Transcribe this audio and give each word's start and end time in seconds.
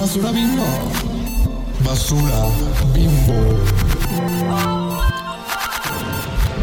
Basura 0.00 0.32
bimbo. 0.32 0.64
Basura 1.84 2.48
bimbo. 2.94 3.58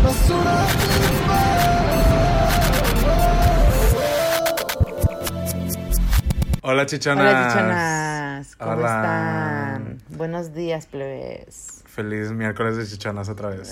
Basura 0.03 0.65
Hola 6.63 6.87
chichonas. 6.87 7.25
Hola, 7.27 7.47
chichonas. 7.47 8.55
¿Cómo 8.55 8.71
Hola. 8.71 8.87
están? 8.87 9.97
Buenos 10.17 10.55
días, 10.55 10.87
plebes. 10.87 11.83
Feliz 11.85 12.31
miércoles 12.31 12.75
de 12.75 12.87
chichonas 12.87 13.29
otra 13.29 13.49
vez. 13.49 13.71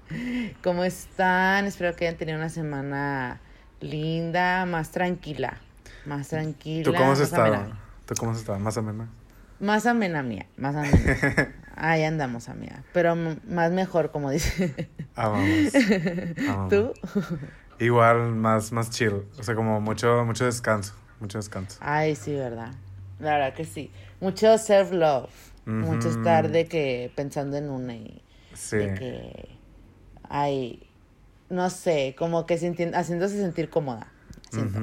¿Cómo 0.64 0.84
están? 0.84 1.66
Espero 1.66 1.94
que 1.94 2.06
hayan 2.06 2.16
tenido 2.16 2.38
una 2.38 2.48
semana 2.48 3.40
linda, 3.82 4.64
más 4.64 4.90
tranquila. 4.90 5.58
Más 6.06 6.28
tranquila. 6.28 6.84
¿Tú 6.84 6.94
cómo 6.94 7.12
has 7.12 7.20
estado? 7.20 7.54
amena. 7.56 7.89
¿Tú 8.10 8.16
cómo 8.18 8.32
has 8.32 8.38
estado? 8.38 8.58
Más 8.58 8.76
o 8.76 8.82
menos. 8.82 9.08
Más 9.60 9.86
amena 9.86 10.22
mía, 10.22 10.46
más 10.56 10.74
amena. 10.74 11.54
Ahí 11.76 12.02
andamos, 12.02 12.48
amiga. 12.48 12.82
Pero 12.92 13.14
más 13.14 13.70
mejor, 13.72 14.10
como 14.10 14.30
dice. 14.30 14.90
Amamos. 15.14 15.72
Amamos. 16.48 16.68
¿Tú? 16.70 16.92
Igual, 17.78 18.32
más, 18.34 18.72
más 18.72 18.90
chill. 18.90 19.22
O 19.38 19.42
sea, 19.42 19.54
como 19.54 19.80
mucho, 19.80 20.24
mucho 20.24 20.44
descanso. 20.44 20.94
Mucho 21.20 21.38
descanso. 21.38 21.78
Ay, 21.80 22.16
sí, 22.16 22.34
¿verdad? 22.34 22.72
La 23.20 23.32
verdad 23.34 23.54
que 23.54 23.64
sí. 23.64 23.90
Mucho 24.20 24.58
self-love. 24.58 25.30
Mucho 25.66 26.08
estar 26.08 26.50
de 26.50 26.64
que 26.66 27.12
pensando 27.14 27.56
en 27.56 27.70
una 27.70 27.94
y 27.94 28.22
Sí. 28.54 28.76
de 28.78 28.94
que 28.94 29.48
ay 30.28 30.82
no 31.48 31.70
sé 31.70 32.16
como 32.18 32.44
que 32.46 32.58
sinti- 32.58 32.92
haciéndose 32.94 33.38
sentir 33.40 33.70
cómoda 33.70 34.08
siento. 34.50 34.80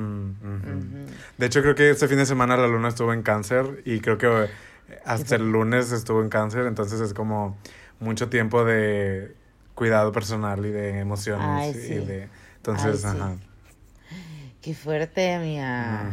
De 1.38 1.45
hecho, 1.45 1.62
creo 1.62 1.75
que 1.75 1.89
este 1.89 2.08
fin 2.08 2.17
de 2.17 2.25
semana 2.25 2.58
la 2.58 2.67
luna 2.67 2.88
estuvo 2.89 3.13
en 3.13 3.21
cáncer 3.23 3.81
y 3.85 3.99
creo 3.99 4.17
que 4.17 4.27
eh, 4.45 4.49
hasta 5.05 5.35
el 5.35 5.52
lunes 5.52 5.91
estuvo 5.91 6.21
en 6.21 6.30
cáncer, 6.30 6.66
entonces 6.66 7.00
es 7.02 7.14
como 7.14 7.58
mucho 8.00 8.30
tiempo 8.30 8.64
de 8.64 9.36
cuidado 9.75 10.11
personal 10.11 10.66
y 10.66 10.72
de 10.72 11.00
emociones 11.00 11.45
Ay, 11.47 11.69
y 11.69 11.73
sí. 11.73 11.94
de 12.05 12.27
entonces, 12.58 13.05
Ay, 13.05 13.11
sí. 13.11 13.17
ajá. 13.19 13.36
qué 14.61 14.73
fuerte 14.73 15.38
mía 15.39 16.09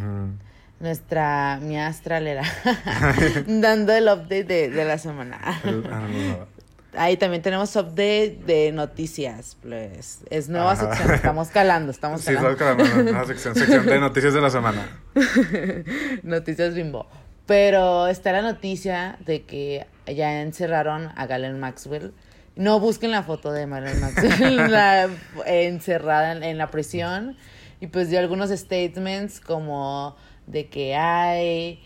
nuestra 0.81 1.59
mi 1.63 1.79
astralera 1.79 2.43
dando 3.47 3.93
el 3.93 4.05
update 4.05 4.45
de, 4.45 4.71
de 4.71 4.85
la 4.85 4.99
semana 4.99 5.39
ah. 5.43 6.47
Ahí 6.97 7.17
también 7.17 7.43
tenemos 7.43 7.75
update 7.77 8.39
de 8.47 8.73
noticias 8.73 9.57
pues 9.63 10.21
es 10.31 10.49
nueva 10.49 10.73
Ajá. 10.73 10.89
sección 10.95 11.15
estamos 11.15 11.49
calando 11.49 11.91
estamos 11.91 12.21
Sí, 12.21 12.35
calando 12.35 12.57
sabes 12.59 12.83
que 12.89 12.97
la 12.97 13.03
nueva 13.13 13.27
sección, 13.27 13.55
sección 13.55 13.87
de 13.87 14.01
noticias 14.01 14.35
de 14.35 14.41
la 14.41 14.51
semana. 14.51 15.01
Noticias 16.23 16.75
bimbo. 16.75 17.07
Pero 17.47 18.07
está 18.09 18.33
la 18.33 18.43
noticia 18.43 19.19
de 19.27 19.43
que 19.43 19.87
ya 20.07 20.41
encerraron 20.41 21.11
a 21.15 21.27
Galen 21.27 21.61
Maxwell. 21.61 22.13
No 22.57 22.81
busquen 22.81 23.11
la 23.11 23.23
foto 23.23 23.53
de 23.53 23.67
Galen 23.67 24.01
Maxwell 24.01 24.57
la- 24.71 25.09
encerrada 25.47 26.33
en, 26.33 26.43
en 26.43 26.59
la 26.59 26.71
prisión. 26.71 27.37
Y 27.81 27.89
pues 27.89 28.09
dio 28.09 28.19
algunos 28.19 28.51
statements 28.51 29.41
como 29.41 30.17
de 30.47 30.69
que 30.69 30.95
hay, 30.95 31.83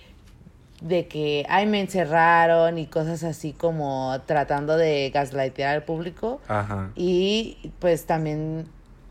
de 0.81 1.09
que 1.09 1.45
ay 1.49 1.67
me 1.67 1.81
encerraron 1.81 2.79
y 2.79 2.87
cosas 2.87 3.25
así 3.25 3.53
como 3.53 4.17
tratando 4.27 4.77
de 4.77 5.11
gaslightear 5.13 5.75
al 5.75 5.83
público. 5.83 6.41
Ajá. 6.49 6.93
Y 6.95 7.73
pues 7.79 8.07
también 8.07 8.69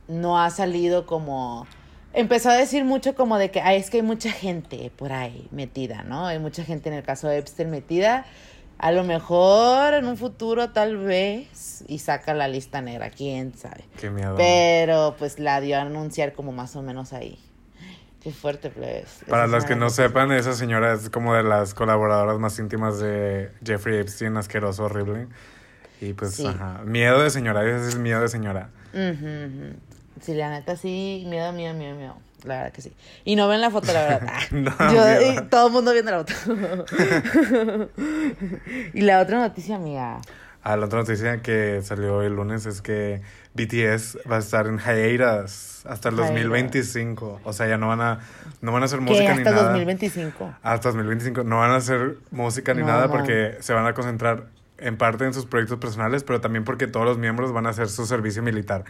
no 0.07 0.39
ha 0.39 0.49
salido 0.49 1.05
como... 1.05 1.67
Empezó 2.13 2.49
a 2.49 2.53
decir 2.53 2.83
mucho 2.83 3.15
como 3.15 3.37
de 3.37 3.51
que 3.51 3.61
Ay, 3.61 3.77
es 3.77 3.89
que 3.89 3.97
hay 3.97 4.03
mucha 4.03 4.31
gente 4.31 4.91
por 4.95 5.11
ahí 5.11 5.47
metida, 5.51 6.03
¿no? 6.03 6.25
Hay 6.25 6.39
mucha 6.39 6.63
gente 6.63 6.89
en 6.89 6.95
el 6.95 7.03
caso 7.03 7.27
de 7.27 7.37
Epstein 7.37 7.69
metida. 7.69 8.25
A 8.79 8.91
lo 8.91 9.03
mejor 9.03 9.95
en 9.95 10.05
un 10.05 10.17
futuro 10.17 10.69
tal 10.69 10.97
vez 10.97 11.83
y 11.87 11.99
saca 11.99 12.33
la 12.33 12.47
lista 12.47 12.79
negra, 12.79 13.09
quién 13.09 13.57
sabe. 13.57 13.85
Qué 13.99 14.09
miedo. 14.09 14.35
Pero 14.37 15.15
pues 15.17 15.39
la 15.39 15.59
dio 15.61 15.77
a 15.77 15.81
anunciar 15.81 16.33
como 16.33 16.51
más 16.51 16.75
o 16.75 16.81
menos 16.81 17.11
ahí. 17.11 17.39
Qué 18.27 18.33
fuerte, 18.33 18.69
pues. 18.71 19.21
Para 19.29 19.45
Esa 19.45 19.51
los 19.55 19.63
es 19.63 19.69
que 19.69 19.75
no 19.77 19.89
sepan, 19.89 20.33
esa 20.33 20.51
señora 20.51 20.91
es 20.91 21.09
como 21.09 21.33
de 21.33 21.43
las 21.43 21.73
colaboradoras 21.73 22.37
más 22.39 22.59
íntimas 22.59 22.99
de 22.99 23.51
Jeffrey 23.65 23.99
Epstein, 23.99 24.35
asqueroso, 24.35 24.83
horrible. 24.83 25.27
Y 26.01 26.11
pues, 26.11 26.35
Sí. 26.35 26.45
ajá. 26.45 26.81
Miedo 26.83 27.21
de 27.23 27.29
señora, 27.29 27.63
ese 27.63 27.87
es 27.87 27.97
miedo 27.97 28.19
de 28.19 28.27
señora. 28.27 28.67
Ujú, 28.93 28.99
ujú. 29.05 29.75
Sí, 30.19 30.33
la 30.33 30.49
neta 30.49 30.75
sí, 30.75 31.23
miedo, 31.29 31.53
miedo, 31.53 31.73
miedo, 31.73 31.95
miedo. 31.95 32.17
La 32.43 32.57
verdad 32.57 32.73
que 32.73 32.81
sí. 32.81 32.91
Y 33.23 33.37
no 33.37 33.47
ven 33.47 33.61
la 33.61 33.71
foto, 33.71 33.93
la 33.93 34.01
verdad. 34.01 34.27
Ah, 34.77 34.91
No, 34.91 34.93
yo, 34.93 35.19
miedo. 35.21 35.33
y 35.45 35.45
todo 35.47 35.67
el 35.67 35.73
mundo 35.73 35.93
viendo 35.93 36.11
la 36.11 36.17
foto. 36.25 36.33
y 38.93 39.01
la 39.03 39.21
otra 39.21 39.39
noticia, 39.39 39.77
amiga. 39.77 40.19
Ah, 40.63 40.75
la 40.75 40.85
otra 40.87 40.99
noticia 40.99 41.41
que 41.41 41.81
salió 41.81 42.21
el 42.23 42.35
lunes 42.35 42.65
es 42.65 42.81
que 42.81 43.21
BTS 43.57 44.19
va 44.29 44.37
a 44.37 44.39
estar 44.39 44.67
en 44.67 44.79
hiatus 44.79 45.85
hasta 45.85 46.09
el 46.09 46.15
Hiatus. 46.15 46.27
2025. 46.29 47.41
O 47.43 47.53
sea, 47.53 47.67
ya 47.67 47.77
no 47.77 47.87
van 47.87 48.01
a, 48.01 48.19
no 48.61 48.71
van 48.71 48.83
a 48.83 48.85
hacer 48.85 49.01
música 49.01 49.33
ni 49.33 49.39
hasta 49.39 49.51
nada. 49.51 49.63
2025. 49.73 50.53
Hasta 50.63 50.89
2025 50.89 51.43
no 51.43 51.57
van 51.57 51.71
a 51.71 51.75
hacer 51.77 52.17
música 52.31 52.73
ni 52.73 52.81
No, 52.81 52.87
nada 52.87 53.07
no. 53.07 53.11
porque 53.11 53.57
se 53.61 53.73
van 53.73 53.85
a 53.85 53.93
concentrar 53.93 54.45
en 54.77 54.95
parte 54.97 55.25
en 55.25 55.33
sus 55.33 55.45
proyectos 55.45 55.79
personales, 55.79 56.23
pero 56.23 56.39
también 56.39 56.63
porque 56.63 56.87
todos 56.87 57.05
los 57.05 57.17
miembros 57.17 57.51
van 57.51 57.65
a 57.65 57.69
hacer 57.69 57.89
su 57.89 58.05
servicio 58.05 58.43
militar. 58.43 58.83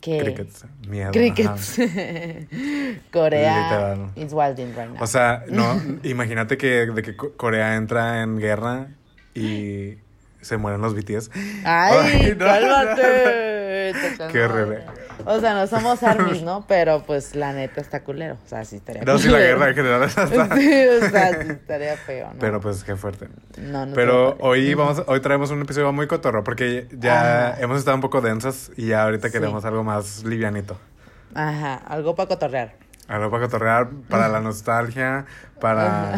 Que 0.00 0.18
Crickets, 0.18 0.64
miedo. 0.88 1.12
Crickets. 1.12 1.78
Corea 3.12 3.62
Literal. 3.62 4.10
is 4.16 4.32
wilding 4.32 4.74
right 4.76 4.88
now. 4.90 5.02
O 5.02 5.06
sea, 5.06 5.44
no, 5.48 5.80
imagínate 6.02 6.56
que, 6.56 6.86
de 6.86 7.02
que 7.02 7.16
Co- 7.16 7.32
Corea 7.36 7.76
entra 7.76 8.22
en 8.22 8.38
guerra 8.38 8.88
y 9.34 9.94
se 10.42 10.56
mueren 10.58 10.80
los 10.82 10.94
BTS. 10.94 11.30
Ay, 11.64 11.98
Ay, 12.24 12.36
no, 12.38 12.44
cálmate. 12.44 13.02
Te 14.18 14.28
Qué 14.30 14.44
horrible. 14.44 14.84
O 15.24 15.38
sea, 15.40 15.54
no 15.54 15.66
somos 15.66 16.02
armies, 16.02 16.42
¿no? 16.42 16.64
Pero 16.66 17.02
pues 17.04 17.34
la 17.34 17.52
neta 17.52 17.80
está 17.80 18.02
culero. 18.04 18.36
O 18.44 18.48
sea, 18.48 18.64
sí 18.64 18.76
estaría 18.76 19.02
No, 19.02 19.18
si 19.18 19.28
la 19.28 19.38
guerra 19.38 19.68
en 19.70 19.74
general 19.74 20.02
está... 20.04 20.26
Sí, 20.26 20.34
o 20.36 21.10
sea, 21.10 21.42
sí 21.42 21.48
estaría 21.50 21.96
feo, 21.96 22.28
¿no? 22.32 22.38
Pero 22.38 22.60
pues 22.60 22.84
qué 22.84 22.96
fuerte. 22.96 23.28
No, 23.58 23.86
no 23.86 23.94
Pero 23.94 24.36
hoy 24.40 24.74
vamos, 24.74 25.02
hoy 25.06 25.20
traemos 25.20 25.50
un 25.50 25.62
episodio 25.62 25.92
muy 25.92 26.06
cotorro 26.06 26.42
porque 26.44 26.88
ya 26.92 27.50
Ajá. 27.52 27.60
hemos 27.62 27.78
estado 27.78 27.94
un 27.96 28.00
poco 28.02 28.20
densas 28.20 28.70
y 28.76 28.88
ya 28.88 29.02
ahorita 29.04 29.28
Sí. 29.28 29.32
queremos 29.32 29.64
algo 29.64 29.84
más 29.84 30.24
livianito. 30.24 30.78
Ajá, 31.34 31.74
algo 31.74 32.14
para 32.14 32.28
cotorrear. 32.28 32.74
Algo 33.08 33.30
para 33.30 33.44
cotorrear, 33.44 33.88
para 34.08 34.28
la 34.28 34.40
nostalgia, 34.40 35.26
para... 35.60 36.14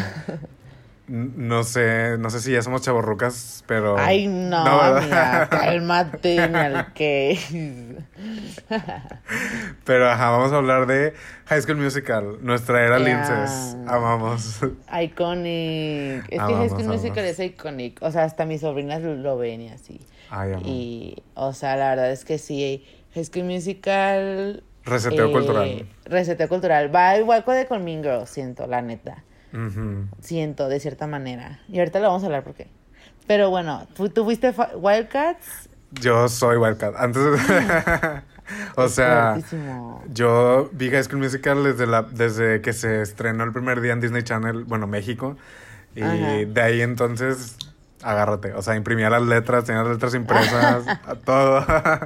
No 1.07 1.63
sé, 1.63 2.17
no 2.17 2.31
sé 2.31 2.39
si 2.41 2.51
ya 2.51 2.63
somos 2.63 2.81
chavorrucas, 2.81 3.63
pero... 3.67 3.95
Ay, 3.97 4.27
no, 4.27 4.63
¿verdad? 4.63 4.97
amiga, 4.97 5.49
cálmate, 5.51 6.49
ni 6.49 6.55
al 6.55 6.93
que. 6.93 7.37
Pero 9.83 10.09
ajá, 10.09 10.31
vamos 10.31 10.51
a 10.51 10.55
hablar 10.55 10.87
de 10.87 11.13
High 11.45 11.61
School 11.61 11.77
Musical, 11.77 12.39
nuestra 12.41 12.83
era 12.83 12.97
Ya. 12.97 13.05
Linces. 13.05 13.77
Amamos. 13.87 14.61
Iconic. 14.99 16.23
Es 16.23 16.29
que 16.29 16.37
High 16.39 16.69
School 16.69 16.81
amamos. 16.81 17.03
Musical 17.03 17.25
es 17.25 17.39
iconic. 17.39 18.01
O 18.01 18.09
sea, 18.09 18.23
hasta 18.23 18.45
mis 18.45 18.61
sobrinas 18.61 19.01
lo, 19.01 19.37
ven 19.37 19.61
y 19.61 19.69
así. 19.69 19.99
Ay, 20.31 20.53
amor. 20.53 20.65
Y, 20.65 21.21
o 21.35 21.53
sea, 21.53 21.75
la 21.75 21.89
verdad 21.89 22.11
es 22.11 22.25
que 22.25 22.39
sí. 22.39 22.83
High 23.13 23.25
School 23.25 23.45
Musical. 23.45 24.63
Reseteo 24.85 25.29
eh, 25.29 25.31
cultural. 25.31 25.87
Reseteo 26.05 26.49
cultural. 26.49 26.93
Va 26.93 27.15
igual 27.17 27.43
con 27.43 27.55
de 27.55 27.67
con 27.67 27.83
Mean 27.83 28.01
Girls, 28.01 28.29
siento, 28.29 28.65
la 28.65 28.81
neta. 28.81 29.23
Siento, 30.21 30.67
de 30.69 30.79
cierta 30.79 31.07
manera. 31.07 31.59
Y 31.69 31.79
ahorita 31.79 31.99
lo 31.99 32.07
vamos 32.07 32.23
a 32.23 32.25
hablar 32.27 32.43
por 32.43 32.53
qué. 32.55 32.67
Pero 33.27 33.49
bueno, 33.49 33.87
¿tú 33.95 34.09
tuviste 34.09 34.53
fa- 34.53 34.71
Wildcats? 34.75 35.69
Yo 35.91 36.27
soy 36.29 36.57
Wildcat. 36.57 36.95
Antes 36.97 37.21
o 38.75 38.87
sea, 38.87 39.31
fuertísimo. 39.33 40.03
yo 40.13 40.69
vi 40.73 40.89
High 40.91 41.03
School 41.03 41.19
Musical 41.19 41.63
desde, 41.63 41.87
la, 41.87 42.03
desde 42.03 42.61
que 42.61 42.73
se 42.73 43.01
estrenó 43.01 43.43
el 43.43 43.51
primer 43.51 43.81
día 43.81 43.93
en 43.93 44.01
Disney 44.01 44.23
Channel, 44.23 44.63
bueno, 44.65 44.87
México. 44.87 45.37
Y 45.95 46.01
Ajá. 46.03 46.15
de 46.45 46.61
ahí 46.61 46.81
entonces, 46.81 47.57
agárrate. 48.05 48.53
O 48.53 48.61
sea, 48.61 48.75
imprimía 48.75 49.09
las 49.09 49.23
letras, 49.23 49.65
tenía 49.65 49.81
las 49.81 49.93
letras 49.93 50.13
impresas, 50.13 50.85
a 51.05 51.15
todo. 51.15 51.65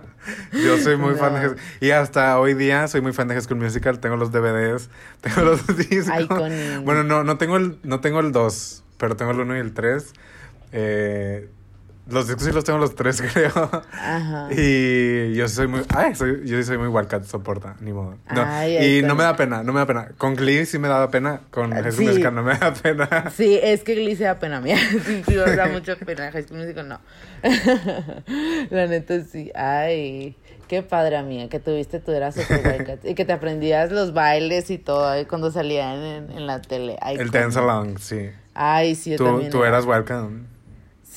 yo 0.53 0.77
soy 0.77 0.97
muy 0.97 1.15
fan 1.15 1.33
de. 1.33 1.39
High 1.41 1.55
Y 1.81 1.91
hasta 1.91 2.39
hoy 2.39 2.53
día 2.53 2.87
soy 2.87 3.01
muy 3.01 3.13
fan 3.13 3.27
de 3.27 3.35
High 3.35 3.43
School 3.43 3.59
Musical. 3.59 3.99
Tengo 3.99 4.15
los 4.15 4.31
DVDs, 4.31 4.89
tengo 5.21 5.41
los 5.41 5.67
discos. 5.77 6.19
Iconic. 6.21 6.83
Bueno, 6.83 7.03
no, 7.03 7.23
no 7.23 7.37
tengo 7.37 7.57
el, 7.57 7.79
no 7.83 7.99
tengo 7.99 8.21
el 8.21 8.31
2, 8.31 8.83
pero 8.97 9.15
tengo 9.15 9.31
el 9.31 9.39
1 9.41 9.57
y 9.57 9.59
el 9.59 9.73
3. 9.73 10.13
Eh, 10.71 11.49
Los 12.11 12.27
discos 12.27 12.43
sí 12.45 12.51
los 12.51 12.63
tengo 12.63 12.79
los 12.79 12.95
tres, 12.95 13.21
creo. 13.33 13.51
Ajá. 13.91 14.47
Y 14.51 15.33
yo 15.35 15.47
soy 15.47 15.67
muy. 15.67 15.81
Ay, 15.95 16.15
soy, 16.15 16.41
yo 16.45 16.61
soy 16.63 16.77
muy 16.77 16.87
Wildcat, 16.87 17.23
soporta, 17.25 17.75
ni 17.81 17.93
modo. 17.93 18.17
No, 18.33 18.43
Ay, 18.45 18.97
y 18.97 19.01
no 19.03 19.15
me 19.15 19.23
da 19.23 19.35
pena, 19.35 19.63
no 19.63 19.73
me 19.73 19.79
da 19.79 19.85
pena. 19.85 20.09
Con 20.17 20.35
Glee 20.35 20.65
sí 20.65 20.79
me 20.79 20.87
daba 20.87 21.09
pena, 21.11 21.41
con 21.51 21.71
High 21.71 21.91
School 21.91 21.93
Sí. 21.93 22.05
Musical 22.07 22.35
no 22.35 22.43
me 22.43 22.57
da 22.57 22.73
pena. 22.73 23.09
Sí, 23.35 23.59
es 23.61 23.83
que 23.83 23.95
Glee 23.95 24.15
se 24.15 24.23
da 24.25 24.39
pena 24.39 24.59
mía. 24.61 24.77
Sí, 25.05 25.23
sí, 25.25 25.35
da 25.35 25.67
mucha 25.67 25.95
pena. 25.95 26.31
High 26.31 26.43
School 26.43 26.59
Musical 26.59 26.87
no. 26.87 26.99
La 28.69 28.87
neta 28.87 29.21
sí. 29.23 29.51
Ay, 29.55 30.35
qué 30.67 30.81
padre, 30.83 31.17
amiga, 31.17 31.47
que 31.49 31.59
tuviste 31.59 31.99
tu 31.99 32.11
era 32.11 32.31
super. 32.31 32.99
Y 33.03 33.15
que 33.15 33.25
te 33.25 33.33
aprendías 33.33 33.91
los 33.91 34.13
bailes 34.13 34.69
y 34.71 34.77
todo 34.77 35.13
cuando 35.27 35.51
salían 35.51 35.97
en, 35.99 36.31
en 36.31 36.47
la 36.47 36.61
tele. 36.61 36.97
Ay, 37.01 37.17
El 37.17 37.31
Dance 37.31 37.57
Along, 37.59 37.97
sí. 37.99 38.29
Ay, 38.53 38.95
sí, 38.95 39.11
yo 39.11 39.17
Tú, 39.17 39.25
también. 39.25 39.51
tú 39.51 39.59
era. 39.59 39.69
eras 39.69 39.85
Wildcat. 39.85 40.29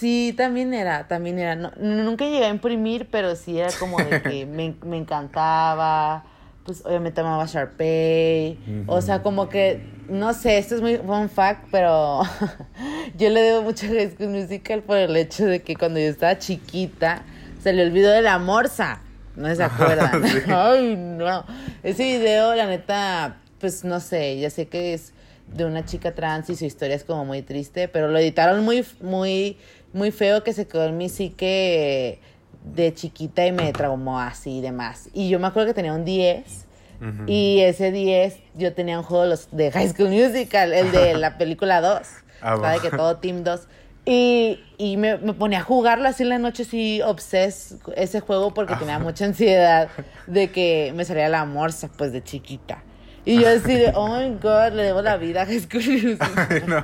Sí, 0.02 0.34
también 0.36 0.74
era, 0.74 1.06
también 1.06 1.38
era. 1.38 1.54
No, 1.54 1.70
nunca 1.78 2.24
llegué 2.24 2.46
a 2.46 2.48
imprimir, 2.48 3.06
pero 3.08 3.36
sí 3.36 3.60
era 3.60 3.70
como 3.78 3.98
de 3.98 4.20
que 4.20 4.46
me, 4.46 4.74
me 4.84 4.96
encantaba. 4.96 6.24
Pues 6.64 6.84
obviamente 6.84 7.20
amaba 7.20 7.46
Sharpay. 7.46 8.84
O 8.88 9.00
sea, 9.00 9.22
como 9.22 9.48
que, 9.48 9.80
no 10.08 10.34
sé, 10.34 10.58
esto 10.58 10.74
es 10.74 10.80
muy 10.80 10.96
fun 10.96 11.28
fact, 11.28 11.68
pero 11.70 12.22
yo 13.16 13.30
le 13.30 13.42
debo 13.42 13.62
mucho 13.62 13.86
a 13.86 13.90
High 13.90 14.10
School 14.16 14.30
Musical 14.30 14.82
por 14.82 14.96
el 14.96 15.16
hecho 15.16 15.46
de 15.46 15.62
que 15.62 15.76
cuando 15.76 16.00
yo 16.00 16.06
estaba 16.06 16.36
chiquita 16.36 17.22
salió 17.62 17.84
el 17.84 17.92
video 17.92 18.10
de 18.10 18.22
la 18.22 18.40
morsa. 18.40 19.02
No 19.36 19.54
se 19.54 19.62
acuerdan. 19.62 20.20
Sí. 20.26 20.38
Ay, 20.48 20.96
no. 20.96 21.44
Ese 21.84 22.02
video, 22.02 22.56
la 22.56 22.66
neta, 22.66 23.36
pues 23.60 23.84
no 23.84 24.00
sé, 24.00 24.40
ya 24.40 24.50
sé 24.50 24.66
que 24.66 24.94
es 24.94 25.12
de 25.54 25.64
una 25.64 25.84
chica 25.84 26.12
trans 26.12 26.50
y 26.50 26.56
su 26.56 26.64
historia 26.64 26.96
es 26.96 27.04
como 27.04 27.24
muy 27.24 27.42
triste, 27.42 27.88
pero 27.88 28.08
lo 28.08 28.18
editaron 28.18 28.64
muy, 28.64 28.84
muy, 29.00 29.58
muy 29.92 30.10
feo 30.10 30.42
que 30.42 30.52
se 30.52 30.66
quedó 30.66 30.84
en 30.84 30.96
mi 30.96 31.08
psique 31.08 32.20
de 32.64 32.94
chiquita 32.94 33.46
y 33.46 33.52
me 33.52 33.72
traumó 33.72 34.20
así 34.20 34.58
y 34.58 34.60
demás. 34.60 35.08
Y 35.12 35.28
yo 35.28 35.38
me 35.38 35.46
acuerdo 35.46 35.68
que 35.68 35.74
tenía 35.74 35.92
un 35.92 36.04
10 36.04 36.66
Ujú. 37.00 37.24
y 37.26 37.60
ese 37.60 37.90
10 37.90 38.38
yo 38.54 38.72
tenía 38.74 38.98
un 38.98 39.04
juego 39.04 39.34
de, 39.50 39.70
High 39.72 39.88
School 39.88 40.10
Musical, 40.10 40.72
el 40.72 40.92
de 40.92 41.14
la 41.14 41.38
película 41.38 41.80
2. 41.80 41.98
Ah, 42.40 42.56
¿Sabe? 42.56 42.76
va. 42.76 42.82
Que 42.82 42.90
todo 42.90 43.16
Team 43.16 43.44
2. 43.44 43.60
Y, 44.04 44.60
y 44.78 44.96
me, 44.96 45.16
me 45.18 45.32
ponía 45.32 45.60
a 45.60 45.62
jugarlo 45.62 46.08
así 46.08 46.24
en 46.24 46.30
la 46.30 46.38
noche, 46.38 46.64
así 46.64 47.00
obses 47.02 47.76
ese 47.94 48.20
juego 48.20 48.52
porque 48.52 48.74
tenía 48.74 48.98
mucha 48.98 49.24
ansiedad 49.24 49.88
de 50.26 50.50
que 50.50 50.92
me 50.96 51.04
saliera 51.04 51.28
la 51.28 51.44
morsa, 51.44 51.88
pues 51.96 52.12
de 52.12 52.22
chiquita. 52.22 52.82
Y 53.24 53.40
yo 53.40 53.48
así 53.48 53.74
de, 53.74 53.92
oh 53.94 54.08
my 54.18 54.36
god, 54.42 54.72
le 54.72 54.82
debo 54.82 55.00
la 55.02 55.16
vida 55.16 55.42
a 55.42 55.46
High 55.46 55.60
School 55.60 55.84
Musical. 55.84 56.30
Ay, 56.50 56.62
no. 56.66 56.82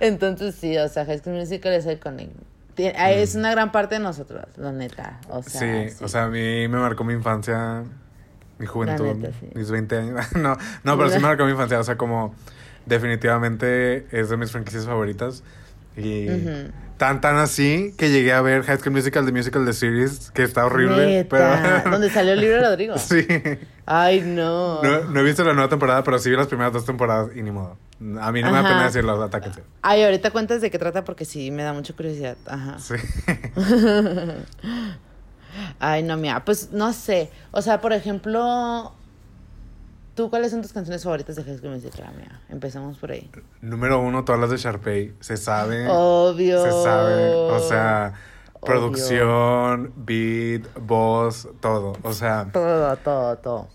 Entonces 0.00 0.54
sí, 0.56 0.76
o 0.78 0.88
sea, 0.88 1.04
High 1.04 1.18
School 1.20 1.36
Musical 1.36 1.72
es 1.72 1.86
iconic. 1.86 2.30
Tie- 2.76 2.92
Es 2.96 3.34
una 3.36 3.52
gran 3.52 3.70
parte 3.70 3.94
de 3.96 4.00
nosotros, 4.00 4.44
la 4.56 4.72
neta. 4.72 5.20
O 5.28 5.42
sea, 5.42 5.60
Mm. 5.60 5.88
sí, 5.90 5.96
o 6.04 6.08
sea, 6.08 6.24
a 6.24 6.28
mí 6.28 6.66
me 6.68 6.78
marcó 6.78 7.04
mi 7.04 7.14
infancia, 7.14 7.84
mi 8.58 8.66
juventud, 8.66 9.14
neta, 9.14 9.32
sí. 9.38 9.46
mis 9.54 9.70
20 9.70 9.96
años. 9.96 10.26
no, 10.34 10.56
no, 10.82 10.96
pero 10.96 11.08
sí 11.08 11.16
me 11.16 11.22
marcó 11.28 11.44
mi 11.44 11.52
infancia. 11.52 11.78
O 11.78 11.84
sea, 11.84 11.96
como 11.96 12.34
definitivamente 12.86 14.06
es 14.10 14.28
de 14.28 14.36
mis 14.36 14.50
franquicias 14.50 14.86
favoritas. 14.86 15.44
Y. 15.96 16.26
tan, 16.96 17.20
tan 17.20 17.36
así 17.36 17.94
que 17.98 18.10
llegué 18.10 18.32
a 18.32 18.40
ver 18.40 18.62
High 18.62 18.78
School 18.78 18.92
Musical, 18.92 19.26
The 19.26 19.32
Musical, 19.32 19.64
The 19.64 19.72
Series, 19.72 20.30
que 20.30 20.42
está 20.42 20.66
horrible. 20.66 21.06
Neta, 21.06 21.28
pero... 21.28 21.90
donde 21.90 22.10
salió 22.10 22.32
el 22.32 22.40
libro 22.40 22.56
de 22.56 22.62
Rodrigo. 22.62 22.98
sí. 22.98 23.26
Ay, 23.86 24.22
no. 24.22 24.82
No, 24.82 25.04
no 25.04 25.20
he 25.20 25.22
visto 25.22 25.44
la 25.44 25.52
nueva 25.52 25.68
temporada, 25.68 26.02
pero 26.02 26.18
sí 26.18 26.30
vi 26.30 26.36
las 26.36 26.46
primeras 26.46 26.72
dos 26.72 26.86
temporadas 26.86 27.30
y 27.34 27.42
ni 27.42 27.50
modo. 27.50 27.76
A 28.20 28.32
mí 28.32 28.42
no 28.42 28.50
me 28.50 28.62
da 28.62 28.68
pena 28.68 28.84
decirlo, 28.84 29.22
atáquense. 29.22 29.62
Ay, 29.82 30.02
ahorita 30.02 30.30
cuentas 30.30 30.60
de 30.60 30.70
qué 30.70 30.78
trata 30.78 31.04
porque 31.04 31.24
sí 31.24 31.50
me 31.50 31.62
da 31.62 31.72
mucha 31.72 31.94
curiosidad. 31.94 32.36
Ajá. 32.46 32.78
Sí. 32.78 32.94
Ay, 35.78 36.02
no, 36.02 36.16
mira, 36.16 36.44
pues 36.44 36.72
no 36.72 36.92
sé. 36.92 37.30
O 37.50 37.62
sea, 37.62 37.80
por 37.80 37.92
ejemplo, 37.92 38.94
¿tú 40.14 40.30
cuáles 40.30 40.50
son 40.50 40.62
tus 40.62 40.72
canciones 40.72 41.02
favoritas 41.04 41.36
de 41.36 41.44
High 41.44 41.58
School 41.58 41.72
Musical, 41.72 42.14
mía? 42.16 42.40
Empecemos 42.48 42.98
por 42.98 43.10
ahí. 43.12 43.30
Número 43.60 44.00
uno, 44.00 44.24
todas 44.24 44.40
las 44.40 44.50
de 44.50 44.56
Sharpay. 44.56 45.14
Se 45.20 45.36
sabe. 45.36 45.86
Obvio. 45.88 46.62
Se 46.62 46.70
sabe. 46.70 47.34
O 47.34 47.58
sea, 47.60 48.14
Obvio. 48.52 48.60
producción, 48.64 49.92
beat, 49.96 50.62
voz, 50.80 51.48
todo. 51.60 51.94
O 52.02 52.12
sea, 52.12 52.48
Todo, 52.52 52.96
todo, 52.98 53.36
todo. 53.38 53.68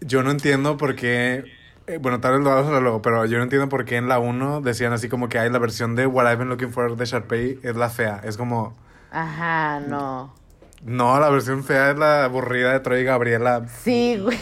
yo 0.00 0.22
no 0.22 0.30
entiendo 0.30 0.76
por 0.76 0.94
qué. 0.96 1.44
eh, 1.86 1.98
bueno, 1.98 2.20
tal 2.20 2.32
vez 2.34 2.42
lo 2.44 2.50
vamos 2.50 2.72
a 2.72 2.80
luego, 2.80 3.00
pero 3.02 3.24
yo 3.26 3.36
no 3.38 3.44
entiendo 3.44 3.68
por 3.68 3.84
qué 3.84 3.96
en 3.96 4.08
la 4.08 4.18
1 4.18 4.60
decían 4.60 4.92
así 4.92 5.08
como 5.08 5.28
que 5.28 5.38
hay 5.38 5.50
la 5.50 5.58
versión 5.58 5.94
de 5.96 6.06
What 6.06 6.24
I've 6.26 6.36
Been 6.36 6.48
Looking 6.48 6.72
For 6.72 6.96
de 6.96 7.04
Sharpay 7.04 7.60
es 7.62 7.76
la 7.76 7.90
fea. 7.90 8.20
Es 8.24 8.36
como. 8.36 8.76
Ajá, 9.10 9.80
no. 9.80 10.34
No, 10.82 11.18
la 11.18 11.30
versión 11.30 11.64
fea 11.64 11.90
es 11.90 11.98
la 11.98 12.24
aburrida 12.24 12.72
de 12.72 12.80
Troy 12.80 13.00
y 13.00 13.04
Gabriela. 13.04 13.66
Sí, 13.82 14.18
güey. 14.22 14.38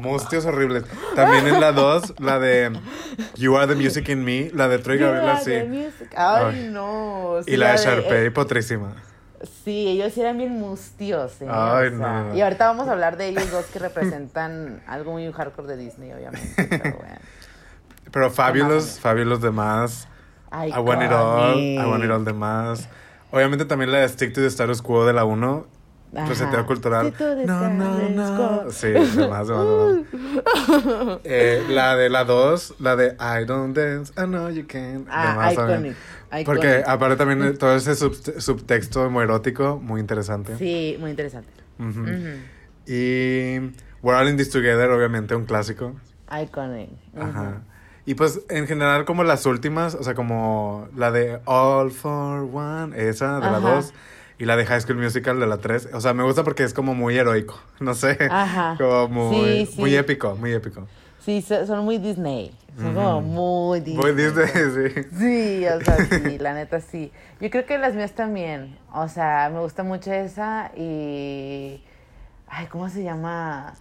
Mustios 0.00 0.44
horribles. 0.44 0.84
También 1.14 1.46
en 1.46 1.60
la 1.60 1.72
2, 1.72 2.14
la 2.20 2.38
de 2.38 2.78
You 3.36 3.56
Are 3.56 3.66
the 3.66 3.80
Music 3.80 4.08
in 4.10 4.22
Me, 4.24 4.50
la 4.52 4.68
de 4.68 4.78
Troy 4.78 4.96
y 4.96 5.00
Gabriela, 5.00 5.40
sí. 5.40 5.52
Music. 5.66 6.12
Ay, 6.16 6.44
Ay. 6.64 6.68
no. 6.70 7.36
Sí, 7.44 7.52
Y 7.52 7.56
la 7.56 7.68
de 7.70 7.74
eh, 7.76 7.78
Sharpay, 7.78 8.30
potrísima. 8.30 8.96
Sí, 9.64 9.88
ellos 9.88 10.12
sí 10.12 10.20
eran 10.20 10.36
bien 10.36 10.58
mustios. 10.58 11.40
¿eh? 11.40 11.46
Ay, 11.48 11.88
O 11.88 11.98
sea, 11.98 12.22
no. 12.24 12.34
Y 12.36 12.40
ahorita 12.42 12.66
vamos 12.66 12.88
a 12.88 12.92
hablar 12.92 13.16
de 13.16 13.28
ellos 13.28 13.50
dos 13.50 13.66
que 13.66 13.78
representan 13.78 14.82
algo 14.86 15.12
muy 15.12 15.30
hardcore 15.32 15.68
de 15.68 15.76
Disney, 15.76 16.12
obviamente. 16.12 16.64
Pero 16.68 16.82
bueno. 16.98 17.16
Pero 18.10 18.30
Fabulous. 18.30 18.98
Fabulous 18.98 19.40
de 19.40 19.50
más. 19.50 20.08
I 20.50 20.70
Want 20.72 21.02
It 21.02 21.12
All, 21.12 21.58
I 21.58 21.78
Want 21.84 22.04
It 22.04 22.10
All 22.10 22.24
de 22.24 22.32
más. 22.32 22.88
Obviamente 23.30 23.64
también 23.64 23.92
la 23.92 23.98
de 23.98 24.08
Stick 24.08 24.32
to 24.32 24.40
the 24.40 24.46
Status 24.46 24.82
Quo 24.82 25.04
de 25.06 25.12
la 25.12 25.24
1. 25.24 25.66
Reseteo 26.26 26.64
cultural. 26.64 27.12
No, 27.44 27.68
no, 27.68 28.08
no. 28.08 28.70
Sí, 28.70 28.86
de 28.88 29.00
más, 29.00 29.14
de 29.16 29.28
más, 29.28 29.48
de 29.48 29.54
más. 29.54 31.18
Eh, 31.24 31.62
la 31.68 31.96
de 31.96 32.08
la 32.08 32.24
2, 32.24 32.76
la 32.78 32.96
de 32.96 33.14
I 33.20 33.44
Don't 33.44 33.76
Dance, 33.76 34.14
I 34.16 34.24
Know 34.24 34.48
You 34.48 34.64
Can. 34.66 35.04
Ah, 35.10 35.50
iconic, 35.52 35.94
iconic. 36.30 36.46
Porque 36.46 36.82
aparte 36.86 37.16
también 37.16 37.58
todo 37.58 37.76
ese 37.76 37.94
sub- 37.94 38.14
subtexto 38.40 39.02
homoerótico, 39.04 39.78
muy 39.82 40.00
interesante. 40.00 40.56
Sí, 40.56 40.96
muy 40.98 41.10
interesante. 41.10 41.50
Ujú. 41.78 42.00
Ujú. 42.00 42.38
Y 42.86 43.58
We're 44.02 44.18
All 44.18 44.28
in 44.30 44.38
This 44.38 44.48
Together, 44.48 44.88
obviamente, 44.90 45.34
un 45.34 45.44
clásico. 45.44 45.94
Iconic. 46.30 46.88
Ujú. 47.14 47.22
Ajá. 47.22 47.62
Y 48.08 48.14
pues 48.14 48.40
en 48.48 48.66
general 48.66 49.04
como 49.04 49.22
las 49.22 49.44
últimas, 49.44 49.94
o 49.94 50.02
sea, 50.02 50.14
como 50.14 50.88
la 50.96 51.10
de 51.10 51.40
All 51.44 51.90
for 51.90 52.48
One, 52.50 52.96
esa 52.96 53.34
de 53.38 53.50
la 53.50 53.58
Ajá. 53.58 53.74
2, 53.74 53.92
y 54.38 54.46
la 54.46 54.56
de 54.56 54.64
High 54.64 54.80
School 54.80 54.96
Musical 54.96 55.38
de 55.38 55.46
la 55.46 55.58
3. 55.58 55.90
O 55.92 56.00
sea, 56.00 56.14
me 56.14 56.22
gusta 56.22 56.42
porque 56.42 56.62
es 56.64 56.72
como 56.72 56.94
muy 56.94 57.18
heroico, 57.18 57.60
no 57.80 57.92
sé. 57.92 58.16
Ajá. 58.30 58.76
Como 58.78 59.08
muy, 59.08 59.66
Sí, 59.66 59.66
sí. 59.74 59.80
muy 59.80 59.94
épico, 59.94 60.34
muy 60.36 60.54
épico. 60.54 60.86
Sí, 61.20 61.42
so- 61.42 61.66
son 61.66 61.84
muy 61.84 61.98
Disney. 61.98 62.56
Son 62.78 62.94
como 62.94 63.20
muy 63.20 63.80
Disney. 63.80 64.02
Muy 64.02 64.14
Disney, 64.14 64.46
sí. 64.94 65.02
Sí, 65.18 65.66
o 65.66 65.80
sea, 65.84 65.96
sí, 66.06 66.38
la 66.38 66.54
neta 66.54 66.80
sí. 66.80 67.12
Yo 67.42 67.50
creo 67.50 67.66
que 67.66 67.76
las 67.76 67.92
mías 67.94 68.12
también. 68.12 68.78
O 68.90 69.06
sea, 69.08 69.50
me 69.52 69.60
gusta 69.60 69.82
mucho 69.82 70.10
esa 70.10 70.70
y. 70.74 71.84
Ay, 72.46 72.68
¿cómo 72.70 72.88
se 72.88 73.02
llama? 73.02 73.74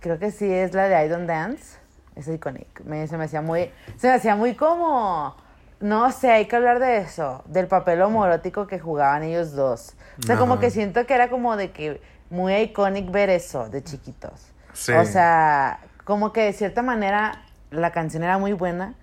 Creo 0.00 0.18
que 0.18 0.30
sí 0.30 0.50
es 0.50 0.72
la 0.72 0.84
de 0.88 1.04
I 1.04 1.08
Don't 1.10 1.26
Dance. 1.28 1.83
Es 2.16 2.28
iconic. 2.28 2.82
Me, 2.84 3.06
se 3.06 3.16
me 3.16 3.24
hacía 3.24 3.42
muy. 3.42 3.70
Se 3.96 4.08
me 4.08 4.14
hacía 4.14 4.36
muy 4.36 4.54
como. 4.54 5.36
No 5.80 6.10
sé, 6.12 6.30
hay 6.30 6.46
que 6.46 6.56
hablar 6.56 6.78
de 6.78 6.98
eso. 6.98 7.42
Del 7.46 7.66
papel 7.66 8.00
homoerótico 8.02 8.66
que 8.66 8.78
jugaban 8.78 9.22
ellos 9.22 9.52
dos. 9.52 9.94
O 10.18 10.22
sea, 10.22 10.36
como 10.36 10.60
que 10.60 10.70
siento 10.70 11.06
que 11.06 11.14
era 11.14 11.28
como 11.28 11.56
de 11.56 11.72
que 11.72 12.00
muy 12.30 12.54
iconic 12.54 13.10
ver 13.10 13.30
eso 13.30 13.68
de 13.68 13.82
chiquitos. 13.82 14.52
Sí. 14.72 14.92
O 14.92 15.04
sea, 15.04 15.80
como 16.04 16.32
que 16.32 16.42
de 16.42 16.52
cierta 16.52 16.82
manera 16.82 17.42
la 17.70 17.90
canción 17.90 18.22
era 18.22 18.38
muy 18.38 18.52
buena, 18.52 18.94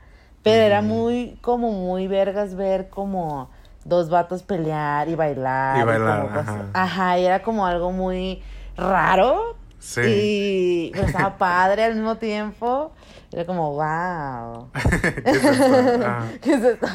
pero 0.44 0.62
era 0.62 0.82
muy, 0.82 1.38
como 1.42 1.72
muy 1.72 2.08
vergas 2.08 2.56
ver 2.56 2.90
como 2.90 3.50
dos 3.84 4.10
vatos 4.10 4.44
pelear 4.44 5.10
y 5.10 5.16
bailar. 5.16 5.78
Y 5.78 5.84
bailar, 5.84 6.28
como 6.28 6.40
ajá. 6.40 6.66
Ajá, 6.74 7.20
y 7.20 7.26
era 7.26 7.44
como 7.44 7.66
algo 7.66 7.92
muy 7.92 8.42
raro. 8.78 9.56
Sí. 9.80 10.92
Y 10.96 11.00
estaba 11.00 11.38
padre 11.38 11.84
al 11.84 11.96
mismo 11.96 12.16
tiempo. 12.18 12.92
Era 13.32 13.46
como, 13.46 13.72
wow. 13.74 14.68
¿Qué 15.24 15.32
es 15.32 15.44
esto? 15.46 16.06
Ajá. 16.06 16.28
¿Qué 16.42 16.54
es 16.54 16.64
esto? 16.64 16.88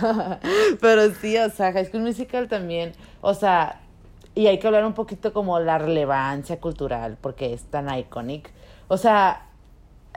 Pero 0.80 1.14
sí, 1.14 1.36
o 1.38 1.50
sea, 1.50 1.72
High 1.72 1.86
School 1.86 2.02
Musical 2.02 2.48
también, 2.48 2.92
o 3.22 3.32
sea, 3.32 3.80
y 4.34 4.48
hay 4.48 4.58
que 4.58 4.66
hablar 4.66 4.84
un 4.84 4.92
poquito 4.92 5.32
como 5.32 5.58
la 5.60 5.78
relevancia 5.78 6.60
cultural, 6.60 7.16
porque 7.20 7.54
es 7.54 7.64
tan 7.64 7.92
iconic. 7.96 8.50
O 8.88 8.98
sea, 8.98 9.46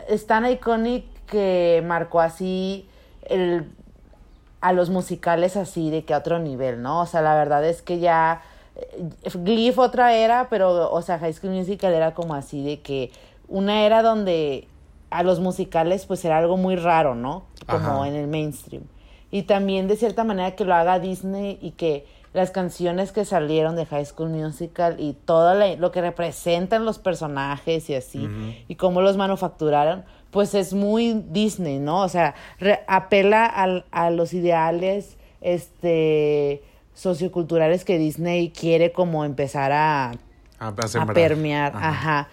es 0.10 0.28
tan 0.28 0.46
iconic 0.46 1.06
que 1.26 1.82
marcó 1.86 2.20
así 2.20 2.90
el, 3.22 3.72
a 4.62 4.74
los 4.74 4.90
musicales 4.90 5.56
así 5.56 5.90
de 5.90 6.04
que 6.04 6.14
a 6.14 6.18
otro 6.18 6.40
nivel, 6.40 6.82
¿no? 6.82 7.02
O 7.02 7.06
sea, 7.06 7.22
la 7.22 7.36
verdad 7.36 7.66
es 7.66 7.82
que 7.82 8.00
ya 8.00 8.42
eh, 8.76 9.10
Glee 9.36 9.72
fue 9.72 9.86
otra 9.86 10.14
era, 10.14 10.48
pero, 10.50 10.92
o 10.92 11.02
sea, 11.02 11.18
High 11.20 11.34
School 11.34 11.54
Musical 11.54 11.94
era 11.94 12.14
como 12.14 12.36
así 12.36 12.64
de 12.64 12.82
que 12.82 13.12
una 13.48 13.86
era 13.86 14.02
donde 14.02 14.68
a 15.10 15.24
los 15.24 15.40
musicales 15.40 16.06
pues 16.06 16.24
era 16.26 16.38
algo 16.38 16.58
muy 16.58 16.76
raro, 16.76 17.16
¿no? 17.16 17.46
Como 17.68 17.80
Ajá. 18.04 18.08
en 18.08 18.16
el 18.16 18.28
mainstream. 18.28 18.84
Y 19.32 19.44
también 19.44 19.88
de 19.88 19.96
cierta 19.96 20.24
manera 20.24 20.56
que 20.56 20.66
lo 20.66 20.74
haga 20.74 21.00
Disney 21.00 21.58
y 21.62 21.72
que 21.72 22.06
las 22.34 22.52
canciones 22.52 23.12
que 23.12 23.26
salieron 23.26 23.76
de 23.76 23.86
High 23.88 24.06
School 24.06 24.30
Musical 24.30 24.98
y 25.00 25.14
todo 25.26 25.54
la- 25.56 25.76
lo 25.76 25.92
que 25.92 26.02
representan 26.02 26.86
los 26.86 27.00
personajes 27.00 27.90
y 27.90 27.96
así, 27.96 28.30
y 28.68 28.76
cómo 28.76 29.02
los 29.02 29.18
manufacturaron, 29.18 30.04
pues 30.30 30.54
es 30.54 30.74
muy 30.74 31.24
Disney, 31.30 31.80
¿no? 31.80 32.02
O 32.02 32.10
sea, 32.10 32.36
re- 32.60 32.82
apela 32.88 33.46
al- 33.46 33.86
a 33.92 34.12
los 34.12 34.34
ideales 34.34 35.18
este 35.42 36.62
socioculturales 36.94 37.86
que 37.86 37.98
Disney 37.98 38.50
quiere 38.52 38.92
como 38.92 39.26
empezar 39.26 39.72
a, 39.72 40.12
A, 40.60 40.76
permear, 41.14 41.72
ajá. 41.76 42.28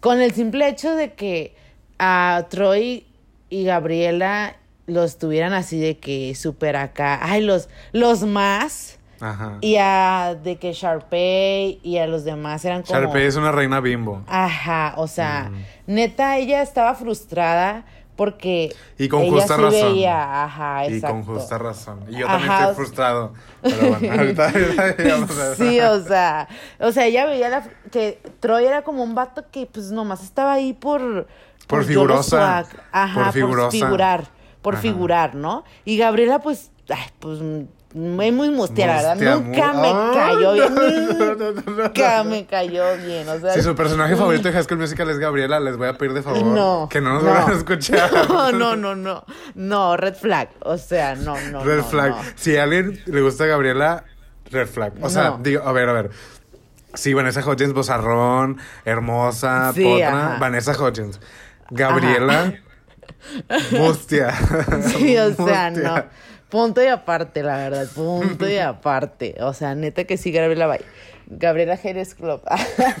Con 0.00 0.20
el 0.20 0.32
simple 0.32 0.68
hecho 0.68 0.94
de 0.96 1.12
que 1.14 1.54
a 2.00 2.46
Troy 2.48 3.06
y 3.50 3.64
Gabriela 3.64 4.56
los 4.86 5.18
tuvieran 5.18 5.52
así 5.52 5.78
de 5.78 5.98
que 5.98 6.34
súper 6.34 6.76
acá, 6.76 7.20
ay, 7.22 7.42
los, 7.42 7.68
los 7.92 8.22
más, 8.22 8.98
Ajá. 9.20 9.58
y 9.60 9.76
a 9.76 10.34
de 10.42 10.56
que 10.56 10.72
Sharpay 10.72 11.78
y 11.82 11.98
a 11.98 12.06
los 12.06 12.24
demás 12.24 12.64
eran 12.64 12.82
como... 12.82 12.98
Sharpay 12.98 13.26
es 13.26 13.36
una 13.36 13.52
reina 13.52 13.80
bimbo. 13.80 14.22
Ajá, 14.26 14.94
o 14.96 15.06
sea, 15.06 15.52
neta, 15.86 16.38
ella 16.38 16.62
estaba 16.62 16.94
frustrada 16.94 17.84
porque 18.16 18.74
Y 18.98 19.08
con 19.08 19.22
ella 19.22 19.32
justa 19.32 19.56
sí 19.56 19.62
razón. 19.62 19.94
veía, 19.94 20.44
ajá, 20.44 20.88
Y 20.88 20.94
exacto. 20.94 21.16
con 21.16 21.24
justa 21.24 21.58
razón. 21.58 22.00
Y 22.08 22.18
yo 22.18 22.26
Ajá, 22.26 22.36
también 22.38 22.60
estoy 22.60 22.74
frustrado. 22.74 23.32
Pero 23.62 23.76
bueno, 23.88 24.12
ahorita, 24.18 24.44
ahorita 24.50 25.14
a. 25.14 25.54
Sí, 25.56 25.80
o 25.80 26.02
sea, 26.02 26.48
o 26.80 26.92
sea, 26.92 27.06
ella 27.06 27.26
veía 27.26 27.48
la, 27.48 27.68
que 27.90 28.20
Troy 28.40 28.64
era 28.64 28.82
como 28.82 29.02
un 29.02 29.14
vato 29.14 29.44
que 29.50 29.66
pues 29.66 29.90
nomás 29.90 30.22
estaba 30.22 30.52
ahí 30.54 30.72
por... 30.72 31.28
Por 31.70 31.80
Yolo 31.86 31.88
figurosa. 32.22 32.66
Ajá, 32.92 33.14
por 33.14 33.24
por, 33.24 33.32
figurosa. 33.32 33.70
figurar, 33.70 34.24
por 34.62 34.74
Ajá. 34.74 34.82
figurar, 34.82 35.34
¿no? 35.34 35.64
Y 35.84 35.96
Gabriela 35.96 36.40
pues, 36.40 36.70
ay, 36.88 37.06
pues 37.18 37.40
muy, 37.92 38.30
muy 38.30 38.50
mustia, 38.50 38.86
la 38.86 38.94
verdad. 39.14 39.16
Nunca 39.40 39.72
mu- 39.72 39.80
me 39.80 39.88
Ay, 39.88 40.14
cayó 40.14 40.52
bien, 40.52 40.74
no, 40.74 40.82
no, 40.82 41.34
no, 41.34 41.52
no, 41.52 41.62
no. 41.72 41.82
nunca 41.82 42.22
me 42.24 42.46
cayó 42.46 42.84
bien, 43.04 43.28
o 43.28 43.40
sea... 43.40 43.52
Si 43.52 43.62
su 43.62 43.74
personaje 43.74 44.14
favorito 44.14 44.44
de 44.46 44.52
High 44.54 44.62
School 44.62 44.78
Musical 44.78 45.10
es 45.10 45.18
Gabriela, 45.18 45.58
les 45.58 45.76
voy 45.76 45.88
a 45.88 45.94
pedir 45.98 46.12
de 46.12 46.22
favor 46.22 46.88
que 46.88 47.00
no 47.00 47.14
nos 47.14 47.24
no. 47.24 47.30
vayan 47.30 47.50
a 47.50 47.54
escuchar. 47.54 48.10
No, 48.28 48.52
no, 48.52 48.76
no, 48.76 48.94
no. 48.94 49.24
No, 49.56 49.96
red 49.96 50.14
flag. 50.14 50.50
O 50.60 50.78
sea, 50.78 51.16
no, 51.16 51.34
no. 51.50 51.64
Red 51.64 51.82
flag. 51.82 52.14
Si 52.36 52.56
a 52.56 52.62
alguien 52.62 53.00
le 53.06 53.22
gusta 53.22 53.46
Gabriela, 53.46 54.04
red 54.52 54.68
flag. 54.68 54.92
O 55.02 55.10
sea, 55.10 55.36
digo, 55.40 55.62
a 55.66 55.72
ver, 55.72 55.88
a 55.88 55.92
ver. 55.92 56.10
Sí, 56.94 57.12
Vanessa 57.14 57.40
Hudgens, 57.48 57.72
bozarrón, 57.72 58.58
hermosa, 58.84 59.72
Sí, 59.74 59.82
potra. 59.84 60.08
ajá. 60.32 60.38
Vanessa 60.38 60.72
Hudgens. 60.80 61.20
Gabriela, 61.70 62.54
mustia. 63.72 64.32
Sí, 64.88 65.16
o 65.16 65.34
sea, 65.34 65.70
no. 65.70 66.04
Punto 66.48 66.82
y 66.82 66.86
aparte, 66.86 67.42
la 67.42 67.56
verdad. 67.56 67.86
Punto 67.94 68.48
y 68.48 68.58
aparte. 68.58 69.36
O 69.40 69.52
sea, 69.52 69.74
neta 69.74 70.04
que 70.04 70.16
sí, 70.16 70.32
Gabriela 70.32 70.66
Bay. 70.66 70.80
Gabriela 71.26 71.76
Jerez 71.76 72.14
Club. 72.14 72.42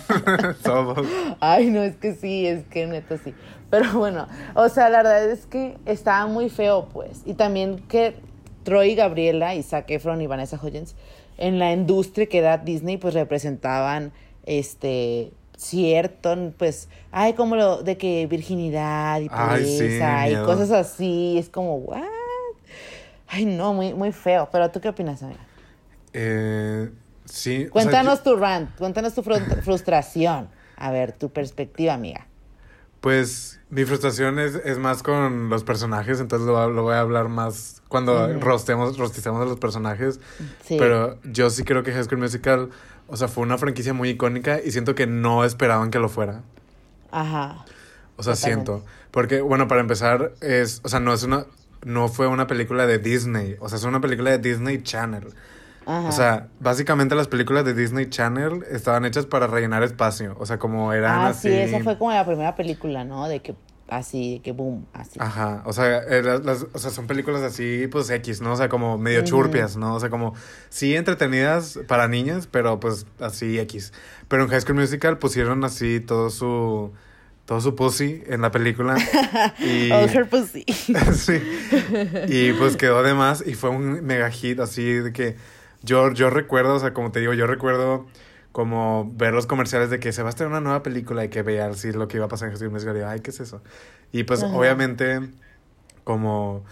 Todos. 0.62 1.06
Ay, 1.40 1.70
no, 1.70 1.82
es 1.82 1.96
que 1.96 2.14
sí, 2.14 2.46
es 2.46 2.64
que 2.66 2.86
neta 2.86 3.18
sí. 3.18 3.34
Pero 3.70 3.92
bueno, 3.98 4.28
o 4.54 4.68
sea, 4.68 4.88
la 4.88 4.98
verdad 4.98 5.28
es 5.30 5.46
que 5.46 5.76
estaba 5.84 6.26
muy 6.26 6.48
feo, 6.48 6.88
pues. 6.92 7.22
Y 7.24 7.34
también 7.34 7.80
que 7.88 8.14
Troy 8.62 8.92
y 8.92 8.94
Gabriela 8.94 9.54
y 9.54 9.62
Zac 9.62 9.90
Efron 9.90 10.20
y 10.20 10.26
Vanessa 10.26 10.58
Hudgens 10.62 10.94
en 11.38 11.58
la 11.58 11.72
industria 11.72 12.26
que 12.26 12.40
da 12.40 12.58
Disney, 12.58 12.98
pues 12.98 13.14
representaban 13.14 14.12
este 14.44 15.32
cierto, 15.60 16.34
pues, 16.58 16.88
ay, 17.12 17.34
como 17.34 17.54
lo 17.56 17.82
de 17.82 17.96
que 17.98 18.26
virginidad 18.26 19.20
y 19.20 19.28
Ay, 19.30 19.64
sí, 19.64 19.76
pureza 19.78 20.28
y 20.28 20.34
cosas 20.44 20.70
así, 20.72 21.36
es 21.38 21.48
como, 21.48 21.76
what? 21.76 22.02
Ay, 23.28 23.44
no, 23.44 23.74
muy, 23.74 23.94
muy 23.94 24.10
feo. 24.12 24.48
Pero 24.50 24.70
tú 24.70 24.80
qué 24.80 24.88
opinas, 24.88 25.22
amiga? 25.22 25.40
Eh, 26.12 26.90
sí. 27.24 27.58
o 27.58 27.60
sea, 27.62 27.70
Cuéntanos 27.70 28.18
yo- 28.24 28.24
tu 28.32 28.36
rant, 28.36 28.70
cuéntanos 28.76 29.14
tu 29.14 29.22
frustración. 29.22 30.48
A 30.76 30.90
ver, 30.90 31.12
tu 31.12 31.28
perspectiva, 31.30 31.92
amiga. 31.92 32.26
Pues 33.00 33.60
mi 33.70 33.84
frustración 33.84 34.38
es, 34.38 34.54
es 34.56 34.78
más 34.78 35.02
con 35.02 35.48
los 35.48 35.62
personajes, 35.64 36.20
entonces 36.20 36.46
lo, 36.46 36.68
lo 36.70 36.82
voy 36.82 36.94
a 36.94 37.00
hablar 37.00 37.28
más 37.28 37.82
cuando 37.88 38.28
rostemos, 38.40 38.98
rosticemos 38.98 39.40
a 39.40 39.44
los 39.44 39.58
personajes. 39.58 40.20
Sí. 40.64 40.76
Pero 40.78 41.18
yo 41.24 41.48
sí 41.50 41.64
creo 41.64 41.82
que 41.82 41.92
High 41.92 42.04
School 42.04 42.18
Musical, 42.20 42.70
o 43.10 43.16
sea, 43.16 43.28
fue 43.28 43.42
una 43.42 43.58
franquicia 43.58 43.92
muy 43.92 44.10
icónica 44.10 44.60
y 44.64 44.70
siento 44.70 44.94
que 44.94 45.06
no 45.06 45.44
esperaban 45.44 45.90
que 45.90 45.98
lo 45.98 46.08
fuera. 46.08 46.42
Ajá. 47.10 47.64
O 48.16 48.22
sea, 48.22 48.34
Totalmente. 48.34 48.36
siento. 48.36 48.84
Porque, 49.10 49.40
bueno, 49.40 49.66
para 49.68 49.80
empezar, 49.80 50.32
es, 50.40 50.80
o 50.84 50.88
sea, 50.88 51.00
no 51.00 51.12
es 51.12 51.22
una, 51.22 51.46
no 51.84 52.08
fue 52.08 52.26
una 52.26 52.46
película 52.46 52.86
de 52.86 52.98
Disney, 52.98 53.56
o 53.60 53.68
sea, 53.68 53.78
es 53.78 53.84
una 53.84 54.00
película 54.00 54.30
de 54.30 54.38
Disney 54.38 54.82
Channel. 54.82 55.28
Ajá. 55.86 56.08
O 56.08 56.12
sea, 56.12 56.48
básicamente 56.60 57.14
las 57.14 57.26
películas 57.26 57.64
de 57.64 57.74
Disney 57.74 58.08
Channel 58.10 58.64
estaban 58.70 59.04
hechas 59.04 59.26
para 59.26 59.46
rellenar 59.46 59.82
espacio, 59.82 60.36
o 60.38 60.46
sea, 60.46 60.58
como 60.58 60.92
eran 60.92 61.20
ah, 61.20 61.28
así. 61.28 61.48
sí, 61.48 61.54
esa 61.54 61.80
fue 61.80 61.98
como 61.98 62.12
la 62.12 62.24
primera 62.24 62.54
película, 62.54 63.02
¿no? 63.04 63.26
De 63.26 63.40
que 63.40 63.54
así, 63.90 64.40
que 64.42 64.52
boom, 64.52 64.86
así. 64.92 65.18
Ajá, 65.20 65.62
o 65.66 65.72
sea, 65.72 65.98
eh, 65.98 66.22
las, 66.22 66.44
las- 66.44 66.66
o 66.72 66.78
sea, 66.78 66.90
son 66.90 67.06
películas 67.06 67.42
así, 67.42 67.86
pues 67.90 68.08
X, 68.10 68.40
¿no? 68.40 68.52
O 68.52 68.56
sea, 68.56 68.68
como 68.68 68.96
medio 68.98 69.22
churpias, 69.24 69.76
¿no? 69.76 69.94
O 69.94 70.00
sea, 70.00 70.08
como 70.10 70.34
sí 70.68 70.94
entretenidas 70.96 71.78
para 71.86 72.08
niñas, 72.08 72.46
pero 72.46 72.80
pues 72.80 73.06
así 73.20 73.58
X. 73.58 73.92
Pero 74.28 74.44
en 74.44 74.48
High 74.48 74.60
School 74.62 74.76
Musical 74.78 75.18
pusieron 75.18 75.64
así 75.64 76.00
todo 76.00 76.30
su, 76.30 76.92
todo 77.44 77.60
su 77.60 77.74
pussy 77.74 78.22
en 78.26 78.40
la 78.42 78.50
película. 78.50 78.96
y, 79.58 79.90
All 79.90 80.08
her 80.08 80.28
pussy. 80.28 80.64
sí. 81.14 81.40
Y 82.28 82.52
pues 82.54 82.76
quedó 82.76 83.02
de 83.02 83.14
más 83.14 83.44
y 83.46 83.54
fue 83.54 83.70
un 83.70 84.04
mega 84.04 84.30
hit 84.30 84.60
así 84.60 84.84
de 84.84 85.12
que 85.12 85.36
yo, 85.82 86.12
yo 86.12 86.30
recuerdo, 86.30 86.74
o 86.74 86.80
sea, 86.80 86.92
como 86.92 87.10
te 87.10 87.20
digo, 87.20 87.32
yo 87.34 87.46
recuerdo 87.46 88.06
como 88.52 89.10
ver 89.14 89.32
los 89.32 89.46
comerciales 89.46 89.90
de 89.90 90.00
que 90.00 90.12
se 90.12 90.22
va 90.22 90.28
a 90.28 90.30
estrenar 90.30 90.52
una 90.52 90.60
nueva 90.60 90.82
película 90.82 91.24
y 91.24 91.28
que 91.28 91.42
veía 91.42 91.66
así 91.66 91.92
lo 91.92 92.08
que 92.08 92.16
iba 92.16 92.26
a 92.26 92.28
pasar 92.28 92.52
en 92.52 92.76
y 92.76 92.80
yo, 92.80 93.08
ay, 93.08 93.20
¿qué 93.20 93.30
es 93.30 93.40
eso? 93.40 93.62
Y 94.12 94.24
pues 94.24 94.42
Ajá. 94.42 94.54
obviamente 94.56 95.20
como 96.04 96.64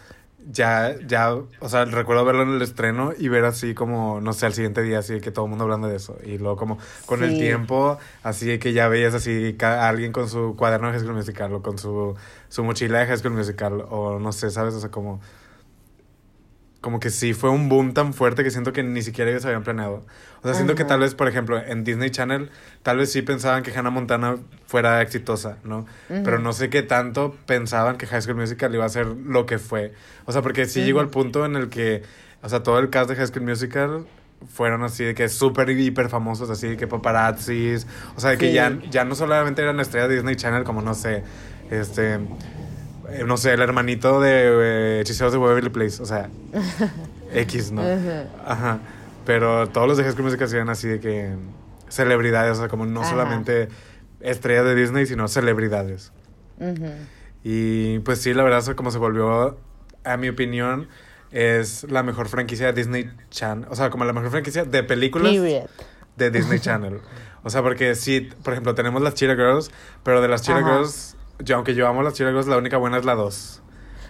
ya, 0.51 0.97
ya, 1.07 1.35
o 1.35 1.69
sea, 1.69 1.85
recuerdo 1.85 2.25
verlo 2.25 2.43
en 2.43 2.51
el 2.51 2.63
estreno 2.63 3.13
y 3.17 3.29
ver 3.29 3.45
así 3.45 3.75
como, 3.75 4.21
no 4.21 4.33
sé, 4.33 4.47
al 4.47 4.55
siguiente 4.55 4.83
día 4.83 5.01
así 5.01 5.21
que 5.21 5.31
todo 5.31 5.45
el 5.45 5.51
mundo 5.51 5.65
hablando 5.65 5.89
de 5.89 5.97
eso. 5.97 6.17
Y 6.25 6.39
luego 6.39 6.57
como 6.57 6.79
con 7.07 7.23
el 7.23 7.39
tiempo, 7.39 7.99
así 8.23 8.59
que 8.59 8.73
ya 8.73 8.89
veías 8.89 9.15
así 9.15 9.57
a 9.61 9.89
alguien 9.89 10.13
con 10.13 10.29
su 10.29 10.57
cuaderno 10.57 10.89
de 10.89 10.95
High 10.95 11.03
School 11.03 11.15
Musical 11.17 11.53
o 11.55 11.63
con 11.63 11.79
su, 11.79 12.17
su 12.49 12.65
mochila 12.65 13.01
de 13.01 13.07
High 13.07 13.19
School 13.19 13.35
Musical 13.35 13.85
o 13.91 14.19
no 14.19 14.33
sé, 14.33 14.51
¿sabes? 14.51 14.75
O 14.75 14.81
sea, 14.81 14.91
como... 14.91 15.21
Como 16.81 17.01
que 17.01 17.11
sí 17.11 17.35
fue 17.35 17.51
un 17.51 17.69
boom 17.69 17.93
tan 17.93 18.15
fuerte 18.15 18.45
que 18.45 18.53
siento 18.53 18.73
que 18.73 18.85
ni 18.85 19.03
siquiera 19.03 19.31
ellos 19.33 19.45
habían 19.45 19.65
planeado. 19.65 20.07
O 20.41 20.43
sea, 20.45 20.55
siento 20.55 20.77
que 20.77 20.83
Ajá. 20.83 20.91
tal 20.91 21.01
vez, 21.01 21.17
por 21.17 21.27
ejemplo, 21.27 21.59
en 21.61 21.83
Disney 21.83 22.11
Channel, 22.11 22.51
tal 22.85 22.99
vez 22.99 23.11
sí 23.11 23.23
pensaban 23.23 23.65
que 23.65 23.73
Hannah 23.77 23.91
Montana 23.91 24.37
fuera 24.67 25.03
exitosa, 25.03 25.59
¿no? 25.65 25.87
Pero 26.07 26.35
Ujú. 26.37 26.43
no 26.45 26.53
sé 26.53 26.71
qué 26.71 26.83
tanto 26.85 27.35
pensaban 27.47 27.97
que 27.97 28.07
High 28.07 28.23
School 28.23 28.37
Musical 28.37 28.73
iba 28.73 28.85
a 28.85 28.89
ser 28.89 29.07
lo 29.09 29.45
que 29.45 29.59
fue. 29.59 29.93
O 30.25 30.33
sea, 30.33 30.41
porque 30.43 30.67
sí 30.67 30.83
llegó 30.85 31.01
al 31.01 31.09
punto 31.11 31.45
en 31.45 31.57
el 31.57 31.69
que, 31.69 32.03
o 32.43 32.49
sea, 32.49 32.63
todo 32.63 32.79
el 32.79 32.91
cast 32.91 33.11
de 33.11 33.17
High 33.17 33.27
School 33.27 33.43
Musical 33.45 34.07
fueron 34.49 34.85
así 34.85 35.03
de 35.03 35.17
que 35.17 35.29
súper 35.29 35.69
hiper 35.71 36.09
famosos, 36.09 36.49
así 36.49 36.69
de 36.69 36.77
que 36.77 36.87
paparazzis. 36.87 37.89
O 38.15 38.21
sea, 38.21 38.31
de 38.31 38.39
que 38.39 38.47
Sí. 38.51 38.53
ya, 38.53 38.79
ya 38.89 39.05
no 39.05 39.17
solamente 39.17 39.63
eran 39.63 39.81
estrellas 39.81 40.09
de 40.11 40.15
Disney 40.15 40.37
Channel, 40.37 40.63
como 40.63 40.81
no 40.81 40.95
sé, 40.95 41.25
este. 41.73 42.21
Eh, 43.11 43.25
no 43.27 43.37
sé, 43.37 43.53
el 43.55 43.61
hermanito 43.61 44.21
de 44.21 44.99
eh, 44.99 45.01
Hechiceros 45.01 45.33
de 45.33 45.39
Waverly 45.39 45.71
Place. 45.71 46.03
O 46.03 46.07
sea, 46.07 46.29
X, 47.35 47.73
¿no? 47.73 47.83
Ajá. 48.47 48.79
Pero 49.25 49.69
todos 49.69 49.87
los 49.87 49.97
de 49.99 50.05
High 50.05 50.13
School 50.13 50.25
Musical 50.25 50.49
eran 50.53 50.69
así 50.71 50.89
de 50.89 51.01
que 51.01 51.35
celebridades, 51.89 52.53
o 52.57 52.61
sea, 52.61 52.69
como 52.69 52.87
no 52.87 53.01
Ajá. 53.01 53.11
solamente 53.11 53.69
estrellas 54.21 54.65
de 54.65 54.75
Disney, 54.75 55.07
sino 55.07 55.29
celebridades. 55.29 56.13
Y 57.45 58.01
pues 58.01 58.21
sí, 58.21 58.35
la 58.35 58.43
verdad, 58.43 58.61
eso 58.61 58.75
como 58.75 58.91
se 58.91 58.99
volvió, 58.99 59.59
a 60.05 60.17
mi 60.17 60.29
opinión, 60.29 60.89
es 61.31 61.85
la 61.91 62.03
mejor 62.03 62.29
franquicia 62.29 62.67
de 62.67 62.73
Disney 62.73 63.11
Channel. 63.31 63.67
O 63.71 63.77
sea, 63.77 63.91
como 63.91 64.05
la 64.05 64.13
mejor 64.13 64.31
franquicia 64.31 64.65
de 64.65 64.83
películas 64.83 65.33
Period. 65.33 65.69
de 66.17 66.31
Disney 66.31 66.61
Channel. 66.61 67.01
O 67.45 67.51
sea, 67.51 67.63
porque 67.63 67.95
sí, 67.95 68.29
por 68.43 68.53
ejemplo, 68.53 68.75
tenemos 68.75 69.01
las 69.01 69.15
Cheetah 69.15 69.37
Girls, 69.37 69.71
pero 70.03 70.21
de 70.21 70.27
las 70.27 70.43
Cheetah. 70.43 70.59
Girls, 70.59 71.17
yo, 71.41 71.57
aunque 71.57 71.75
yo 71.75 71.87
amo 71.89 72.03
las 72.03 72.17
Girls, 72.17 72.47
la 72.47 72.57
única 72.57 72.77
buena 72.77 72.99
es 72.99 73.05
la 73.05 73.15
2. 73.15 73.63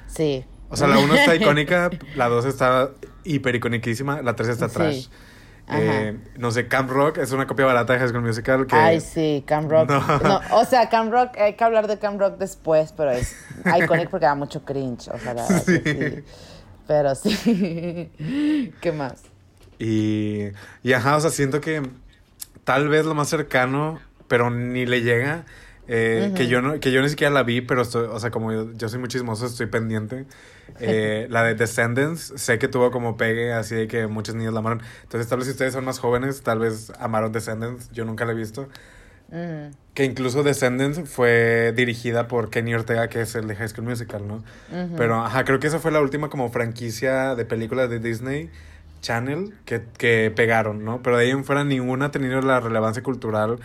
Sí. 0.06 0.44
O 0.70 0.76
sea, 0.76 0.86
la 0.88 0.98
1 0.98 1.14
está 1.14 1.34
icónica, 1.36 1.90
la 2.14 2.28
2 2.28 2.44
está 2.44 2.90
hiper 3.24 3.54
iconiquísima, 3.56 4.22
la 4.22 4.34
3 4.36 4.48
está 4.48 4.68
Sí. 4.68 4.74
trash. 4.74 5.08
Ajá. 5.66 5.78
Eh, 5.82 6.18
no 6.38 6.50
sé, 6.50 6.66
Camp 6.66 6.90
Rock 6.90 7.18
es 7.18 7.30
una 7.32 7.46
copia 7.46 7.66
barata 7.66 7.92
de 7.92 7.98
High 7.98 8.08
School 8.08 8.22
Musical 8.22 8.66
que... 8.66 8.74
Ay, 8.74 9.00
sí, 9.02 9.44
Cam 9.46 9.68
Rock. 9.68 9.90
No. 9.90 10.00
No. 10.20 10.40
o 10.52 10.64
sea, 10.64 10.88
Cam 10.88 11.10
Rock, 11.10 11.36
hay 11.36 11.56
que 11.56 11.64
hablar 11.64 11.86
de 11.88 11.98
Cam 11.98 12.18
Rock 12.18 12.38
después, 12.38 12.92
pero 12.96 13.10
es 13.10 13.36
iconic 13.66 14.08
porque 14.08 14.24
da 14.24 14.34
mucho 14.34 14.64
cringe. 14.64 15.08
O 15.08 15.18
sea, 15.18 15.34
la 15.34 15.46
Sí. 15.46 15.78
sí. 15.84 16.24
Pero 16.86 17.14
sí. 17.14 18.10
¿Qué 18.80 18.92
más? 18.92 19.24
Y, 19.78 20.44
y 20.82 20.92
ajá, 20.94 21.16
o 21.16 21.20
sea, 21.20 21.30
siento 21.30 21.60
que 21.60 21.82
tal 22.64 22.88
vez 22.88 23.04
lo 23.04 23.14
más 23.14 23.28
cercano, 23.28 24.00
pero 24.26 24.48
ni 24.50 24.86
le 24.86 25.02
llega, 25.02 25.44
eh, 25.88 26.32
que, 26.36 26.48
yo 26.48 26.60
no, 26.60 26.78
que 26.80 26.92
yo 26.92 27.00
ni 27.00 27.08
siquiera 27.08 27.32
la 27.32 27.42
vi, 27.42 27.62
pero 27.62 27.80
estoy, 27.80 28.06
o 28.06 28.20
sea, 28.20 28.30
como 28.30 28.52
yo, 28.52 28.72
yo 28.74 28.88
soy 28.90 28.98
muy 28.98 29.08
chismoso, 29.08 29.46
estoy 29.46 29.66
pendiente. 29.66 30.26
Eh, 30.80 31.26
la 31.30 31.42
de 31.42 31.54
Descendants, 31.54 32.34
sé 32.36 32.58
que 32.58 32.68
tuvo 32.68 32.90
como 32.90 33.16
pegue, 33.16 33.52
así 33.54 33.74
de 33.74 33.88
que 33.88 34.06
muchos 34.06 34.34
niños 34.34 34.52
la 34.52 34.60
amaron. 34.60 34.82
Entonces, 35.02 35.28
tal 35.28 35.38
vez 35.38 35.46
si 35.46 35.52
ustedes 35.52 35.72
son 35.72 35.84
más 35.84 35.98
jóvenes, 35.98 36.42
tal 36.42 36.58
vez 36.58 36.92
amaron 37.00 37.32
Descendants, 37.32 37.90
yo 37.90 38.04
nunca 38.04 38.26
la 38.26 38.32
he 38.32 38.34
visto. 38.34 38.68
Mm. 39.30 39.72
Que 39.94 40.04
incluso 40.04 40.42
Descendants 40.42 41.08
fue 41.08 41.72
dirigida 41.74 42.28
por 42.28 42.50
Kenny 42.50 42.74
Ortega, 42.74 43.08
que 43.08 43.22
es 43.22 43.34
el 43.34 43.48
de 43.48 43.56
High 43.56 43.70
School 43.70 43.86
Musical, 43.86 44.28
¿no? 44.28 44.34
Ujú. 44.70 44.94
Pero, 44.96 45.24
ajá, 45.24 45.44
creo 45.44 45.58
que 45.58 45.66
esa 45.66 45.80
fue 45.80 45.90
la 45.90 46.00
última 46.02 46.28
como 46.28 46.50
franquicia 46.50 47.34
de 47.34 47.44
películas 47.46 47.90
de 47.90 47.98
Disney 47.98 48.50
Channel 49.00 49.54
que, 49.64 49.82
que 49.96 50.30
pegaron, 50.36 50.84
¿no? 50.84 51.02
Pero 51.02 51.16
de 51.16 51.24
ahí 51.24 51.30
en 51.30 51.44
fuera 51.44 51.64
ninguna 51.64 52.06
ha 52.06 52.10
tenido 52.10 52.40
la 52.42 52.60
relevancia 52.60 53.02
cultural 53.02 53.58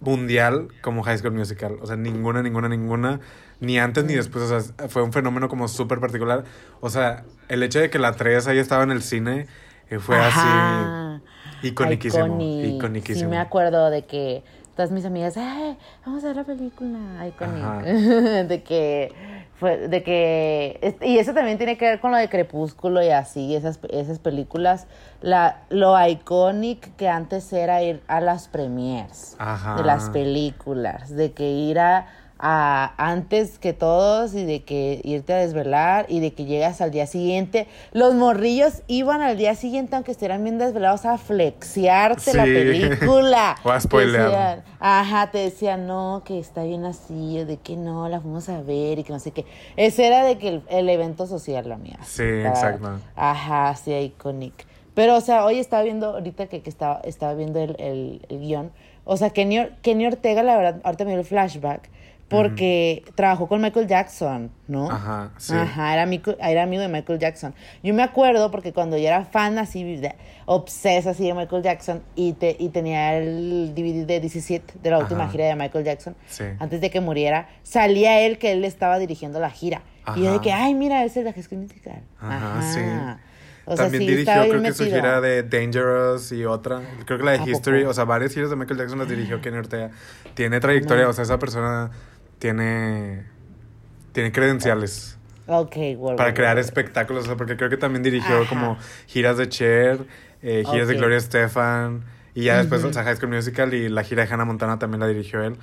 mundial 0.00 0.68
como 0.80 1.02
High 1.02 1.18
School 1.18 1.32
Musical. 1.32 1.76
O 1.80 1.86
sea, 1.86 1.96
ninguna, 1.96 2.42
ninguna, 2.42 2.68
ninguna. 2.68 3.20
Ni 3.60 3.78
antes 3.78 4.04
ni 4.04 4.14
después. 4.14 4.50
O 4.50 4.60
sea, 4.60 4.88
fue 4.88 5.02
un 5.02 5.12
fenómeno 5.12 5.48
como 5.48 5.68
súper 5.68 6.00
particular. 6.00 6.44
O 6.80 6.88
sea, 6.90 7.24
el 7.48 7.62
hecho 7.62 7.78
de 7.78 7.90
que 7.90 7.98
la 7.98 8.12
3 8.12 8.46
ahí 8.48 8.58
estaba 8.58 8.82
en 8.82 8.90
el 8.90 9.02
cine 9.02 9.46
eh, 9.90 9.98
fue 9.98 10.16
así 10.18 11.20
iconiquísimo. 11.62 12.40
Iconiquísimo. 12.40 13.26
Sí, 13.28 13.30
me 13.30 13.38
acuerdo 13.38 13.90
de 13.90 14.06
que 14.06 14.42
todas 14.76 14.90
mis 14.92 15.04
amigas, 15.04 15.36
"Ay, 15.36 15.76
vamos 16.06 16.24
a 16.24 16.28
ver 16.28 16.36
la 16.36 16.44
película, 16.44 17.26
Iconic. 17.26 17.84
De 18.48 18.62
que 18.62 19.12
fue, 19.60 19.88
de 19.88 20.02
que 20.02 20.96
y 21.02 21.18
eso 21.18 21.34
también 21.34 21.58
tiene 21.58 21.76
que 21.76 21.84
ver 21.84 22.00
con 22.00 22.10
lo 22.10 22.16
de 22.16 22.30
Crepúsculo 22.30 23.02
y 23.02 23.10
así, 23.10 23.54
esas, 23.54 23.78
esas 23.90 24.18
películas, 24.18 24.86
la, 25.20 25.58
lo 25.68 25.94
iconic 26.08 26.96
que 26.96 27.08
antes 27.08 27.52
era 27.52 27.82
ir 27.82 28.00
a 28.08 28.22
las 28.22 28.48
premiers 28.48 29.36
Ajá. 29.38 29.76
de 29.76 29.84
las 29.84 30.08
películas, 30.08 31.14
de 31.14 31.32
que 31.32 31.50
ir 31.50 31.78
a, 31.78 32.06
a- 32.42 32.94
antes 32.96 33.58
que 33.58 33.72
todos 33.72 34.34
y 34.34 34.44
de 34.44 34.62
que 34.64 35.00
irte 35.04 35.32
a 35.34 35.36
desvelar 35.36 36.06
y 36.08 36.20
de 36.20 36.32
que 36.32 36.46
llegas 36.46 36.80
al 36.80 36.90
día 36.90 37.06
siguiente. 37.06 37.66
Los 37.92 38.14
morrillos 38.14 38.82
iban 38.86 39.20
al 39.20 39.36
día 39.36 39.54
siguiente, 39.54 39.94
aunque 39.94 40.12
estuvieran 40.12 40.42
bien 40.42 40.56
desvelados, 40.58 41.04
a 41.04 41.18
flexiarte 41.18 42.34
la 42.34 42.44
Sí. 42.44 42.50
película. 42.52 43.56
O 43.64 43.70
a 43.70 43.76
decían- 43.78 44.64
ajá, 44.80 45.30
te 45.30 45.38
decían, 45.38 45.86
no, 45.86 46.22
que 46.24 46.38
está 46.38 46.62
bien 46.64 46.84
así, 46.84 47.38
o 47.40 47.46
de 47.46 47.58
que 47.58 47.76
no, 47.76 48.08
la 48.08 48.20
fuimos 48.20 48.48
a 48.48 48.62
ver 48.62 48.98
y 48.98 49.04
que 49.04 49.12
no 49.12 49.18
sé 49.18 49.32
qué. 49.32 49.44
Ese 49.76 50.06
era 50.06 50.24
de 50.24 50.38
que 50.38 50.48
el, 50.48 50.62
el 50.68 50.88
evento 50.88 51.26
social, 51.26 51.68
la 51.68 51.76
mía. 51.76 51.98
Sí, 52.04 52.22
exacto. 52.22 52.98
Ajá, 53.16 53.74
sí, 53.76 53.92
iconic. 53.92 54.66
Pero, 54.94 55.16
o 55.16 55.20
sea, 55.20 55.44
hoy 55.44 55.58
estaba 55.58 55.82
viendo, 55.82 56.10
ahorita 56.14 56.46
que, 56.46 56.62
que 56.62 56.70
estaba, 56.70 57.00
estaba 57.04 57.34
viendo 57.34 57.60
el, 57.60 57.76
el, 57.78 58.26
el 58.28 58.40
guion, 58.40 58.72
o 59.04 59.16
sea, 59.16 59.30
Kenny, 59.30 59.68
Kenny 59.82 60.06
Ortega, 60.06 60.42
la 60.42 60.56
verdad, 60.56 60.80
ahorita 60.84 61.04
me 61.04 61.10
dio 61.12 61.20
el 61.20 61.26
flashback, 61.26 61.88
porque 62.30 63.04
trabajó 63.16 63.48
con 63.48 63.60
Michael 63.60 63.86
Jackson, 63.88 64.50
¿no? 64.68 64.90
Ajá, 64.90 65.30
sí. 65.36 65.52
Ajá, 65.54 65.92
era 65.92 66.02
amigo, 66.02 66.34
era 66.40 66.62
amigo 66.62 66.80
de 66.82 66.88
Michael 66.88 67.18
Jackson. 67.18 67.54
Yo 67.82 67.92
me 67.92 68.02
acuerdo 68.02 68.50
porque 68.50 68.72
cuando 68.72 68.96
yo 68.96 69.06
era 69.08 69.24
fan 69.24 69.58
así, 69.58 69.82
de- 69.96 70.14
obsesa 70.46 71.10
así 71.10 71.26
de 71.26 71.34
Michael 71.34 71.62
Jackson, 71.62 72.02
y, 72.14 72.32
te, 72.34 72.56
y 72.58 72.68
tenía 72.70 73.16
el 73.18 73.74
DVD 73.74 74.06
de 74.06 74.20
17 74.20 74.74
de 74.82 74.90
la 74.90 74.98
última 74.98 75.24
Ajá. 75.24 75.32
gira 75.32 75.44
de 75.46 75.56
Michael 75.56 75.84
Jackson, 75.84 76.16
Sí. 76.28 76.44
antes 76.58 76.80
de 76.80 76.88
que 76.90 77.00
muriera, 77.00 77.48
salía 77.62 78.20
él 78.20 78.38
que 78.38 78.52
él 78.52 78.64
estaba 78.64 78.98
dirigiendo 78.98 79.40
la 79.40 79.50
gira. 79.50 79.82
Y 80.16 80.20
yo 80.20 80.30
de 80.30 80.36
Ajá. 80.36 80.40
que, 80.40 80.52
ay, 80.52 80.74
mira, 80.74 81.04
ese 81.04 81.20
es 81.20 81.24
la 81.26 81.42
School 81.42 81.60
Musical. 81.62 82.00
Ajá, 82.20 82.62
sí. 82.72 82.80
O 83.66 83.76
sea, 83.76 83.84
También 83.84 84.02
sí, 84.02 84.08
dirigió, 84.08 84.48
creo 84.48 84.62
que 84.62 84.72
su 84.72 84.84
gira 84.84 85.20
de 85.20 85.42
Dangerous 85.44 86.32
y 86.32 86.44
otra. 86.44 86.80
Creo 87.04 87.18
que 87.18 87.24
la 87.24 87.32
de 87.32 87.38
¿A 87.38 87.48
History, 87.48 87.80
poco? 87.80 87.90
o 87.90 87.94
sea, 87.94 88.04
varias 88.04 88.32
giras 88.34 88.50
de 88.50 88.56
Michael 88.56 88.78
Jackson 88.78 88.98
las 88.98 89.08
dirigió 89.08 89.40
Kenny 89.40 89.58
Ortega. 89.58 89.90
Tiene 90.34 90.58
trayectoria, 90.58 91.08
o 91.08 91.12
sea, 91.12 91.22
esa 91.22 91.38
persona 91.38 91.90
tiene, 92.40 93.24
tiene 94.10 94.32
credenciales 94.32 95.16
Ok, 95.46 95.76
bueno. 95.96 96.16
para 96.16 96.34
crear 96.34 96.58
espectáculos, 96.58 97.24
o 97.24 97.26
sea, 97.28 97.36
porque 97.36 97.56
creo 97.56 97.70
que 97.70 97.76
también 97.76 98.02
dirigió 98.02 98.38
Ajá. 98.40 98.48
como 98.48 98.78
giras 99.06 99.36
de 99.36 99.48
Cher, 99.48 100.04
eh, 100.42 100.64
giras 100.68 100.88
de. 100.88 100.94
Gloria 100.94 101.18
Estefan, 101.18 102.04
y 102.34 102.44
ya 102.44 102.58
después, 102.58 102.82
sea, 102.82 103.04
High 103.04 103.16
School 103.16 103.30
Musical 103.32 103.72
y 103.74 103.88
la 103.88 104.02
gira 104.02 104.24
de 104.26 104.32
Hannah 104.32 104.44
Montana 104.44 104.78
también 104.78 105.00
la 105.00 105.06
dirigió 105.06 105.42
él. 105.42 105.56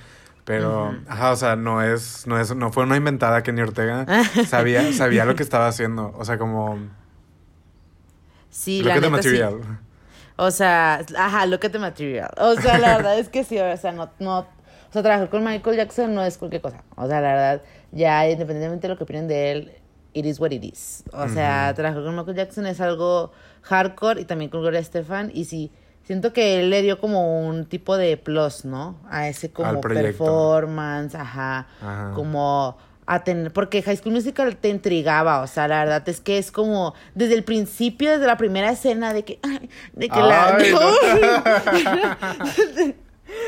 Pero, 0.45 0.95
ajá, 1.09 1.31
o 1.31 1.35
sea, 1.35 1.57
no 1.57 1.81
es, 1.83 2.25
no 2.25 2.39
es, 2.39 2.55
no 2.55 2.71
fue 2.71 2.83
una 2.83 2.95
inventada 2.95 3.43
Kenny 3.43 3.61
Ortega. 3.61 4.05
sabía, 4.47 4.93
sabía 4.93 5.25
lo 5.25 5.35
que 5.35 5.43
estaba 5.43 5.67
haciendo. 5.67 6.13
O 6.17 6.23
sea, 6.23 6.37
como, 6.37 6.79
Sí, 8.49 8.81
lo 8.81 8.93
que 8.93 9.01
sí. 9.01 9.09
material. 9.09 9.79
O 10.37 10.51
sea, 10.51 11.01
ajá, 11.17 11.45
look 11.47 11.65
at 11.65 11.71
the 11.71 11.79
material. 11.79 12.29
O 12.37 12.55
sea, 12.55 12.77
la 12.77 12.95
verdad 12.97 13.19
es 13.19 13.29
que 13.29 13.43
sí, 13.43 13.59
o 13.59 13.77
sea, 13.77 13.91
no, 13.91 14.09
no, 14.19 14.47
o 14.89 14.93
sea, 14.93 15.03
trabajar 15.03 15.29
con 15.29 15.43
Michael 15.43 15.77
Jackson 15.77 16.13
no 16.13 16.23
es 16.23 16.37
cualquier 16.37 16.61
cosa. 16.61 16.83
O 16.95 17.07
sea, 17.07 17.21
la 17.21 17.33
verdad, 17.33 17.61
ya 17.91 18.29
independientemente 18.29 18.87
de 18.87 18.93
lo 18.93 18.97
que 18.97 19.03
opinen 19.03 19.27
de 19.27 19.51
él, 19.51 19.71
it 20.13 20.25
is 20.25 20.39
what 20.39 20.51
it 20.51 20.63
is. 20.63 21.03
O 21.13 21.27
sea, 21.27 21.73
trabajar 21.75 22.03
con 22.03 22.15
Michael 22.15 22.37
Jackson 22.37 22.65
es 22.65 22.81
algo 22.81 23.31
hardcore 23.63 24.21
y 24.21 24.25
también 24.25 24.49
con 24.49 24.61
Gloria 24.61 24.79
Estefan. 24.79 25.31
Y 25.33 25.45
sí, 25.45 25.71
siento 26.03 26.33
que 26.33 26.59
él 26.59 26.69
le 26.69 26.81
dio 26.81 26.99
como 26.99 27.47
un 27.47 27.65
tipo 27.65 27.97
de 27.97 28.17
plus, 28.17 28.65
¿no? 28.65 28.97
A 29.09 29.27
ese 29.27 29.51
como 29.51 29.81
performance, 29.81 31.15
ajá, 31.15 31.67
Ajá. 31.81 32.11
como 32.15 32.77
a 33.09 33.23
tener, 33.23 33.53
porque 33.53 33.81
High 33.81 33.97
School 33.97 34.13
Musical 34.13 34.57
te 34.57 34.67
intrigaba, 34.67 35.41
o 35.41 35.47
sea, 35.47 35.69
la 35.69 35.85
verdad 35.85 36.09
es 36.09 36.19
que 36.19 36.37
es 36.37 36.51
como 36.51 36.93
desde 37.15 37.35
el 37.35 37.45
principio, 37.45 38.11
desde 38.11 38.27
la 38.27 38.35
primera 38.35 38.69
escena 38.69 39.13
de 39.13 39.23
que, 39.23 39.39
de 39.93 40.09
que 40.09 40.19
la, 40.19 40.57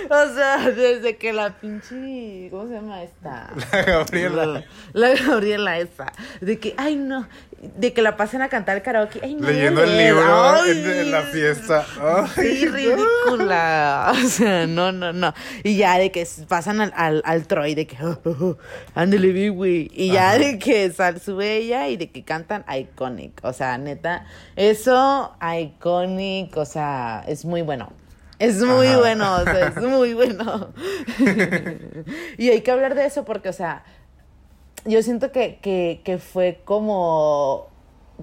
o 0.11 0.33
sea, 0.33 0.71
desde 0.71 1.17
que 1.17 1.33
la 1.33 1.51
pinche, 1.59 2.47
¿cómo 2.49 2.67
se 2.67 2.73
llama 2.73 3.03
esta? 3.03 3.51
La 3.71 3.83
Gabriela. 3.83 4.45
La, 4.45 4.63
la 4.93 5.15
Gabriela 5.15 5.77
esa, 5.77 6.11
de 6.41 6.57
que, 6.57 6.73
ay 6.77 6.95
no, 6.95 7.27
de 7.61 7.93
que 7.93 8.01
la 8.01 8.17
pasen 8.17 8.41
a 8.41 8.49
cantar 8.49 8.81
karaoke, 8.81 9.19
ay 9.21 9.35
no. 9.35 9.47
Leyendo 9.47 9.83
el 9.83 9.97
libro 9.97 10.65
en, 10.65 11.11
la 11.11 11.21
fiesta. 11.23 11.85
Ay, 12.01 12.27
Sí, 12.35 12.67
ridícula. 12.67 14.13
O 14.19 14.27
sea, 14.27 14.65
no, 14.65 14.91
no, 14.91 15.13
no. 15.13 15.33
Y 15.63 15.77
ya 15.77 15.97
de 15.97 16.11
que 16.11 16.27
pasan 16.47 16.81
al, 16.81 16.93
al, 16.95 17.21
al 17.25 17.47
Troy, 17.47 17.75
de 17.75 17.85
que, 17.85 18.03
oh, 18.03 18.19
oh, 18.23 18.29
oh, 18.29 18.57
ándale, 18.95 19.31
big 19.31 19.51
güey. 19.51 19.91
Y 19.93 20.11
ya 20.11 20.31
Ajá. 20.31 20.39
de 20.39 20.59
que 20.59 20.89
sal, 20.91 21.19
sube 21.19 21.57
ella 21.57 21.87
y 21.87 21.97
de 21.97 22.09
que 22.09 22.23
cantan 22.23 22.65
Iconic. 22.67 23.39
O 23.43 23.53
sea, 23.53 23.77
neta, 23.77 24.25
eso, 24.55 25.35
Iconic, 25.41 26.55
o 26.57 26.65
sea, 26.65 27.23
es 27.27 27.45
muy 27.45 27.61
bueno. 27.61 27.91
Es 28.39 28.61
muy 28.61 28.87
Ajá. 28.87 28.97
bueno, 28.99 29.35
o 29.35 29.43
sea, 29.43 29.67
es 29.67 29.75
muy 29.81 30.13
bueno. 30.13 30.73
y 32.37 32.49
hay 32.49 32.61
que 32.61 32.71
hablar 32.71 32.95
de 32.95 33.05
eso 33.05 33.25
porque, 33.25 33.49
o 33.49 33.53
sea, 33.53 33.83
yo 34.85 35.03
siento 35.03 35.31
que, 35.31 35.59
que, 35.61 36.01
que 36.03 36.17
fue 36.17 36.61
como 36.63 37.67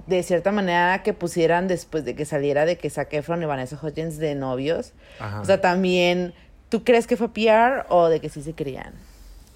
de 0.07 0.23
cierta 0.23 0.53
manera 0.53 1.03
que 1.03 1.13
pusieran 1.15 1.69
después 1.69 2.05
de 2.05 2.15
que 2.15 2.25
saliera 2.25 2.67
de 2.67 2.77
que 2.79 2.91
Zac 2.91 3.13
Efron 3.15 3.43
y 3.43 3.47
Vanessa 3.47 3.79
Hudgens 3.81 4.19
de 4.19 4.35
novios. 4.35 4.93
Ajá. 5.19 5.41
O 5.41 5.45
sea, 5.45 5.61
también, 5.61 6.35
¿tú 6.69 6.85
crees 6.85 7.07
que 7.07 7.17
fue 7.17 7.33
PR 7.33 7.87
o 7.89 8.09
de 8.09 8.21
que 8.21 8.29
sí 8.29 8.43
se 8.43 8.53
querían? 8.55 8.95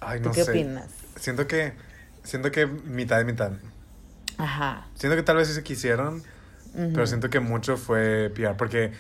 Ay, 0.01 0.21
¿Tú 0.21 0.29
no 0.29 0.35
qué 0.35 0.45
sé. 0.45 0.51
opinas? 0.51 0.89
Siento 1.17 1.47
que, 1.47 1.73
siento 2.23 2.51
que 2.51 2.67
mitad 2.67 3.19
de 3.19 3.25
mitad. 3.25 3.53
Ajá. 4.39 4.89
Siento 4.95 5.17
que 5.17 5.23
tal 5.23 5.37
vez 5.37 5.49
sí 5.49 5.55
se 5.55 5.63
quisieron, 5.63 6.23
pero 6.75 7.07
siento 7.07 7.29
que 7.29 7.41
mucho 7.41 7.77
fue 7.77 8.31
PR, 8.35 8.57
porque 8.57 8.93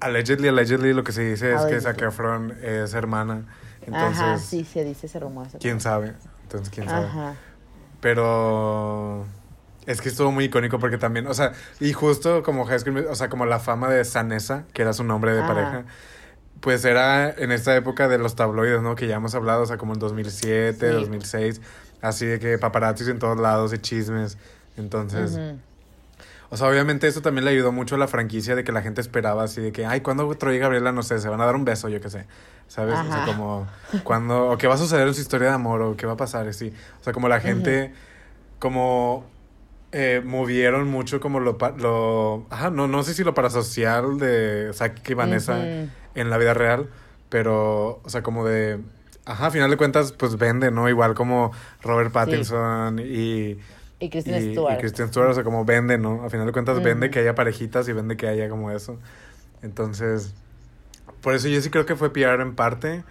allegedly, 0.00 0.48
allegedly 0.48 0.92
lo 0.92 1.04
que 1.04 1.12
se 1.12 1.22
dice 1.22 1.50
es 1.52 1.60
que 1.62 1.66
Allegedly. 1.76 1.80
Zac 1.82 2.02
Efron 2.02 2.56
es 2.62 2.94
hermana, 2.94 3.44
entonces, 3.82 4.20
Ajá, 4.20 4.38
sí, 4.38 4.64
se 4.64 4.84
dice 4.84 5.06
ese 5.06 5.18
rumor. 5.20 5.46
quién 5.60 5.80
sabe, 5.80 6.14
entonces 6.42 6.70
quién 6.70 6.88
sabe. 6.88 7.06
Ajá. 7.06 7.34
Pero 8.00 9.26
es 9.86 10.00
que 10.00 10.08
estuvo 10.08 10.30
muy 10.32 10.44
icónico 10.44 10.78
porque 10.78 10.98
también, 10.98 11.26
o 11.26 11.34
sea, 11.34 11.52
y 11.80 11.92
justo 11.92 12.42
como 12.42 12.64
High 12.66 12.80
School 12.80 13.06
o 13.10 13.14
sea, 13.14 13.28
como 13.28 13.46
la 13.46 13.58
fama 13.58 13.88
de 13.88 14.04
Sanessa, 14.04 14.64
que 14.72 14.82
era 14.82 14.92
su 14.92 15.04
nombre 15.04 15.32
de 15.32 15.40
Ajá. 15.42 15.48
pareja, 15.48 15.84
pues 16.60 16.84
era 16.84 17.30
en 17.30 17.52
esta 17.52 17.74
época 17.76 18.08
de 18.08 18.18
los 18.18 18.34
tabloides, 18.34 18.82
¿no? 18.82 18.94
Que 18.96 19.06
ya 19.06 19.16
hemos 19.16 19.34
hablado, 19.34 19.62
o 19.62 19.66
sea, 19.66 19.78
como 19.78 19.94
en 19.94 19.98
2007, 20.00 20.88
Sí. 20.88 20.94
2006, 20.94 21.60
así 22.02 22.26
de 22.26 22.38
que 22.38 22.58
paparazzis 22.58 23.08
en 23.08 23.18
todos 23.18 23.38
lados 23.38 23.72
y 23.72 23.78
chismes. 23.78 24.38
Entonces, 24.76 25.32
Ujú. 25.32 25.58
O 26.50 26.56
sea, 26.56 26.68
obviamente 26.68 27.06
eso 27.06 27.20
también 27.22 27.44
le 27.44 27.50
ayudó 27.50 27.72
mucho 27.72 27.94
a 27.94 27.98
la 27.98 28.08
franquicia 28.08 28.54
de 28.56 28.64
que 28.64 28.72
la 28.72 28.82
gente 28.82 29.00
esperaba 29.00 29.44
así 29.44 29.60
de 29.60 29.72
que, 29.72 29.84
ay, 29.86 30.00
¿cuándo 30.00 30.28
Troy 30.34 30.56
y 30.56 30.58
Gabriela, 30.58 30.92
no 30.92 31.02
sé, 31.02 31.18
se 31.18 31.28
van 31.28 31.40
a 31.40 31.46
dar 31.46 31.56
un 31.56 31.64
beso, 31.64 31.88
yo 31.88 32.00
qué 32.00 32.10
sé? 32.10 32.26
¿Sabes? 32.68 32.94
O 32.98 33.04
sea, 33.12 33.24
como, 33.26 33.66
cuando, 34.04 34.50
o 34.50 34.58
qué 34.58 34.66
va 34.66 34.74
a 34.74 34.78
suceder 34.78 35.06
en 35.08 35.14
su 35.14 35.20
historia 35.20 35.48
de 35.48 35.54
amor, 35.54 35.80
o 35.82 35.96
qué 35.96 36.06
va 36.06 36.12
a 36.14 36.16
pasar, 36.16 36.46
así. 36.48 36.72
O 37.00 37.04
sea, 37.04 37.12
como 37.12 37.28
la 37.28 37.40
gente, 37.40 37.92
como, 38.58 39.24
eh, 39.92 40.20
movieron 40.24 40.88
mucho 40.88 41.20
como 41.20 41.40
lo, 41.40 41.56
pa- 41.58 41.70
lo, 41.76 42.46
ajá, 42.50 42.70
no, 42.70 42.88
no 42.88 43.02
sé 43.02 43.14
si 43.14 43.24
lo 43.24 43.34
parasocial 43.34 44.18
de 44.18 44.70
Zack 44.74 45.08
y 45.08 45.14
Vanessa 45.14 45.56
en 46.14 46.30
la 46.30 46.38
vida 46.38 46.52
real, 46.54 46.88
pero, 47.30 48.00
o 48.04 48.08
sea, 48.08 48.22
como 48.22 48.44
de, 48.46 48.80
ajá, 49.24 49.46
a 49.46 49.50
final 49.50 49.70
de 49.70 49.76
cuentas, 49.76 50.12
pues 50.12 50.36
vende, 50.36 50.70
¿no? 50.70 50.88
Igual 50.88 51.14
como 51.14 51.52
Robert 51.82 52.12
Pattinson 52.12 52.98
y... 52.98 53.58
Y 54.00 54.10
Kristen 54.10 54.36
Y, 54.36 54.52
Stewart. 54.52 54.74
y 54.74 54.76
Kristen 54.78 55.08
Stewart, 55.08 55.30
o 55.30 55.34
sea, 55.34 55.44
como 55.44 55.64
vende, 55.64 55.98
¿no? 55.98 56.24
A 56.24 56.30
final 56.30 56.46
de 56.46 56.52
cuentas 56.52 56.82
vende 56.82 57.10
que 57.10 57.18
haya 57.20 57.34
parejitas 57.34 57.88
y 57.88 57.92
vende 57.92 58.16
que 58.16 58.28
haya 58.28 58.48
como 58.48 58.70
eso. 58.70 58.98
Entonces, 59.62 60.34
por 61.22 61.34
eso 61.34 61.48
yo 61.48 61.60
sí 61.60 61.70
creo 61.70 61.86
que 61.86 61.96
fue 61.96 62.12
PR 62.12 62.42
en 62.42 62.54
parte, 62.54 63.04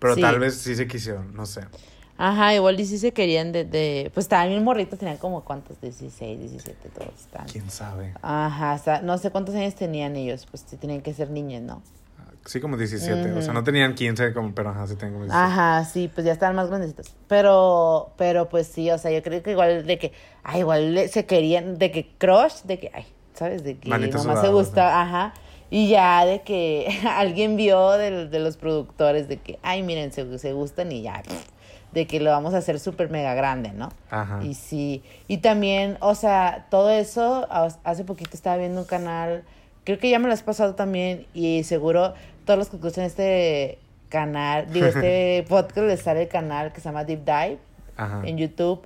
Pero 0.00 0.16
Sí. 0.16 0.20
tal 0.20 0.38
vez 0.38 0.56
sí 0.56 0.76
se 0.76 0.86
quisieron, 0.86 1.34
no 1.34 1.46
sé. 1.46 1.62
Ajá, 2.18 2.54
igual 2.54 2.78
y 2.78 2.86
sí 2.86 2.98
se 2.98 3.12
querían 3.12 3.52
de, 3.52 3.64
de... 3.64 4.10
Pues 4.14 4.24
estaban 4.26 4.48
bien 4.50 4.62
morritos, 4.62 4.98
tenían 4.98 5.16
como 5.16 5.42
cuántos, 5.44 5.80
16, 5.80 6.38
17, 6.38 6.88
todos 6.90 7.12
estaban. 7.20 7.48
¿Quién 7.48 7.70
sabe? 7.70 8.12
Ajá, 8.22 8.72
hasta- 8.72 9.00
no 9.02 9.18
sé 9.18 9.30
cuántos 9.30 9.54
años 9.54 9.74
tenían 9.74 10.14
ellos, 10.16 10.46
pues 10.50 10.64
sí 10.68 10.76
tenían 10.76 11.00
que 11.00 11.14
ser 11.14 11.30
niños, 11.30 11.62
¿no? 11.62 11.82
Sí, 12.46 12.60
como 12.60 12.76
17. 12.76 13.32
O 13.32 13.42
sea, 13.42 13.52
no 13.54 13.64
tenían 13.64 13.94
15, 13.94 14.32
como, 14.34 14.54
pero 14.54 14.70
ajá, 14.70 14.86
sí 14.86 14.96
tenían 14.96 15.14
como 15.14 15.24
17. 15.24 15.44
Ajá, 15.52 15.84
sí, 15.84 16.10
pues 16.12 16.26
ya 16.26 16.32
estaban 16.32 16.54
más 16.56 16.68
grandecitos. 16.68 17.14
Pero, 17.26 18.12
pero 18.18 18.48
pues 18.48 18.66
sí, 18.66 18.90
o 18.90 18.98
sea, 18.98 19.10
yo 19.10 19.22
creo 19.22 19.42
que 19.42 19.52
igual 19.52 19.86
de 19.86 19.98
que, 19.98 20.12
ay, 20.42 20.60
igual 20.60 20.94
le- 20.94 21.08
se 21.08 21.24
querían, 21.26 21.78
de 21.78 21.90
que 21.90 22.06
crush, 22.18 22.62
de 22.64 22.78
que, 22.78 22.90
ay, 22.94 23.06
¿sabes? 23.34 23.64
De 23.64 23.78
que 23.78 23.88
Manita 23.88 24.18
nomás 24.18 24.40
se 24.40 24.46
sudada, 24.46 24.52
gusta, 24.52 25.00
ajá. 25.02 25.34
Y 25.70 25.88
ya 25.88 26.24
de 26.26 26.42
que 26.42 27.00
alguien 27.10 27.56
vio 27.56 27.92
de, 27.92 28.28
de 28.28 28.38
los 28.40 28.56
productores 28.58 29.26
de 29.28 29.38
que, 29.38 29.58
ay, 29.62 29.82
miren, 29.82 30.12
se, 30.12 30.38
se 30.38 30.52
gustan 30.52 30.92
y 30.92 31.00
ya, 31.02 31.22
de 31.92 32.06
que 32.06 32.20
lo 32.20 32.30
vamos 32.30 32.52
a 32.54 32.58
hacer 32.58 32.78
súper 32.78 33.08
mega 33.08 33.34
grande, 33.34 33.70
¿no? 33.72 33.88
Ajá. 34.10 34.40
Y 34.44 34.52
sí, 34.54 35.02
y 35.28 35.38
también, 35.38 35.96
o 36.00 36.14
sea, 36.14 36.66
todo 36.70 36.90
eso, 36.90 37.46
ha- 37.50 37.68
hace 37.84 38.04
poquito 38.04 38.30
estaba 38.34 38.56
viendo 38.58 38.80
un 38.82 38.86
canal, 38.86 39.44
creo 39.84 39.98
que 39.98 40.10
ya 40.10 40.18
me 40.18 40.26
lo 40.26 40.32
has 40.34 40.42
pasado 40.42 40.74
también, 40.74 41.26
y 41.34 41.62
seguro 41.64 42.14
todos 42.44 42.58
los 42.58 42.68
que 42.68 42.76
escuchan 42.76 43.04
este 43.04 43.78
canal, 44.08 44.70
digo, 44.72 44.86
este 44.86 45.44
podcast 45.48 45.86
les 45.86 46.00
sale 46.00 46.22
el 46.22 46.28
canal 46.28 46.72
que 46.72 46.80
se 46.80 46.88
llama 46.88 47.04
Deep 47.04 47.24
Dive 47.24 47.58
Ajá. 47.96 48.22
en 48.24 48.38
YouTube. 48.38 48.82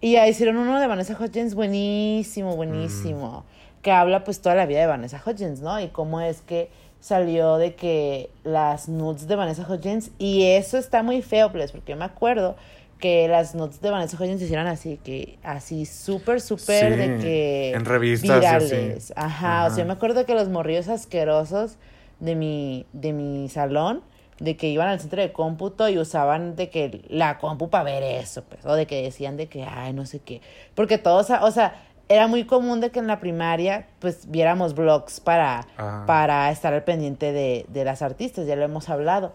Y 0.00 0.16
ahí 0.16 0.30
hicieron 0.30 0.56
uno 0.56 0.80
de 0.80 0.86
Vanessa 0.86 1.16
Hudgens 1.18 1.54
buenísimo, 1.54 2.56
buenísimo. 2.56 3.44
Que 3.82 3.92
habla 3.92 4.24
pues 4.24 4.40
toda 4.40 4.54
la 4.54 4.66
vida 4.66 4.80
de 4.80 4.86
Vanessa 4.86 5.22
Hudgens, 5.24 5.60
¿no? 5.60 5.80
Y 5.80 5.88
cómo 5.88 6.20
es 6.20 6.40
que 6.42 6.70
salió 7.00 7.56
de 7.56 7.74
que 7.74 8.30
las 8.44 8.88
nudes 8.88 9.26
de 9.28 9.36
Vanessa 9.36 9.66
Hudgens. 9.68 10.10
Y 10.18 10.44
eso 10.44 10.78
está 10.78 11.02
muy 11.02 11.22
feo, 11.22 11.50
pues, 11.52 11.72
porque 11.72 11.92
yo 11.92 11.98
me 11.98 12.04
acuerdo 12.04 12.56
que 12.98 13.26
las 13.26 13.54
nudes 13.56 13.80
de 13.80 13.90
Vanessa 13.90 14.16
Hudgens 14.16 14.38
se 14.38 14.44
hicieron 14.46 14.68
así, 14.68 14.98
que 15.02 15.38
así 15.42 15.86
súper, 15.86 16.40
súper 16.40 16.92
Sí, 16.92 16.98
de 16.98 17.18
que... 17.18 17.72
en 17.72 17.84
revistas 17.84 18.44
así. 18.44 18.66
virales. 18.74 19.12
Ajá, 19.16 19.26
o 19.26 19.30
sea, 19.30 19.66
Ajá. 19.66 19.76
yo 19.78 19.84
me 19.86 19.92
acuerdo 19.92 20.24
que 20.24 20.34
los 20.34 20.48
morrillos 20.48 20.88
asquerosos 20.88 21.76
de 22.22 22.36
mi, 22.36 22.86
de 22.92 23.12
mi 23.12 23.48
salón, 23.48 24.02
de 24.38 24.56
que 24.56 24.68
iban 24.68 24.88
al 24.88 25.00
centro 25.00 25.20
de 25.20 25.32
cómputo 25.32 25.88
y 25.88 25.98
usaban 25.98 26.54
de 26.56 26.70
que 26.70 27.02
la 27.08 27.38
compu 27.38 27.68
para 27.68 27.84
ver 27.84 28.02
eso, 28.02 28.44
pues, 28.44 28.64
o 28.64 28.74
de 28.74 28.86
que 28.86 29.02
decían 29.02 29.36
de 29.36 29.48
que, 29.48 29.64
ay, 29.64 29.92
no 29.92 30.06
sé 30.06 30.20
qué, 30.20 30.40
porque 30.74 30.98
todos, 30.98 31.30
o 31.30 31.50
sea, 31.50 31.74
era 32.08 32.28
muy 32.28 32.44
común 32.44 32.80
de 32.80 32.90
que 32.90 33.00
en 33.00 33.08
la 33.08 33.18
primaria, 33.20 33.88
pues, 33.98 34.30
viéramos 34.30 34.74
blogs 34.74 35.20
para, 35.20 35.66
para 36.06 36.50
estar 36.50 36.72
al 36.72 36.84
pendiente 36.84 37.32
de, 37.32 37.66
de 37.68 37.84
las 37.84 38.02
artistas, 38.02 38.46
ya 38.46 38.56
lo 38.56 38.62
hemos 38.62 38.88
hablado. 38.88 39.32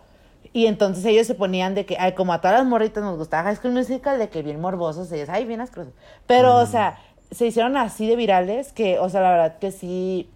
Y 0.54 0.67
entonces 0.67 1.04
ellos 1.06 1.28
se 1.28 1.36
ponían 1.36 1.76
de 1.76 1.86
que, 1.86 1.97
ay, 2.00 2.13
como 2.13 2.32
a 2.34 2.39
todas 2.39 2.58
las 2.58 2.65
morritas 2.65 3.04
nos 3.04 3.17
gustaba 3.17 3.43
High 3.43 3.58
School 3.58 3.73
Musical, 3.73 4.17
de 4.17 4.30
que 4.30 4.43
bien 4.43 4.62
morbosos 4.62 5.12
ellos, 5.12 5.30
ay, 5.30 5.45
bien 5.45 5.60
asquerosos. 5.60 5.93
Pero, 6.26 6.56
o 6.56 6.65
sea, 6.65 7.00
se 7.32 7.47
hicieron 7.47 7.76
así 7.76 8.08
de 8.08 8.15
virales 8.15 8.71
que, 8.71 8.97
o 9.00 9.10
sea, 9.10 9.21
la 9.21 9.32
verdad 9.32 9.58
que 9.60 9.71
sí, 9.71 10.30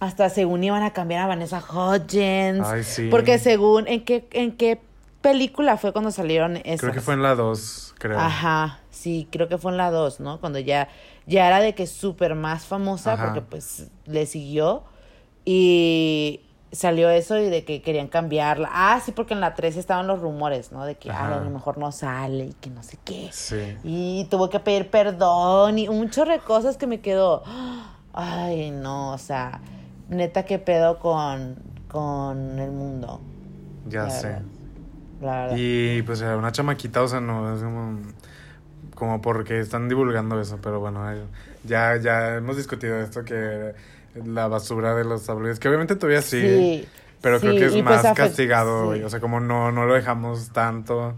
hasta 0.00 0.30
según 0.30 0.64
iban 0.64 0.82
a 0.82 0.92
cambiar 0.92 1.22
a 1.22 1.26
Vanessa 1.26 1.62
Hudgens. 1.62 2.66
Ay, 2.66 2.82
sí. 2.82 3.08
Porque 3.10 3.38
según, 3.38 3.86
¿en 3.86 4.02
qué, 4.04 4.26
en 4.32 4.56
qué 4.56 4.80
película 5.20 5.76
fue 5.76 5.92
cuando 5.92 6.10
salieron 6.10 6.56
esas? 6.56 6.80
Creo 6.80 6.94
que 6.94 7.02
fue 7.02 7.14
en 7.14 7.22
la 7.22 7.34
2, 7.34 7.94
creo. 7.98 8.18
Ajá, 8.18 8.80
sí, 8.90 9.28
creo 9.30 9.48
que 9.48 9.58
fue 9.58 9.72
en 9.72 9.76
la 9.76 9.90
2, 9.90 10.20
¿no? 10.20 10.40
Cuando 10.40 10.58
ya, 10.58 10.88
ya 11.26 11.46
era 11.46 11.60
de 11.60 11.74
que 11.74 11.86
súper 11.86 12.34
más 12.34 12.64
famosa, 12.64 13.12
Ajá. 13.12 13.26
porque 13.26 13.42
pues 13.42 13.88
le 14.06 14.24
siguió 14.24 14.84
y 15.44 16.40
salió 16.72 17.10
eso 17.10 17.38
y 17.38 17.50
de 17.50 17.64
que 17.66 17.82
querían 17.82 18.08
cambiarla. 18.08 18.70
Ah, 18.72 19.02
sí, 19.04 19.12
porque 19.12 19.34
en 19.34 19.40
la 19.40 19.54
3 19.54 19.76
estaban 19.76 20.06
los 20.06 20.20
rumores, 20.20 20.72
¿no? 20.72 20.86
De 20.86 20.94
que 20.94 21.10
ay, 21.10 21.34
a 21.34 21.40
lo 21.40 21.50
mejor 21.50 21.76
no 21.76 21.92
sale 21.92 22.46
y 22.46 22.52
que 22.54 22.70
no 22.70 22.82
sé 22.82 22.98
qué. 23.04 23.28
Sí. 23.32 23.76
Y 23.84 24.26
tuvo 24.30 24.48
que 24.48 24.60
pedir 24.60 24.88
perdón 24.88 25.78
y 25.78 25.88
un 25.88 26.08
chorro 26.08 26.32
de 26.32 26.38
cosas 26.38 26.78
que 26.78 26.86
me 26.86 27.00
quedó. 27.00 27.42
Ay, 28.12 28.72
no, 28.72 29.12
o 29.12 29.18
sea, 29.18 29.60
neta, 30.10 30.44
qué 30.44 30.58
pedo 30.58 30.98
con, 30.98 31.56
con 31.88 32.58
el 32.58 32.70
mundo. 32.70 33.20
Ya 33.88 34.04
la 34.04 34.10
sé. 34.10 34.26
verdad. 34.26 34.42
La 35.20 35.40
verdad. 35.42 35.56
Y 35.58 36.02
pues 36.02 36.20
una 36.20 36.52
chamaquita, 36.52 37.02
o 37.02 37.08
sea, 37.08 37.20
no, 37.20 37.54
es 37.54 37.62
como, 37.62 38.00
como 38.94 39.20
porque 39.22 39.60
están 39.60 39.88
divulgando 39.88 40.40
eso, 40.40 40.58
pero 40.62 40.80
bueno, 40.80 41.04
ay, 41.06 41.22
ya, 41.64 41.96
ya 41.96 42.36
hemos 42.36 42.56
discutido 42.56 42.98
esto 43.00 43.24
que 43.24 43.74
la 44.14 44.48
basura 44.48 44.94
de 44.94 45.04
los 45.04 45.24
tabloides, 45.24 45.58
que 45.60 45.68
obviamente 45.68 45.96
todavía 45.96 46.22
Sí, 46.22 46.86
pero 47.20 47.38
creo 47.38 47.52
que 47.52 47.66
es 47.66 47.72
pues 47.72 47.84
más 47.84 48.14
castigado, 48.14 48.94
sí. 48.94 49.02
o 49.02 49.10
sea, 49.10 49.20
como 49.20 49.40
no, 49.40 49.70
no 49.72 49.86
lo 49.86 49.94
dejamos 49.94 50.50
tanto, 50.50 51.14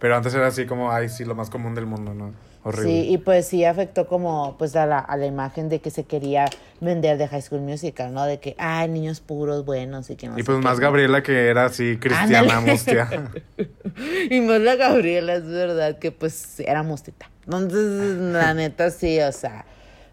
pero 0.00 0.16
antes 0.16 0.34
era 0.34 0.48
así 0.48 0.66
como, 0.66 0.92
ay, 0.92 1.08
sí, 1.08 1.24
lo 1.24 1.34
más 1.34 1.50
común 1.50 1.74
del 1.74 1.86
mundo, 1.86 2.14
¿no? 2.14 2.32
Horrible. 2.66 2.90
Sí, 2.90 3.08
y 3.12 3.18
pues 3.18 3.46
sí 3.46 3.64
afectó 3.64 4.08
como 4.08 4.56
pues 4.58 4.74
a 4.74 4.86
la, 4.86 4.98
a 4.98 5.16
la 5.16 5.26
imagen 5.26 5.68
de 5.68 5.80
que 5.80 5.90
se 5.90 6.02
quería 6.02 6.46
vender 6.80 7.16
de 7.16 7.28
High 7.28 7.42
School 7.42 7.60
Musical, 7.60 8.12
¿no? 8.12 8.24
De 8.24 8.40
que, 8.40 8.56
ay, 8.58 8.88
niños 8.88 9.20
puros, 9.20 9.64
buenos 9.64 10.10
y 10.10 10.16
que 10.16 10.26
no 10.28 10.36
Y 10.36 10.42
pues 10.42 10.58
más. 10.58 10.80
Gabriela 10.80 11.22
que 11.22 11.46
era 11.46 11.66
así 11.66 11.96
cristiana, 11.96 12.56
Ándale. 12.58 12.72
mustia. 12.72 13.30
Y 14.30 14.40
más 14.40 14.60
la 14.60 14.74
Gabriela, 14.74 15.34
es 15.34 15.46
verdad, 15.46 15.98
que 15.98 16.10
pues 16.10 16.58
era 16.60 16.82
mustita. 16.82 17.30
Entonces, 17.44 18.16
la 18.18 18.52
neta, 18.52 18.90
sí, 18.90 19.20
o 19.20 19.30
sea, 19.32 19.64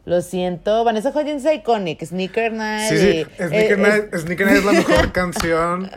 lo 0.05 0.21
siento. 0.21 0.83
Vanessa 0.83 1.09
Hudgens 1.09 1.45
es 1.45 1.55
iconic, 1.59 2.03
Sneaker 2.03 2.51
Night. 2.51 2.89
Sí, 2.89 2.97
sí, 2.97 3.07
y- 3.07 3.43
Sneaker 3.47 3.79
eh, 3.79 3.81
Night, 3.81 4.15
Sneaker 4.15 4.45
Night 4.47 4.57
es 4.59 4.65
la 4.65 4.71
mejor 4.73 5.11
canción 5.13 5.89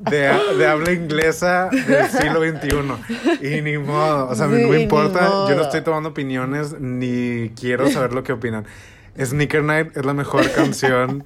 de, 0.00 0.30
de 0.58 0.66
habla 0.66 0.92
inglesa 0.92 1.68
del 1.70 2.06
siglo 2.10 2.40
XXI. 2.40 3.46
Y 3.56 3.62
ni 3.62 3.78
modo, 3.78 4.28
o 4.28 4.34
sea, 4.34 4.46
Sí, 4.48 4.52
no 4.62 4.68
me 4.68 4.80
importa, 4.82 5.46
yo 5.48 5.54
no 5.54 5.62
estoy 5.62 5.80
tomando 5.82 6.10
opiniones 6.10 6.78
ni 6.80 7.50
quiero 7.58 7.88
saber 7.90 8.12
lo 8.12 8.22
que 8.22 8.32
opinan. 8.32 8.66
Sneaker 9.18 9.62
Night 9.62 9.96
es 9.96 10.04
la 10.04 10.12
mejor 10.12 10.50
canción 10.52 11.24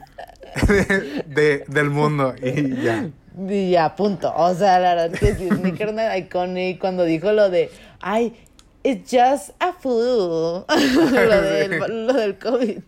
de, 0.68 1.24
de- 1.26 1.64
del 1.66 1.90
mundo 1.90 2.34
y 2.40 2.80
ya. 2.82 3.08
Y 3.48 3.70
ya, 3.70 3.94
punto. 3.96 4.32
O 4.36 4.54
sea, 4.54 4.78
la 4.78 4.94
verdad 4.94 5.18
que 5.18 5.34
sí, 5.34 5.48
Sneaker 5.48 5.92
Night 5.94 6.26
iconic 6.26 6.78
cuando 6.80 7.04
dijo 7.04 7.32
lo 7.32 7.48
de, 7.50 7.70
ay, 8.00 8.34
it's 8.82 9.10
just 9.10 9.50
a 9.60 9.72
flu. 9.72 10.64
lo, 10.68 11.40
del, 11.42 12.06
lo 12.06 12.12
del 12.14 12.38
COVID. 12.38 12.82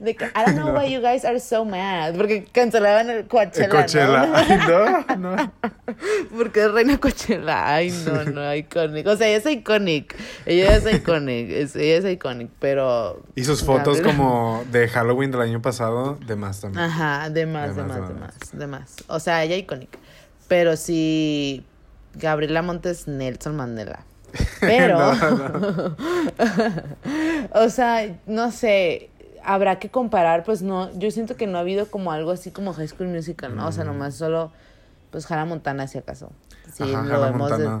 De 0.00 0.14
que, 0.16 0.24
I 0.26 0.44
don't 0.44 0.56
know 0.56 0.74
why 0.74 0.86
you 0.92 1.00
guys 1.00 1.24
are 1.24 1.38
so 1.40 1.64
mad. 1.64 2.14
Porque 2.16 2.44
cancelaban 2.52 3.10
el 3.10 3.26
Coachella, 3.26 3.64
El 3.66 3.70
Coachella. 3.70 4.26
¿no? 4.26 4.34
Ay, 4.36 5.16
no, 5.18 5.36
no. 5.36 5.52
Porque 6.36 6.64
es 6.64 6.72
reina 6.72 6.98
Coachella. 6.98 7.74
Ay, 7.74 7.90
no, 8.04 8.24
no, 8.24 8.54
iconic. 8.54 9.06
O 9.06 9.16
sea, 9.16 9.28
ella 9.28 9.36
es 9.38 9.46
iconic. 9.46 10.16
Ella 10.46 10.76
es 10.76 10.94
iconic. 10.94 11.50
es- 11.50 11.76
ella 11.76 11.96
es 11.98 12.04
iconic, 12.14 12.50
pero... 12.58 13.22
Y 13.34 13.44
sus 13.44 13.62
fotos 13.62 14.00
como 14.00 14.64
de 14.72 14.88
Halloween 14.88 15.30
del 15.30 15.42
año 15.42 15.62
pasado, 15.62 16.18
de 16.26 16.36
más 16.36 16.60
también. 16.60 16.84
Ajá, 16.84 17.30
de 17.30 17.46
más, 17.46 17.74
De 17.76 17.82
de 17.82 17.88
más, 17.88 18.08
de 18.08 18.14
más, 18.14 18.34
de 18.52 18.66
más. 18.66 18.94
O 19.08 19.20
sea, 19.20 19.42
ella 19.44 19.56
icónica. 19.56 19.98
Pero 20.48 20.76
sí, 20.76 21.64
Gabriela 22.14 22.62
Montes 22.62 23.08
Nelson 23.08 23.56
Mandela. 23.56 24.04
Pero, 24.60 24.98
No, 24.98 25.96
o 27.52 27.68
sea, 27.68 28.16
no 28.26 28.50
sé, 28.50 29.10
habrá 29.44 29.78
que 29.78 29.90
comparar, 29.90 30.44
pues 30.44 30.62
no, 30.62 30.90
yo 30.98 31.10
siento 31.10 31.36
que 31.36 31.46
no 31.46 31.58
ha 31.58 31.60
habido 31.60 31.86
como 31.90 32.12
algo 32.12 32.30
así 32.30 32.50
como 32.50 32.72
High 32.72 32.88
School 32.88 33.08
Musical, 33.08 33.54
¿no? 33.56 33.66
O 33.68 33.72
sea, 33.72 33.84
nomás 33.84 34.14
solo, 34.14 34.52
pues 35.10 35.30
Hannah 35.30 35.44
Montana, 35.44 35.86
si 35.88 35.98
acaso. 35.98 36.30
Sí, 36.72 36.82
Ajá, 36.82 37.02
lo 37.04 37.22
Hannah 37.24 37.56
de-. 37.58 37.80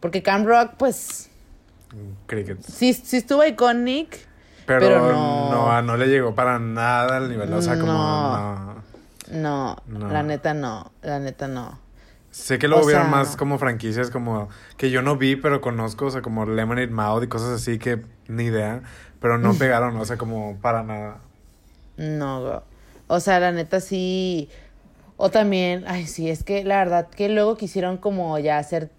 Porque 0.00 0.22
Camp 0.22 0.46
Rock, 0.46 0.72
pues, 0.78 1.28
Crickets. 2.26 2.66
sí, 2.66 2.92
sí 2.92 3.16
estuvo 3.18 3.44
iconic. 3.44 4.26
Pero, 4.66 4.80
Pero 4.80 5.00
no. 5.12 5.50
no. 5.50 5.82
no, 5.82 5.96
le 5.96 6.08
llegó 6.08 6.34
para 6.34 6.58
nada 6.58 7.16
al 7.16 7.30
nivel. 7.30 7.50
O 7.54 7.62
sea, 7.62 7.78
como. 7.78 8.82
No, 9.30 9.76
No. 9.86 10.08
la 10.10 10.22
neta 10.22 10.52
no, 10.54 10.92
la 11.02 11.18
neta 11.18 11.48
no. 11.48 11.78
Sé 12.38 12.58
que 12.58 12.68
luego 12.68 12.84
sea, 12.88 13.04
más 13.04 13.36
como 13.36 13.58
franquicias 13.58 14.10
como 14.10 14.48
que 14.76 14.90
yo 14.90 15.02
no 15.02 15.16
vi, 15.16 15.36
pero 15.36 15.60
conozco, 15.60 16.06
o 16.06 16.10
sea, 16.10 16.22
como 16.22 16.46
Lemonade 16.46 16.86
Mouth 16.86 17.24
y 17.24 17.26
cosas 17.26 17.60
así 17.60 17.78
que 17.78 18.02
ni 18.28 18.44
idea, 18.44 18.82
pero 19.20 19.38
no 19.38 19.54
pegaron, 19.58 19.96
o 19.96 20.04
sea, 20.04 20.16
como 20.16 20.56
para 20.60 20.82
nada. 20.82 21.18
No, 21.96 22.42
bro. 22.42 22.62
O 23.08 23.20
sea, 23.20 23.40
la 23.40 23.52
neta 23.52 23.80
sí. 23.80 24.48
O 25.16 25.30
también, 25.30 25.84
ay, 25.88 26.06
sí, 26.06 26.30
es 26.30 26.44
que 26.44 26.62
la 26.62 26.78
verdad 26.78 27.08
que 27.08 27.28
luego 27.28 27.56
quisieron 27.56 27.96
como 27.96 28.38
ya 28.38 28.58
hacer 28.58 28.90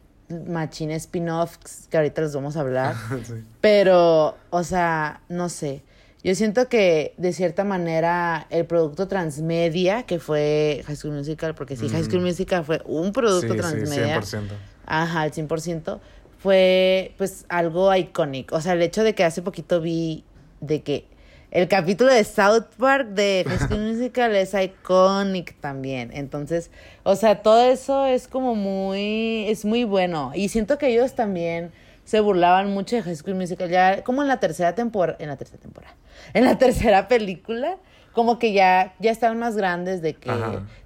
machine 0.48 0.96
spin-offs, 0.96 1.88
que 1.90 1.98
ahorita 1.98 2.22
les 2.22 2.36
vamos 2.36 2.58
a 2.58 2.60
hablar. 2.60 2.96
Sí. 3.24 3.44
Pero, 3.62 4.36
o 4.50 4.64
sea, 4.64 5.22
no 5.30 5.48
sé. 5.48 5.82
Yo 6.22 6.36
siento 6.36 6.68
que 6.68 7.14
de 7.18 7.32
cierta 7.32 7.64
manera 7.64 8.46
el 8.50 8.66
producto 8.66 9.08
transmedia 9.08 10.04
que 10.04 10.20
fue 10.20 10.84
High 10.86 10.96
School 10.98 11.14
Musical, 11.14 11.56
porque 11.56 11.78
sí, 11.78 11.88
High 11.88 12.04
School 12.04 12.22
Musical 12.22 12.66
fue 12.66 12.82
un 12.86 13.14
producto 13.14 13.48
Sí, 13.48 13.54
sí, 13.54 13.58
transmedia. 13.58 14.20
100%. 14.20 14.42
Ajá, 14.86 15.22
al 15.22 15.32
100%. 15.32 16.00
Fue 16.40 17.14
pues 17.18 17.46
algo 17.48 17.94
icónico. 17.96 18.56
O 18.56 18.62
sea, 18.62 18.74
el 18.74 18.82
hecho 18.82 19.04
de 19.04 19.16
que 19.16 19.24
hace 19.24 19.42
poquito 19.42 19.80
vi 19.80 20.26
de 20.60 20.82
que 20.82 21.06
el 21.52 21.68
capítulo 21.68 22.14
de 22.14 22.24
South 22.26 22.66
Park 22.78 23.10
de 23.10 23.46
High 23.48 23.60
School 23.68 23.94
Musical 23.94 24.36
es 24.36 24.54
iconic 24.54 25.60
también. 25.62 26.12
Entonces, 26.14 26.70
o 27.04 27.16
sea, 27.16 27.42
todo 27.42 27.64
eso 27.64 28.06
es 28.06 28.28
como 28.28 28.56
muy, 28.56 29.46
es 29.48 29.64
muy 29.64 29.86
bueno. 29.86 30.32
Y 30.36 30.50
siento 30.50 30.78
que 30.78 30.88
ellos 30.88 31.16
también 31.16 31.72
se 32.04 32.20
burlaban 32.20 32.72
mucho 32.72 32.96
de 32.98 33.04
High 33.04 33.16
School 33.16 33.36
Musical. 33.36 33.70
Ya 33.70 34.04
como 34.04 34.22
en 34.22 34.28
la 34.28 34.40
tercera 34.40 34.76
temporada, 34.76 35.18
en 35.22 35.30
la 35.30 35.38
tercera 35.38 35.60
temporada, 35.62 35.96
en 36.34 36.46
la 36.46 36.58
tercera 36.60 37.08
película, 37.08 37.78
como 38.14 38.40
que 38.40 38.54
ya, 38.54 38.94
ya 39.00 39.12
estaban 39.12 39.40
más 39.40 39.56
grandes 39.56 40.02
de 40.02 40.16
que. 40.16 40.32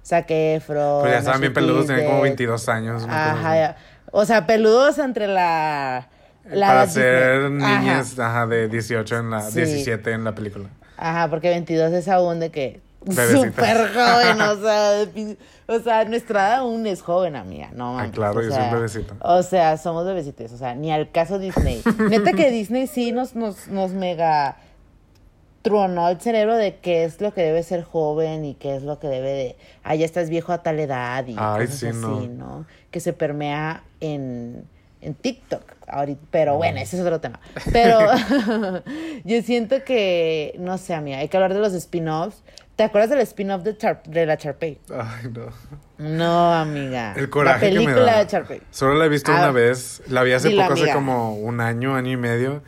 Zac 0.04 0.26
Efron, 0.30 1.00
Pues 1.00 1.12
ya 1.12 1.18
estaban 1.18 1.40
bien 1.40 1.52
peludos, 1.52 1.86
tenían 1.86 2.06
como 2.06 2.18
Ashley 2.18 2.30
22 2.30 2.68
años. 2.68 3.06
Ajá, 3.08 3.56
ya. 3.56 3.76
o 4.12 4.24
sea, 4.24 4.46
peludos 4.46 4.98
entre 4.98 5.26
la... 5.26 6.08
la 6.44 6.66
Para 6.66 6.86
ser 6.86 7.42
Disney. 7.50 7.62
Ajá. 7.64 7.78
niñas 7.80 8.18
ajá, 8.18 8.46
de 8.46 8.68
18 8.68 9.18
en 9.18 9.30
la, 9.30 9.40
Sí. 9.40 9.60
17 9.60 10.12
en 10.12 10.24
la 10.24 10.34
película. 10.34 10.68
Ajá, 10.96 11.28
porque 11.28 11.48
22 11.48 11.92
es 11.92 12.08
aún 12.08 12.38
de 12.40 12.50
que 12.50 12.80
súper 13.10 13.76
joven, 13.94 14.40
o 14.40 14.56
sea, 14.56 15.06
o 15.66 15.78
sea, 15.80 16.04
nuestra 16.04 16.48
edad 16.48 16.58
aún 16.58 16.86
es 16.86 17.02
joven, 17.02 17.36
amiga, 17.36 17.70
no 17.74 17.98
Ah, 17.98 18.08
claro, 18.12 18.40
yo 18.40 18.50
soy 18.50 18.58
un 18.58 18.64
sea, 18.64 18.74
bebecito. 18.74 19.14
O 19.20 19.42
sea, 19.42 19.76
somos 19.76 20.06
bebecitos, 20.06 20.52
o 20.52 20.56
sea, 20.56 20.74
ni 20.74 20.92
al 20.92 21.10
caso 21.10 21.38
Disney. 21.38 21.82
Neta 21.98 22.32
que 22.32 22.50
Disney 22.50 22.86
sí 22.86 23.12
nos, 23.12 23.34
nos, 23.34 23.68
nos 23.68 23.90
mega 23.92 24.56
tronó 25.64 26.10
el 26.10 26.20
cerebro 26.20 26.56
de 26.56 26.76
qué 26.76 27.04
es 27.04 27.22
lo 27.22 27.32
que 27.32 27.40
debe 27.40 27.62
ser 27.62 27.82
joven 27.84 28.44
y 28.44 28.52
qué 28.54 28.76
es 28.76 28.82
lo 28.82 28.98
que 28.98 29.06
debe 29.08 29.30
de, 29.32 29.56
ah, 29.82 29.94
ya 29.94 30.04
estás 30.04 30.28
viejo 30.28 30.52
a 30.52 30.62
tal 30.62 30.78
edad 30.78 31.26
y 31.26 31.34
Ay, 31.38 31.64
cosas 31.66 31.78
sí, 31.80 31.86
así, 31.86 31.96
no. 31.98 32.20
¿no? 32.20 32.66
Que 32.90 33.00
se 33.00 33.14
permea 33.14 33.82
en, 34.00 34.64
en 35.00 35.14
TikTok 35.14 35.62
ahorita, 35.88 36.20
pero 36.30 36.56
bueno, 36.58 36.80
ese 36.80 36.96
es 36.96 37.02
otro 37.02 37.18
tema. 37.20 37.40
Pero 37.72 37.98
yo 39.24 39.42
siento 39.42 39.82
que, 39.84 40.54
no 40.58 40.76
sé, 40.76 40.92
amiga, 40.94 41.18
hay 41.18 41.28
que 41.28 41.36
hablar 41.38 41.54
de 41.54 41.60
los 41.60 41.72
spin-offs. 41.72 42.42
¿Te 42.76 42.82
acuerdas 42.82 43.08
del 43.10 43.20
spin-off 43.20 43.62
de, 43.62 43.76
de 44.06 44.26
la 44.26 44.36
Charpey? 44.36 44.78
Ay, 44.92 45.30
no. 45.32 45.46
No, 45.96 46.52
amiga. 46.52 47.14
El 47.16 47.30
coraje 47.30 47.66
La 47.66 47.70
que 47.72 47.78
me 47.78 47.84
película 47.84 48.12
da. 48.12 48.18
de 48.18 48.26
Charpey. 48.26 48.60
Solo 48.70 48.94
la 48.94 49.04
he 49.06 49.08
visto 49.08 49.30
Ah, 49.32 49.36
una 49.38 49.50
vez. 49.52 50.02
La 50.08 50.24
vi 50.24 50.32
hace 50.32 50.50
poco, 50.50 50.72
hace 50.72 50.92
como 50.92 51.36
un 51.36 51.60
año, 51.60 51.94
año 51.94 52.10
y 52.10 52.16
medio. 52.16 52.62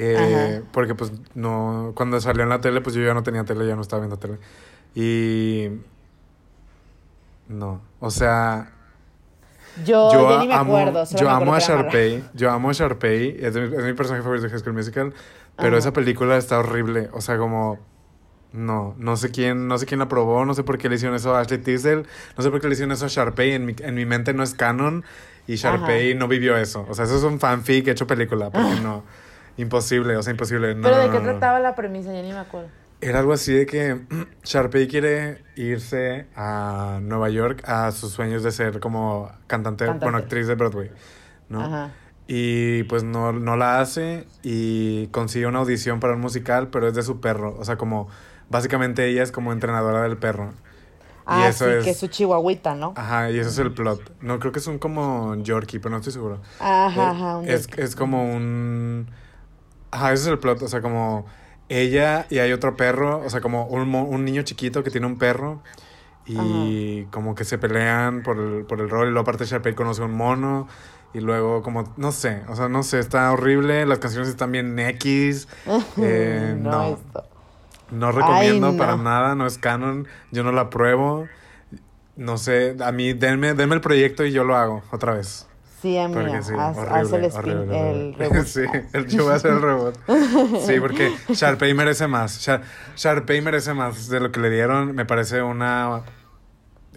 Eh, 0.00 0.58
Ajá. 0.60 0.68
porque 0.72 0.94
pues 0.94 1.12
no, 1.34 1.92
cuando 1.96 2.20
salió 2.20 2.44
en 2.44 2.48
la 2.50 2.60
tele, 2.60 2.80
pues 2.80 2.94
yo 2.94 3.02
ya 3.02 3.14
no 3.14 3.22
tenía 3.24 3.44
tele, 3.44 3.66
ya 3.66 3.74
no 3.74 3.82
estaba 3.82 4.00
viendo 4.00 4.16
tele. 4.18 4.38
Y 4.94 5.68
no, 7.48 7.80
o 8.00 8.10
sea, 8.10 8.70
Yo, 9.84 10.10
yo 10.12 10.30
yo 10.30 10.38
ni 10.40 10.48
me 10.48 10.54
amo, 10.54 10.76
acuerdo. 10.76 11.06
solo 11.06 11.18
yo 11.20 11.26
me 11.26 11.32
amo 11.32 11.54
a. 11.54 11.58
Sharpay, 11.58 12.24
yo 12.34 12.50
amo 12.50 12.70
a 12.70 12.72
Sharpay, 12.72 13.36
es, 13.40 13.54
de- 13.54 13.64
es 13.64 13.84
mi 13.84 13.92
personaje 13.94 14.22
favorito 14.22 14.44
de 14.46 14.50
High 14.50 14.60
School 14.60 14.74
Musical, 14.74 15.14
pero 15.56 15.68
Ajá. 15.70 15.78
esa 15.78 15.92
película 15.92 16.36
está 16.36 16.58
horrible, 16.58 17.08
o 17.12 17.20
sea, 17.20 17.38
como 17.38 17.78
no, 18.52 18.94
no 18.98 19.16
sé 19.16 19.30
quién, 19.30 19.66
no 19.68 19.78
sé 19.78 19.86
quién 19.86 19.98
la 20.00 20.08
probó, 20.08 20.44
no 20.44 20.54
sé 20.54 20.62
por 20.62 20.78
qué 20.78 20.88
le 20.88 20.96
hicieron 20.96 21.16
eso 21.16 21.34
a 21.34 21.40
Ashley 21.40 21.58
Tisdale, 21.58 22.04
no 22.36 22.42
sé 22.42 22.50
por 22.50 22.60
qué 22.60 22.66
le 22.68 22.74
hicieron 22.74 22.92
eso 22.92 23.04
a 23.06 23.08
Sharpay, 23.08 23.52
en 23.52 23.66
mi, 23.66 23.74
en 23.80 23.94
mi 23.94 24.04
mente 24.06 24.32
no 24.34 24.42
es 24.42 24.54
canon 24.54 25.04
y 25.46 25.56
Sharpay 25.56 26.14
no 26.14 26.28
vivió 26.28 26.56
eso, 26.56 26.86
o 26.88 26.94
sea, 26.94 27.04
eso 27.06 27.16
es 27.16 27.22
un 27.24 27.40
fanfic 27.40 27.88
hecho 27.88 28.06
película, 28.06 28.50
porque 28.50 28.76
no, 28.82 29.04
imposible, 29.58 30.16
o 30.16 30.22
sea, 30.22 30.30
imposible. 30.32 30.74
No, 30.74 30.82
Pero 30.82 30.98
¿de 30.98 31.10
qué 31.10 31.20
trataba 31.20 31.60
la 31.60 31.74
premisa? 31.74 32.12
Ya 32.14 32.22
ni 32.22 32.32
me 32.32 32.38
acuerdo. 32.40 32.72
Era 33.00 33.20
algo 33.20 33.32
así 33.32 33.52
de 33.52 33.66
que 33.66 34.06
Sharpay 34.44 34.88
quiere 34.88 35.44
irse 35.56 36.28
a 36.34 36.98
Nueva 37.02 37.30
York 37.30 37.62
a 37.68 37.92
sus 37.92 38.12
sueños 38.12 38.42
de 38.42 38.50
ser 38.52 38.80
como 38.80 39.30
cantante, 39.46 39.84
Cantante. 39.86 40.02
bueno, 40.02 40.18
actriz 40.18 40.48
de 40.48 40.56
Broadway, 40.56 40.90
¿no? 41.48 41.64
Ajá. 41.64 41.98
Y 42.28 42.84
pues 42.84 43.04
no, 43.04 43.32
no 43.32 43.56
la 43.56 43.80
hace 43.80 44.26
y 44.42 45.08
consigue 45.08 45.46
una 45.46 45.60
audición 45.60 46.00
para 46.00 46.14
un 46.14 46.20
musical, 46.20 46.68
pero 46.70 46.88
es 46.88 46.94
de 46.94 47.02
su 47.02 47.20
perro. 47.20 47.56
O 47.58 47.64
sea, 47.64 47.76
como 47.78 48.08
básicamente 48.50 49.06
ella 49.08 49.22
es 49.22 49.32
como 49.32 49.52
entrenadora 49.52 50.02
del 50.02 50.18
perro. 50.18 50.54
Ah, 51.26 51.40
y 51.40 51.42
eso 51.42 51.66
sí, 51.66 51.70
es... 51.70 51.84
que 51.84 51.90
es 51.90 51.98
su 51.98 52.08
chihuahuita, 52.08 52.74
¿no? 52.74 52.92
Ajá, 52.94 53.30
y 53.30 53.38
eso 53.38 53.50
es 53.50 53.58
el 53.58 53.72
plot. 53.74 54.12
No, 54.20 54.38
creo 54.40 54.52
que 54.52 54.60
son 54.60 54.78
como 54.78 55.36
Yorkie, 55.36 55.78
pero 55.78 55.90
no 55.90 55.98
estoy 55.98 56.12
seguro. 56.12 56.42
Ajá, 56.58 57.02
Eh, 57.02 57.06
ajá. 57.10 57.36
un 57.38 57.48
es, 57.48 57.68
es 57.76 57.96
como 57.96 58.24
un... 58.34 59.10
Ajá, 59.90 60.12
ese 60.12 60.24
es 60.24 60.28
el 60.28 60.38
plot. 60.38 60.62
O 60.62 60.68
sea, 60.68 60.80
como 60.82 61.26
ella 61.68 62.26
y 62.30 62.38
hay 62.38 62.52
otro 62.52 62.76
perro. 62.76 63.20
O 63.24 63.30
sea, 63.30 63.40
como 63.40 63.66
un, 63.66 63.94
un 63.94 64.24
niño 64.24 64.42
chiquito 64.42 64.82
que 64.84 64.90
tiene 64.90 65.06
un 65.06 65.18
perro. 65.18 65.62
Y 66.26 67.04
como 67.06 67.34
que 67.34 67.44
se 67.44 67.56
pelean 67.58 68.22
por 68.22 68.38
el, 68.38 68.64
por 68.66 68.80
el 68.80 68.90
rol. 68.90 69.08
Y 69.08 69.10
luego 69.12 69.22
aparte 69.22 69.46
Sharpay 69.46 69.74
conoce 69.74 70.02
a 70.02 70.04
un 70.06 70.14
mono. 70.14 70.68
Y 71.14 71.20
luego 71.20 71.62
como, 71.62 71.94
no 71.96 72.12
sé, 72.12 72.42
o 72.48 72.54
sea, 72.56 72.68
no 72.68 72.82
sé, 72.82 72.98
está 72.98 73.32
horrible. 73.32 73.86
Las 73.86 73.98
canciones 73.98 74.28
están 74.28 74.52
bien 74.52 74.78
X. 74.78 75.48
Eh, 76.02 76.54
no, 76.58 76.70
no, 76.70 76.88
esto. 76.88 77.28
no 77.90 78.12
recomiendo 78.12 78.68
Ay, 78.68 78.72
no. 78.72 78.78
para 78.78 78.96
nada, 78.96 79.34
no 79.34 79.46
es 79.46 79.58
canon. 79.58 80.06
Yo 80.30 80.42
no 80.44 80.52
la 80.52 80.62
apruebo. 80.62 81.30
No 82.16 82.36
sé, 82.38 82.76
a 82.84 82.92
mí 82.92 83.14
denme, 83.14 83.54
denme 83.54 83.76
el 83.76 83.80
proyecto 83.80 84.24
y 84.26 84.32
yo 84.32 84.44
lo 84.44 84.56
hago 84.56 84.84
otra 84.92 85.14
vez. 85.14 85.47
Sí, 85.80 85.96
amiga. 85.96 86.42
Sí, 86.42 86.52
haz, 86.58 86.76
horrible, 86.76 86.98
haz 86.98 87.12
el 87.12 87.24
spin, 87.26 87.56
horrible, 87.56 87.90
el 87.90 88.14
reboot. 88.18 88.46
Sí, 88.46 88.62
el, 88.92 89.06
yo 89.06 89.24
voy 89.24 89.32
a 89.32 89.36
hacer 89.36 89.52
el 89.52 89.60
robot. 89.62 89.98
Sí, 90.66 90.80
porque 90.80 91.12
Sharpay 91.28 91.72
merece 91.74 92.06
más. 92.08 92.40
Shar- 92.40 92.62
Sharpay 92.96 93.40
merece 93.40 93.74
más 93.74 94.08
de 94.08 94.18
lo 94.20 94.32
que 94.32 94.40
le 94.40 94.50
dieron. 94.50 94.94
Me 94.94 95.04
parece 95.04 95.40
una 95.42 96.02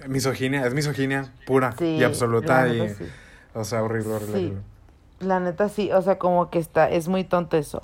misoginia, 0.08 0.65
es 0.65 0.74
misoginia 0.74 1.32
pura 1.46 1.74
Sí, 1.78 1.86
y 1.98 2.04
absoluta. 2.04 2.67
Y, 2.67 2.89
sí. 2.89 3.06
O 3.54 3.63
sea, 3.63 3.84
horrible, 3.84 4.13
horrible. 4.13 4.38
Sí. 4.38 4.46
horrible. 4.46 4.62
La 5.20 5.39
neta 5.39 5.70
sí, 5.70 5.91
o 5.91 6.02
sea, 6.02 6.17
como 6.17 6.50
que 6.50 6.58
está, 6.58 6.89
es 6.89 7.08
muy 7.08 7.24
tonto 7.24 7.58
eso. 7.58 7.84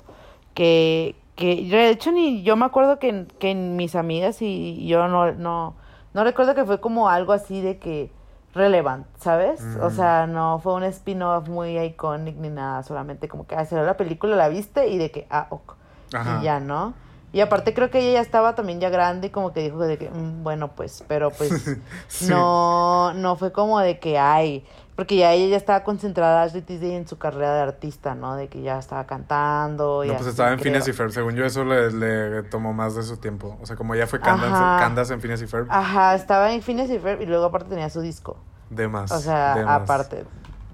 Que, 0.54 1.14
que 1.36 1.64
de 1.70 1.90
hecho 1.90 2.10
ni 2.10 2.42
yo 2.42 2.56
me 2.56 2.64
acuerdo 2.64 2.98
que, 2.98 3.26
que 3.38 3.52
en 3.52 3.76
mis 3.76 3.94
amigas 3.94 4.42
y 4.42 4.84
yo 4.88 5.06
no, 5.06 5.30
no, 5.32 5.76
no 6.14 6.24
recuerdo 6.24 6.56
que 6.56 6.64
fue 6.64 6.80
como 6.80 7.08
algo 7.08 7.32
así 7.32 7.60
de 7.62 7.78
que 7.78 8.10
relevante, 8.54 9.08
¿sabes? 9.20 9.62
O 9.80 9.90
sea, 9.90 10.26
no 10.26 10.58
fue 10.58 10.74
un 10.74 10.84
spin-off 10.84 11.48
muy 11.48 11.78
iconic 11.78 12.36
ni 12.36 12.48
nada, 12.48 12.82
solamente 12.82 13.28
como 13.28 13.46
que 13.46 13.54
ah, 13.54 13.64
salió 13.64 13.84
la 13.84 13.96
película, 13.96 14.36
la 14.36 14.48
viste 14.48 14.88
y 14.88 14.98
de 14.98 15.10
que, 15.10 15.26
ah, 15.30 15.46
ok. 15.50 15.74
Ajá. 16.14 16.38
Y 16.40 16.44
ya, 16.44 16.58
¿no? 16.60 16.94
Y 17.30 17.40
aparte 17.40 17.74
creo 17.74 17.90
que 17.90 17.98
ella 18.00 18.14
ya 18.14 18.20
estaba 18.20 18.54
también 18.54 18.80
ya 18.80 18.88
grande 18.88 19.26
y 19.26 19.30
como 19.30 19.52
que 19.52 19.60
dijo 19.60 19.78
de 19.80 19.98
que, 19.98 20.08
"Mm, 20.10 20.42
bueno, 20.42 20.68
pues, 20.68 21.04
pero 21.06 21.30
pues 21.30 21.52
Sí. 22.08 22.26
no, 22.30 23.12
no 23.12 23.36
fue 23.36 23.52
como 23.52 23.78
de 23.80 23.98
que, 23.98 24.18
ay, 24.18 24.66
porque 24.98 25.14
ya 25.14 25.32
ella 25.32 25.46
ya 25.52 25.56
estaba 25.56 25.84
concentrada 25.84 26.42
Ashley 26.42 26.60
Tisdale 26.60 26.96
en 26.96 27.06
su 27.06 27.18
carrera 27.18 27.54
de 27.54 27.60
artista, 27.60 28.16
¿no? 28.16 28.34
De 28.34 28.48
que 28.48 28.62
ya 28.62 28.80
estaba 28.80 29.06
cantando. 29.06 30.02
y 30.02 30.08
No, 30.08 30.14
pues 30.14 30.22
así, 30.22 30.30
estaba 30.30 30.48
en 30.50 30.56
creo. 30.56 30.64
Phineas 30.64 30.88
y 30.88 30.92
Ferb. 30.92 31.12
Según 31.12 31.36
yo, 31.36 31.44
eso 31.44 31.62
le, 31.64 31.92
le 31.92 32.42
tomó 32.42 32.72
más 32.72 32.96
de 32.96 33.04
su 33.04 33.16
tiempo. 33.16 33.56
O 33.62 33.66
sea, 33.66 33.76
como 33.76 33.94
ya 33.94 34.08
fue 34.08 34.18
Candace. 34.18 34.50
Candace 34.50 35.14
en 35.14 35.20
Phineas 35.20 35.40
y 35.40 35.46
Ferb, 35.46 35.68
Ajá, 35.70 36.16
estaba 36.16 36.52
en 36.52 36.62
Phineas 36.62 36.90
y 36.90 36.98
Ferb 36.98 37.22
y 37.22 37.26
luego 37.26 37.44
aparte 37.44 37.68
tenía 37.70 37.88
su 37.90 38.00
disco. 38.00 38.38
de 38.70 38.88
más. 38.88 39.12
O 39.12 39.20
sea, 39.20 39.54
de 39.54 39.64
más. 39.64 39.82
aparte 39.82 40.24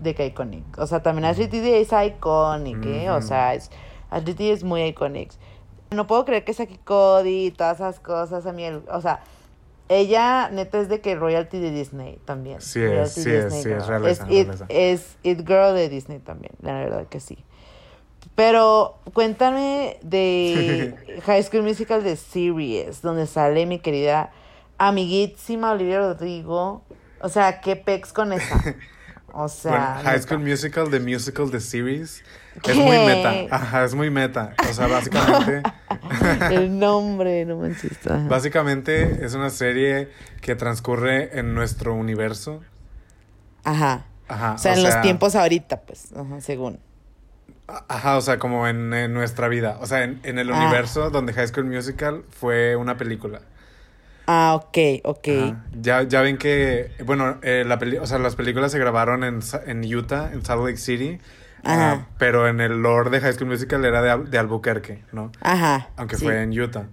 de 0.00 0.14
que 0.14 0.24
iconic. 0.24 0.64
O 0.78 0.86
sea, 0.86 1.02
también 1.02 1.26
Ashley 1.26 1.48
Tisdale 1.48 1.82
es 1.82 1.92
iconic, 1.92 2.82
¿eh? 2.86 3.10
O 3.10 3.20
sea, 3.20 3.52
es, 3.52 3.70
Ashley 4.10 4.32
Tisdale 4.34 4.52
es 4.54 4.64
muy 4.64 4.84
iconic. 4.84 5.32
No 5.90 6.06
puedo 6.06 6.24
creer 6.24 6.44
que 6.44 6.54
Saki 6.54 6.78
Cody 6.78 7.48
y 7.48 7.50
todas 7.50 7.76
esas 7.76 8.00
cosas 8.00 8.46
a 8.46 8.52
mí, 8.52 8.64
el- 8.64 8.84
o 8.90 9.00
sea, 9.02 9.20
ella 9.88 10.48
neta 10.50 10.80
es 10.80 10.88
de 10.88 11.00
que 11.00 11.14
royalty 11.14 11.58
de 11.58 11.70
Disney 11.70 12.18
también. 12.24 12.60
Sí 12.60 12.80
es, 12.82 13.12
sí 13.12 13.30
es, 13.30 13.52
sí 13.52 13.70
es 13.70 13.84
girl. 13.84 13.86
realeza, 13.86 14.24
es, 14.24 14.30
it, 14.30 14.46
realeza. 14.46 14.66
es 14.68 15.16
It 15.22 15.46
Girl 15.46 15.74
de 15.74 15.88
Disney 15.88 16.18
también, 16.18 16.52
la 16.62 16.74
verdad 16.74 17.06
que 17.06 17.20
sí. 17.20 17.38
Pero 18.34 18.98
cuéntame 19.12 19.98
de 20.02 20.94
High 21.26 21.42
School 21.42 21.62
Musical 21.62 22.02
de 22.02 22.16
Series, 22.16 23.02
donde 23.02 23.26
sale 23.26 23.66
mi 23.66 23.78
querida 23.78 24.32
amiguísima 24.78 25.72
Olivia 25.72 25.98
Rodrigo. 25.98 26.82
O 27.20 27.28
sea, 27.28 27.60
qué 27.60 27.76
pex 27.76 28.12
con 28.12 28.32
esa. 28.32 28.60
O 29.36 29.48
sea, 29.48 29.70
Bueno, 29.96 30.10
High. 30.10 30.22
School 30.22 30.38
Musical, 30.40 30.90
The 30.90 31.00
Musical, 31.00 31.50
The 31.50 31.60
Series. 31.60 32.22
Es 32.54 32.62
¿Qué? 32.62 32.74
muy 32.74 32.96
meta. 32.98 33.56
Ajá, 33.56 33.84
es 33.84 33.94
muy 33.94 34.10
meta. 34.10 34.54
O 34.70 34.72
sea, 34.72 34.86
básicamente. 34.86 35.62
El 36.54 36.78
nombre, 36.78 37.44
no 37.44 37.56
manches. 37.56 37.98
básicamente 38.28 39.24
es 39.24 39.34
una 39.34 39.50
serie 39.50 40.10
que 40.40 40.54
transcurre 40.54 41.36
en 41.38 41.54
nuestro 41.54 41.94
universo. 41.94 42.62
Ajá. 43.64 44.04
Ajá. 44.28 44.52
O 44.54 44.58
sea, 44.58 44.74
en 44.74 44.82
los 44.82 45.00
tiempos 45.02 45.34
ahorita, 45.34 45.80
pues, 45.82 46.12
ajá, 46.16 46.40
según. 46.40 46.78
Ajá, 47.88 48.16
o 48.18 48.20
sea, 48.20 48.38
como 48.38 48.68
en, 48.68 48.92
en 48.94 49.12
nuestra 49.14 49.48
vida. 49.48 49.78
O 49.80 49.86
sea, 49.86 50.04
en, 50.04 50.20
en 50.22 50.38
el 50.38 50.52
Ah. 50.52 50.58
universo 50.62 51.10
donde 51.10 51.32
High 51.32 51.48
School 51.48 51.64
Musical 51.66 52.24
fue 52.30 52.76
una 52.76 52.96
película. 52.96 53.40
Ah, 54.26 54.54
ok, 54.54 54.78
ok. 55.04 55.28
Ajá. 55.28 55.64
Ya, 55.80 56.02
ya 56.02 56.20
ven 56.22 56.38
que, 56.38 56.90
bueno, 57.04 57.38
eh, 57.42 57.64
la 57.66 57.78
peli- 57.78 57.98
o 57.98 58.06
sea, 58.06 58.18
las 58.18 58.36
películas 58.36 58.72
se 58.72 58.78
grabaron 58.78 59.22
en, 59.24 59.40
en 59.66 59.94
Utah, 59.94 60.30
en 60.32 60.44
Salt 60.44 60.62
Lake 60.64 60.78
City. 60.78 61.18
Ajá. 61.62 61.92
Ah, 61.92 62.06
pero 62.18 62.46
en 62.48 62.60
el 62.60 62.82
lore 62.82 63.10
de 63.10 63.20
High 63.20 63.34
School 63.34 63.48
Musical 63.50 63.84
era 63.84 64.02
de, 64.02 64.24
de 64.24 64.38
Albuquerque, 64.38 65.02
¿no? 65.12 65.30
Ajá. 65.40 65.88
Aunque 65.96 66.16
sí. 66.16 66.24
fue 66.24 66.42
en 66.42 66.58
Utah. 66.58 66.86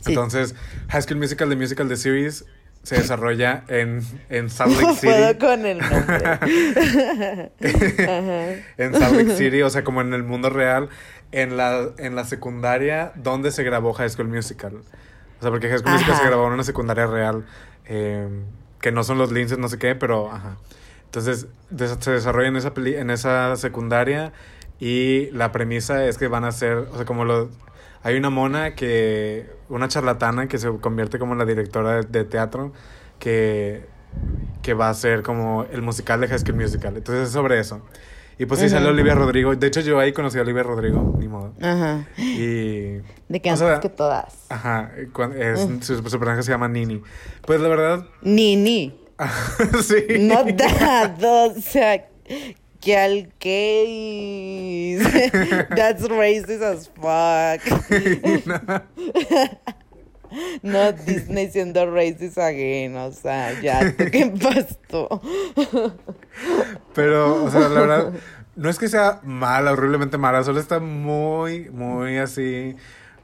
Sí. 0.00 0.10
Entonces, 0.12 0.54
High 0.90 1.02
School 1.02 1.16
Musical, 1.18 1.48
The 1.48 1.56
Musical, 1.56 1.88
The 1.88 1.96
Series, 1.96 2.44
se 2.82 2.96
desarrolla 2.96 3.64
en, 3.68 4.02
en 4.28 4.50
Salt 4.50 4.72
Lake 4.72 4.86
No 4.86 4.94
puedo 4.94 5.28
City. 5.28 5.38
con 5.38 5.64
el 5.66 5.78
nombre. 5.78 6.24
Ajá. 8.08 8.62
en 8.76 8.94
Salt 8.94 9.16
Lake 9.16 9.36
City, 9.36 9.62
o 9.62 9.70
sea, 9.70 9.84
como 9.84 10.00
en 10.02 10.12
el 10.14 10.22
mundo 10.22 10.50
real, 10.50 10.88
en 11.32 11.56
la, 11.56 11.88
en 11.98 12.14
la 12.14 12.24
secundaria 12.24 13.12
donde 13.16 13.50
se 13.50 13.62
grabó 13.64 13.92
High 13.94 14.10
School 14.10 14.28
Musical. 14.28 14.82
O 15.38 15.42
sea, 15.42 15.50
porque 15.50 15.68
High 15.68 15.78
School 15.78 15.92
Musical 15.92 16.16
se 16.16 16.24
grabó 16.26 16.46
en 16.46 16.52
una 16.54 16.64
secundaria 16.64 17.06
real, 17.06 17.44
eh, 17.86 18.28
que 18.80 18.92
no 18.92 19.04
son 19.04 19.18
los 19.18 19.32
linces, 19.32 19.58
no 19.58 19.68
sé 19.68 19.78
qué, 19.78 19.94
pero 19.94 20.30
ajá. 20.30 20.56
Entonces, 21.06 21.46
se 22.00 22.10
desarrolla 22.10 22.48
en 22.48 22.56
esa, 22.56 22.74
peli- 22.74 22.96
en 22.96 23.10
esa 23.10 23.54
secundaria 23.56 24.32
y 24.80 25.30
la 25.30 25.52
premisa 25.52 26.04
es 26.06 26.18
que 26.18 26.26
van 26.28 26.44
a 26.44 26.52
ser, 26.52 26.78
o 26.78 26.96
sea, 26.96 27.04
como 27.04 27.24
los... 27.24 27.48
Hay 28.02 28.16
una 28.16 28.28
mona 28.30 28.74
que, 28.74 29.48
una 29.68 29.88
charlatana 29.88 30.46
que 30.46 30.58
se 30.58 30.68
convierte 30.78 31.18
como 31.18 31.32
en 31.32 31.38
la 31.38 31.46
directora 31.46 32.00
de, 32.00 32.02
de 32.02 32.24
teatro, 32.24 32.72
que, 33.18 33.86
que 34.62 34.74
va 34.74 34.90
a 34.90 34.94
ser 34.94 35.22
como 35.22 35.64
el 35.72 35.80
musical 35.80 36.20
de 36.20 36.28
High 36.28 36.40
School 36.40 36.56
Musical. 36.56 36.96
Entonces 36.96 37.28
es 37.28 37.32
sobre 37.32 37.58
eso. 37.60 37.80
Y 38.38 38.46
pues 38.46 38.60
sí 38.60 38.68
sale. 38.68 38.88
Olivia 38.88 39.14
Rodrigo. 39.14 39.54
De 39.54 39.66
hecho, 39.66 39.80
yo 39.80 39.98
ahí 39.98 40.12
conocí 40.12 40.38
a 40.38 40.42
Olivia 40.42 40.62
Rodrigo, 40.64 41.14
ni 41.18 41.28
modo. 41.28 41.54
Ajá. 41.60 42.06
Y. 42.18 42.98
De 43.28 43.40
que 43.40 43.48
o 43.50 43.52
antes 43.52 43.58
sea, 43.68 43.80
que 43.80 43.88
todas. 43.88 44.34
Ajá, 44.48 44.90
es- 45.38 45.66
Mm. 45.68 45.80
su, 45.82 45.96
su 45.96 46.02
personaje 46.02 46.42
se 46.42 46.50
llama 46.50 46.68
Nini. 46.68 47.00
Pues 47.46 47.60
la 47.60 47.68
verdad, 47.68 48.06
Nini. 48.22 49.00
sí. 49.84 50.04
No 50.20 50.44
that, 50.56 51.22
o 51.22 51.54
sea, 51.60 52.04
que 52.80 52.96
al 52.98 53.28
gays. 53.40 55.02
That's 55.76 56.08
racist 56.08 56.62
as 56.62 56.88
fuck. 56.90 57.62
No 60.62 60.92
Disney 60.92 61.50
siendo 61.50 61.90
racist 61.90 62.38
again, 62.38 62.96
o 62.96 63.12
sea, 63.12 63.60
ya, 63.60 63.92
¿tú 63.96 64.04
¿qué 64.10 64.26
pasó? 64.42 65.20
Pero, 66.94 67.44
o 67.44 67.50
sea, 67.50 67.68
la 67.68 67.80
verdad, 67.80 68.12
no 68.56 68.68
es 68.70 68.78
que 68.78 68.88
sea 68.88 69.20
mala, 69.24 69.72
horriblemente 69.72 70.18
mala, 70.18 70.42
solo 70.44 70.60
está 70.60 70.80
muy, 70.80 71.70
muy 71.70 72.18
así, 72.18 72.76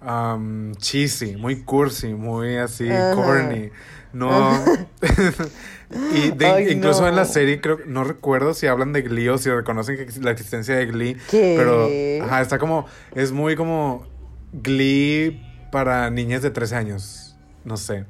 um, 0.06 0.72
cheesy, 0.74 1.36
muy 1.36 1.62
cursi, 1.62 2.14
muy 2.14 2.56
así, 2.56 2.90
Ajá. 2.90 3.14
corny. 3.14 3.70
No. 4.12 4.64
y 6.12 6.30
de- 6.32 6.46
Ay, 6.46 6.68
incluso 6.72 7.06
en 7.06 7.14
la 7.16 7.24
serie, 7.24 7.60
creo, 7.60 7.78
no 7.86 8.02
recuerdo 8.04 8.54
si 8.54 8.66
hablan 8.66 8.92
de 8.92 9.02
Glee 9.02 9.28
o 9.28 9.38
si 9.38 9.50
reconocen 9.50 9.96
que 9.96 10.20
la 10.20 10.32
existencia 10.32 10.74
de 10.76 10.86
Glee. 10.86 11.16
¿Qué? 11.30 11.54
Pero, 11.56 12.24
ajá, 12.26 12.40
está 12.40 12.58
como, 12.58 12.86
es 13.14 13.30
muy 13.30 13.54
como 13.54 14.04
Glee 14.52 15.40
para 15.70 16.10
niñas 16.10 16.42
de 16.42 16.50
13 16.50 16.76
años. 16.76 17.36
No 17.64 17.76
sé. 17.76 18.04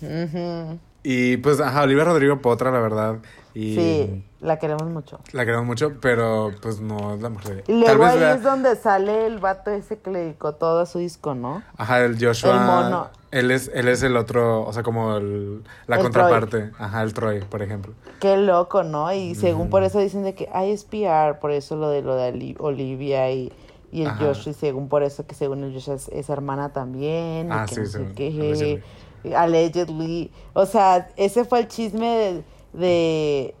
Ujú. 0.00 0.78
Y 1.04 1.36
pues, 1.38 1.60
ajá, 1.60 1.82
Olivia 1.82 2.04
Rodrigo 2.04 2.40
Potra, 2.40 2.70
la 2.70 2.78
verdad. 2.78 3.16
Y 3.54 3.74
Sí, 3.74 4.24
la 4.40 4.58
queremos 4.58 4.84
mucho. 4.88 5.20
la 5.32 5.44
queremos 5.44 5.66
mucho, 5.66 5.94
pero 6.00 6.52
pues 6.62 6.80
no 6.80 7.14
es 7.14 7.20
la 7.20 7.28
mujer. 7.28 7.64
Y 7.66 7.72
luego 7.72 8.04
ahí 8.06 8.22
es 8.22 8.42
donde 8.42 8.76
sale 8.76 9.26
el 9.26 9.38
vato 9.40 9.70
ese 9.70 9.98
que 9.98 10.10
le 10.10 10.20
dedicó 10.20 10.54
todo 10.54 10.86
su 10.86 10.98
disco, 11.00 11.34
¿no? 11.34 11.62
Ajá, 11.76 12.00
el 12.00 12.16
Joshua. 12.24 12.54
El 12.54 12.60
mono. 12.60 13.10
Él 13.30 13.50
es, 13.50 13.70
él 13.74 13.88
es 13.88 14.02
el 14.02 14.16
otro, 14.16 14.62
o 14.66 14.72
sea, 14.72 14.82
como 14.82 15.16
el, 15.16 15.62
la 15.86 15.96
El 15.96 16.02
contraparte. 16.02 16.70
Ajá, 16.78 17.02
el 17.02 17.12
Troy, 17.14 17.40
por 17.40 17.62
ejemplo. 17.62 17.92
Qué 18.20 18.36
loco, 18.36 18.84
¿no? 18.84 19.12
Y 19.12 19.34
según 19.34 19.66
Mm. 19.68 19.70
por 19.70 19.82
eso 19.82 19.98
dicen 19.98 20.22
de 20.22 20.34
que 20.34 20.48
hay 20.52 20.70
es 20.70 20.84
PR, 20.84 21.38
por 21.38 21.50
eso 21.50 21.76
lo 21.76 21.88
de 21.90 22.00
lo 22.02 22.14
de 22.16 22.56
Olivia 22.58 23.30
y, 23.32 23.52
y 23.92 24.02
el 24.02 24.08
Ajá. 24.08 24.24
Josh, 24.24 24.48
y 24.48 24.54
según 24.54 24.88
por 24.88 25.02
eso 25.04 25.24
que 25.26 25.34
según 25.36 25.62
el 25.62 25.72
Josh 25.72 25.90
es, 25.90 26.08
es 26.08 26.28
hermana 26.30 26.72
también, 26.72 27.48
y 27.48 27.50
Ah, 27.52 27.66
que 27.68 27.74
sí, 27.76 27.80
no 27.82 27.86
sé 27.86 27.92
según- 27.92 28.14
qué, 28.14 28.26
allegedly. 28.28 28.82
y 29.24 29.32
allegedly. 29.34 30.32
O 30.54 30.66
sea, 30.66 31.08
ese 31.16 31.44
fue 31.44 31.60
el 31.60 31.68
chisme 31.68 32.06
de, 32.06 32.42
de, 32.72 33.54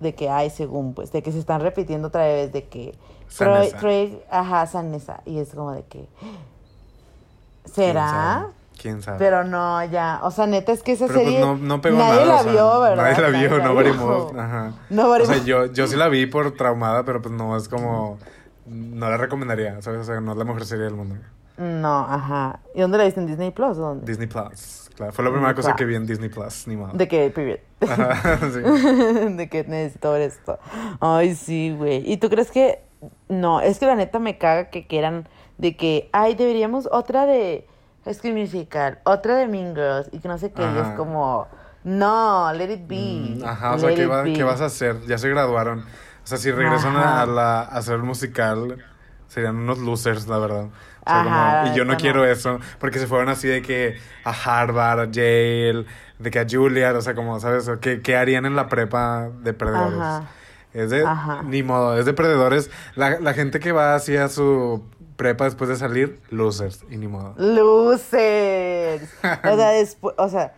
de 0.00 0.14
que 0.14 0.28
hay 0.28 0.50
según, 0.50 0.92
pues, 0.92 1.10
de 1.12 1.22
que 1.22 1.32
se 1.32 1.38
están 1.38 1.60
repitiendo 1.62 2.08
otra 2.08 2.24
vez, 2.24 2.52
de 2.52 2.64
que 2.64 2.94
Troy. 3.38 3.70
Troy, 3.78 4.18
ajá, 4.30 4.66
Sanesa, 4.66 5.20
y 5.24 5.38
es 5.38 5.54
como 5.54 5.72
de 5.72 5.82
que, 5.84 6.06
¿Quién 7.64 7.74
¿será? 7.74 8.08
sabe? 8.08 8.52
¿Quién 8.80 9.02
sabe? 9.02 9.18
Pero 9.18 9.42
no, 9.44 9.82
ya, 9.86 10.20
o 10.22 10.30
sea, 10.30 10.46
neta 10.46 10.70
es 10.72 10.82
que 10.82 10.92
esa 10.92 11.06
Pero, 11.06 11.20
pues, 11.20 11.26
serie 11.32 11.40
no, 11.40 11.56
no 11.56 11.80
pegó 11.80 11.96
nadie 11.98 12.20
nada. 12.20 12.26
la 12.26 12.40
o 12.40 12.42
sea, 12.42 12.52
vio, 12.52 12.80
¿verdad? 12.80 13.04
Nadie 13.10 13.22
la 13.22 13.38
vio, 13.38 13.58
nobody 13.64 13.92
moved. 13.92 14.32
vio. 14.32 14.40
Ajá. 14.40 14.72
Nobody 14.90 15.22
o 15.22 15.26
sea, 15.26 15.38
yo, 15.44 15.66
yo 15.72 15.86
sí 15.86 15.96
la 15.96 16.08
vi 16.08 16.26
por 16.26 16.52
traumada, 16.52 17.02
pero 17.04 17.22
pues 17.22 17.34
no 17.34 17.56
es 17.56 17.68
como. 17.68 18.18
No 18.66 19.08
la 19.08 19.16
recomendaría, 19.16 19.80
¿sabes? 19.82 20.00
O 20.00 20.04
sea, 20.04 20.20
no 20.20 20.32
es 20.32 20.38
la 20.38 20.44
mejor 20.44 20.64
serie 20.64 20.84
del 20.84 20.94
mundo. 20.94 21.16
No, 21.58 22.00
ajá. 22.00 22.60
¿Y 22.74 22.80
dónde 22.82 22.98
la 22.98 23.04
viste? 23.04 23.20
¿En 23.20 23.26
Disney 23.26 23.50
Plus 23.50 23.78
o 23.78 23.82
dónde? 23.82 24.06
Disney 24.06 24.26
Plus. 24.26 24.90
Claro, 24.94 25.12
fue 25.12 25.24
la 25.24 25.30
primera 25.30 25.54
cosa 25.54 25.74
que 25.76 25.84
vi 25.84 25.94
en 25.94 26.06
Disney 26.06 26.28
Plus, 26.28 26.66
ni 26.66 26.76
modo. 26.76 26.92
De 26.94 27.06
que, 27.08 27.30
period. 27.30 27.58
Ajá, 27.80 28.38
sí. 28.52 28.60
de 28.60 29.48
que 29.48 29.64
necesito 29.64 30.12
ver 30.12 30.22
esto. 30.22 30.58
Ay, 31.00 31.34
sí, 31.34 31.74
güey. 31.76 32.02
¿Y 32.10 32.16
tú 32.18 32.28
crees 32.28 32.50
que.? 32.50 32.80
No, 33.28 33.60
es 33.60 33.78
que 33.78 33.86
la 33.86 33.94
neta 33.94 34.18
me 34.18 34.38
caga 34.38 34.70
que 34.70 34.86
quieran 34.86 35.28
de 35.58 35.76
que, 35.76 36.08
ay, 36.12 36.34
deberíamos 36.34 36.88
otra 36.90 37.26
de 37.26 37.66
High 38.04 38.32
Musical, 38.32 38.98
otra 39.04 39.36
de 39.36 39.48
Mean 39.48 39.74
Girls, 39.74 40.08
y 40.12 40.18
que 40.18 40.28
no 40.28 40.38
sé 40.38 40.52
qué, 40.52 40.62
y 40.62 40.78
es 40.78 40.88
como, 40.96 41.46
no, 41.84 42.52
let 42.52 42.72
it 42.72 42.86
be. 42.86 43.36
Mm, 43.40 43.44
Ajá, 43.44 43.74
o 43.74 43.78
sea, 43.78 43.94
¿qué, 43.94 44.06
va- 44.06 44.22
be". 44.22 44.32
qué 44.32 44.44
vas 44.44 44.60
a 44.60 44.66
hacer? 44.66 45.00
Ya 45.06 45.18
se 45.18 45.28
graduaron. 45.28 45.84
O 46.26 46.28
sea, 46.28 46.38
si 46.38 46.50
regresan 46.50 46.96
a, 46.96 47.24
la, 47.24 47.60
a 47.60 47.78
hacer 47.78 47.94
el 47.94 48.02
musical, 48.02 48.84
serían 49.28 49.54
unos 49.56 49.78
losers, 49.78 50.26
la 50.26 50.38
verdad. 50.38 50.64
O 50.64 51.08
sea, 51.08 51.20
Ajá, 51.20 51.60
como- 51.62 51.72
y 51.72 51.78
yo 51.78 51.84
no 51.84 51.96
quiero 51.96 52.24
eso, 52.24 52.58
porque 52.80 52.98
se 52.98 53.06
fueron 53.06 53.28
así 53.28 53.46
de 53.46 53.62
que 53.62 53.96
a 54.24 54.30
Harvard, 54.32 54.98
a 55.00 55.04
Yale, 55.04 55.86
de 56.18 56.30
que 56.32 56.40
a 56.40 56.46
Juilliard, 56.50 56.96
o 56.96 57.00
sea, 57.00 57.14
como, 57.14 57.38
¿sabes? 57.38 57.70
¿Qué, 57.80 58.02
qué 58.02 58.16
harían 58.16 58.44
en 58.44 58.56
la 58.56 58.68
prepa 58.68 59.28
de 59.42 59.52
perdedores? 59.54 60.00
Ajá. 60.00 60.24
Es 60.74 60.90
de, 60.90 61.06
Ajá. 61.06 61.42
ni 61.44 61.62
modo, 61.62 61.96
es 61.96 62.06
de 62.06 62.12
perdedores. 62.12 62.70
La, 62.96 63.20
la 63.20 63.32
gente 63.32 63.60
que 63.60 63.70
va 63.70 63.94
así 63.94 64.16
a 64.16 64.28
su 64.28 64.82
prepa 65.16 65.44
después 65.44 65.70
de 65.70 65.76
salir, 65.76 66.20
losers, 66.30 66.84
y 66.90 66.96
ni 66.96 67.06
modo. 67.06 67.34
Losers. 67.38 69.08
O 69.44 69.56
sea, 69.56 69.68
después, 69.70 70.14
o 70.18 70.28
sea, 70.28 70.54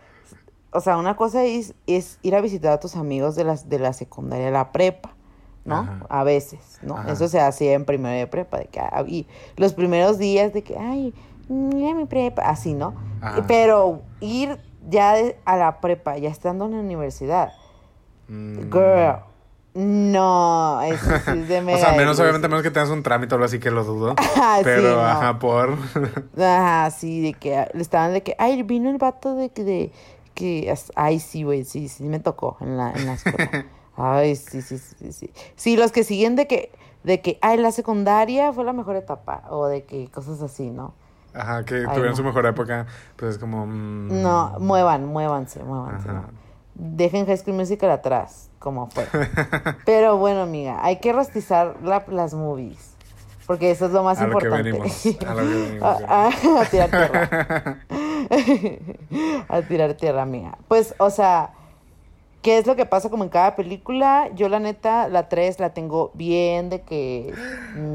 o 0.71 0.81
sea, 0.81 0.97
una 0.97 1.15
cosa 1.15 1.43
es, 1.45 1.73
es 1.87 2.17
ir 2.21 2.35
a 2.35 2.41
visitar 2.41 2.71
a 2.73 2.79
tus 2.79 2.95
amigos 2.95 3.35
de 3.35 3.43
las 3.43 3.69
de 3.69 3.79
la 3.79 3.93
secundaria, 3.93 4.49
la 4.51 4.71
prepa, 4.71 5.13
¿no? 5.69 5.75
Ajá. 5.81 5.99
A 6.09 6.23
veces, 6.23 6.79
¿no? 6.81 6.97
Ajá. 6.97 7.11
Eso 7.13 7.27
se 7.29 7.39
hacía 7.39 7.73
en 7.73 7.85
primero 7.85 8.17
de 8.17 8.27
prepa, 8.27 8.57
de 8.57 8.65
que 8.65 8.79
ah, 8.79 9.03
y 9.07 9.25
los 9.55 9.73
primeros 9.73 10.17
días 10.17 10.51
de 10.53 10.63
que, 10.63 10.77
ay, 10.77 11.13
mira 11.47 11.95
mi 11.95 12.05
prepa, 12.05 12.43
así, 12.43 12.73
¿no? 12.73 12.93
Ajá. 13.21 13.45
Pero 13.47 14.01
ir 14.19 14.59
ya 14.89 15.13
de- 15.13 15.37
a 15.45 15.55
la 15.57 15.79
prepa, 15.81 16.17
ya 16.17 16.29
estando 16.29 16.65
en 16.65 16.71
la 16.73 16.79
universidad, 16.79 17.51
Mm. 18.27 18.71
girl, 18.71 19.15
no, 19.73 20.81
eso 20.81 21.05
sí 21.25 21.31
es 21.39 21.47
de 21.47 21.59
O 21.61 21.63
mega 21.63 21.77
sea, 21.79 21.93
menos 21.93 22.19
obviamente 22.19 22.47
menos 22.47 22.63
que 22.63 22.71
tengas 22.71 22.89
un 22.89 23.01
trámite 23.03 23.33
o 23.33 23.37
algo 23.37 23.45
así 23.45 23.59
que 23.59 23.71
lo 23.71 23.83
dudo. 23.83 24.15
Ah, 24.35 24.55
sí, 24.57 24.63
pero, 24.63 24.95
no. 24.95 25.01
ajá, 25.01 25.39
por. 25.39 25.77
Ajá, 26.37 26.91
sí, 26.91 27.21
de 27.21 27.33
que 27.33 27.67
le 27.73 27.81
estaban 27.81 28.13
de 28.13 28.23
que, 28.23 28.35
ay, 28.39 28.61
vino 28.63 28.89
el 28.89 28.97
vato 28.97 29.35
de 29.35 29.49
que, 29.49 29.63
de, 29.63 29.91
que, 30.33 30.73
ay, 30.95 31.19
sí, 31.19 31.43
güey, 31.43 31.63
sí, 31.65 31.87
sí, 31.87 32.03
me 32.03 32.19
tocó 32.19 32.57
en 32.61 32.77
la, 32.77 32.91
en 32.91 33.05
la 33.05 33.13
escuela. 33.13 33.65
Ay, 33.99 34.35
sí, 34.35 34.61
sí, 34.61 34.77
sí, 34.77 35.11
sí. 35.11 35.31
Sí, 35.55 35.75
los 35.77 35.91
que 35.91 36.03
siguen 36.03 36.35
de 36.35 36.47
que, 36.47 36.71
de 37.03 37.21
que, 37.21 37.37
ay, 37.41 37.57
la 37.57 37.71
secundaria 37.71 38.53
fue 38.53 38.63
la 38.63 38.73
mejor 38.73 38.95
etapa, 38.95 39.43
o 39.49 39.67
de 39.67 39.83
que 39.83 40.09
cosas 40.09 40.41
así, 40.41 40.69
¿no? 40.69 40.93
Ajá, 41.33 41.63
que 41.65 41.75
Ay, 41.75 41.83
tuvieron 41.85 42.09
no. 42.11 42.15
su 42.15 42.23
mejor 42.23 42.45
época, 42.47 42.87
pues 43.15 43.33
es 43.35 43.37
como... 43.37 43.65
mm, 43.67 44.21
No, 44.21 44.55
muevan, 44.59 45.05
muévanse, 45.05 45.63
muévanse, 45.63 46.09
Ajá. 46.09 46.21
¿no? 46.21 46.49
Dejen 46.75 47.25
High 47.25 47.37
School 47.37 47.55
Musical 47.57 47.91
atrás, 47.91 48.49
como 48.57 48.89
fue. 48.89 49.05
Pero 49.85 50.17
bueno, 50.17 50.41
amiga, 50.41 50.79
hay 50.83 50.97
que 50.99 51.11
rostizar 51.13 51.75
la- 51.83 52.05
las 52.07 52.33
movies, 52.33 52.93
porque 53.45 53.69
eso 53.71 53.85
es 53.87 53.91
lo 53.91 54.01
más 54.03 54.17
A 54.19 54.27
lo 54.27 54.37
que 54.39 54.45
importante. 54.47 54.71
venimos, 54.71 55.05
a 55.27 55.33
lo 55.33 55.41
que 55.41 55.55
venimos, 55.55 55.83
A- 56.07 56.27
a- 56.27 56.61
a 56.61 56.65
tirar 56.65 56.89
tierra. 56.89 57.79
a 59.49 59.61
tirar 59.63 59.93
tierra, 59.95 60.21
amiga. 60.21 60.57
Pues, 60.67 60.95
o 60.99 61.09
sea, 61.09 61.51
¿qué 62.41 62.57
es 62.57 62.67
lo 62.67 62.75
que 62.75 62.85
pasa 62.85 63.09
como 63.09 63.23
en 63.23 63.29
cada 63.29 63.55
película? 63.55 64.29
Yo, 64.35 64.49
la 64.49 64.59
neta, 64.59 65.07
la 65.07 65.29
3 65.29 65.59
la 65.59 65.73
tengo 65.73 66.11
bien 66.13 66.69
de 66.69 66.81
que. 66.81 67.33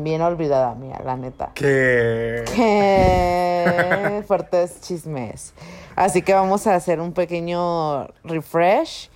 Bien 0.03 0.23
olvidada, 0.23 0.75
mía, 0.75 1.01
la 1.05 1.17
neta. 1.17 1.53
que... 1.55 2.45
Qué 2.55 4.23
fuertes 4.27 4.81
chismes. 4.81 5.55
Así 5.97 6.23
que 6.23 6.35
vamos 6.35 6.67
a 6.67 6.75
hacer 6.75 7.01
un 7.01 7.13
pequeño 7.13 8.09
refresh. 8.25 9.11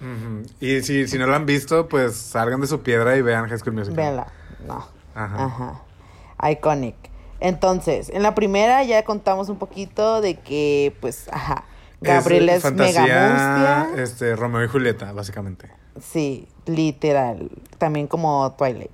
Y 0.60 0.80
si, 0.82 1.08
si 1.08 1.18
no 1.18 1.26
lo 1.26 1.34
han 1.34 1.46
visto, 1.46 1.88
pues 1.88 2.16
salgan 2.16 2.60
de 2.60 2.66
su 2.66 2.82
piedra 2.82 3.16
y 3.16 3.22
vean 3.22 3.48
High 3.48 3.58
School 3.58 3.74
Musical. 3.74 3.96
Véanla. 3.96 4.26
No. 4.66 4.86
Ajá. 5.14 5.44
Ajá. 5.44 6.50
Iconic. 6.50 6.94
Entonces, 7.40 8.10
en 8.10 8.22
la 8.22 8.34
primera 8.34 8.82
ya 8.82 9.04
contamos 9.04 9.48
un 9.48 9.58
poquito 9.58 10.20
de 10.20 10.36
que, 10.36 10.94
pues, 11.00 11.28
ajá. 11.32 11.64
Gabriela 12.00 12.54
es, 12.54 12.64
mega 12.72 13.00
mustia. 13.00 13.88
este, 14.02 14.36
Romeo 14.36 14.64
y 14.64 14.68
Julieta, 14.68 15.12
básicamente. 15.12 15.68
Sí, 16.00 16.46
literal. 16.66 17.50
También 17.78 18.06
como 18.06 18.52
Twilight. 18.56 18.90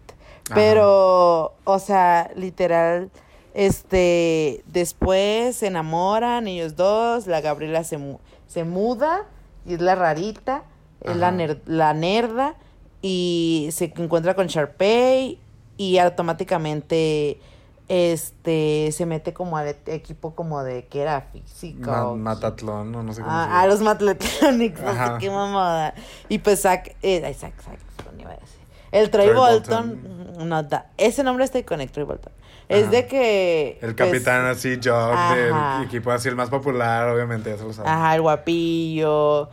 Ajá. 0.47 0.55
Pero, 0.55 1.55
o 1.65 1.79
sea, 1.79 2.31
literal, 2.37 3.11
este, 3.55 4.63
después 4.67 5.57
se 5.57 5.67
enamoran 5.69 6.47
ellos 6.49 6.77
dos, 6.77 7.27
la 7.27 7.41
Gabriela 7.41 7.85
se, 7.85 7.99
mu- 7.99 8.19
se 8.47 8.65
muda 8.65 9.23
y 9.67 9.75
es 9.75 9.81
la 9.81 9.95
rarita, 9.95 10.65
es 11.03 11.17
la, 11.17 11.31
ner- 11.33 11.61
la 11.67 11.93
nerda 11.95 12.55
y 13.03 13.69
se 13.73 13.93
encuentra 13.97 14.35
con 14.35 14.47
Sharpay 14.47 15.39
y 15.77 15.99
automáticamente 15.99 17.39
este 17.89 18.91
se 18.93 19.05
mete 19.07 19.33
como 19.35 19.57
al 19.57 19.77
equipo 19.87 20.35
como 20.35 20.63
de 20.63 20.87
que 20.87 21.03
era 21.03 21.21
física 21.33 21.91
Ma- 21.91 22.07
o- 22.09 22.17
Matatlón, 22.17 22.91
no, 22.93 23.03
no 23.03 23.13
sé 23.13 23.21
cómo 23.21 23.33
se 23.33 23.37
Ah, 23.39 23.43
llama. 23.47 23.61
a 23.63 23.67
los 23.67 23.81
Matletronics, 23.81 24.81
no 24.83 24.93
sé 24.93 24.99
Ajá. 24.99 25.19
qué 25.19 25.31
mamada. 25.31 25.95
Y 26.29 26.39
pues 26.39 26.63
Zac, 26.63 26.97
eh. 27.03 27.23
El 28.93 29.11
Troy, 29.11 29.27
Troy 29.27 29.37
Bolton, 29.37 30.01
Bolton. 30.03 30.49
no 30.49 30.63
da. 30.63 30.87
Ese 30.97 31.25
nombre 31.25 31.45
está 31.45 31.61
con 31.65 31.85
Troy 31.89 32.05
Bolton. 32.07 32.33
Es 32.69 32.91
de 32.91 33.07
que. 33.07 33.79
El 33.83 33.95
pues, 33.95 34.11
capitán 34.11 34.47
así, 34.47 34.79
Jock, 34.83 35.35
del 35.35 35.85
equipo 35.85 36.11
así, 36.13 36.29
el 36.29 36.37
más 36.37 36.49
popular, 36.49 37.09
obviamente, 37.09 37.51
ya 37.51 37.59
se 37.59 37.65
lo. 37.65 37.87
Ajá, 37.87 38.15
el 38.15 38.23
guapillo. 38.23 39.51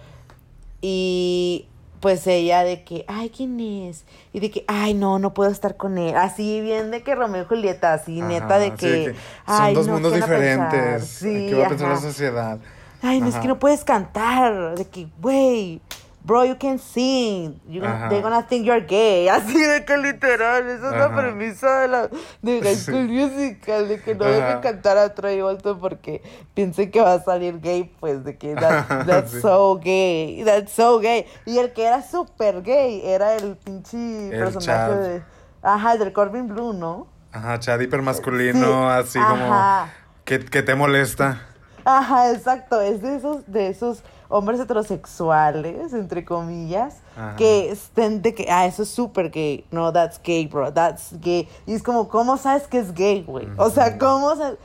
Y 0.81 1.67
pues 2.01 2.25
ella 2.27 2.63
de 2.63 2.83
que, 2.83 3.05
ay, 3.07 3.29
¿quién 3.29 3.59
es? 3.59 4.03
Y 4.33 4.39
de 4.39 4.49
que, 4.49 4.65
ay, 4.67 4.95
no, 4.95 5.19
no 5.19 5.33
puedo 5.33 5.51
estar 5.51 5.77
con 5.77 5.97
él. 5.97 6.17
Así 6.17 6.59
bien 6.59 6.91
de 6.91 7.03
que 7.03 7.15
Romeo 7.15 7.43
y 7.43 7.45
Julieta, 7.45 7.93
así 7.93 8.19
Ajá, 8.19 8.27
neta 8.27 8.59
de 8.59 8.71
sí, 8.71 8.75
que, 8.77 9.15
son 9.47 9.73
dos 9.73 9.87
no, 9.87 9.93
mundos 9.93 10.15
diferentes. 10.15 11.07
Sí, 11.07 11.47
¿Qué 11.49 11.55
va 11.55 11.67
a 11.67 11.69
pensar 11.69 11.89
la 11.89 11.97
sociedad? 11.97 12.59
Ay, 13.03 13.21
no 13.21 13.27
es 13.27 13.35
que 13.35 13.47
no 13.47 13.59
puedes 13.59 13.83
cantar. 13.83 14.75
De 14.75 14.85
que, 14.85 15.07
güey, 15.21 15.79
bro, 16.23 16.43
you 16.45 16.55
can 16.57 16.77
sing. 16.79 17.59
You 17.67 17.81
they're 17.81 18.21
gonna 18.21 18.43
think 18.43 18.65
you're 18.65 18.85
gay. 18.85 19.27
Así 19.31 19.57
de 19.59 19.83
que 19.85 19.97
literal, 19.97 20.67
esa 20.69 20.91
es 20.91 20.97
la 20.97 21.15
premisa 21.15 21.81
de 21.81 21.87
la 21.87 22.09
de 22.41 22.61
High. 22.61 22.75
School 22.75 23.07
Musical, 23.09 23.87
de 23.87 23.99
que 24.01 24.15
no 24.15 24.25
dejen 24.25 24.59
cantar 24.61 24.97
a 24.97 25.13
Troy 25.13 25.41
Bolton 25.41 25.79
porque 25.79 26.21
piensen 26.53 26.91
que 26.91 27.01
va 27.01 27.13
a 27.13 27.23
salir 27.23 27.59
gay, 27.59 27.91
pues 27.99 28.23
de 28.23 28.37
que 28.37 28.55
that- 28.55 29.05
that's 29.07 29.31
sí. 29.31 29.41
so 29.41 29.79
gay, 29.83 30.43
that's 30.45 30.71
so 30.71 30.99
gay. 30.99 31.25
Y 31.45 31.57
el 31.57 31.73
que 31.73 31.85
era 31.85 32.01
súper 32.01 32.61
gay 32.61 33.01
era 33.03 33.35
el 33.35 33.57
pinche 33.57 34.29
personaje 34.31 34.65
Chad. 34.65 34.97
de... 34.99 35.23
Ajá, 35.63 35.93
el 35.93 35.99
del 35.99 36.13
Corbin 36.13 36.47
Blue, 36.47 36.73
¿no? 36.73 37.07
Ajá, 37.31 37.59
Chad 37.59 37.79
hipermasculino, 37.79 38.59
Sí, 39.03 39.17
así 39.17 39.19
como 39.19 39.87
que, 40.25 40.39
que 40.45 40.61
te 40.63 40.75
molesta. 40.75 41.41
Ajá, 41.85 42.31
exacto. 42.31 42.81
Es 42.81 43.01
de 43.01 43.15
esos, 43.15 43.43
de 43.47 43.69
esos 43.69 44.03
hombres 44.31 44.59
heterosexuales, 44.59 45.93
entre 45.93 46.25
comillas, 46.25 46.97
Ajá. 47.15 47.35
que 47.35 47.69
estén 47.71 48.21
de 48.21 48.33
que, 48.33 48.49
ah, 48.49 48.65
eso 48.65 48.83
es 48.83 48.89
súper 48.89 49.29
gay. 49.29 49.65
No, 49.71 49.91
that's 49.93 50.19
gay, 50.23 50.47
bro. 50.47 50.73
That's 50.73 51.13
gay. 51.21 51.47
Y 51.67 51.73
es 51.73 51.83
como, 51.83 52.07
¿cómo 52.07 52.37
sabes 52.37 52.67
que 52.67 52.79
es 52.79 52.93
gay, 52.93 53.23
güey? 53.23 53.47
O 53.57 53.69
sea, 53.69 53.97
¿cómo 53.97 54.35
sabes? 54.35 54.57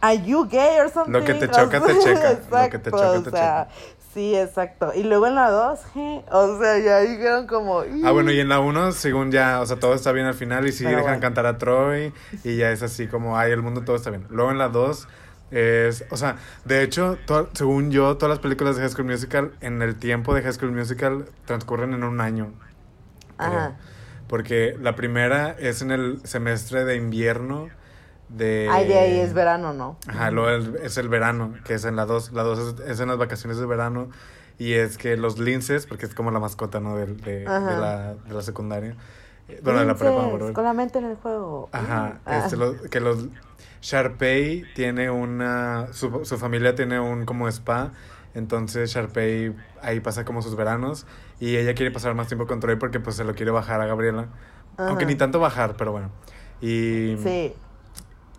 ¿Are 0.00 0.22
you 0.22 0.48
gay 0.48 0.78
or 0.80 0.90
something? 0.90 1.12
Lo 1.18 1.24
que 1.24 1.34
te 1.34 1.48
choca, 1.50 1.80
te 1.80 1.98
checa. 1.98 2.40
Lo 2.64 2.70
que 2.70 2.78
te 2.78 2.90
choca, 2.90 3.10
o 3.10 3.22
te 3.22 3.30
sea, 3.30 3.68
Sí, 4.14 4.34
exacto. 4.34 4.92
Y 4.92 5.04
luego 5.04 5.28
en 5.28 5.36
la 5.36 5.50
2, 5.50 5.80
o 6.32 6.58
sea, 6.58 6.78
ya 6.78 6.98
dijeron 6.98 7.46
como... 7.46 7.84
Ah, 8.04 8.10
bueno, 8.10 8.32
y 8.32 8.40
en 8.40 8.48
la 8.48 8.58
1, 8.58 8.90
según 8.90 9.30
ya, 9.30 9.60
o 9.60 9.66
sea, 9.66 9.78
todo 9.78 9.94
está 9.94 10.10
bien 10.10 10.26
al 10.26 10.34
final 10.34 10.66
y 10.66 10.72
sí 10.72 10.82
Pero 10.82 10.96
dejan 10.96 11.12
bueno. 11.12 11.20
cantar 11.20 11.46
a 11.46 11.58
Troy 11.58 12.12
y 12.42 12.56
ya 12.56 12.72
es 12.72 12.82
así 12.82 13.06
como, 13.06 13.38
ay, 13.38 13.52
el 13.52 13.62
mundo 13.62 13.82
todo 13.82 13.94
está 13.94 14.10
bien. 14.10 14.26
Luego 14.28 14.50
en 14.50 14.58
la 14.58 14.68
2 14.68 15.06
es, 15.50 16.04
o 16.10 16.16
sea, 16.16 16.36
de 16.64 16.82
hecho, 16.82 17.18
to- 17.26 17.48
según 17.54 17.90
yo, 17.90 18.16
todas 18.16 18.30
las 18.30 18.38
películas 18.38 18.76
de 18.76 18.82
High 18.82 18.90
School 18.90 19.06
Musical, 19.06 19.52
en 19.60 19.82
el 19.82 19.96
tiempo 19.96 20.34
de 20.34 20.42
High 20.42 20.52
School 20.54 20.72
Musical, 20.72 21.26
transcurren 21.46 21.92
en 21.94 22.04
un 22.04 22.20
año. 22.20 22.52
Ajá. 23.38 23.76
Porque 24.28 24.76
la 24.80 24.94
primera 24.94 25.50
es 25.58 25.82
en 25.82 25.90
el 25.90 26.20
semestre 26.24 26.84
de 26.84 26.96
invierno 26.96 27.68
de... 28.28 28.68
Ay, 28.70 28.86
de 28.86 28.96
ahí 28.98 29.18
es 29.18 29.34
verano, 29.34 29.72
¿no? 29.72 29.96
Ajá, 30.06 30.30
luego 30.30 30.76
es 30.82 30.96
el 30.98 31.08
verano, 31.08 31.54
que 31.64 31.74
es 31.74 31.84
en 31.84 31.96
la 31.96 32.06
2. 32.06 32.32
La 32.32 32.44
2 32.44 32.58
es, 32.80 32.88
es 32.88 33.00
en 33.00 33.08
las 33.08 33.18
vacaciones 33.18 33.58
de 33.58 33.66
verano. 33.66 34.08
Y 34.56 34.74
es 34.74 34.98
que 34.98 35.16
los 35.16 35.38
linces, 35.40 35.86
porque 35.86 36.06
es 36.06 36.14
como 36.14 36.30
la 36.30 36.38
mascota, 36.38 36.78
¿no? 36.80 36.94
De, 36.96 37.06
de, 37.06 37.44
la, 37.44 38.14
de 38.14 38.32
la 38.34 38.42
secundaria. 38.42 38.94
Eh, 39.48 39.58
Bueno, 39.64 39.80
de 39.80 39.86
la 39.86 39.94
prepa. 39.96 40.52
Con 40.52 40.62
la 40.64 40.74
mente 40.74 40.98
en 41.00 41.06
el 41.06 41.16
juego. 41.16 41.68
Ajá, 41.72 42.20
Ah. 42.26 42.44
este, 42.46 42.56
que 42.88 43.00
los... 43.00 43.26
Sharpay 43.82 44.64
tiene 44.74 45.10
una... 45.10 45.92
Su, 45.92 46.24
su 46.24 46.38
familia 46.38 46.74
tiene 46.74 47.00
un 47.00 47.24
como 47.24 47.48
spa. 47.48 47.92
Entonces 48.34 48.90
Sharpay 48.92 49.54
ahí 49.82 50.00
pasa 50.00 50.24
como 50.24 50.42
sus 50.42 50.56
veranos. 50.56 51.06
Y 51.40 51.56
ella 51.56 51.74
quiere 51.74 51.90
pasar 51.90 52.14
más 52.14 52.28
tiempo 52.28 52.46
con 52.46 52.60
Troy 52.60 52.76
porque 52.76 53.00
pues 53.00 53.16
se 53.16 53.24
lo 53.24 53.34
quiere 53.34 53.50
bajar 53.50 53.80
a 53.80 53.86
Gabriela. 53.86 54.28
Aunque 54.76 55.04
ni 55.06 55.14
tanto 55.14 55.40
bajar, 55.40 55.76
pero 55.76 55.92
bueno. 55.92 56.10
Y... 56.60 57.16
Sí. 57.22 57.54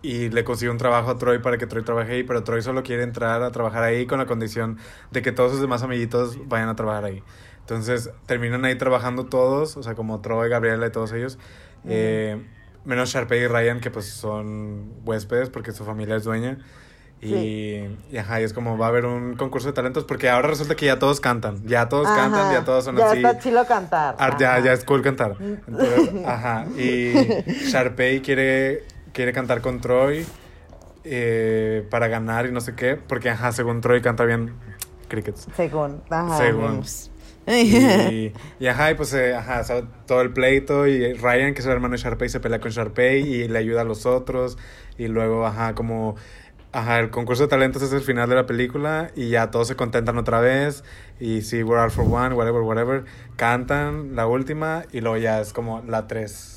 Y 0.04 0.30
le 0.30 0.42
consigue 0.42 0.68
un 0.68 0.78
trabajo 0.78 1.10
a 1.10 1.18
Troy 1.18 1.38
para 1.38 1.58
que 1.58 1.66
Troy 1.68 1.84
trabaje 1.84 2.12
ahí, 2.14 2.22
pero 2.24 2.42
Troy 2.42 2.60
solo 2.60 2.82
quiere 2.82 3.04
entrar 3.04 3.40
a 3.42 3.52
trabajar 3.52 3.84
ahí 3.84 4.04
con 4.06 4.18
la 4.18 4.26
condición 4.26 4.78
de 5.12 5.22
que 5.22 5.30
todos 5.30 5.52
sus 5.52 5.60
demás 5.60 5.84
amiguitos 5.84 6.48
vayan 6.48 6.68
a 6.68 6.74
trabajar 6.74 7.04
ahí. 7.04 7.22
Entonces 7.60 8.10
terminan 8.26 8.64
ahí 8.64 8.74
trabajando 8.76 9.26
todos, 9.26 9.76
o 9.76 9.82
sea, 9.84 9.94
como 9.94 10.20
Troy, 10.20 10.48
Gabriela 10.48 10.86
y 10.88 10.90
todos 10.90 11.12
ellos. 11.12 11.38
eh, 11.86 12.44
menos 12.84 13.10
Sharpay 13.10 13.40
y 13.40 13.46
Ryan, 13.46 13.80
que 13.80 13.90
pues 13.90 14.06
son 14.06 14.92
huéspedes 15.04 15.50
porque 15.50 15.72
su 15.72 15.84
familia 15.84 16.16
es 16.16 16.24
dueña. 16.24 16.58
Y, 17.20 17.28
Sí. 17.28 17.96
y 18.10 18.16
ajá, 18.16 18.40
y 18.40 18.44
es 18.44 18.52
como 18.52 18.76
va 18.76 18.86
a 18.86 18.88
haber 18.88 19.06
un 19.06 19.36
concurso 19.36 19.68
de 19.68 19.74
talentos 19.74 20.02
porque 20.04 20.28
ahora 20.28 20.48
resulta 20.48 20.74
que 20.74 20.86
ya 20.86 20.98
todos 20.98 21.20
cantan. 21.20 21.64
Ya 21.68 21.88
todos 21.88 22.08
cantan, 22.08 22.40
Ajá. 22.40 22.52
ya 22.52 22.64
todos 22.64 22.84
son 22.84 22.96
ya 22.96 23.06
así. 23.10 23.18
está 23.18 23.38
chilo 23.38 23.64
cantar. 23.64 24.16
Ya, 24.40 24.58
ya 24.58 24.72
es 24.72 24.84
cool 24.84 25.02
cantar. 25.02 25.36
Entonces, 25.40 26.10
ajá. 26.26 26.66
Y 26.76 27.12
Sharpay 27.70 28.22
quiere, 28.22 28.84
quiere 29.12 29.32
cantar 29.32 29.60
con 29.60 29.80
Troy 29.80 30.26
eh, 31.04 31.86
para 31.90 32.08
ganar 32.08 32.46
y 32.46 32.50
no 32.52 32.60
sé 32.60 32.74
qué. 32.74 32.96
Porque, 32.96 33.30
ajá, 33.30 33.52
según 33.52 33.80
Troy 33.80 34.02
canta 34.02 34.24
bien 34.24 34.54
Crickets. 35.06 35.46
Según. 35.54 36.02
Ajá. 36.10 36.38
Según. 36.38 36.82
Y, 38.60 38.66
ajá, 38.66 38.90
y 38.92 38.94
pues, 38.94 39.12
eh, 39.14 39.34
ajá, 39.34 39.62
todo 40.06 40.20
el 40.20 40.32
pleito. 40.32 40.86
Y 40.86 41.12
Ryan, 41.14 41.54
que 41.54 41.60
es 41.60 41.66
el 41.66 41.72
hermano 41.72 41.92
de 41.92 42.02
Sharpay, 42.02 42.28
se 42.28 42.40
pelea 42.40 42.60
con 42.60 42.70
Sharpay 42.70 43.20
y 43.20 43.48
le 43.48 43.58
ayuda 43.58 43.82
a 43.82 43.84
los 43.84 44.06
otros. 44.06 44.58
Y 44.98 45.08
luego, 45.08 45.46
ajá, 45.46 45.74
como. 45.74 46.16
Ajá, 46.74 47.00
el 47.00 47.10
concurso 47.10 47.42
de 47.42 47.48
talentos 47.50 47.82
es 47.82 47.92
el 47.92 48.00
final 48.00 48.30
de 48.30 48.34
la 48.34 48.46
película 48.46 49.10
y 49.14 49.28
ya 49.28 49.50
todos 49.50 49.68
se 49.68 49.76
contentan 49.76 50.16
otra 50.16 50.40
vez 50.40 50.84
y 51.20 51.42
sí, 51.42 51.62
we're 51.62 51.78
all 51.78 51.90
for 51.90 52.02
one, 52.02 52.34
whatever, 52.34 52.62
whatever, 52.62 53.04
cantan 53.36 54.16
la 54.16 54.26
última 54.26 54.84
y 54.90 55.02
luego 55.02 55.18
ya 55.18 55.38
es 55.42 55.52
como 55.52 55.82
la 55.82 56.06
3. 56.06 56.51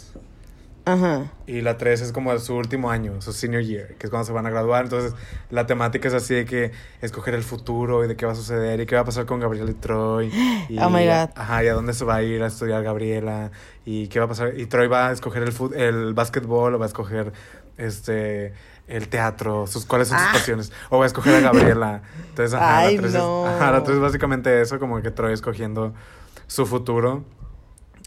Ajá. 0.86 1.31
Y 1.47 1.61
la 1.61 1.77
3 1.77 1.99
es 2.01 2.11
como 2.11 2.38
su 2.38 2.55
último 2.55 2.91
año, 2.91 3.19
su 3.21 3.33
senior 3.33 3.63
year, 3.63 3.95
que 3.95 4.05
es 4.05 4.11
cuando 4.11 4.25
se 4.25 4.31
van 4.33 4.45
a 4.45 4.51
graduar. 4.51 4.83
Entonces, 4.83 5.13
la 5.49 5.65
temática 5.65 6.07
es 6.07 6.13
así 6.13 6.36
de 6.36 6.45
que 6.45 6.71
escoger 7.01 7.33
el 7.33 7.43
futuro 7.43 8.03
y 8.05 8.07
de 8.07 8.15
qué 8.15 8.25
va 8.27 8.33
a 8.33 8.36
suceder 8.36 8.79
y 8.79 8.86
qué 8.86 8.93
va 8.95 9.01
a 9.01 9.05
pasar 9.05 9.25
con 9.25 9.39
Gabriela 9.39 9.71
y 9.71 9.73
Troy. 9.73 10.31
Y, 10.69 10.77
Oh 10.81 10.89
my 10.91 11.05
God. 11.05 11.29
Ajá, 11.36 11.63
y 11.63 11.67
a 11.67 11.73
dónde 11.73 11.93
se 11.93 12.05
va 12.05 12.15
a 12.17 12.21
ir 12.23 12.43
a 12.43 12.47
estudiar 12.47 12.83
Gabriela 12.83 13.49
y 13.83 14.07
qué 14.09 14.19
va 14.19 14.25
a 14.25 14.27
pasar. 14.29 14.53
Y 14.59 14.67
Troy 14.67 14.88
va 14.88 15.07
a 15.07 15.11
escoger 15.11 15.41
el, 15.43 15.53
el 15.75 16.13
básquetbol 16.13 16.75
o 16.75 16.79
va 16.79 16.86
a 16.86 16.88
escoger 16.88 17.33
este 17.77 18.53
el 18.88 19.07
teatro, 19.07 19.65
sus, 19.65 19.83
cuáles 19.88 20.09
son 20.09 20.19
sus 20.19 20.27
Ah. 20.27 20.33
pasiones. 20.33 20.71
O 20.91 20.99
va 20.99 21.05
a 21.05 21.07
escoger 21.07 21.33
a 21.36 21.39
Gabriela. 21.39 22.03
Entonces, 22.29 22.53
ajá, 22.53 22.77
Ay, 22.81 22.95
la 22.97 23.01
3 23.01 23.13
no. 23.15 23.47
es, 23.47 23.53
ajá, 23.55 23.71
la 23.71 23.83
3 23.83 23.95
es 23.95 24.01
básicamente 24.03 24.61
eso, 24.61 24.77
como 24.79 25.01
que 25.01 25.09
Troy 25.09 25.33
escogiendo 25.33 25.93
su 26.45 26.67
futuro. 26.67 27.23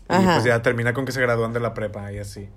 Y 0.09 0.14
Ajá. 0.14 0.35
pues 0.35 0.45
ya 0.45 0.62
termina 0.62 0.95
con 0.95 1.05
que 1.05 1.11
se 1.12 1.20
gradúan 1.20 1.53
de 1.53 1.59
la 1.61 1.74
prepa 1.74 2.12
y 2.12 2.18
así. 2.18 2.49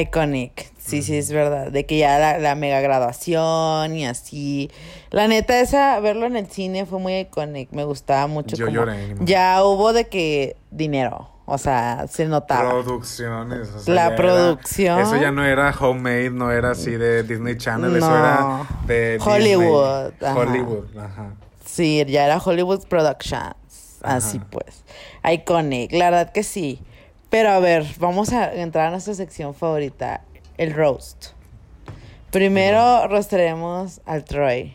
Iconic. 0.00 0.72
Sí, 0.78 1.02
sí, 1.02 1.16
es 1.16 1.30
verdad. 1.32 1.72
De 1.72 1.86
que 1.86 1.96
ya 1.98 2.18
la, 2.18 2.38
la 2.38 2.54
mega 2.54 2.80
graduación 2.80 3.96
y 3.96 4.06
así. 4.06 4.70
La 5.10 5.28
neta, 5.28 5.58
esa, 5.60 5.98
verlo 6.00 6.26
en 6.26 6.36
el 6.36 6.46
cine 6.50 6.84
fue 6.86 6.98
muy 6.98 7.16
iconic. 7.20 7.70
Me 7.72 7.84
gustaba 7.84 8.26
mucho. 8.26 8.56
Yo 8.56 8.66
como- 8.66 8.76
lloré. 8.78 9.14
Ya 9.20 9.64
hubo 9.64 9.92
de 9.92 10.08
que 10.08 10.56
dinero. 10.70 11.30
O 11.46 11.58
sea, 11.58 12.06
se 12.08 12.24
notaba. 12.26 12.70
Producciones. 12.70 13.68
o 13.70 13.80
sea, 13.80 13.94
La 13.94 14.06
era- 14.08 14.16
producción. 14.16 14.98
eso 15.00 15.16
ya 15.16 15.30
no 15.30 15.44
era 15.44 15.74
homemade, 15.78 16.30
no 16.30 16.50
era 16.50 16.70
así 16.70 16.92
de 16.92 17.22
Disney 17.22 17.56
Channel, 17.58 17.94
eso 17.96 18.08
No. 18.08 18.16
era 18.18 18.66
de 18.86 19.18
Hollywood, 19.22 20.04
Disney. 20.12 20.30
ajá. 20.30 20.38
Hollywood, 20.40 20.98
ajá. 20.98 21.32
Sí, 21.66 22.02
ya 22.08 22.24
era 22.24 22.38
Hollywood 22.38 22.86
Productions. 22.88 23.54
Ajá. 24.02 24.16
Así 24.16 24.38
pues. 24.38 24.84
Iconic, 25.30 25.92
la 25.92 26.10
verdad 26.10 26.32
que 26.32 26.42
sí. 26.42 26.80
Pero 27.34 27.50
a 27.50 27.58
ver, 27.58 27.84
vamos 27.98 28.32
a 28.32 28.54
entrar 28.54 28.86
a 28.86 28.90
nuestra 28.92 29.12
sección 29.12 29.56
favorita, 29.56 30.20
el 30.56 30.72
roast. 30.72 31.30
Primero 32.30 33.08
rostraremos 33.08 34.00
al 34.06 34.24
Troy. 34.24 34.72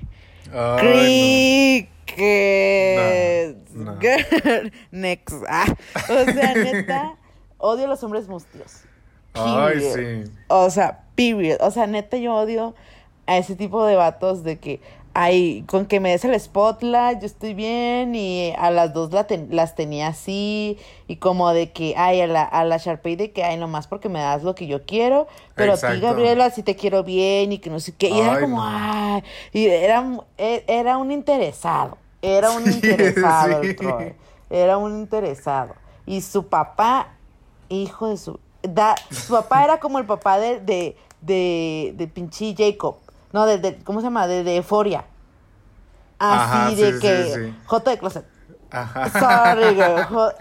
Ay, 0.51 1.87
Crickets. 2.05 3.73
No. 3.73 3.97
Next. 4.91 5.37
Ah, 5.47 5.73
o 6.09 6.25
sea, 6.25 6.53
neta, 6.53 7.15
odio 7.59 7.85
a 7.85 7.87
los 7.87 8.03
hombres 8.03 8.27
mustios. 8.27 8.81
Ay, 9.35 9.79
sí. 9.79 10.25
O 10.49 10.69
sea, 10.69 11.03
period. 11.15 11.59
O 11.61 11.71
sea, 11.71 11.87
neta, 11.87 12.17
yo 12.17 12.35
odio 12.35 12.75
a 13.25 13.37
ese 13.37 13.55
tipo 13.55 13.85
de 13.85 13.95
vatos 13.95 14.43
de 14.43 14.59
que, 14.59 14.81
ay, 15.13 15.63
con 15.67 15.85
que 15.85 15.99
me 15.99 16.11
des 16.11 16.23
el 16.25 16.39
spotlight, 16.39 17.19
yo 17.19 17.25
estoy 17.25 17.53
bien, 17.53 18.15
y 18.15 18.53
a 18.57 18.71
las 18.71 18.93
dos 18.93 19.11
la 19.11 19.25
ten- 19.27 19.47
las 19.51 19.75
tenía 19.75 20.07
así, 20.07 20.77
y 21.07 21.17
como 21.17 21.51
de 21.51 21.71
que, 21.71 21.93
ay, 21.97 22.21
a 22.21 22.27
la, 22.27 22.43
a 22.43 22.63
la 22.65 22.77
Sharpay 22.77 23.15
de 23.15 23.31
que, 23.31 23.43
ay, 23.43 23.57
nomás 23.57 23.87
porque 23.87 24.07
me 24.09 24.19
das 24.19 24.43
lo 24.43 24.55
que 24.55 24.67
yo 24.67 24.85
quiero, 24.85 25.27
pero 25.55 25.73
a 25.73 25.77
ti. 25.77 25.99
Gabriela, 25.99 26.49
sí 26.51 26.63
te 26.63 26.75
quiero 26.75 27.03
bien, 27.03 27.51
y 27.51 27.59
que 27.59 27.69
no 27.69 27.79
sé 27.79 27.95
qué, 27.95 28.09
y 28.09 28.19
era 28.19 28.39
como, 28.39 28.57
no. 28.61 28.67
ay, 28.67 29.23
y 29.53 29.65
era, 29.67 30.01
un- 30.01 30.23
e- 30.37 30.63
era 30.67 30.97
un 30.97 31.11
interesado, 31.11 31.97
era 32.21 32.51
un 32.51 32.63
Sí, 32.71 32.71
interesado 32.71 33.61
sí. 33.61 33.67
el 33.69 33.75
Troy, 33.75 34.15
era 34.49 34.77
un 34.77 34.99
interesado, 34.99 35.75
y 36.05 36.21
su 36.21 36.47
papá, 36.47 37.17
hijo 37.69 38.07
de 38.09 38.17
su... 38.17 38.39
Da, 38.61 38.95
su 39.09 39.33
papá 39.33 39.63
era 39.63 39.79
como 39.79 39.99
el 39.99 40.05
papá 40.05 40.37
de, 40.37 40.59
de, 40.59 40.97
de, 41.21 41.93
de 41.95 42.07
pinche 42.07 42.53
Jacob. 42.57 42.97
No, 43.31 43.45
de, 43.45 43.57
de- 43.59 43.77
¿cómo 43.83 43.99
se 43.99 44.05
llama? 44.05 44.27
De, 44.27 44.43
de 44.43 44.55
Euphoria. 44.57 45.05
Ajá, 46.17 46.67
Así 46.67 46.75
sí, 46.75 46.81
de 46.83 46.93
sí, 46.93 46.99
que, 46.99 47.23
sí. 47.33 47.55
J 47.65 47.91
de 47.91 47.97
Closet. 47.97 48.25
Ajá. 48.71 49.09
Sorry, 49.09 49.75
girl. 49.75 50.03
Jo- 50.09 50.31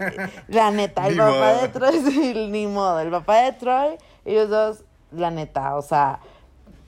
La 0.49 0.71
neta, 0.71 1.07
el 1.07 1.13
Ni 1.13 1.19
papá 1.19 1.31
modo. 1.31 1.61
de 1.61 1.67
Troy, 1.69 1.99
sí, 2.11 2.47
ni 2.49 2.67
modo. 2.67 2.99
El 2.99 3.09
papá 3.09 3.37
de 3.37 3.53
Troy, 3.53 3.97
ellos 4.25 4.49
dos, 4.49 4.83
la 5.11 5.31
neta, 5.31 5.75
o 5.75 5.81
sea, 5.81 6.19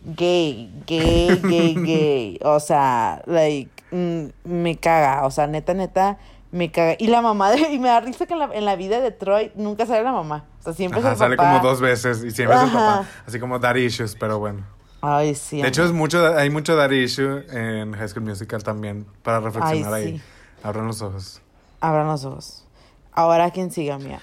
gay, 0.04 0.72
gay, 0.86 1.40
gay, 1.44 1.76
gay. 1.86 2.40
O 2.44 2.60
sea, 2.60 3.22
like, 3.26 3.72
mm, 3.92 4.26
me 4.44 4.76
caga. 4.78 5.26
O 5.26 5.32
sea, 5.32 5.48
neta, 5.48 5.74
neta, 5.74 6.18
me 6.52 6.70
caga. 6.72 6.96
Y 7.00 7.08
la 7.08 7.22
mamá 7.22 7.52
de, 7.52 7.60
y 7.72 7.80
me 7.80 7.88
da 7.90 8.02
risa 8.02 8.26
que 8.26 8.34
en 8.34 8.40
la, 8.40 8.50
en 8.54 8.66
la 8.66 8.76
vida 8.76 9.00
de 9.00 9.12
Troy 9.12 9.52
nunca 9.56 9.86
sale 9.86 10.04
la 10.04 10.12
mamá. 10.12 10.46
O 10.60 10.64
sea, 10.64 10.74
siempre 10.74 11.00
Ajá, 11.00 11.10
es 11.10 11.14
el 11.14 11.20
sale 11.20 11.38
papá. 11.38 11.50
como 11.60 11.64
dos 11.70 11.80
veces 11.82 12.24
y 12.24 12.32
siempre 12.32 12.58
es 12.58 12.64
el 12.64 12.72
papá. 12.72 13.06
Así 13.26 13.40
como 13.40 13.58
daddy 13.58 13.86
issues, 13.86 14.16
pero 14.20 14.38
bueno. 14.38 14.64
Ay, 15.02 15.36
sí. 15.36 15.62
De 15.62 15.68
hecho, 15.68 15.84
es 15.84 15.92
mucho, 15.92 16.26
hay 16.38 16.50
mucho 16.50 16.76
daddy 16.76 17.04
issue 17.04 17.44
en 17.50 17.94
High 17.94 18.08
School 18.10 18.24
Musical 18.26 18.64
también 18.64 19.06
para 19.24 19.40
reflexionar 19.40 19.94
Ay, 19.94 20.04
ahí. 20.04 20.18
sí. 20.18 20.24
Abran 20.64 20.88
los 20.88 21.02
ojos. 21.02 21.42
Abran 21.80 22.08
los 22.08 22.24
ojos. 22.26 22.66
Ahora, 23.12 23.50
¿quién 23.52 23.72
sigue, 23.72 23.98
mía? 23.98 24.22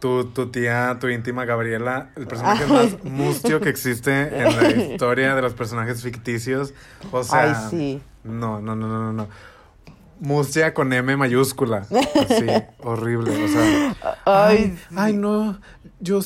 Tu, 0.00 0.24
tu 0.26 0.48
tía, 0.50 0.98
tu 1.00 1.08
íntima 1.08 1.44
Gabriela, 1.44 2.10
el 2.16 2.26
personaje 2.26 2.66
más 2.66 3.02
mustio 3.04 3.60
que 3.60 3.68
existe 3.70 4.10
en 4.38 4.56
la 4.56 4.70
historia 4.92 5.34
de 5.34 5.42
los 5.42 5.54
personajes 5.54 6.02
ficticios. 6.02 6.74
O 7.12 7.22
sea, 7.24 7.42
Ay, 7.42 7.70
sí. 7.70 8.02
no, 8.24 8.60
no, 8.60 8.76
no, 8.76 8.88
no, 8.88 8.98
no, 9.04 9.12
no. 9.12 9.28
Mustia 10.18 10.72
con 10.74 10.92
M 10.92 11.14
mayúscula. 11.16 11.86
Así, 11.90 12.46
horrible. 12.82 13.44
O 13.44 13.48
sea, 13.48 13.96
Ay, 14.24 14.78
ay, 14.96 15.12
no. 15.12 15.58
Yo 15.98 16.20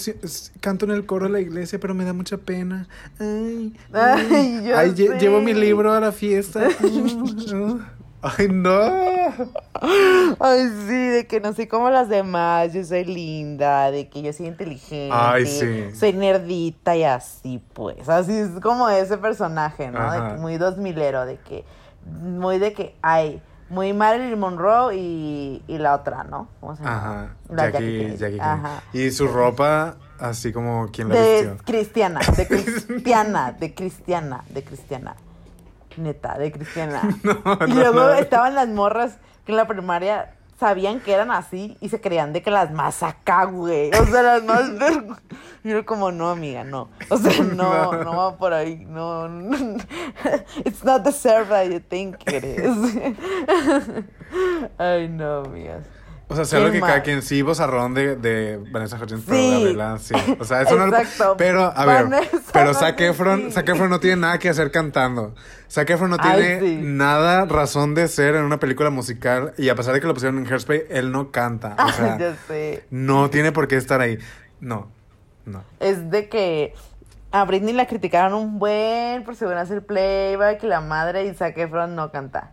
canto 0.61 0.85
en 0.85 0.91
el 0.91 1.07
coro 1.07 1.27
de 1.27 1.33
la 1.33 1.41
iglesia, 1.41 1.79
pero 1.79 1.95
me 1.95 2.05
da 2.05 2.13
mucha 2.13 2.37
pena. 2.39 2.89
Ay, 3.21 3.73
Ay, 3.93 4.63
yo 4.67 4.77
ay, 4.77 4.91
lle- 4.91 5.19
llevo 5.21 5.41
mi 5.41 5.55
libro 5.55 5.93
a 5.93 6.01
la 6.01 6.11
fiesta. 6.13 6.69
Ay, 8.23 8.49
no. 8.49 8.71
Ay, 10.41 10.69
sí, 10.87 10.95
de 11.09 11.27
que 11.27 11.41
no 11.41 11.55
soy 11.55 11.67
como 11.69 11.89
las 11.89 12.09
demás, 12.09 12.73
yo 12.75 12.85
soy 12.85 13.05
linda, 13.05 13.91
de 13.91 14.09
que 14.11 14.21
yo 14.23 14.33
soy 14.33 14.47
inteligente, 14.49 15.15
Ay, 15.17 15.47
sí. 15.47 15.95
soy 15.95 16.13
nerdita 16.13 16.97
y 16.97 17.05
así, 17.05 17.63
pues. 17.73 18.09
Así 18.09 18.33
es 18.33 18.51
como 18.61 18.89
ese 18.91 19.17
personaje, 19.17 19.91
¿no? 19.91 20.11
De 20.13 20.19
Ajá. 20.19 20.35
que 20.35 20.41
muy 20.41 20.59
dos 20.59 20.77
milero, 20.77 21.25
de 21.25 21.37
que, 21.39 21.65
muy 22.23 22.59
de 22.59 22.75
que 22.75 22.95
hay, 23.01 23.41
muy 23.71 23.93
Marilyn 23.93 24.39
Monroe 24.39 24.95
y, 24.97 25.63
y 25.67 25.79
la 25.79 25.95
otra, 25.95 26.25
¿no? 26.25 26.49
¿Cómo 26.61 26.77
se 26.77 26.83
llama? 26.83 26.97
Ajá. 26.97 27.35
La 27.49 27.71
Jackie. 27.71 28.09
Jackie 28.17 28.19
Kennedy. 28.19 28.41
Ajá. 28.41 28.83
Y 28.93 29.11
su 29.13 29.29
ropa, 29.29 29.97
así 30.19 30.53
como 30.53 30.89
quien 30.93 31.09
la 31.09 31.15
De 31.15 31.33
vistió. 31.47 31.65
cristiana, 31.65 32.21
de 32.37 32.47
cristiana, 32.49 33.53
de 33.53 33.75
cristiana, 33.75 34.45
de 34.51 34.65
cristiana. 34.65 35.17
Neta, 35.97 36.39
de 36.39 36.53
cristiana. 36.53 37.03
No, 37.23 37.59
y 37.67 37.73
luego 37.73 38.01
no. 38.01 38.13
estaban 38.15 38.55
las 38.55 38.69
morras 38.69 39.19
que 39.45 39.53
en 39.53 39.57
la 39.57 39.67
primaria 39.67 40.35
sabían 40.59 41.01
que 41.01 41.13
eran 41.13 41.31
así 41.31 41.77
y 41.81 41.89
se 41.89 42.01
creían 42.01 42.33
de 42.33 42.43
que 42.43 42.51
las 42.51 42.71
más 42.73 43.03
acá, 43.03 43.45
güey. 43.45 43.91
O 43.95 44.07
sea, 44.07 44.23
las 44.23 44.45
más 44.45 44.63
Y 45.65 45.71
yo 45.71 45.85
como, 45.85 46.11
no, 46.11 46.31
amiga, 46.31 46.65
no. 46.65 46.89
O 47.11 47.17
sea, 47.19 47.43
no, 47.43 47.93
No. 47.93 48.05
no 48.05 48.17
va 48.17 48.37
por 48.37 48.53
ahí. 48.55 48.85
No, 48.89 49.29
no. 49.29 49.57
It's 50.65 50.83
not 50.85 51.05
the 51.05 51.13
serve 51.13 51.49
that 51.51 51.67
you 51.71 51.81
think 51.81 52.17
it 52.33 52.45
is. 52.45 53.13
Ay, 54.79 55.09
no, 55.09 55.41
amigas. 55.45 55.85
O 56.29 56.37
sea, 56.37 56.45
sea 56.45 56.61
lo 56.61 56.71
¿Quién 56.71 56.81
que 56.81 56.87
cada 56.87 57.03
quien 57.03 57.23
sí, 57.23 57.43
vozarrón 57.43 57.93
de, 57.93 58.15
de 58.15 58.57
Vanessa 58.71 58.97
Hudgens, 58.97 59.25
pero 59.27 59.37
Sí. 59.41 59.51
Gabriela, 59.53 59.99
sí. 59.99 60.15
O 60.39 60.45
sea, 60.45 60.63
eso 60.63 60.77
no 60.77 60.87
Exacto. 60.87 61.35
Pero, 61.37 61.73
a 61.77 61.85
ver, 61.85 62.05
Vanessa 62.05 62.39
pero 62.53 62.73
Zac 62.73 63.01
Efron, 63.01 63.47
sí. 63.47 63.51
Zac 63.51 63.69
Efron 63.69 63.91
no 63.91 63.99
tiene 63.99 64.17
nada 64.17 64.39
que 64.39 64.49
hacer 64.49 64.71
cantando. 64.71 65.35
Zac 65.69 65.91
Efron 65.91 66.11
no 66.11 66.17
Ay, 66.21 66.41
tiene 66.41 66.61
sí. 66.61 66.79
nada 66.85 67.47
razón 67.47 67.97
de 67.97 68.07
ser 68.07 68.37
en 68.37 68.45
una 68.45 68.61
película 68.61 68.91
musical 68.91 69.55
y 69.59 69.71
a 69.71 69.75
pesar 69.75 69.93
de 69.93 70.01
que 70.01 70.07
lo 70.07 70.15
pusieron 70.15 70.39
en 70.39 70.47
Hairspray, 70.47 70.85
él 70.89 71.11
no 71.11 71.33
canta. 71.33 71.75
O 71.85 71.93
sea, 71.93 72.17
ya 72.17 72.37
sé. 72.47 72.85
no 72.91 73.29
tiene 73.29 73.51
por 73.51 73.67
qué 73.67 73.75
estar 73.77 74.01
ahí. 74.01 74.17
No, 74.61 74.89
no. 75.51 75.63
es 75.81 76.11
de 76.11 76.29
que 76.29 76.75
a 77.33 77.45
Britney 77.45 77.73
la 77.75 77.87
criticaron 77.87 78.35
un 78.35 78.59
buen 78.59 79.23
por 79.25 79.37
según 79.37 79.55
hacer 79.55 79.85
playback 79.87 80.65
y 80.65 80.67
la 80.67 80.81
madre 80.81 81.27
y 81.27 81.35
Zac 81.35 81.57
Efron 81.59 81.95
no 81.95 82.11
canta. 82.11 82.53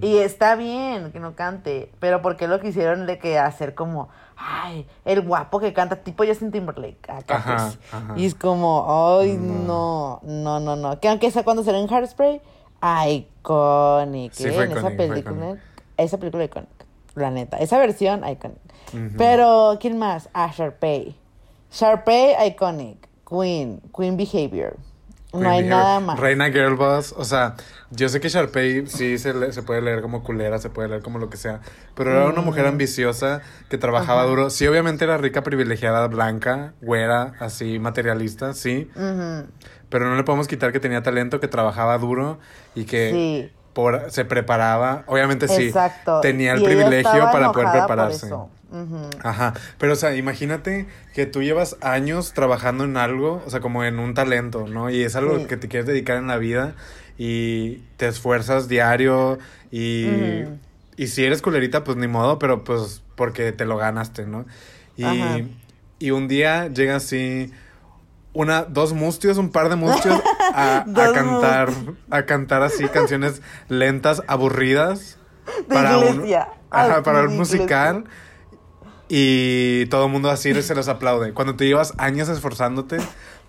Y 0.00 0.18
está 0.18 0.54
bien 0.54 1.10
que 1.10 1.18
no 1.18 1.34
cante, 1.34 1.90
pero 1.98 2.22
¿por 2.22 2.36
qué 2.36 2.46
lo 2.46 2.60
quisieron 2.60 3.06
de 3.06 3.18
que 3.18 3.40
hacer 3.40 3.74
como, 3.74 4.08
ay, 4.36 4.86
el 5.04 5.22
guapo 5.22 5.58
que 5.58 5.72
canta, 5.72 5.96
tipo 5.96 6.24
Justin 6.24 6.52
Timberlake, 6.52 7.10
acá 7.10 7.36
Ajá, 7.38 7.72
ajá. 7.90 8.14
Y 8.14 8.26
es 8.26 8.36
como, 8.36 9.18
ay, 9.18 9.36
no, 9.36 10.20
no, 10.22 10.60
no, 10.60 10.76
no. 10.76 11.00
Que 11.00 11.08
aunque 11.08 11.26
esa 11.26 11.42
cuando 11.42 11.64
salió 11.64 11.80
en 11.80 11.92
Hairspray, 11.92 12.40
iconic, 13.08 14.32
Sí, 14.32 14.48
fue 14.50 14.64
en 14.64 14.72
esa 14.72 14.92
iconic, 14.92 14.96
película, 14.96 15.56
esa 15.96 16.18
película 16.18 16.44
iconic, 16.44 16.68
la 17.16 17.30
neta, 17.32 17.56
esa 17.56 17.78
versión 17.78 18.22
iconic. 18.28 18.60
Pero, 19.18 19.76
¿quién 19.80 19.98
más? 19.98 20.28
Ah, 20.34 20.52
Sharpay. 20.54 21.16
Sharpay, 21.72 22.34
iconic. 22.48 23.08
Queen, 23.28 23.80
Queen 23.96 24.16
Behavior. 24.16 24.76
No 25.32 25.48
hay 25.48 25.62
Behavior. 25.62 25.70
nada 25.70 26.00
más. 26.00 26.20
Reina 26.20 26.50
Girlboss, 26.50 27.14
o 27.16 27.24
sea, 27.24 27.54
yo 27.90 28.10
sé 28.10 28.20
que 28.20 28.28
Sharpay 28.28 28.86
sí 28.86 29.16
se, 29.16 29.32
le- 29.32 29.50
se 29.54 29.62
puede 29.62 29.80
leer 29.80 30.02
como 30.02 30.22
culera, 30.22 30.58
se 30.58 30.68
puede 30.68 30.88
leer 30.90 31.00
como 31.02 31.18
lo 31.18 31.30
que 31.30 31.38
sea, 31.38 31.60
pero 31.94 32.10
era 32.12 32.26
una 32.26 32.42
Mm. 32.42 32.44
mujer 32.44 32.66
ambiciosa 32.66 33.40
que 33.70 33.78
trabajaba 33.78 34.24
duro. 34.24 34.50
Sí, 34.50 34.66
obviamente 34.66 35.04
era 35.04 35.16
rica, 35.16 35.42
privilegiada, 35.42 36.06
blanca, 36.08 36.74
güera, 36.82 37.32
así, 37.40 37.78
materialista, 37.78 38.52
sí, 38.52 38.90
pero 39.88 40.06
no 40.10 40.16
le 40.16 40.24
podemos 40.24 40.48
quitar 40.48 40.70
que 40.72 40.80
tenía 40.80 41.02
talento, 41.02 41.40
que 41.40 41.48
trabajaba 41.48 41.96
duro 41.96 42.38
y 42.74 42.84
que 42.84 43.10
Sí. 43.50 43.52
por, 43.72 44.10
se 44.10 44.26
preparaba. 44.26 45.04
Obviamente 45.06 45.48
sí, 45.48 45.68
Exacto. 45.68 46.20
tenía 46.20 46.52
el 46.52 46.60
Y 46.60 46.64
privilegio 46.66 47.10
para 47.32 47.52
poder 47.52 47.68
enojada 47.68 47.72
por 47.72 47.72
prepararse. 47.86 48.28
Ajá, 49.22 49.54
pero 49.78 49.92
o 49.92 49.96
sea, 49.96 50.14
imagínate 50.16 50.86
que 51.14 51.26
tú 51.26 51.42
llevas 51.42 51.76
años 51.82 52.32
trabajando 52.32 52.84
en 52.84 52.96
algo, 52.96 53.42
o 53.46 53.50
sea, 53.50 53.60
como 53.60 53.84
en 53.84 53.98
un 53.98 54.14
talento, 54.14 54.66
¿no? 54.68 54.88
Y 54.90 55.02
es 55.02 55.14
algo 55.16 55.38
Sí. 55.40 55.44
que 55.46 55.56
te 55.56 55.68
quieres 55.68 55.86
dedicar 55.86 56.16
en 56.16 56.26
la 56.26 56.38
vida 56.38 56.74
y 57.18 57.82
te 57.98 58.08
esfuerzas 58.08 58.68
diario 58.68 59.38
y, 59.70 60.06
y 60.96 61.06
si 61.08 61.24
eres 61.24 61.42
culerita, 61.42 61.84
pues 61.84 61.96
ni 61.98 62.08
modo, 62.08 62.38
pero 62.38 62.64
pues 62.64 63.02
porque 63.16 63.52
te 63.52 63.64
lo 63.64 63.76
ganaste, 63.76 64.26
¿no? 64.26 64.46
Y, 64.96 65.04
Ajá. 65.04 65.40
y 65.98 66.10
un 66.10 66.28
día 66.28 66.68
llega 66.68 66.96
así 66.96 67.52
una, 68.34 68.62
dos 68.62 68.94
mustios, 68.94 69.36
un 69.36 69.50
par 69.50 69.68
de 69.68 69.76
mustios 69.76 70.20
a, 70.54 70.78
a 70.96 71.12
cantar, 71.12 71.68
a 72.10 72.22
cantar 72.24 72.62
así 72.62 72.88
canciones 72.88 73.42
lentas, 73.68 74.22
aburridas. 74.26 75.18
De 75.68 75.74
un, 75.98 76.14
iglesia. 76.14 76.48
ajá, 76.70 76.94
Así 76.94 77.02
para 77.02 77.22
un 77.24 77.32
iglesia. 77.34 77.58
Y 79.14 79.84
todo 79.90 80.06
el 80.06 80.10
mundo 80.10 80.30
así 80.30 80.54
se 80.62 80.74
los 80.74 80.88
aplaude. 80.88 81.34
Cuando 81.34 81.54
te 81.54 81.66
llevas 81.66 81.92
años 81.98 82.30
esforzándote 82.30 82.96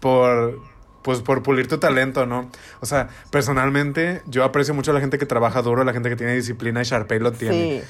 por, 0.01 0.59
pues, 1.03 1.22
por 1.22 1.41
pulir 1.41 1.70
tu 1.70 1.78
talento, 1.78 2.26
¿no? 2.26 2.49
O 2.82 2.86
sea, 2.86 3.07
personalmente 3.32 4.22
yo 4.28 4.43
aprecio 4.43 4.74
mucho 4.74 4.91
a 4.91 4.93
la 4.93 4.99
gente 4.99 5.18
que 5.18 5.26
trabaja 5.26 5.61
duro, 5.61 5.82
a 5.82 5.86
la 5.86 5.93
gente 5.93 6.09
que 6.09 6.18
tiene 6.18 6.36
disciplina 6.36 6.82
y 6.82 6.84
Sharpay 6.84 7.20
lo 7.20 7.32
tiene. 7.32 7.84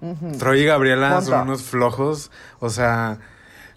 Sí. 0.00 0.38
Troy 0.40 0.62
y 0.62 0.64
Gabriela 0.64 1.20
son 1.20 1.42
unos 1.42 1.62
flojos. 1.62 2.32
O 2.58 2.68
sea, 2.68 3.18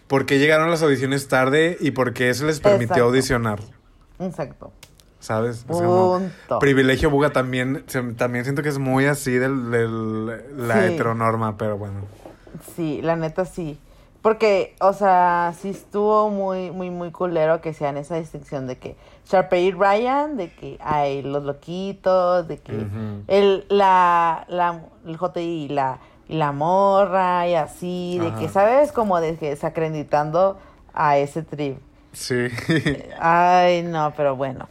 ¿por 0.07 0.25
qué 0.25 0.39
llegaron 0.39 0.67
a 0.67 0.71
las 0.71 0.81
audiciones 0.81 1.27
tarde 1.27 1.77
y 1.79 1.91
por 1.91 2.13
qué 2.13 2.29
eso 2.31 2.47
les 2.47 2.59
permitió 2.59 2.85
Exacto. 2.85 3.03
audicionar? 3.05 3.59
Exacto. 4.17 4.71
¿Sabes? 5.19 5.57
Es 5.57 5.65
como 5.67 6.17
Punto. 6.17 6.57
privilegio 6.59 7.11
buga 7.11 7.29
también, 7.31 7.85
también 8.17 8.45
siento 8.45 8.63
que 8.63 8.69
es 8.69 8.79
muy 8.79 9.05
así 9.05 9.33
del, 9.33 9.69
del- 9.69 10.25
la 10.67 10.87
Sí. 10.87 10.93
heteronorma, 10.93 11.55
pero 11.55 11.77
bueno. 11.77 12.01
Sí, 12.75 13.01
la 13.01 13.15
neta 13.15 13.45
sí. 13.45 13.79
Porque, 14.21 14.73
o 14.79 14.93
sea, 14.93 15.53
sí 15.59 15.69
estuvo 15.71 16.29
muy, 16.29 16.71
muy, 16.71 16.89
muy 16.89 17.11
culero 17.11 17.59
que 17.59 17.73
sean 17.73 17.97
esa 17.97 18.15
distinción 18.15 18.67
de 18.67 18.77
que 18.77 18.95
Sharpay 19.25 19.65
y 19.65 19.71
Ryan, 19.71 20.37
de 20.37 20.49
que 20.53 20.77
hay 20.81 21.21
los 21.21 21.43
loquitos, 21.43 22.47
de 22.47 22.57
que 22.59 22.87
el, 23.27 23.65
la, 23.67 24.45
la, 24.47 24.79
el 25.05 25.17
JI 25.17 25.41
y 25.41 25.67
la, 25.67 25.99
y 26.29 26.35
la 26.37 26.53
morra 26.53 27.47
y 27.49 27.55
así, 27.55 28.17
de 28.17 28.27
Ajá. 28.29 28.39
que, 28.39 28.47
¿sabes? 28.47 28.93
Como 28.93 29.19
de 29.19 29.35
que 29.35 29.49
desacreditando 29.49 30.57
a 30.93 31.17
ese 31.17 31.43
trip. 31.43 31.79
Sí. 32.13 32.47
Ay, 33.19 33.81
no, 33.83 34.13
pero 34.15 34.37
bueno. 34.37 34.69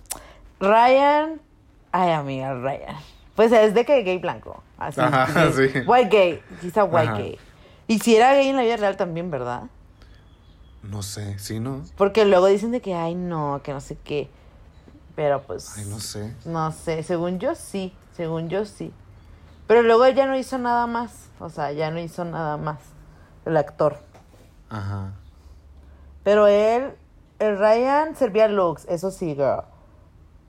Ryan, 0.61 1.41
ay, 1.91 2.13
amiga, 2.13 2.55
Ryan. 2.55 2.97
Pues 3.35 3.51
es 3.53 3.75
de 3.75 3.85
que 3.85 4.03
gay 4.03 4.19
blanco. 4.19 4.63
Así. 4.79 5.01
Ajá, 5.01 5.51
sí. 5.53 5.69
White 5.87 6.09
gay. 6.11 6.43
A 6.77 6.85
white 6.85 7.09
Ajá. 7.09 7.19
gay. 7.19 7.39
Y 7.89 7.99
si 7.99 8.17
era 8.17 8.35
gay 8.35 8.49
en 8.49 8.57
la 8.57 8.63
vida 8.63 8.77
real 8.77 8.97
también, 8.97 9.31
¿verdad? 9.31 9.65
no 10.83 11.03
sé, 11.03 11.39
sí, 11.39 11.61
¿no? 11.61 11.83
Porque 11.97 12.25
luego 12.25 12.47
dicen 12.47 12.73
de 12.73 12.81
que, 12.81 12.95
ay, 12.95 13.15
no, 13.15 13.61
que 13.63 13.73
no 13.73 13.81
sé 13.81 13.97
qué. 14.03 14.29
Pero 15.15 15.43
pues. 15.43 15.79
Ay, 15.79 15.85
no 15.85 16.01
sé. 16.01 16.35
No 16.45 16.73
sé, 16.73 17.03
según 17.05 17.39
yo 17.39 17.55
sí. 17.55 17.95
Según 18.17 18.49
yo 18.49 18.65
sí. 18.65 18.93
Pero 19.69 19.83
luego 19.83 20.05
él 20.07 20.17
ya 20.17 20.27
no 20.27 20.37
hizo 20.37 20.59
nada 20.59 20.87
más. 20.89 21.29
O 21.39 21.49
sea, 21.51 21.71
ya 21.73 21.91
no 21.93 22.01
hizo 22.01 22.25
nada 22.25 22.57
más. 22.57 22.79
El 23.47 23.57
actor. 23.57 23.99
Ajá. 24.71 25.13
Pero 26.25 26.47
él 26.49 26.95
el 27.39 27.59
Ryan 27.59 28.17
servía 28.17 28.49
looks, 28.49 28.85
eso 28.89 29.11
sí, 29.11 29.35
girl. 29.35 29.63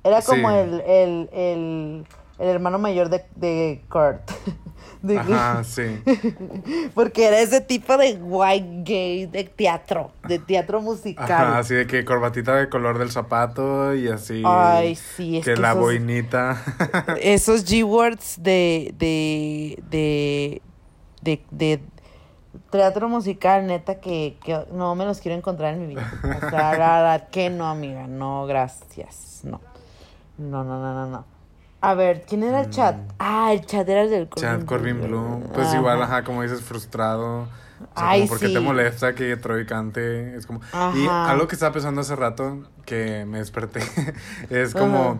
Era 0.03 0.21
como 0.21 0.49
Sí. 0.49 0.55
el, 0.55 0.81
el, 0.81 1.29
el, 1.31 2.07
el 2.39 2.47
hermano 2.47 2.79
mayor 2.79 3.09
de, 3.09 3.25
de 3.35 3.83
Kurt. 3.89 4.31
De- 5.03 5.19
Ajá, 5.19 5.63
sí. 5.65 6.01
Porque 6.95 7.27
era 7.27 7.39
ese 7.41 7.59
tipo 7.59 7.97
de 7.97 8.13
white 8.13 8.83
gay 8.83 9.25
de 9.25 9.43
teatro, 9.43 10.11
de 10.27 10.39
teatro 10.39 10.79
musical. 10.81 11.29
Ajá, 11.29 11.59
así 11.59 11.75
de 11.75 11.85
que 11.85 12.05
corbatita 12.05 12.55
de 12.55 12.69
color 12.69 12.97
del 12.97 13.11
zapato 13.11 13.93
y 13.93 14.07
así. 14.07 14.41
Ay, 14.45 14.95
sí, 14.95 15.37
es 15.39 15.45
que 15.45 15.55
que 15.55 15.59
la 15.61 15.71
esos- 15.73 15.79
boinita. 15.81 16.63
Esos 17.21 17.65
G-words 17.65 18.41
de, 18.41 18.95
de, 18.97 19.83
de, 19.89 20.61
de, 21.21 21.45
de 21.51 21.81
teatro 22.69 23.09
musical, 23.09 23.67
neta, 23.67 23.99
que, 23.99 24.37
que 24.41 24.65
no 24.71 24.95
me 24.95 25.03
los 25.03 25.19
quiero 25.19 25.37
encontrar 25.37 25.73
en 25.73 25.81
mi 25.81 25.87
vida. 25.95 26.11
O 26.23 26.49
sea, 26.49 26.77
la 26.77 26.97
verdad 27.01 27.29
que 27.29 27.49
no, 27.49 27.67
amiga, 27.67 28.07
no, 28.07 28.45
gracias, 28.45 29.41
no. 29.43 29.59
No, 30.37 30.63
no, 30.63 30.79
no, 30.79 30.93
no, 30.93 31.07
no. 31.07 31.32
A 31.83 31.95
ver, 31.95 32.23
¿quién 32.25 32.43
era 32.43 32.61
el 32.61 32.69
chat? 32.69 32.95
Ah, 33.19 33.51
el 33.51 33.65
chat 33.65 33.87
era 33.89 34.03
el 34.03 34.09
del 34.09 34.29
Chad 34.29 34.63
Corbin 34.63 35.01
Bloom. 35.01 35.41
Pues 35.53 35.67
Ajá. 35.67 35.77
igual, 35.77 36.01
ajá, 36.01 36.23
como 36.23 36.41
dices, 36.41 36.61
frustrado. 36.61 37.41
O 37.41 37.99
sea, 37.99 38.09
Ay, 38.09 38.21
como 38.21 38.29
porque 38.29 38.47
sí. 38.47 38.53
te 38.53 38.61
molesta 38.61 39.13
que 39.15 39.35
Troy 39.35 39.65
cante. 39.65 40.33
Es 40.37 40.45
como. 40.45 40.61
Y 40.95 41.05
algo 41.09 41.49
que 41.49 41.55
estaba 41.55 41.73
pensando 41.73 41.99
hace 41.99 42.15
rato, 42.15 42.63
que 42.85 43.25
me 43.25 43.39
desperté, 43.39 43.81
es 44.49 44.73
como. 44.73 45.19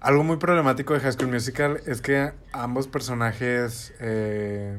Algo 0.00 0.24
muy 0.24 0.36
problemático 0.36 0.92
de 0.92 1.00
High 1.00 1.12
School 1.12 1.30
Musical 1.30 1.80
es 1.86 2.02
que 2.02 2.34
ambos 2.52 2.86
personajes 2.86 3.94
eh, 3.98 4.78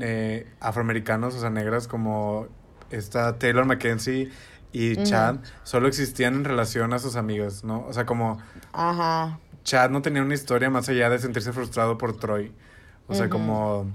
eh, 0.00 0.50
afroamericanos, 0.60 1.34
o 1.34 1.40
sea, 1.40 1.50
negras, 1.50 1.88
como 1.88 2.46
esta 2.88 3.38
Taylor 3.38 3.66
Mackenzie 3.66 4.30
y. 4.72 4.96
Chad, 5.02 5.36
solo 5.62 5.88
existían 5.88 6.36
en 6.36 6.44
relación 6.44 6.94
a 6.94 6.98
sus 6.98 7.16
amigos, 7.16 7.64
¿no? 7.64 7.84
O 7.86 7.92
sea, 7.92 8.06
como 8.06 8.38
Ajá. 8.72 9.38
Chad 9.64 9.90
no 9.90 10.02
tenía 10.02 10.22
una 10.22 10.34
historia 10.34 10.70
más 10.70 10.88
allá 10.88 11.10
de 11.10 11.18
sentirse 11.18 11.52
frustrado 11.52 11.98
por 11.98 12.16
Troy. 12.16 12.52
O 13.06 13.14
sea, 13.14 13.28
como 13.28 13.92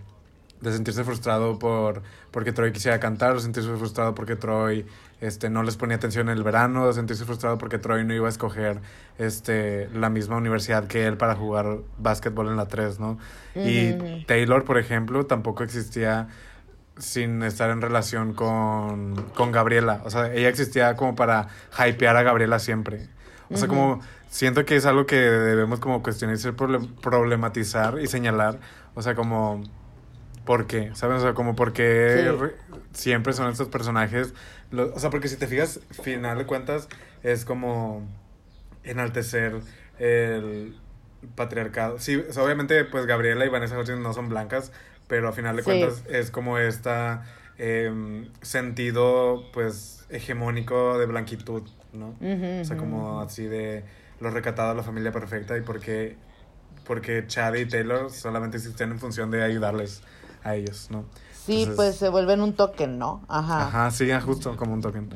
de 0.61 0.74
sentirse 0.74 1.03
frustrado 1.03 1.57
por 1.57 2.01
porque 2.32 2.51
Troy 2.51 2.72
quisiera 2.72 2.99
cantar, 2.99 3.36
o 3.36 3.39
sentirse 3.39 3.74
frustrado 3.78 4.13
porque 4.13 4.36
Troy 4.36 4.86
este 5.22 5.49
no 5.49 5.63
les 5.63 5.78
ponía 5.78 5.97
atención 5.97 6.30
en 6.30 6.38
el 6.38 6.43
verano, 6.43 6.84
o 6.84 6.93
sentirse 6.93 7.26
frustrado 7.26 7.57
porque 7.57 7.78
Troy 7.78 8.03
no 8.03 8.13
iba 8.13 8.28
a 8.28 8.30
escoger 8.30 8.82
este 9.17 9.89
la 9.93 10.09
misma 10.09 10.38
universidad 10.38 10.88
que 10.88 11.05
él 11.07 11.17
para 11.17 11.36
jugar 11.36 11.80
básquetbol 11.97 12.49
en 12.49 12.57
la 12.57 12.67
3, 12.67 12.99
¿no? 12.99 13.17
Y. 13.55 14.26
Taylor, 14.26 14.63
por 14.63 14.78
ejemplo, 14.78 15.26
tampoco 15.26 15.63
existía 15.63 16.28
sin 16.97 17.41
estar 17.43 17.70
en 17.70 17.82
relación 17.82 18.34
con, 18.34 19.15
con 19.34 19.51
Gabriela. 19.51 20.01
O 20.03 20.09
sea, 20.09 20.34
ella 20.34 20.49
existía 20.49 20.95
como 20.95 21.15
para 21.15 21.47
hypear 21.78 22.17
a 22.17 22.24
Gabriela 22.24 22.59
siempre. 22.59 23.07
O 23.51 23.57
sea, 23.57 23.67
como 23.67 23.99
siento 24.29 24.63
que 24.65 24.75
es 24.75 24.85
algo 24.85 25.05
que 25.05 25.15
debemos 25.17 25.79
como 25.79 26.03
cuestionar 26.03 26.37
y 26.37 26.87
problematizar 27.01 27.99
y 27.99 28.07
señalar. 28.07 28.59
O 28.95 29.01
sea, 29.01 29.15
como... 29.15 29.63
¿Por 30.45 30.65
qué? 30.65 30.91
¿Sabes? 30.95 31.19
O 31.19 31.21
sea, 31.21 31.33
como 31.33 31.55
por 31.55 31.73
qué 31.73 32.25
Sí. 32.27 32.37
re- 32.37 32.55
siempre 32.93 33.33
son 33.33 33.51
estos 33.51 33.67
personajes... 33.69 34.33
lo- 34.71 34.93
o 34.93 34.99
sea, 34.99 35.09
porque 35.11 35.27
si 35.27 35.35
te 35.37 35.45
fijas, 35.47 35.79
final 35.91 36.37
de 36.39 36.45
cuentas, 36.45 36.87
es 37.23 37.45
como 37.45 38.07
enaltecer 38.83 39.59
el 39.99 40.75
patriarcado. 41.35 41.99
Sí, 41.99 42.15
o 42.15 42.33
sea, 42.33 42.43
obviamente, 42.43 42.83
pues 42.85 43.05
Gabriela 43.05 43.45
y 43.45 43.49
Vanessa 43.49 43.77
Hudgens 43.77 43.99
no 43.99 44.13
son 44.13 44.29
blancas, 44.29 44.71
pero 45.07 45.27
a 45.27 45.31
final 45.33 45.55
de 45.55 45.61
Sí. 45.63 45.65
cuentas 45.65 46.03
es 46.09 46.31
como 46.31 46.57
esta 46.57 47.25
em, 47.61 48.29
sentido, 48.41 49.43
pues, 49.51 50.05
hegemónico 50.09 50.97
de 50.97 51.05
blanquitud, 51.07 51.63
¿no? 51.93 52.15
O 52.61 52.65
sea, 52.65 52.77
como 52.77 53.21
así 53.21 53.45
de 53.45 53.83
lo 54.19 54.29
recatado, 54.29 54.73
la 54.73 54.83
familia 54.83 55.11
perfecta 55.11 55.57
y 55.57 55.61
porque, 55.61 56.17
porque 56.85 57.25
Chad 57.27 57.55
y 57.55 57.65
Taylor 57.65 58.11
solamente 58.11 58.57
existen 58.57 58.91
en 58.91 58.99
función 58.99 59.31
de 59.31 59.43
ayudarles 59.43 60.01
a 60.43 60.55
ellos, 60.55 60.89
¿no? 60.91 61.05
Sí, 61.33 61.59
Entonces- 61.63 61.75
pues 61.75 61.95
se 61.95 62.09
vuelven 62.09 62.41
un 62.41 62.53
token, 62.53 62.97
¿no? 62.97 63.23
Ajá. 63.27 63.67
Ajá, 63.67 63.91
sí, 63.91 64.09
justo 64.23 64.55
como 64.55 64.73
un 64.73 64.81
token. 64.81 65.09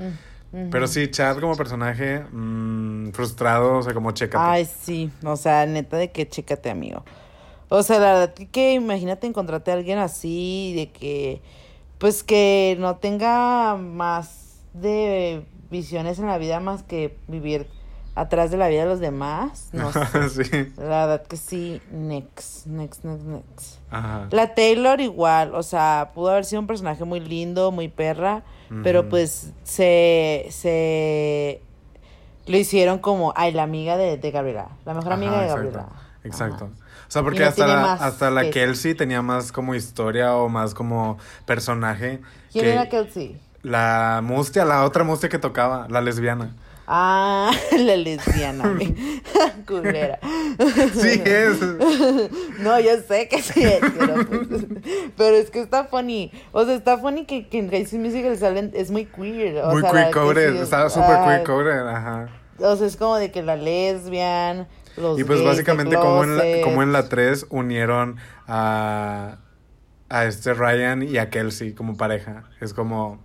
Mm. 0.52 0.70
Pero 0.70 0.88
sí, 0.88 1.10
Chad 1.10 1.40
como 1.40 1.56
personaje 1.56 2.20
mm, 2.32 3.10
frustrado, 3.12 3.78
o 3.78 3.82
sea, 3.84 3.94
como 3.94 4.12
chécate. 4.12 4.38
Ay, 4.44 4.66
sí, 4.66 5.12
o 5.24 5.36
sea, 5.36 5.66
neta 5.66 5.98
de 5.98 6.12
que 6.12 6.28
chécate, 6.28 6.70
amigo. 6.70 7.04
O 7.70 7.82
sea, 7.82 8.00
la 8.00 8.14
verdad 8.14 8.34
que 8.52 8.74
imagínate 8.74 9.26
encontrarte 9.26 9.72
a 9.72 9.74
alguien 9.74 9.98
así, 9.98 10.74
de 10.76 10.92
que, 10.92 11.42
pues 11.98 12.24
que 12.24 12.78
no 12.80 12.98
tenga 12.98 13.76
más 13.78 14.60
de 14.74 15.44
visiones 15.74 16.20
en 16.20 16.28
la 16.28 16.38
vida 16.38 16.62
más 16.62 16.84
que 16.84 17.18
vivir 17.28 17.68
atrás 18.16 18.52
de 18.52 18.58
la 18.58 18.68
vida 18.68 18.84
de 18.84 18.90
los 18.90 19.00
demás. 19.00 19.70
No 19.74 19.92
sé. 20.30 20.30
sí. 20.30 20.74
La 20.78 21.08
verdad 21.08 21.24
que 21.28 21.36
sí, 21.36 21.82
next, 21.92 22.68
next, 22.68 23.04
next, 23.04 23.26
next. 23.26 23.80
Ajá. 23.90 24.28
La 24.32 24.54
Taylor 24.54 25.02
igual, 25.02 25.54
o 25.56 25.64
sea, 25.64 26.12
pudo 26.14 26.30
haber 26.30 26.46
sido 26.46 26.62
un 26.62 26.68
personaje 26.68 27.04
muy 27.04 27.20
lindo, 27.20 27.72
muy 27.72 27.88
perra, 27.88 28.44
pero 28.82 29.08
pues 29.08 29.52
se, 29.64 30.48
se 30.50 31.62
lo 32.48 32.58
hicieron 32.58 32.98
como, 32.98 33.32
ay, 33.36 33.52
la 33.52 33.62
amiga 33.62 33.98
de, 33.98 34.18
de 34.18 34.32
Gabriela, 34.32 34.70
la 34.84 34.96
mejor 34.96 35.14
amiga 35.14 35.38
de 35.38 35.44
exacto, 35.44 35.56
Gabriela. 35.56 35.90
Exacto. 36.24 36.66
Ajá. 36.66 36.84
O 37.08 37.12
sea, 37.14 37.22
porque 37.22 37.42
no 37.42 37.46
hasta, 37.46 37.68
la, 37.68 37.94
hasta 37.94 38.32
la. 38.32 38.50
Kelsey 38.50 38.96
tenía 38.96 39.22
más 39.22 39.52
como 39.52 39.76
historia 39.76 40.36
o 40.36 40.50
más 40.50 40.74
como 40.74 41.20
personaje. 41.46 42.22
¿Quién 42.52 42.66
que 42.66 42.72
era 42.72 42.90
Kelsey? 42.90 43.40
La 43.64 44.20
mustia, 44.24 44.66
la 44.66 44.84
otra 44.84 45.04
mustia 45.04 45.30
que 45.30 45.40
tocaba, 45.40 45.88
la 45.90 46.02
lesbiana. 46.02 46.54
Ah, 46.86 47.50
la 47.80 47.96
lesbiana, 47.96 48.64
culera. 49.68 50.20
Sí, 50.94 51.22
es. 51.26 51.60
No, 52.60 52.80
yo 52.80 52.92
sé 53.08 53.28
que 53.30 53.42
sí 53.42 53.64
es, 53.64 53.80
pero, 53.98 54.26
pues, 54.26 54.66
pero 55.18 55.36
es 55.38 55.50
que 55.50 55.62
está 55.62 55.86
funny. 55.86 56.32
O 56.52 56.66
sea, 56.66 56.76
está 56.76 56.98
funny 56.98 57.26
que, 57.26 57.48
que 57.48 57.60
en 57.60 57.88
School 57.88 58.02
Musical 58.02 58.38
salen, 58.38 58.72
es 58.74 58.92
muy 58.92 59.06
queer. 59.06 59.64
O 59.64 59.72
Muy 59.72 59.82
sea, 59.82 59.92
queer 59.92 60.12
coded, 60.12 60.52
sí 60.52 60.58
es- 60.58 60.64
estaba 60.64 60.90
súper 60.90 61.20
queer 61.24 61.44
coded, 61.44 61.88
ajá. 61.88 62.28
O 62.60 62.76
sea, 62.76 62.86
es 62.88 62.96
como 62.98 63.16
de 63.18 63.32
que 63.32 63.42
la 63.44 63.56
lesbian, 63.56 64.68
los 64.98 65.18
Y 65.20 65.24
pues 65.24 65.40
gays 65.40 65.50
básicamente 65.52 65.96
como 65.96 66.24
en, 66.24 66.38
la, 66.38 66.44
como 66.64 66.84
en 66.84 66.92
la 66.94 67.10
3 67.10 67.48
unieron 67.50 68.18
a, 68.48 69.38
a 70.10 70.26
este 70.26 70.54
Ryan 70.54 71.02
y 71.04 71.18
a 71.18 71.30
Kelsey 71.30 71.74
como 71.74 71.98
pareja. 71.98 72.44
Es 72.62 72.74
como, 72.74 73.20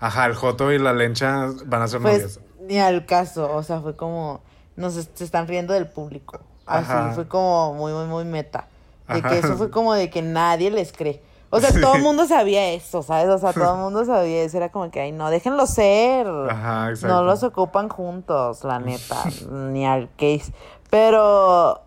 ajá, 0.00 0.26
el 0.26 0.34
Joto 0.34 0.72
y 0.72 0.78
la 0.78 0.92
Lencha 0.92 1.48
van 1.66 1.82
a 1.82 1.88
ser 1.88 2.00
Pues 2.00 2.14
novios. 2.22 2.40
ni 2.66 2.78
al 2.80 3.06
caso, 3.06 3.54
o 3.54 3.62
sea, 3.62 3.80
fue 3.80 3.96
como, 3.96 4.40
nos 4.76 4.94
se 4.94 5.24
están 5.24 5.46
riendo 5.46 5.74
del 5.74 5.88
público. 5.88 6.40
Así, 6.66 6.90
Ajá. 6.90 7.12
fue 7.14 7.26
como 7.28 7.74
muy, 7.74 7.92
muy, 7.92 8.06
muy 8.06 8.24
meta. 8.24 8.68
De 9.08 9.18
Ajá. 9.18 9.28
que 9.28 9.38
eso 9.38 9.56
fue 9.56 9.70
como 9.70 9.94
de 9.94 10.08
que 10.08 10.22
nadie 10.22 10.70
les 10.70 10.92
cree. 10.92 11.20
O 11.52 11.58
sea, 11.58 11.72
todo 11.80 11.96
el 11.96 12.02
mundo 12.02 12.26
sabía 12.28 12.70
eso, 12.70 13.02
¿sabes? 13.02 13.28
O 13.28 13.38
sea, 13.38 13.52
todo 13.52 13.74
el 13.74 13.80
mundo 13.82 14.04
sabía 14.04 14.42
eso. 14.44 14.56
Era 14.56 14.68
como 14.70 14.88
que, 14.92 15.00
ay, 15.00 15.10
no, 15.10 15.30
déjenlo 15.30 15.66
ser. 15.66 16.28
Ajá, 16.48 16.90
exacto. 16.90 17.12
No 17.16 17.24
los 17.24 17.42
ocupan 17.42 17.88
juntos, 17.88 18.62
la 18.62 18.78
neta. 18.78 19.16
ni 19.50 19.84
al 19.84 20.08
case. 20.16 20.52
Pero, 20.90 21.82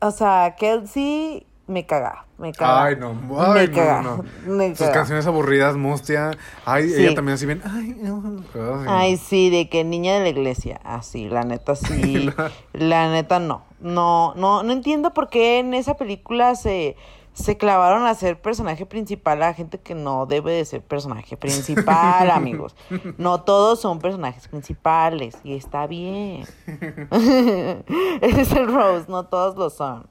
o 0.00 0.10
sea, 0.10 0.56
Kelsey 0.58 1.46
me 1.68 1.86
caga. 1.86 2.25
Me 2.38 2.52
caga. 2.52 2.84
Ay, 2.84 2.96
no, 2.96 3.14
ay, 3.40 3.66
me 3.68 3.70
caga. 3.74 4.02
no, 4.02 4.16
no. 4.18 4.24
Me 4.54 4.68
Sus 4.70 4.80
caga. 4.80 4.92
canciones 4.92 5.26
aburridas, 5.26 5.76
Mustia. 5.76 6.32
Ay, 6.64 6.88
Sí. 6.90 7.02
ella 7.04 7.14
también 7.14 7.34
así 7.36 7.46
bien. 7.46 7.62
Ay, 7.64 7.96
no, 8.02 8.22
ay. 8.54 8.86
Ay, 8.88 9.16
sí, 9.16 9.48
de 9.50 9.68
que 9.70 9.84
niña 9.84 10.14
de 10.14 10.20
la 10.20 10.28
iglesia. 10.28 10.80
Así, 10.84 11.28
la 11.28 11.44
neta 11.44 11.74
sí. 11.76 12.28
la 12.74 13.10
neta 13.10 13.38
no. 13.38 13.64
No, 13.80 14.34
no, 14.36 14.62
no 14.62 14.72
entiendo 14.72 15.14
por 15.14 15.28
qué 15.30 15.58
en 15.60 15.72
esa 15.74 15.96
película 15.96 16.54
se, 16.56 16.96
se 17.32 17.56
clavaron 17.56 18.06
a 18.06 18.14
ser 18.14 18.40
personaje 18.40 18.84
principal 18.86 19.42
a 19.42 19.54
gente 19.54 19.78
que 19.78 19.94
no 19.94 20.26
debe 20.26 20.52
de 20.52 20.64
ser 20.66 20.82
personaje 20.82 21.36
principal, 21.38 22.30
amigos. 22.34 22.76
No 23.18 23.42
todos 23.42 23.80
son 23.80 23.98
personajes 23.98 24.48
principales 24.48 25.36
y 25.44 25.54
está 25.54 25.86
bien. 25.86 26.44
Ese 26.66 27.82
es 28.42 28.52
el 28.52 28.66
Rose, 28.72 29.06
no 29.08 29.24
todos 29.26 29.56
lo 29.56 29.70
son. 29.70 30.06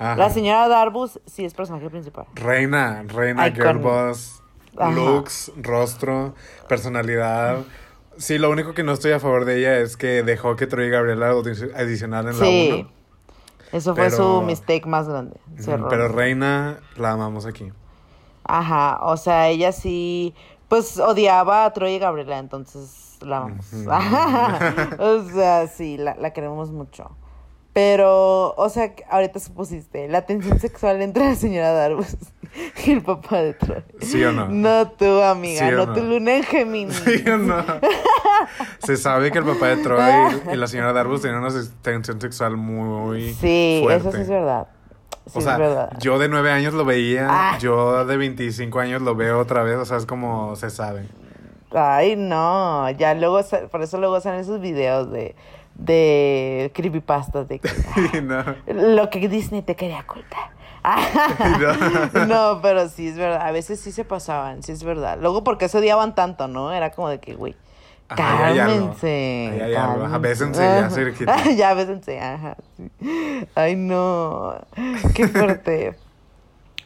Ajá. 0.00 0.16
La 0.16 0.30
señora 0.30 0.66
Darbus 0.66 1.20
sí 1.26 1.44
es 1.44 1.54
personaje 1.54 1.88
principal. 1.90 2.24
Reina, 2.34 3.04
reina, 3.06 3.46
Icon. 3.48 3.62
girl 3.62 3.78
boss, 3.78 4.42
Ajá. 4.76 4.90
looks, 4.90 5.52
rostro, 5.60 6.34
personalidad. 6.68 7.58
Sí, 8.16 8.38
lo 8.38 8.50
único 8.50 8.72
que 8.74 8.82
no 8.82 8.92
estoy 8.92 9.12
a 9.12 9.20
favor 9.20 9.44
de 9.44 9.58
ella 9.58 9.78
es 9.78 9.96
que 9.96 10.22
dejó 10.22 10.56
que 10.56 10.66
Troy 10.66 10.86
y 10.86 10.90
Gabriela 10.90 11.30
adicional 11.76 12.28
en 12.28 12.34
Sí. 12.34 12.68
la 12.70 12.76
1. 12.76 12.90
Eso 13.72 13.94
fue 13.94 14.04
Pero- 14.10 14.16
su 14.16 14.42
mistake 14.42 14.86
más 14.86 15.06
grande. 15.08 15.36
Pero 15.88 16.08
Reina 16.08 16.80
la 16.96 17.12
amamos 17.12 17.46
aquí. 17.46 17.70
Ajá, 18.44 18.98
o 19.02 19.16
sea, 19.16 19.48
ella 19.48 19.70
sí, 19.70 20.34
pues 20.68 20.98
odiaba 20.98 21.66
a 21.66 21.72
Troy 21.72 21.92
y 21.92 21.98
Gabriela, 21.98 22.38
entonces 22.38 23.18
la 23.20 23.36
amamos. 23.36 23.66
o 24.98 25.24
sea, 25.30 25.66
sí, 25.68 25.98
la, 25.98 26.14
la 26.16 26.32
queremos 26.32 26.70
mucho. 26.72 27.10
Pero, 27.82 28.52
o 28.56 28.68
sea, 28.68 28.92
ahorita 29.10 29.40
supusiste, 29.40 30.06
la 30.08 30.22
tensión 30.26 30.58
sexual 30.60 31.00
entre 31.00 31.24
la 31.24 31.34
señora 31.34 31.72
Darbus 31.72 32.14
y 32.84 32.90
el 32.92 33.02
papá 33.02 33.38
de 33.38 33.54
Troy. 33.54 33.82
¿Sí 34.02 34.22
o 34.22 34.32
no? 34.32 34.48
No 34.48 34.88
tú, 34.90 35.22
amiga, 35.22 35.66
¿Sí 35.66 35.74
no, 35.74 35.86
no? 35.86 35.94
tu 35.94 36.02
luna 36.02 36.36
en 36.36 36.42
Géminis. 36.42 36.96
¿Sí 37.04 37.24
o 37.28 37.38
no? 37.38 37.64
Se 38.80 38.96
sabe 38.98 39.30
que 39.32 39.38
el 39.38 39.44
papá 39.44 39.68
de 39.68 39.76
Troy 39.78 40.02
y 40.52 40.56
la 40.56 40.66
señora 40.66 40.92
Darbus 40.92 41.22
tenían 41.22 41.42
una 41.42 41.50
tensión 41.82 42.20
sexual 42.20 42.56
muy 42.58 43.32
Sí, 43.34 43.80
fuerte. 43.82 44.08
eso 44.08 44.16
sí 44.16 44.22
es 44.22 44.28
verdad. 44.28 44.66
Sí, 45.26 45.38
o 45.38 45.40
sea, 45.40 45.52
es 45.54 45.58
verdad. 45.58 45.92
yo 46.00 46.18
de 46.18 46.28
nueve 46.28 46.50
años 46.50 46.74
lo 46.74 46.84
veía, 46.84 47.26
Ah. 47.30 47.58
yo 47.60 48.04
de 48.04 48.16
25 48.16 48.78
años 48.80 49.00
lo 49.00 49.14
veo 49.14 49.38
otra 49.38 49.62
vez, 49.62 49.76
o 49.76 49.84
sea, 49.86 49.96
es 49.96 50.04
como 50.06 50.54
se 50.56 50.68
sabe. 50.70 51.06
Ay, 51.72 52.16
no, 52.16 52.90
ya 52.90 53.14
luego, 53.14 53.40
por 53.70 53.80
eso 53.82 53.98
luego 53.98 54.20
salen 54.20 54.40
esos 54.40 54.60
videos 54.60 55.10
de, 55.12 55.36
de 55.80 56.70
creepypastas 56.74 57.48
de 57.48 57.58
que, 57.58 58.22
no. 58.22 58.44
lo 58.66 59.10
que 59.10 59.28
Disney 59.28 59.62
te 59.62 59.76
quería 59.76 60.00
ocultar. 60.00 60.50
No. 61.58 62.26
no, 62.26 62.62
pero 62.62 62.88
sí 62.88 63.08
es 63.08 63.16
verdad, 63.16 63.46
a 63.46 63.52
veces 63.52 63.80
sí 63.80 63.92
se 63.92 64.04
pasaban, 64.04 64.62
sí 64.62 64.72
es 64.72 64.82
verdad. 64.82 65.18
Luego 65.20 65.44
porque 65.44 65.68
se 65.68 65.78
odiaban 65.78 66.14
tanto, 66.14 66.48
¿no? 66.48 66.72
Era 66.72 66.90
como 66.90 67.08
de 67.08 67.18
que, 67.18 67.34
güey, 67.34 67.54
cálmense. 68.08 69.60
Algo. 69.62 70.04
Ajá, 70.04 70.12
cálmense. 70.12 70.18
bésense 70.18 70.62
ya, 70.62 70.90
cerquita. 70.90 71.50
ya, 71.56 71.74
bésense, 71.74 72.20
ajá. 72.20 72.56
sí. 72.76 72.90
Ay, 73.54 73.76
no, 73.76 74.54
qué 75.14 75.28
fuerte. 75.28 75.94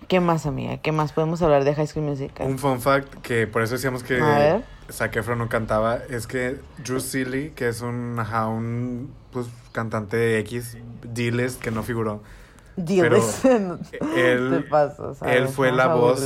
¿Qué 0.09 0.21
más, 0.21 0.45
amiga? 0.45 0.77
¿Qué 0.79 0.93
más 0.93 1.13
podemos 1.13 1.41
hablar 1.41 1.65
de 1.65 1.75
High 1.75 1.87
School 1.87 2.05
Musical? 2.05 2.47
Un 2.47 2.59
fun 2.59 2.81
fact 2.81 3.15
que 3.23 3.47
por 3.47 3.63
eso 3.63 3.75
decíamos 3.75 4.03
que 4.03 4.21
A 4.21 4.39
ver. 4.39 4.74
Zac 4.91 5.17
Efron 5.17 5.39
no 5.39 5.49
cantaba 5.49 5.97
es 5.97 6.27
que 6.27 6.61
Drew 6.79 7.01
Seeley, 7.01 7.51
que 7.51 7.69
es 7.69 7.81
un, 7.81 8.17
ajá, 8.19 8.47
un 8.49 9.13
pues, 9.33 9.47
cantante 9.73 10.39
X, 10.41 10.77
Diles, 11.03 11.57
que 11.57 11.71
no 11.71 11.83
figuró, 11.83 12.23
Diles. 12.77 13.45
él, 14.17 14.51
Te 14.51 14.61
pasas, 14.63 15.19
¿sabes? 15.19 15.37
él 15.37 15.49
fue 15.49 15.71
Vamos 15.71 15.77
la 15.77 15.85
a 15.85 15.95
voz 15.95 16.25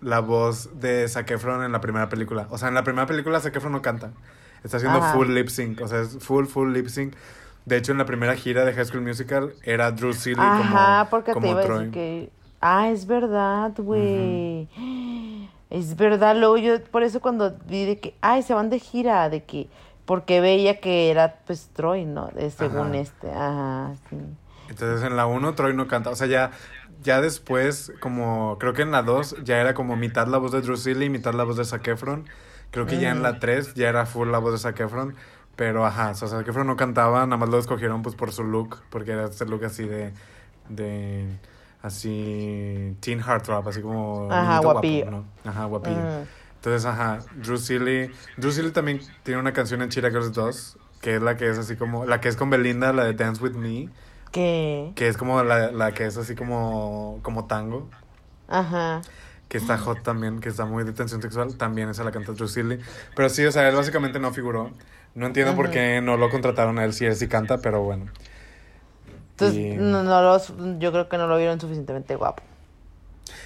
la 0.00 0.20
voz 0.20 0.80
de 0.80 1.08
Zac 1.08 1.30
Efron 1.30 1.64
en 1.64 1.72
la 1.72 1.80
primera 1.80 2.08
película. 2.08 2.46
O 2.50 2.58
sea, 2.58 2.68
en 2.68 2.74
la 2.74 2.84
primera 2.84 3.06
película 3.06 3.40
Zac 3.40 3.56
Efron 3.56 3.72
no 3.72 3.82
canta. 3.82 4.12
Está 4.62 4.78
haciendo 4.78 4.98
Ajá. 4.98 5.12
full 5.12 5.28
lip 5.32 5.48
sync, 5.48 5.80
o 5.80 5.88
sea, 5.88 6.00
es 6.02 6.18
full 6.18 6.46
full 6.46 6.72
lip 6.72 6.88
sync. 6.88 7.14
De 7.64 7.76
hecho, 7.76 7.92
en 7.92 7.98
la 7.98 8.06
primera 8.06 8.36
gira 8.36 8.64
de 8.64 8.72
High 8.72 8.84
School 8.86 9.02
Musical 9.02 9.54
era 9.62 9.90
Drew 9.92 10.12
Seeley 10.12 10.50
Ajá, 10.50 10.58
como, 10.58 11.10
porque 11.10 11.32
como 11.32 11.40
te 11.40 11.48
iba 11.48 11.62
a 11.62 11.64
Troy. 11.64 11.86
decir 11.86 11.90
que... 11.90 12.32
Ah, 12.60 12.90
es 12.90 13.06
verdad, 13.06 13.72
güey. 13.78 14.68
Es 15.70 15.96
verdad, 15.96 16.36
luego 16.36 16.56
yo 16.58 16.82
por 16.84 17.02
eso 17.02 17.20
cuando 17.20 17.56
vi 17.66 17.84
de 17.86 17.98
que, 18.00 18.16
ay, 18.20 18.42
se 18.42 18.54
van 18.54 18.70
de 18.70 18.78
gira, 18.78 19.28
de 19.28 19.44
que, 19.44 19.68
porque 20.04 20.40
veía 20.40 20.80
que 20.80 21.10
era 21.10 21.40
pues 21.46 21.70
Troy, 21.72 22.04
¿no? 22.04 22.28
De- 22.28 22.50
según 22.50 22.94
Ajá. 22.94 22.96
este, 22.96 23.30
ajá, 23.32 23.94
sí. 24.08 24.16
Entonces 24.68 25.02
en 25.08 25.16
la 25.16 25.26
1 25.26 25.54
Troy 25.54 25.74
no 25.74 25.86
canta. 25.88 26.10
O 26.10 26.16
sea, 26.16 26.26
ya, 26.26 26.50
ya 27.02 27.20
después, 27.20 27.92
como 28.00 28.58
creo 28.58 28.72
que 28.74 28.82
en 28.82 28.90
la 28.92 29.02
2 29.02 29.36
ya 29.44 29.58
era 29.60 29.74
como 29.74 29.96
mitad 29.96 30.26
la 30.28 30.38
voz 30.38 30.52
de 30.52 30.60
Drew 30.60 30.76
Seeley, 30.76 31.08
mitad 31.10 31.34
la 31.34 31.44
voz 31.44 31.56
de 31.56 31.64
Zac 31.64 31.86
Efron. 31.88 32.28
Creo 32.70 32.86
que 32.86 32.98
ya 32.98 33.10
en 33.10 33.22
la 33.22 33.38
3 33.38 33.74
ya 33.74 33.88
era 33.88 34.06
full 34.06 34.30
la 34.30 34.38
voz 34.38 34.52
de 34.52 34.58
Zac 34.58 34.78
Efron. 34.80 35.14
Pero 35.56 35.86
ajá, 35.86 36.10
o 36.10 36.14
sea, 36.14 36.28
Zac 36.28 36.46
Efron 36.48 36.66
no 36.66 36.76
cantaba, 36.76 37.24
nada 37.26 37.36
más 37.38 37.48
lo 37.48 37.58
escogieron 37.58 38.02
pues 38.02 38.14
por 38.14 38.32
su 38.32 38.44
look, 38.44 38.82
porque 38.90 39.12
era 39.12 39.24
este 39.24 39.46
look 39.46 39.64
así 39.64 39.84
de, 39.84 40.12
de 40.68 41.26
así, 41.86 42.96
teen 43.00 43.20
heartthrob, 43.20 43.68
así 43.68 43.80
como 43.80 44.28
Ajá, 44.30 44.42
niñito 44.42 44.62
guapo, 44.62 44.72
guapillo. 44.80 45.10
¿no? 45.10 45.24
Ajá, 45.44 45.64
guapillo. 45.64 45.96
Mm. 45.96 46.26
Entonces, 46.56 46.84
ajá, 46.84 47.18
Drew 47.36 47.58
Seeley, 47.58 48.10
Drew 48.36 48.50
Seeley 48.50 48.72
también 48.72 49.00
tiene 49.22 49.40
una 49.40 49.52
canción 49.52 49.82
en 49.82 49.88
Cheetah 49.88 50.10
Girls 50.10 50.32
2, 50.32 50.78
que 51.00 51.16
es 51.16 51.22
la 51.22 51.36
que 51.36 51.48
es 51.48 51.58
así 51.58 51.76
como, 51.76 52.04
la 52.06 52.20
que 52.20 52.28
es 52.28 52.36
con 52.36 52.50
Belinda, 52.50 52.92
la 52.92 53.04
de 53.04 53.12
Dance 53.14 53.42
With 53.42 53.52
Me. 53.52 53.88
¿Qué? 54.32 54.92
Que 54.96 55.08
es 55.08 55.16
como 55.16 55.42
la, 55.44 55.70
la 55.70 55.92
que 55.92 56.06
es 56.06 56.16
así 56.16 56.34
como, 56.34 57.20
como 57.22 57.46
tango. 57.46 57.88
Ajá. 58.48 59.00
Que 59.48 59.58
está 59.58 59.78
hot 59.78 60.02
también, 60.02 60.40
que 60.40 60.48
está 60.48 60.64
muy 60.64 60.82
de 60.82 60.92
tensión 60.92 61.22
sexual. 61.22 61.56
También 61.56 61.88
esa 61.88 62.02
la 62.02 62.10
canta 62.10 62.32
Drew 62.32 62.48
Seeley. 62.48 62.80
Pero 63.14 63.28
sí, 63.28 63.44
o 63.44 63.52
sea, 63.52 63.68
él 63.68 63.76
básicamente 63.76 64.18
no 64.18 64.32
figuró. 64.32 64.72
No 65.14 65.26
entiendo 65.26 65.54
por 65.54 65.66
Ujú. 65.66 65.74
qué 65.74 66.00
no 66.02 66.16
lo 66.16 66.28
contrataron 66.30 66.78
a 66.80 66.84
él 66.84 66.92
si 66.92 67.06
él 67.06 67.14
sí 67.14 67.28
canta, 67.28 67.58
pero 67.58 67.82
bueno. 67.82 68.06
Entonces, 69.38 69.56
Y- 69.58 69.76
no, 69.76 70.02
no 70.02 70.22
los, 70.22 70.52
yo 70.78 70.92
creo 70.92 71.08
que 71.08 71.18
no 71.18 71.26
lo 71.26 71.36
vieron 71.36 71.60
suficientemente 71.60 72.16
guapo. 72.16 72.42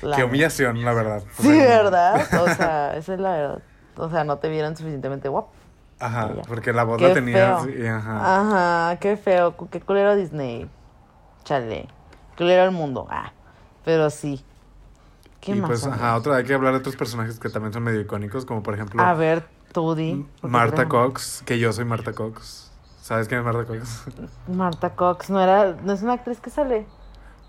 La 0.02 0.16
Qué 0.16 0.24
humillación, 0.24 0.84
la 0.84 0.92
verdad. 0.94 1.22
O 1.38 1.42
Sí, 1.42 1.48
sea, 1.48 1.82
¿verdad? 1.82 2.28
O 2.42 2.46
sea, 2.54 2.96
esa 2.96 3.14
es 3.14 3.20
la 3.20 3.30
verdad. 3.32 3.62
O 3.96 4.08
sea, 4.08 4.24
no 4.24 4.38
te 4.38 4.48
vieron 4.48 4.76
suficientemente 4.76 5.28
guapo. 5.28 5.50
Ajá, 5.98 6.30
porque 6.48 6.72
la 6.72 6.84
voz 6.84 6.96
Qué 6.98 7.08
la 7.08 7.14
tenía. 7.14 7.56
así, 7.56 7.86
ajá. 7.86 8.40
Ajá, 8.88 8.98
qué 9.00 9.16
feo, 9.16 9.54
qué 9.70 9.80
culero 9.80 10.16
Disney. 10.16 10.70
Chale. 11.44 11.88
Culero 12.38 12.64
el 12.64 12.70
mundo. 12.70 13.06
Ah, 13.10 13.32
pero 13.84 14.08
sí. 14.10 14.42
¿Qué 15.40 15.52
y 15.52 15.60
más? 15.60 15.68
pues, 15.68 15.86
ajá, 15.86 16.16
otro, 16.16 16.34
hay 16.34 16.44
que 16.44 16.54
hablar 16.54 16.72
de 16.72 16.78
otros 16.78 16.96
personajes 16.96 17.38
que 17.38 17.48
también 17.50 17.72
son 17.72 17.82
medio 17.82 18.00
icónicos, 18.00 18.46
como 18.46 18.62
por 18.62 18.74
ejemplo 18.74 19.02
A 19.02 19.12
ver, 19.14 19.44
tú 19.72 19.94
di. 19.94 20.26
porque 20.40 20.52
Marta 20.52 20.88
Cox, 20.88 21.42
que 21.44 21.58
yo 21.58 21.72
soy 21.72 21.84
Marta 21.84 22.12
Cox. 22.12 22.69
¿Sabes 23.10 23.26
quién 23.26 23.40
es 23.40 23.44
Marta 23.44 23.64
Cox? 23.64 24.04
Marta 24.46 24.90
Cox, 24.90 25.30
no 25.30 25.40
era, 25.40 25.74
no 25.82 25.92
es 25.92 26.00
una 26.02 26.12
actriz 26.12 26.38
que 26.38 26.48
sale 26.48 26.86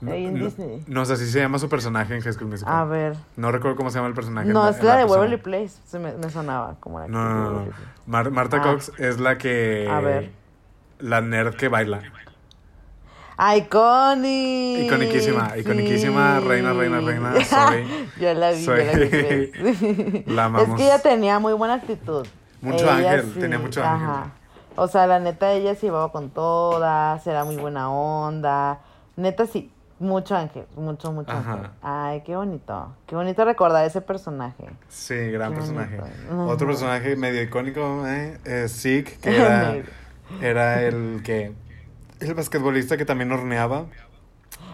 No, 0.01 0.11
ahí 0.11 0.25
en 0.25 0.39
no- 0.39 0.45
Disney. 0.45 0.83
No 0.87 1.05
sé 1.05 1.17
si 1.17 1.27
se 1.27 1.37
llama 1.39 1.59
su 1.59 1.69
personaje 1.69 2.15
en 2.15 2.21
High 2.21 2.33
School 2.33 2.49
Musical. 2.49 2.73
A 2.75 2.83
ver. 2.85 3.15
No 3.37 3.51
recuerdo 3.51 3.77
cómo 3.77 3.91
se 3.91 3.99
llama 3.99 4.07
el 4.07 4.15
personaje. 4.15 4.47
No, 4.47 4.67
en 4.67 4.73
es 4.73 4.81
la 4.81 4.97
de. 4.97 5.05
Waverly 5.05 5.37
Place. 5.37 5.75
Se 5.85 5.99
me, 5.99 6.13
me 6.13 6.31
sonaba 6.31 6.77
como 6.79 6.99
la 6.99 7.07
No, 7.07 7.23
no, 7.29 7.51
no. 7.51 7.65
Mar- 8.07 8.31
Marta 8.31 8.57
Ah. 8.57 8.61
Cox 8.63 8.91
es 8.97 9.19
la 9.19 9.37
que. 9.37 9.87
A 9.87 9.99
ver. 9.99 10.31
La 10.97 11.21
nerd 11.21 11.53
que 11.53 11.67
baila. 11.67 12.01
Iconic. 13.57 14.85
Iconiquísima, 14.85 15.57
iconiquísima, 15.57 16.39
reina, 16.39 16.73
reina, 16.73 16.99
reina, 17.01 17.33
soy- 17.45 17.85
yo 18.19 18.33
la 18.33 18.51
vi, 18.51 18.63
soy- 18.65 18.85
yo 18.85 18.91
la 18.91 18.97
vi. 18.97 20.23
La 20.27 20.41
Es 20.43 20.47
amamos. 20.47 20.77
que 20.77 20.85
ella 20.85 20.99
tenía 20.99 21.37
muy 21.39 21.53
buena 21.53 21.75
actitud. 21.75 22.25
Mucho 22.61 22.83
Ella 22.83 23.13
ángel, 23.13 23.33
tenía 23.39 23.57
mucho 23.59 23.83
ángel. 23.83 24.31
O 24.75 24.87
sea, 24.87 25.05
la 25.07 25.19
neta, 25.19 25.51
ella 25.53 25.75
se 25.75 25.87
llevaba 25.87 26.11
con 26.11 26.29
todas, 26.29 27.25
era 27.27 27.43
muy 27.43 27.57
buena 27.57 27.91
onda. 27.91 28.79
Neta, 29.17 29.45
sí, 29.45 29.71
mucho 29.99 30.35
ángel, 30.35 30.65
mucho, 30.75 31.11
mucho 31.11 31.31
Ajá. 31.31 31.53
ángel. 31.53 31.69
Ay, 31.81 32.21
qué 32.21 32.35
bonito. 32.35 32.93
Qué 33.05 33.15
bonito 33.15 33.43
recordar 33.45 33.85
ese 33.85 34.01
personaje. 34.01 34.69
Sí, 34.87 35.15
gran 35.31 35.51
Qué 35.51 35.57
personaje. 35.57 35.97
bonito. 35.97 36.47
Otro 36.47 36.67
personaje 36.67 37.15
medio 37.15 37.41
icónico, 37.43 38.05
eh, 38.07 38.39
es 38.45 38.81
Zeke, 38.81 39.17
que 39.21 39.35
era, 39.37 39.75
era 40.41 40.81
el 40.83 41.21
que. 41.23 41.53
El 42.19 42.33
basquetbolista 42.33 42.97
que 42.97 43.05
también 43.05 43.31
horneaba. 43.31 43.85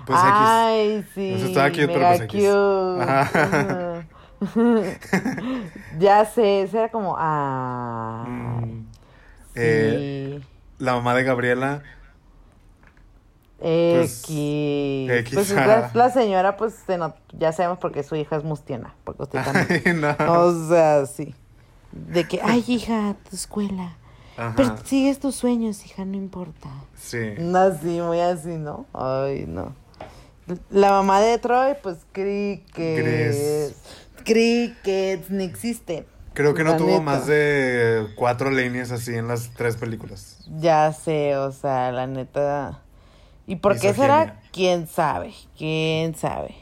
Pues 0.05 0.19
Ay, 0.21 1.05
sí. 1.13 1.33
Eso 1.33 1.47
estaba 1.47 1.69
cute, 1.69 1.87
pero 1.87 2.07
pues 2.07 2.21
X. 2.21 2.45
cute. 2.45 3.03
Ajá. 3.03 4.03
Ya 5.99 6.25
sé, 6.25 6.61
ese 6.61 6.77
era 6.77 6.89
como. 6.89 7.15
Ah. 7.17 8.25
Mm, 8.27 8.86
eh, 9.57 10.39
sí. 10.39 10.47
la 10.79 10.93
mamá 10.93 11.15
de 11.15 11.23
Gabriela. 11.23 11.83
pues, 13.59 14.23
X. 14.23 15.33
Pues 15.33 15.51
es 15.51 15.57
ajá. 15.57 15.67
la, 15.67 15.91
la 15.93 16.09
señora, 16.11 16.57
pues 16.57 16.75
ya 17.33 17.51
sabemos 17.51 17.79
porque 17.79 18.03
su 18.03 18.15
hija 18.15 18.37
es 18.37 18.43
mustiana. 18.43 18.93
Porque 19.03 19.23
usted 19.23 19.43
también. 19.43 19.81
Ay, 19.85 20.15
no. 20.17 20.41
o 20.41 20.67
sea, 20.67 21.05
sí. 21.05 21.33
De 21.91 22.27
que, 22.27 22.39
ay, 22.43 22.63
hija, 22.67 23.15
tu 23.29 23.35
escuela. 23.35 23.97
Ajá. 24.37 24.55
Persigues 24.55 25.19
tus 25.19 25.35
sueños, 25.35 25.83
hija, 25.85 26.05
no 26.05 26.15
importa. 26.15 26.69
Sí. 26.95 27.33
No, 27.39 27.57
así, 27.59 27.99
muy 28.01 28.19
así, 28.19 28.57
¿no? 28.57 28.85
Ay, 28.93 29.45
no. 29.47 29.73
La 30.69 30.91
mamá 30.91 31.19
de 31.19 31.37
Troy, 31.39 31.75
pues 31.81 31.97
crickets. 32.11 33.75
Crickets, 34.23 35.29
ni 35.29 35.43
existe. 35.43 36.05
Creo 36.37 36.53
que 36.53 36.63
no 36.63 36.73
La 36.73 36.77
tuvo 36.77 36.89
neta. 36.91 37.01
más 37.01 37.25
de 37.25 38.09
cuatro 38.15 38.51
líneas 38.51 38.91
así 38.91 39.15
en 39.15 39.27
las 39.27 39.49
tres 39.55 39.75
películas. 39.75 40.37
Ya 40.59 40.93
sé, 40.93 41.35
o 41.35 41.51
sea, 41.51 41.91
la 41.91 42.05
neta. 42.05 42.81
¿Y 43.47 43.55
por 43.55 43.79
qué 43.79 43.91
será? 43.91 44.39
¿Quién 44.51 44.85
sabe? 44.87 45.33
¿Quién 45.57 46.13
sabe? 46.13 46.53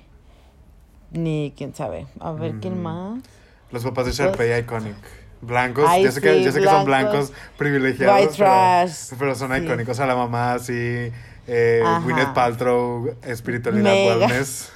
Ni 1.12 1.54
quién 1.58 1.76
sabe. 1.76 2.08
A 2.22 2.32
ver, 2.32 2.54
¿quién 2.62 2.80
Mm. 2.80 2.84
más? 2.84 3.20
Los 3.72 3.84
papás 3.84 4.06
de 4.06 4.12
Sharpay 4.14 4.60
Iconic. 4.60 4.96
Blancos, 5.42 5.86
Ay, 5.90 6.06
yo 6.06 6.12
sé, 6.14 6.22
que, 6.22 6.36
sí, 6.38 6.44
yo 6.46 6.52
sé 6.54 6.62
que 6.62 6.66
son 6.68 6.86
blancos. 6.86 7.34
privilegiados, 7.58 8.16
White 8.16 8.34
pero, 8.38 8.50
trash, 8.50 9.10
pero 9.20 9.36
son 9.36 9.52
sí. 9.52 9.58
icónicos. 9.64 9.92
O 9.92 9.96
sea, 9.96 10.06
la 10.06 10.16
mamá 10.16 10.54
así, 10.54 11.12
eh. 11.48 11.82
Gwyneth 12.04 12.34
Paltrow, 12.34 13.16
espiritualidad 13.24 13.84
Mega. 13.94 14.18
wellness. 14.18 14.72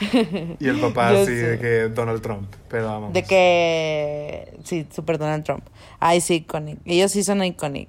y 0.60 0.68
el 0.68 0.80
papá 0.80 1.10
así 1.10 1.32
de 1.34 1.58
que 1.58 1.88
Donald 1.88 2.22
Trump, 2.22 2.52
pero 2.68 2.88
amamos. 2.88 3.12
De 3.12 3.22
que. 3.24 4.56
Sí, 4.64 4.86
super 4.94 5.18
Donald 5.18 5.44
Trump. 5.44 5.64
Ay, 6.00 6.20
sí, 6.20 6.34
iconic. 6.36 6.78
Ellos 6.84 7.12
sí 7.12 7.22
son 7.24 7.42
iconic. 7.44 7.88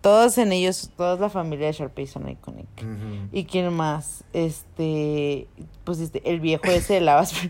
Todos 0.00 0.38
en 0.38 0.52
ellos, 0.52 0.90
toda 0.96 1.16
la 1.16 1.28
familia 1.28 1.66
de 1.66 1.72
Sharpay 1.72 2.06
son 2.06 2.28
iconic. 2.28 2.68
¿Y 3.32 3.44
quién 3.44 3.72
más? 3.72 4.22
Este. 4.32 5.48
Pues 5.84 5.98
este, 6.00 6.22
el 6.30 6.40
viejo 6.40 6.66
ese 6.66 6.94
de 6.94 7.00
Lavas. 7.00 7.32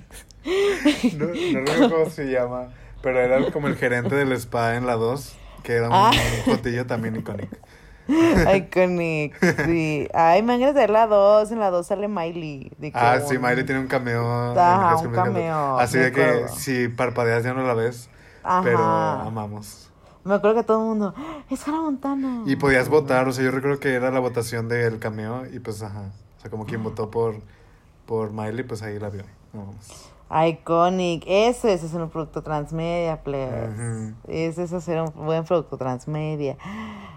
No, 1.19 1.27
no 1.27 1.61
recuerdo 1.61 1.91
cómo 1.91 2.11
se 2.11 2.25
llama, 2.31 2.69
pero 3.03 3.21
era 3.21 3.51
como 3.51 3.67
el 3.67 3.77
gerente 3.77 4.15
del 4.15 4.33
spa 4.33 4.77
en 4.77 4.87
la 4.87 4.95
2, 4.95 5.35
que 5.63 5.75
era 5.75 5.89
un 5.89 5.93
Ah. 5.95 6.11
jotillo 6.47 6.87
también 6.87 7.17
icónico. 7.17 7.57
Iconic, 8.57 9.65
sí. 9.67 10.09
Ay, 10.15 10.43
me 10.43 10.55
van 10.59 10.63
a 10.63 10.71
hacer 10.71 10.91
la 10.91 11.07
2. 11.07 11.53
En 11.53 11.61
la 11.61 11.71
2 11.71 11.87
sale 11.87 12.09
Miley. 12.09 12.73
de 12.79 12.91
que 12.93 12.99
Ah, 12.99 13.21
sí, 13.21 13.39
Miley 13.39 13.65
tiene 13.65 13.81
un 13.81 13.87
cameo. 13.87 14.59
Ajá, 14.59 14.97
un 14.97 15.13
cameo, 15.13 15.79
Así 15.79 15.99
de 15.99 16.11
que 16.13 16.25
acuerdo. 16.25 16.49
si 16.57 16.89
parpadeas 16.89 17.45
ya 17.45 17.53
no 17.55 17.63
la 17.67 17.75
ves, 17.75 18.09
Ajá. 18.43 18.63
pero 18.63 18.79
amamos. 18.79 19.91
Me 20.25 20.35
acuerdo 20.35 20.57
que 20.57 20.63
todo 20.67 20.81
el 20.83 20.89
mundo, 20.89 21.15
"¡Ah, 21.17 21.39
es 21.49 21.67
Hannah 21.67 21.81
Montana. 21.83 22.43
Y 22.47 22.57
podías 22.57 22.89
votar, 22.89 23.29
o 23.29 23.33
sea, 23.33 23.45
yo 23.45 23.51
recuerdo 23.51 23.79
que 23.81 23.95
era 23.95 24.11
la 24.11 24.21
votación 24.21 24.69
del 24.69 24.99
cameo 24.99 25.45
y 25.47 25.59
pues, 25.61 25.83
ajá. 25.83 26.11
O 26.37 26.41
sea, 26.41 26.51
como 26.51 26.67
quien 26.67 26.83
votó 26.83 27.11
por, 27.11 27.37
por 28.07 28.31
Miley, 28.33 28.65
pues 28.65 28.83
ahí 28.83 28.99
la 28.99 29.09
vio. 29.11 29.23
Mames. 29.53 30.08
Iconic. 30.31 31.25
Ese, 31.27 31.73
ese 31.73 31.87
es 31.87 31.95
un 31.95 32.11
producto 32.11 32.43
transmedia, 32.43 33.23
plebes. 33.23 33.71
Ujú. 33.71 34.15
Ese 34.29 34.63
es 34.65 34.73
hacer 34.73 35.01
un 35.01 35.13
buen 35.15 35.45
producto 35.45 35.77
transmedia. 35.77 36.57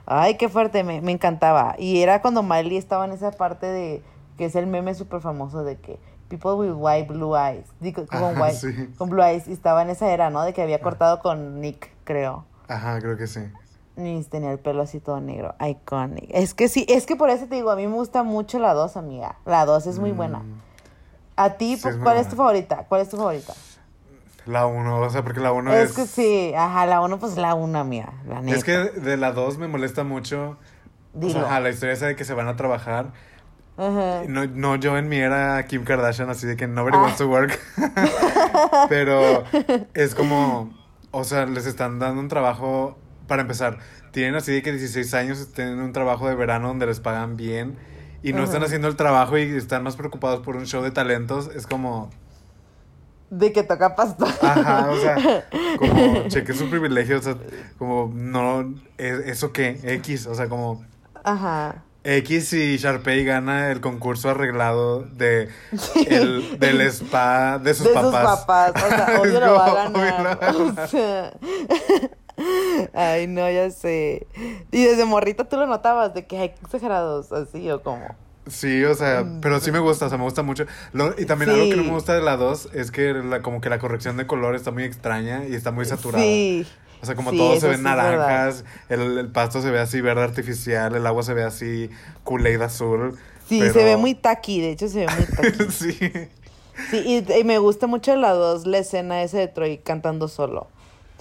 Ay, 0.05 0.35
qué 0.37 0.49
fuerte, 0.49 0.83
me, 0.83 1.01
me 1.01 1.11
encantaba. 1.11 1.75
Y 1.77 2.01
era 2.01 2.21
cuando 2.21 2.43
Miley 2.43 2.77
estaba 2.77 3.05
en 3.05 3.11
esa 3.11 3.31
parte 3.31 3.65
de 3.67 4.03
que 4.37 4.45
es 4.45 4.55
el 4.55 4.67
meme 4.67 4.95
súper 4.95 5.21
famoso 5.21 5.63
de 5.63 5.77
que 5.77 5.99
people 6.27 6.53
with 6.53 6.73
white 6.73 7.11
blue 7.11 7.35
eyes. 7.35 7.65
Digo, 7.79 8.05
con, 8.07 8.23
Ajá, 8.23 8.41
white, 8.41 8.55
sí. 8.55 8.89
con 8.97 9.09
blue 9.09 9.21
eyes. 9.21 9.47
Y 9.47 9.53
estaba 9.53 9.81
en 9.81 9.89
esa 9.89 10.11
era, 10.11 10.29
¿no? 10.29 10.43
De 10.43 10.53
que 10.53 10.61
había 10.61 10.81
cortado 10.81 11.19
con 11.19 11.59
Nick, 11.61 11.91
creo. 12.03 12.45
Ajá, 12.67 12.99
creo 12.99 13.17
que 13.17 13.27
sí. 13.27 13.41
Ni 13.97 14.23
tenía 14.23 14.51
el 14.51 14.59
pelo 14.59 14.81
así 14.81 14.99
todo 15.01 15.19
negro. 15.19 15.53
Iconic. 15.59 16.29
Es 16.29 16.53
que 16.53 16.69
sí, 16.69 16.85
es 16.87 17.05
que 17.05 17.17
por 17.17 17.29
eso 17.29 17.45
te 17.47 17.55
digo, 17.55 17.69
a 17.69 17.75
mí 17.75 17.85
me 17.85 17.93
gusta 17.93 18.23
mucho 18.23 18.57
la 18.57 18.73
2, 18.73 18.95
amiga. 18.95 19.37
La 19.45 19.65
2 19.65 19.85
es 19.87 19.99
muy 19.99 20.11
buena. 20.11 20.43
A 21.43 21.53
ti, 21.57 21.77
Sí, 21.77 21.87
es 21.87 21.95
muy 21.95 22.03
¿cuál 22.03 22.17
es 22.17 22.29
tu 22.29 22.35
favorita? 22.35 22.85
¿Cuál 22.87 23.01
es 23.01 23.09
tu 23.09 23.17
favorita? 23.17 23.53
La 24.45 24.65
1, 24.65 24.99
o 25.01 25.09
sea, 25.09 25.23
porque 25.23 25.39
la 25.39 25.51
1 25.51 25.73
es, 25.73 25.89
es... 25.91 25.95
que 25.95 26.05
sí, 26.07 26.53
ajá, 26.55 26.85
la 26.87 27.01
1 27.01 27.19
pues 27.19 27.37
la 27.37 27.53
1, 27.53 27.83
mía, 27.85 28.09
la 28.27 28.41
neta. 28.41 28.57
Es 28.57 28.63
que 28.63 28.71
de 28.77 29.17
la 29.17 29.31
2 29.31 29.57
me 29.59 29.67
molesta 29.67 30.03
mucho. 30.03 30.57
O 31.13 31.19
Dilo. 31.19 31.33
sea, 31.33 31.43
ajá, 31.43 31.59
la 31.59 31.69
historia 31.69 31.93
esa 31.93 32.07
de 32.07 32.15
que 32.15 32.25
se 32.25 32.33
van 32.33 32.47
a 32.47 32.55
trabajar. 32.55 33.11
Ajá. 33.77 34.23
No, 34.27 34.45
no 34.47 34.75
yo 34.75 34.97
en 34.97 35.09
mi 35.09 35.17
era 35.17 35.63
Kim 35.67 35.83
Kardashian, 35.83 36.29
así 36.29 36.47
de 36.47 36.55
que 36.57 36.67
nobody 36.67 36.97
Ah. 36.97 37.01
wants 37.03 37.17
to 37.17 37.27
work. 37.27 37.57
Pero 38.89 39.43
es 39.93 40.15
como, 40.15 40.71
o 41.11 41.23
sea, 41.23 41.45
les 41.45 41.65
están 41.65 41.99
dando 41.99 42.19
un 42.21 42.27
trabajo, 42.27 42.97
para 43.27 43.43
empezar, 43.43 43.77
tienen 44.11 44.35
así 44.35 44.51
de 44.51 44.61
que 44.61 44.71
16 44.71 45.13
años, 45.13 45.53
tienen 45.53 45.79
un 45.79 45.93
trabajo 45.93 46.27
de 46.27 46.35
verano 46.35 46.67
donde 46.69 46.85
les 46.85 46.99
pagan 46.99 47.37
bien 47.37 47.77
y 48.23 48.33
no 48.33 48.43
están 48.43 48.63
haciendo 48.63 48.87
el 48.87 48.95
trabajo 48.95 49.37
y 49.37 49.43
están 49.55 49.83
más 49.83 49.95
preocupados 49.95 50.41
por 50.41 50.55
un 50.55 50.65
show 50.65 50.83
de 50.83 50.91
talentos. 50.91 51.49
Es 51.55 51.65
como, 51.67 52.09
De 53.29 53.51
que 53.53 53.63
toca 53.63 53.95
pastor. 53.95 54.29
ajá, 54.41 54.89
o 54.91 54.97
sea, 54.97 55.45
como 55.79 56.27
cheque 56.27 56.53
su 56.53 56.69
privilegio, 56.69 57.19
o 57.19 57.21
sea, 57.21 57.35
como, 57.77 58.11
no, 58.13 58.73
¿es- 58.97 59.25
¿eso 59.27 59.51
qué? 59.51 59.79
X, 59.83 60.27
o 60.27 60.35
sea, 60.35 60.47
como... 60.49 60.83
Ajá. 61.23 61.83
X 62.03 62.51
y 62.53 62.77
Sharpay 62.77 63.23
gana 63.23 63.69
el 63.71 63.79
concurso 63.79 64.31
arreglado 64.31 65.03
de 65.03 65.49
el, 66.07 66.57
del 66.59 66.81
spa 66.81 67.59
de 67.59 67.75
sus 67.75 67.85
de 67.89 67.93
papás. 67.93 68.11
sus 68.11 68.39
papás. 68.45 68.71
O 68.83 68.87
sea, 68.89 69.17
obvio 69.21 69.39
lo 69.39 69.53
va 69.53 69.65
a 69.67 69.73
ganar. 69.89 70.55
O 70.55 70.87
sea. 70.87 71.31
Ay, 72.93 73.27
no, 73.27 73.49
ya 73.49 73.69
sé. 73.71 74.27
Y 74.71 74.83
desde 74.83 75.05
morrita 75.05 75.43
tú 75.47 75.57
lo 75.57 75.67
notabas 75.67 76.13
de 76.13 76.25
que 76.25 76.37
hay 76.37 76.53
exagerados 76.63 77.31
así 77.31 77.69
o 77.71 77.81
como. 77.81 78.03
Sí, 78.47 78.83
o 78.83 78.95
sea, 78.95 79.23
pero 79.41 79.59
sí 79.59 79.71
me 79.71 79.77
gusta, 79.79 80.07
o 80.07 80.09
sea, 80.09 80.17
me 80.17 80.23
gusta 80.23 80.41
mucho. 80.41 80.65
Lo- 80.93 81.13
y 81.19 81.25
también 81.25 81.51
Mm. 81.51 81.53
Sí. 81.53 81.59
algo 81.59 81.69
que 81.71 81.77
no 81.77 81.83
me 81.83 81.91
gusta 81.91 82.13
de 82.15 82.21
la 82.21 82.37
2 82.37 82.69
es 82.73 82.89
que 82.91 83.13
la, 83.13 83.41
como 83.41 83.61
que 83.61 83.69
la 83.69 83.77
corrección 83.79 84.17
de 84.17 84.25
color 84.25 84.55
está 84.55 84.71
muy 84.71 84.83
extraña 84.83 85.45
y 85.47 85.53
está 85.53 85.71
muy 85.71 85.85
saturada. 85.85 86.23
Sí. 86.23 86.65
O 87.01 87.05
sea, 87.05 87.15
como 87.15 87.31
Sí, 87.31 87.37
todo 87.37 87.59
se 87.59 87.67
ve 87.67 87.77
sí 87.77 87.81
naranjas, 87.83 88.63
el, 88.89 89.17
el 89.17 89.27
pasto 89.31 89.61
se 89.61 89.71
ve 89.71 89.79
así 89.79 90.01
verde 90.01 90.23
artificial, 90.23 90.95
el 90.95 91.05
agua 91.07 91.23
se 91.23 91.33
ve 91.33 91.43
así 91.43 91.89
Kool-Aid 92.23 92.61
azul. 92.61 93.17
Sí, 93.47 93.59
pero- 93.59 93.73
se 93.73 93.83
ve 93.83 93.97
muy 93.97 94.15
taqui, 94.15 94.61
de 94.61 94.71
hecho 94.71 94.87
se 94.87 95.05
ve 95.05 95.07
muy 95.15 95.25
taqui. 95.25 95.71
sí. 95.71 95.97
Sí, 96.89 96.97
y, 97.27 97.39
y 97.39 97.43
me 97.43 97.57
gusta 97.59 97.85
mucho 97.87 98.15
la 98.15 98.31
dos, 98.33 98.65
la 98.65 98.79
escena 98.79 99.21
esa 99.23 99.37
de 99.37 99.47
Troy 99.47 99.77
cantando 99.79 100.27
solo. 100.27 100.67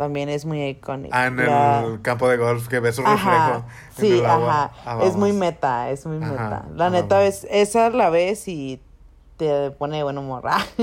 También 0.01 0.31
es 0.31 0.47
muy 0.47 0.65
icónica. 0.65 1.15
Ah, 1.15 1.27
en 1.27 1.37
La- 1.37 1.83
el 1.85 2.01
campo 2.01 2.27
de 2.27 2.39
golf 2.39 2.69
que 2.69 2.81
ve 2.81 2.91
su 2.91 3.03
Ajá, 3.05 3.13
reflejo. 3.13 3.65
en 3.99 4.01
sí, 4.01 4.19
el 4.21 4.25
agua. 4.25 4.63
ajá. 4.65 4.73
Ah, 4.87 5.05
es 5.05 5.15
muy 5.15 5.35
meta, 5.35 5.91
es 5.91 6.07
muy 6.07 6.17
Ajá, 6.17 6.31
meta. 6.33 6.65
La 6.75 6.87
ah, 6.87 6.91
neta, 6.91 7.17
vamos. 7.19 7.25
ves, 7.43 7.47
esa 7.51 7.91
la 7.91 8.09
ves 8.09 8.49
y 8.49 8.81
te 9.37 9.71
pone 9.73 9.99
de 9.99 10.03
buen 10.03 10.17
humor. 10.17 10.43
Ajá. 10.49 10.75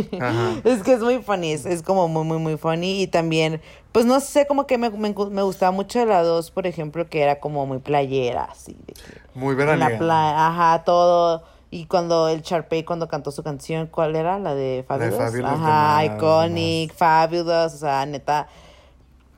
Es 0.63 0.83
que 0.83 0.93
es 0.93 0.99
muy 0.99 1.17
funny, 1.23 1.51
es, 1.51 1.65
es 1.65 1.81
como 1.81 2.07
muy, 2.07 2.25
muy, 2.25 2.37
muy 2.37 2.57
funny. 2.57 3.01
Y 3.01 3.07
también, 3.07 3.59
pues 3.91 4.05
no 4.05 4.19
sé, 4.19 4.45
como 4.45 4.67
que 4.67 4.77
me, 4.77 4.91
me, 4.91 5.15
me 5.31 5.41
gustaba 5.41 5.71
mucho 5.71 6.05
la 6.05 6.21
dos, 6.21 6.51
por 6.51 6.67
ejemplo, 6.67 7.09
que 7.09 7.19
era 7.23 7.39
como 7.39 7.65
muy 7.65 7.79
playera, 7.79 8.43
así. 8.51 8.77
De 8.85 8.93
que 8.93 9.01
Muy 9.33 9.55
veraniega. 9.55 9.89
la 9.93 9.97
playa, 9.97 10.47
ajá, 10.47 10.83
todo. 10.83 11.43
Y 11.71 11.87
cuando 11.87 12.29
el 12.29 12.43
Sharpay, 12.43 12.83
cuando 12.83 13.07
cantó 13.07 13.31
su 13.31 13.41
canción, 13.41 13.87
¿cuál 13.87 14.15
era? 14.15 14.37
La 14.37 14.53
de 14.53 14.85
Fabulous. 14.87 15.15
Fabulous, 15.17 15.43
ajá, 15.59 15.99
de 16.01 16.05
Iconic, 16.05 16.93
Fabulous, 16.93 17.73
o 17.73 17.77
sea, 17.77 18.05
neta. 18.05 18.47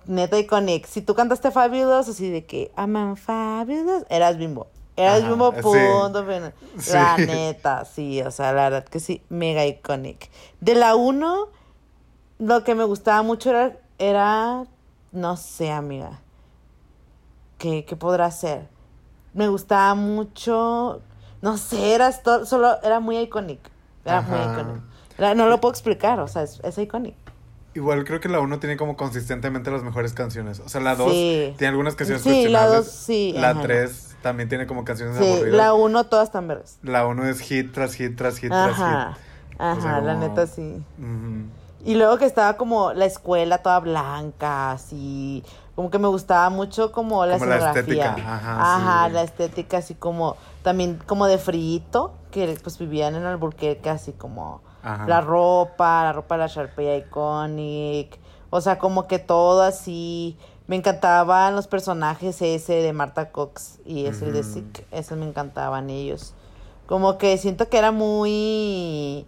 Neta 0.10 0.40
Iconic. 0.40 0.88
Si 0.88 1.02
tú 1.04 1.14
cantaste 1.14 1.52
Fabulous, 1.52 2.10
así 2.10 2.30
de 2.30 2.44
que 2.46 2.72
aman 2.76 3.16
Fabulous, 3.16 4.06
eras 4.10 4.38
bimbo. 4.38 4.66
Eras 4.96 5.20
Ajá, 5.22 5.30
bimbo, 5.30 5.52
punto. 5.54 6.26
fin. 6.26 6.52
La 6.92 7.16
Sí. 7.16 7.26
neta, 7.28 7.86
sí, 7.86 8.22
o 8.24 8.32
sea, 8.32 8.52
la 8.52 8.64
verdad 8.70 8.84
que 8.86 9.00
sí, 9.00 9.22
mega 9.30 9.66
iconic. 9.66 10.30
De 10.62 10.74
la 10.76 10.96
1, 10.96 11.48
lo 12.40 12.64
que 12.64 12.74
me 12.76 12.84
gustaba 12.86 13.22
mucho 13.22 13.52
era, 13.52 13.78
era 14.00 14.66
no 15.12 15.38
sé, 15.38 15.72
amiga. 15.72 16.20
¿Qué, 17.60 17.86
qué 17.86 17.96
podrá 17.96 18.32
ser? 18.32 18.68
Me 19.34 19.48
gustaba 19.48 19.94
mucho, 19.96 21.02
no 21.42 21.58
sé, 21.58 21.94
era 21.94 22.12
solo, 22.46 22.82
era 22.82 23.00
muy 23.00 23.18
iconic. 23.20 23.60
Era 24.06 24.22
muy 24.22 24.40
iconic. 24.40 24.82
Era- 25.18 25.36
no 25.36 25.48
lo 25.48 25.62
puedo 25.62 25.72
explicar, 25.72 26.20
o 26.20 26.28
sea, 26.28 26.42
es, 26.44 26.60
es 26.64 26.78
iconic. 26.78 27.16
Igual 27.76 28.04
creo 28.04 28.20
que 28.20 28.30
la 28.30 28.40
1 28.40 28.60
tiene 28.60 28.78
como 28.78 28.98
consistentemente 28.98 29.70
las 29.72 29.84
mejores 29.84 30.14
canciones. 30.14 30.60
O 30.60 30.70
sea, 30.70 30.82
la 30.82 30.96
2 30.96 31.12
Sí. 31.12 31.54
tiene 31.58 31.70
algunas 31.70 31.96
canciones 31.96 32.24
Sí, 32.24 32.48
la 32.48 32.66
dos, 32.68 32.88
sí, 32.88 33.34
La 33.36 33.52
ajá. 33.52 33.62
3 33.62 34.16
también 34.24 34.50
tiene 34.50 34.66
como 34.68 34.84
canciones 34.84 35.18
Sí, 35.18 35.24
aburridas. 35.32 35.56
la 35.56 35.74
1 35.74 36.04
todas 36.06 36.28
están 36.30 36.48
verdes. 36.48 36.80
La 36.82 37.06
1 37.06 37.26
es 37.28 37.40
hit 37.42 37.72
tras 37.72 37.94
hit 37.94 38.18
tras 38.18 38.38
hit 38.40 38.50
tras 38.50 38.72
Ajá, 38.72 39.18
ajá, 39.60 39.78
O 39.78 39.82
sea, 39.82 40.02
la 40.02 40.16
neta 40.16 40.48
sí. 40.48 40.84
hit. 40.98 41.86
Y 41.86 41.96
luego 41.96 42.18
que 42.18 42.26
estaba 42.26 42.58
como 42.58 42.92
la 42.94 43.06
escuela 43.06 43.60
toda 43.60 43.80
blanca, 43.80 44.72
así, 44.72 45.44
como 45.76 45.90
que 45.90 45.98
me 46.00 46.10
gustaba 46.10 46.50
mucho 46.50 46.92
como 46.92 47.26
la 47.26 47.34
Como 47.38 47.46
la 47.46 47.56
escenografía. 47.56 48.04
estética, 48.08 48.34
ajá, 48.36 48.76
Ajá, 48.76 49.08
sí. 49.08 49.14
la 49.14 49.22
estética 49.24 49.78
así 49.78 49.94
como, 49.94 50.36
también 50.64 51.00
como 51.06 51.26
de 51.28 51.38
frito, 51.38 52.14
que 52.32 52.58
pues 52.62 52.78
vivían 52.80 53.16
en 53.16 53.24
Alburquerque 53.26 53.90
así 53.90 54.12
como 54.12 54.62
Ajá. 54.84 55.06
la 55.08 55.22
ropa, 55.22 56.04
la 56.04 56.14
ropa 56.14 56.36
de 56.36 56.40
la 56.40 56.48
Sharpay 56.48 56.98
Iconic, 56.98 58.18
o 58.50 58.62
sea, 58.62 58.78
como 58.80 59.08
que 59.08 59.20
todo 59.20 59.62
así. 59.64 60.38
Me 60.68 60.76
encantaban 60.76 61.56
los 61.56 61.66
personajes 61.68 62.42
ese 62.44 62.74
de 62.74 62.94
Marta 62.94 63.32
Cox 63.32 63.80
y 63.86 64.06
ese 64.06 64.32
de. 64.32 64.44
Sick, 64.44 64.86
esos 64.92 65.18
me 65.18 65.26
encantaban 65.26 65.90
ellos. 65.90 66.36
Como 66.86 67.18
que 67.18 67.38
siento 67.38 67.70
que 67.70 67.78
era 67.78 67.92
muy... 67.92 69.26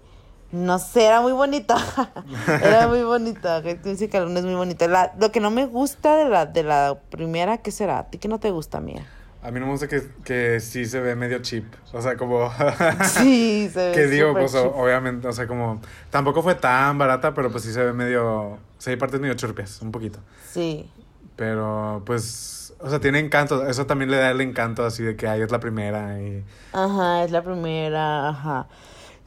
No 0.51 0.79
sé, 0.79 1.05
era 1.05 1.21
muy 1.21 1.31
bonita. 1.31 1.77
era 2.63 2.87
muy 2.87 3.03
bonita. 3.03 3.59
1 3.63 4.39
es 4.39 4.45
muy 4.45 4.55
bonita. 4.55 4.87
La- 4.87 5.13
lo 5.17 5.31
que 5.31 5.39
no 5.39 5.49
me 5.49 5.65
gusta 5.65 6.15
de 6.15 6.25
la, 6.25 6.45
de 6.45 6.63
la 6.63 6.99
primera, 7.09 7.57
¿qué 7.59 7.71
será? 7.71 7.99
¿A 7.99 8.03
ti 8.09 8.17
qué 8.17 8.27
no 8.27 8.39
te 8.39 8.51
gusta, 8.51 8.79
mía? 8.79 9.07
A 9.43 9.49
mí 9.49 9.59
no 9.59 9.65
me 9.65 9.71
gusta 9.71 9.87
que, 9.87 10.03
que 10.23 10.59
sí 10.59 10.85
se 10.85 10.99
ve 10.99 11.15
medio 11.15 11.39
cheap. 11.39 11.65
O 11.93 12.01
sea, 12.01 12.15
como. 12.15 12.51
Sí, 13.03 13.69
se 13.73 13.89
ve 13.89 13.91
que 13.93 14.07
digo, 14.07 14.33
pues 14.33 14.51
cheap. 14.51 14.75
obviamente, 14.75 15.27
o 15.27 15.33
sea, 15.33 15.47
como. 15.47 15.81
Tampoco 16.09 16.43
fue 16.43 16.55
tan 16.55 16.97
barata, 16.97 17.33
pero 17.33 17.51
pues 17.51 17.63
sí 17.63 17.73
se 17.73 17.83
ve 17.83 17.93
medio. 17.93 18.23
O 18.39 18.59
sea, 18.77 18.91
hay 18.91 18.97
partes 18.97 19.19
medio 19.19 19.33
churpias, 19.33 19.81
un 19.81 19.91
poquito. 19.91 20.19
Sí. 20.51 20.89
Pero 21.35 22.03
pues. 22.05 22.73
O 22.79 22.89
sea, 22.89 22.99
tiene 22.99 23.19
encanto. 23.19 23.65
Eso 23.67 23.85
también 23.85 24.11
le 24.11 24.17
da 24.17 24.31
el 24.31 24.41
encanto 24.41 24.85
así 24.85 25.03
de 25.03 25.15
que 25.15 25.27
ahí 25.27 25.41
es 25.41 25.51
la 25.51 25.59
primera. 25.59 26.21
Y. 26.21 26.43
Ajá, 26.73 27.23
es 27.23 27.31
la 27.31 27.43
primera, 27.43 28.29
ajá. 28.29 28.67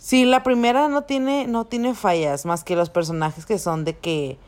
Sí, 0.05 0.27
la 0.27 0.43
primera 0.43 0.89
no 0.89 1.03
tiene, 1.03 1.47
no 1.47 1.65
tiene 1.65 1.95
fallas, 1.95 2.45
más 2.45 2.63
que 2.63 2.77
los 2.77 2.91
personajes 2.91 3.47
que 3.47 3.59
son 3.59 3.87
de 3.87 3.97
que, 3.97 4.39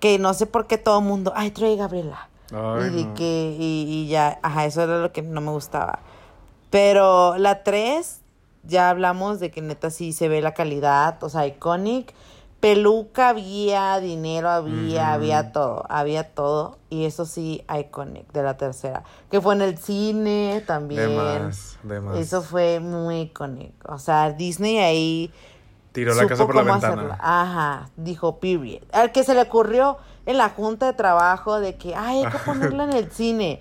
que 0.00 0.18
no 0.18 0.34
sé 0.34 0.46
por 0.46 0.66
qué 0.66 0.76
todo 0.76 0.98
el 0.98 1.04
mundo, 1.04 1.32
ay, 1.36 1.52
trae 1.52 1.76
Gabriela. 1.76 2.28
Ay, 2.54 2.98
y 3.00 3.04
no. 3.04 3.14
que, 3.14 3.56
y, 3.58 3.86
y 3.88 4.08
ya, 4.08 4.38
ajá, 4.42 4.64
eso 4.66 4.82
era 4.82 4.98
lo 4.98 5.12
que 5.12 5.22
no 5.22 5.40
me 5.40 5.50
gustaba. 5.50 5.98
Pero 6.70 7.36
la 7.36 7.62
3, 7.62 8.20
ya 8.64 8.90
hablamos 8.90 9.40
de 9.40 9.50
que 9.50 9.60
neta 9.62 9.90
sí 9.90 10.12
se 10.12 10.28
ve 10.28 10.40
la 10.40 10.54
calidad, 10.54 11.22
o 11.22 11.28
sea, 11.28 11.46
iconic. 11.46 12.14
Peluca 12.60 13.28
había, 13.28 14.00
dinero 14.00 14.48
había, 14.48 15.12
había 15.12 15.52
todo, 15.52 15.84
había 15.90 16.32
todo. 16.34 16.78
Y 16.88 17.04
eso 17.04 17.26
sí, 17.26 17.62
iconic 17.68 18.32
de 18.32 18.42
la 18.42 18.56
tercera. 18.56 19.04
Que 19.30 19.42
fue 19.42 19.54
en 19.54 19.60
el 19.60 19.76
cine 19.76 20.64
también. 20.66 21.10
De 21.10 21.14
más, 21.14 21.78
de 21.82 22.00
más. 22.00 22.16
Eso 22.16 22.40
fue 22.40 22.80
muy 22.80 23.20
icónico. 23.22 23.92
O 23.92 23.98
sea, 23.98 24.32
Disney 24.32 24.78
ahí 24.78 25.30
Tiró 25.92 26.14
la 26.14 26.22
supo 26.22 26.28
casa 26.28 26.46
por 26.46 26.54
la 26.56 26.62
ventana. 26.62 26.94
hacerla. 26.94 27.18
Ajá, 27.20 27.90
dijo 27.96 28.40
period. 28.40 28.82
Al 28.92 29.12
que 29.12 29.24
se 29.24 29.34
le 29.34 29.42
ocurrió 29.42 29.98
en 30.26 30.38
la 30.38 30.48
junta 30.50 30.86
de 30.86 30.92
trabajo 30.92 31.60
de 31.60 31.76
que, 31.76 31.94
ay, 31.94 32.24
hay 32.24 32.30
que 32.32 32.38
ponerla 32.38 32.84
en 32.84 32.92
el 32.92 33.10
cine. 33.10 33.60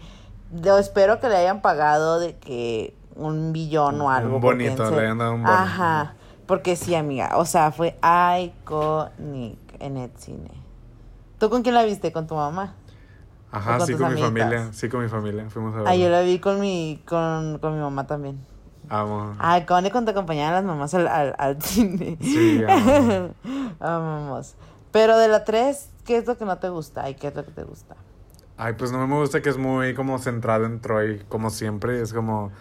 Yo 0.51 0.78
espero 0.78 1.20
que 1.20 1.28
le 1.30 1.36
hayan 1.38 1.61
pagado 1.61 2.20
de 2.20 2.36
que 2.38 2.95
un 3.16 3.53
billón 3.53 3.99
o 4.01 4.05
Un 4.05 4.11
algo. 4.11 4.39
porque 4.39 4.64
bonito, 4.66 4.91
le 4.91 5.01
hayan 5.01 5.18
dado 5.18 5.34
un 5.34 5.43
bono. 5.43 5.53
Ajá, 5.53 6.14
porque 6.45 6.76
sí, 6.76 6.95
amiga. 6.95 7.32
O 7.38 7.45
sea, 7.45 7.72
fue 7.72 7.97
iconic 8.39 9.57
en 9.80 9.97
el 9.97 10.11
cine. 10.18 10.51
¿Tú 11.39 11.49
con 11.49 11.64
quién 11.64 11.76
la 11.76 11.84
viste? 11.84 12.11
¿Con 12.11 12.28
tu 12.28 12.36
mamá? 12.36 12.76
Ajá, 13.51 13.76
¿O 13.76 13.78
con 13.80 13.88
sí, 13.88 13.93
con 13.95 14.14
mi 14.14 14.22
familia. 14.22 14.70
Sí, 14.72 14.89
con 14.89 15.03
mi 15.03 15.09
familia. 15.09 15.49
Fuimos 15.49 15.74
a 15.74 15.78
verla. 15.78 15.91
Ah, 15.91 15.95
yo 15.95 16.09
la 16.09 16.22
vi 16.22 16.39
con 16.39 16.59
mi, 16.59 17.01
con, 17.05 17.59
con 17.59 17.74
mi 17.76 17.80
mamá 17.82 18.07
también. 18.07 18.39
Amo. 18.89 19.34
Ay, 19.39 19.66
Connie 19.66 19.91
cuando 19.91 20.11
acompañaban 20.11 20.53
las 20.53 20.64
mamás 20.64 20.93
al, 20.93 21.07
al, 21.07 21.36
al 21.38 21.61
cine. 21.61 22.18
Sí. 22.22 22.61
Amamos. 23.80 24.55
Pero 24.93 25.17
de 25.17 25.27
la 25.27 25.43
3, 25.43 25.89
¿qué 26.05 26.15
es 26.17 26.25
lo 26.27 26.37
que 26.37 26.45
no 26.45 26.57
te 26.59 26.69
gusta 26.69 27.09
y 27.09 27.15
qué 27.15 27.27
es 27.27 27.35
lo 27.35 27.43
que 27.43 27.51
te 27.51 27.63
gusta? 27.63 27.95
Ay, 28.55 28.73
pues 28.77 28.91
no 28.93 29.05
me 29.05 29.15
gusta 29.15 29.41
que 29.41 29.49
es 29.49 29.57
muy 29.57 29.93
como 29.95 30.17
centrado 30.19 30.65
en 30.65 30.79
Troy, 30.79 31.21
como 31.27 31.49
siempre. 31.49 32.01
Es 32.01 32.13
como. 32.13 32.51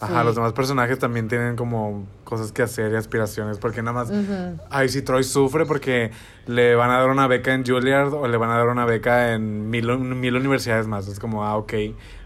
Ajá, 0.00 0.20
Sí. 0.20 0.24
los 0.24 0.34
demás 0.34 0.52
personajes 0.52 0.98
también 0.98 1.28
tienen 1.28 1.54
como 1.54 2.06
cosas 2.24 2.50
que 2.50 2.62
hacer 2.62 2.90
y 2.92 2.96
aspiraciones. 2.96 3.58
Porque 3.58 3.82
nada 3.82 3.92
más. 3.92 4.10
Ujú. 4.10 4.58
Ay, 4.70 4.88
si 4.88 5.02
Troy 5.02 5.22
sufre 5.22 5.64
porque 5.66 6.10
le 6.46 6.74
van 6.74 6.90
a 6.90 6.98
dar 6.98 7.10
una 7.10 7.28
beca 7.28 7.54
en 7.54 7.64
Juilliard 7.64 8.12
o 8.12 8.26
le 8.26 8.36
van 8.36 8.50
a 8.50 8.56
dar 8.56 8.66
una 8.68 8.84
beca 8.84 9.32
en 9.34 9.70
mil, 9.70 9.96
mil 9.98 10.34
universidades 10.34 10.88
más. 10.88 11.06
Es 11.06 11.20
como, 11.20 11.44
ah, 11.44 11.56
ok. 11.56 11.72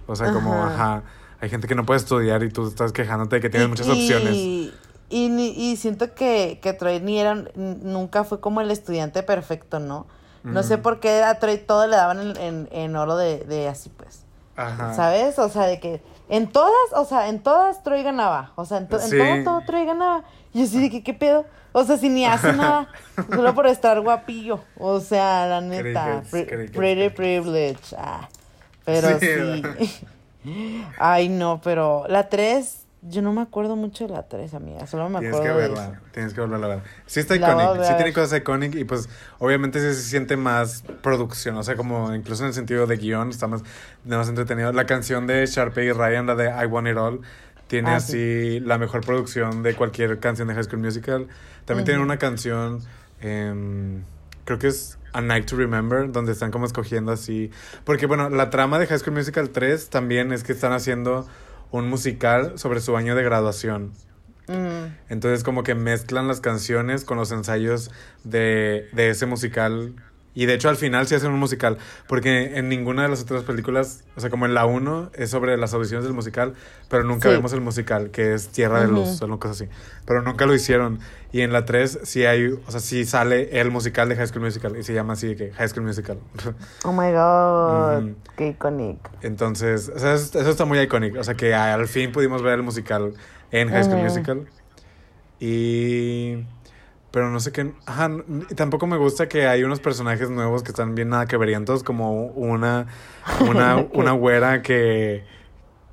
O 0.06 0.16
sea, 0.16 0.32
como, 0.32 0.54
Ajá. 0.54 0.74
ajá. 0.94 1.02
Hay 1.38 1.50
gente 1.50 1.68
que 1.68 1.74
no 1.74 1.84
puede 1.84 1.98
estudiar 1.98 2.42
y 2.44 2.48
tú 2.48 2.66
estás 2.66 2.92
quejándote 2.92 3.36
de 3.36 3.42
que 3.42 3.50
tienes 3.50 3.66
Y- 3.66 3.70
muchas 3.70 3.88
opciones. 3.88 4.32
Y, 4.34 4.72
ni- 5.10 5.54
y 5.56 5.76
siento 5.76 6.14
que, 6.14 6.58
que 6.62 6.72
Troy 6.72 7.00
ni 7.00 7.18
era, 7.20 7.34
nunca 7.54 8.24
fue 8.24 8.40
como 8.40 8.60
el 8.60 8.70
estudiante 8.70 9.22
perfecto, 9.22 9.78
¿no? 9.80 10.06
No 10.44 10.62
sé 10.62 10.78
por 10.78 11.00
qué 11.00 11.24
a 11.24 11.40
Troy 11.40 11.58
todo 11.58 11.88
le 11.88 11.96
daban 11.96 12.20
en, 12.20 12.36
en, 12.36 12.68
en 12.70 12.94
oro 12.94 13.16
de, 13.16 13.38
de 13.40 13.66
así, 13.68 13.88
pues. 13.88 14.24
Ajá. 14.54 14.94
¿Sabes? 14.94 15.38
O 15.40 15.48
sea, 15.48 15.66
de 15.66 15.80
que 15.80 16.00
en 16.28 16.46
todas, 16.46 16.72
o 16.94 17.04
sea, 17.04 17.28
en 17.28 17.40
todas 17.42 17.82
Troy 17.82 18.04
ganaba. 18.04 18.52
O 18.54 18.64
sea, 18.64 18.78
en, 18.78 18.86
to- 18.88 19.00
en 19.00 19.10
todo, 19.44 19.44
todo 19.58 19.66
Troy 19.66 19.84
ganaba. 19.84 20.22
Y 20.54 20.60
yo 20.60 20.66
sí 20.68 20.80
de 20.80 20.88
que, 20.88 21.02
¿qué 21.02 21.14
pedo? 21.14 21.46
O 21.72 21.82
sea, 21.84 21.96
si 21.98 22.08
ni 22.08 22.24
hace 22.24 22.52
nada, 22.54 22.88
solo 23.28 23.54
por 23.56 23.66
estar 23.66 24.00
guapillo. 24.00 24.60
O 24.78 25.00
sea, 25.00 25.46
la 25.48 25.60
neta, 25.60 26.22
Crickets, 26.30 26.30
crickets, 26.30 26.70
pretty 26.76 27.00
crickets. 27.10 27.16
privilege. 27.16 27.96
Ah, 27.98 28.28
pero 28.84 29.18
Sí, 29.18 29.26
sí. 29.26 30.06
Ay, 30.98 31.28
no, 31.28 31.60
pero 31.62 32.04
la 32.08 32.28
3, 32.28 32.85
yo 33.08 33.22
no 33.22 33.32
me 33.32 33.40
acuerdo 33.42 33.76
mucho 33.76 34.06
de 34.06 34.12
la 34.14 34.22
3, 34.28 34.54
amiga. 34.54 34.86
Solo 34.86 35.08
me 35.08 35.20
Tienes 35.20 35.36
acuerdo 35.36 35.56
que 35.56 35.62
de 35.62 35.68
verla, 35.68 36.00
tienes 36.12 36.34
que 36.34 36.40
verla, 36.40 36.58
la 36.58 36.66
verdad. 36.68 36.84
Sí 37.06 37.20
está 37.20 37.36
icónica, 37.36 37.84
sí 37.84 37.94
tiene 37.96 38.12
cosas 38.12 38.38
icónicas 38.40 38.80
y 38.80 38.84
pues 38.84 39.08
obviamente 39.38 39.80
sí 39.80 39.86
se 40.00 40.08
siente 40.08 40.36
más 40.36 40.82
producción, 41.02 41.56
o 41.56 41.62
sea, 41.62 41.76
como 41.76 42.14
incluso 42.14 42.42
en 42.42 42.48
el 42.48 42.54
sentido 42.54 42.86
de 42.86 42.96
guion 42.96 43.30
está 43.30 43.46
más, 43.46 43.62
más 44.04 44.28
entretenido. 44.28 44.72
La 44.72 44.86
canción 44.86 45.26
de 45.26 45.46
Sharpay 45.46 45.88
y 45.88 45.92
Ryan, 45.92 46.26
la 46.26 46.34
de 46.34 46.46
I 46.48 46.66
Want 46.66 46.88
It 46.88 46.96
All, 46.96 47.20
tiene 47.68 47.90
Ah, 47.90 47.96
así 47.96 48.60
la 48.60 48.78
mejor 48.78 49.00
producción 49.04 49.62
de 49.62 49.74
cualquier 49.74 50.18
canción 50.20 50.48
de 50.48 50.54
High 50.54 50.64
School 50.64 50.80
Musical. 50.80 51.26
También 51.64 51.84
tienen 51.84 52.00
Ujú. 52.02 52.06
una 52.06 52.18
canción, 52.18 52.80
em, 53.20 54.02
creo 54.44 54.58
que 54.58 54.68
es 54.68 54.98
A 55.12 55.20
Night 55.20 55.46
to 55.46 55.56
Remember, 55.56 56.12
donde 56.12 56.32
están 56.32 56.50
como 56.52 56.66
escogiendo 56.66 57.10
así. 57.10 57.50
Porque 57.84 58.06
bueno, 58.06 58.28
la 58.30 58.50
trama 58.50 58.78
de 58.78 58.86
High 58.86 58.98
School 59.00 59.14
Musical 59.16 59.50
3 59.50 59.88
también 59.90 60.32
es 60.32 60.44
que 60.44 60.52
están 60.52 60.72
haciendo 60.72 61.26
un 61.70 61.88
musical 61.88 62.58
sobre 62.58 62.80
su 62.80 62.96
año 62.96 63.14
de 63.14 63.22
graduación. 63.22 63.92
Mm, 64.48 64.94
Entonces 65.08 65.42
como 65.42 65.62
que 65.64 65.74
mezclan 65.74 66.28
las 66.28 66.40
canciones 66.40 67.04
con 67.04 67.18
los 67.18 67.32
ensayos 67.32 67.90
de, 68.24 68.88
de 68.92 69.10
ese 69.10 69.26
musical. 69.26 69.94
Y 70.36 70.44
de 70.46 70.54
hecho 70.54 70.68
al 70.68 70.76
final 70.76 71.06
sí 71.08 71.14
hacen 71.14 71.32
un 71.32 71.40
musical. 71.40 71.78
Porque 72.06 72.58
en 72.58 72.68
ninguna 72.68 73.02
de 73.04 73.08
las 73.08 73.22
otras 73.22 73.42
películas, 73.42 74.04
o 74.16 74.20
sea, 74.20 74.28
como 74.30 74.44
en 74.46 74.52
la 74.54 74.66
1 74.66 75.10
es 75.14 75.30
sobre 75.30 75.56
las 75.56 75.72
audiciones 75.74 76.04
del 76.04 76.12
musical, 76.12 76.52
pero 76.90 77.02
nunca 77.04 77.28
Sí. 77.30 77.34
vemos 77.34 77.52
el 77.54 77.62
musical, 77.62 78.10
que 78.10 78.34
es 78.34 78.48
Tierra 78.48 78.80
de 78.82 78.88
Luz, 78.88 79.20
o 79.22 79.38
cosas 79.40 79.62
así. 79.62 79.70
Pero 80.04 80.20
nunca 80.22 80.44
lo 80.46 80.54
hicieron. 80.54 81.00
Y 81.32 81.40
en 81.40 81.52
la 81.52 81.64
3 81.64 82.00
sí 82.04 82.24
hay, 82.26 82.48
o 82.48 82.70
sea, 82.70 82.80
sí 82.80 83.04
sale 83.06 83.58
el 83.60 83.70
musical 83.70 84.08
de 84.10 84.16
High 84.16 84.28
School 84.28 84.42
Musical. 84.44 84.76
Y 84.76 84.82
se 84.82 84.92
llama 84.92 85.14
así 85.14 85.28
de 85.28 85.36
que 85.36 85.52
High 85.52 85.68
School 85.70 85.84
Musical. 85.86 86.18
Oh 86.84 86.92
my 86.92 87.10
god, 87.12 88.12
qué 88.36 88.48
icónico. 88.48 89.10
Entonces, 89.22 89.90
o 89.94 89.98
sea, 89.98 90.14
eso, 90.14 90.38
eso 90.38 90.50
está 90.50 90.66
muy 90.66 90.78
icónico. 90.80 91.18
O 91.18 91.24
sea, 91.24 91.34
que 91.34 91.54
al 91.54 91.88
fin 91.88 92.12
pudimos 92.12 92.42
ver 92.42 92.54
el 92.54 92.62
musical 92.62 93.14
en 93.50 93.70
High 93.70 93.84
School 93.84 93.96
Ujú. 93.96 94.04
Musical. 94.04 94.46
Y... 95.40 96.44
Pero 97.16 97.30
no 97.30 97.40
sé 97.40 97.50
qué... 97.50 97.72
Ajá, 97.86 98.10
tampoco 98.56 98.86
me 98.86 98.98
gusta 98.98 99.26
que 99.26 99.46
hay 99.46 99.64
unos 99.64 99.80
personajes 99.80 100.28
nuevos 100.28 100.62
que 100.62 100.68
están 100.68 100.94
bien 100.94 101.08
nada 101.08 101.24
que 101.24 101.38
verientos, 101.38 101.82
como 101.82 102.26
una... 102.26 102.88
Una, 103.40 103.76
una 103.94 104.12
güera 104.12 104.60
que... 104.60 105.24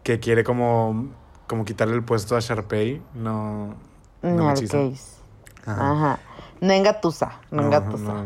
Que 0.04 0.20
quiere 0.20 0.44
como... 0.44 1.14
Como 1.48 1.64
quitarle 1.64 1.96
el 1.96 2.04
puesto 2.04 2.36
a 2.36 2.42
Sharpay. 2.42 3.02
No... 3.14 3.74
No 4.22 4.36
me. 4.36 4.44
Narcase. 4.44 5.22
Ajá. 5.66 5.92
Ajá. 5.92 6.20
No 6.60 6.74
engatusa, 6.74 7.40
no 7.52 7.62
No, 7.62 7.68
engatusa. 7.68 8.14
no, 8.14 8.24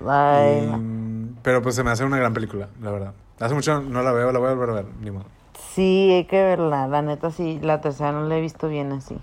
no, 0.00 0.76
no. 0.76 1.34
Pero 1.40 1.62
pues 1.62 1.76
se 1.76 1.84
me 1.84 1.92
hace 1.92 2.02
una 2.04 2.16
gran 2.16 2.34
película, 2.34 2.68
la 2.82 2.90
verdad. 2.90 3.14
Hace 3.38 3.54
mucho 3.54 3.80
no 3.80 4.02
la 4.02 4.10
veo, 4.10 4.32
la 4.32 4.40
voy 4.40 4.48
a 4.48 4.54
volver 4.54 4.70
a 4.70 4.72
ver, 4.82 4.86
ni 5.00 5.12
modo. 5.12 5.26
Sí, 5.72 6.10
hay 6.10 6.24
que 6.24 6.42
verla. 6.42 6.88
La 6.88 7.00
neta, 7.00 7.30
sí, 7.30 7.60
la 7.62 7.80
tercera 7.80 8.10
no 8.10 8.26
la 8.26 8.38
he 8.38 8.40
visto 8.40 8.66
bien 8.66 8.90
así. 8.90 9.16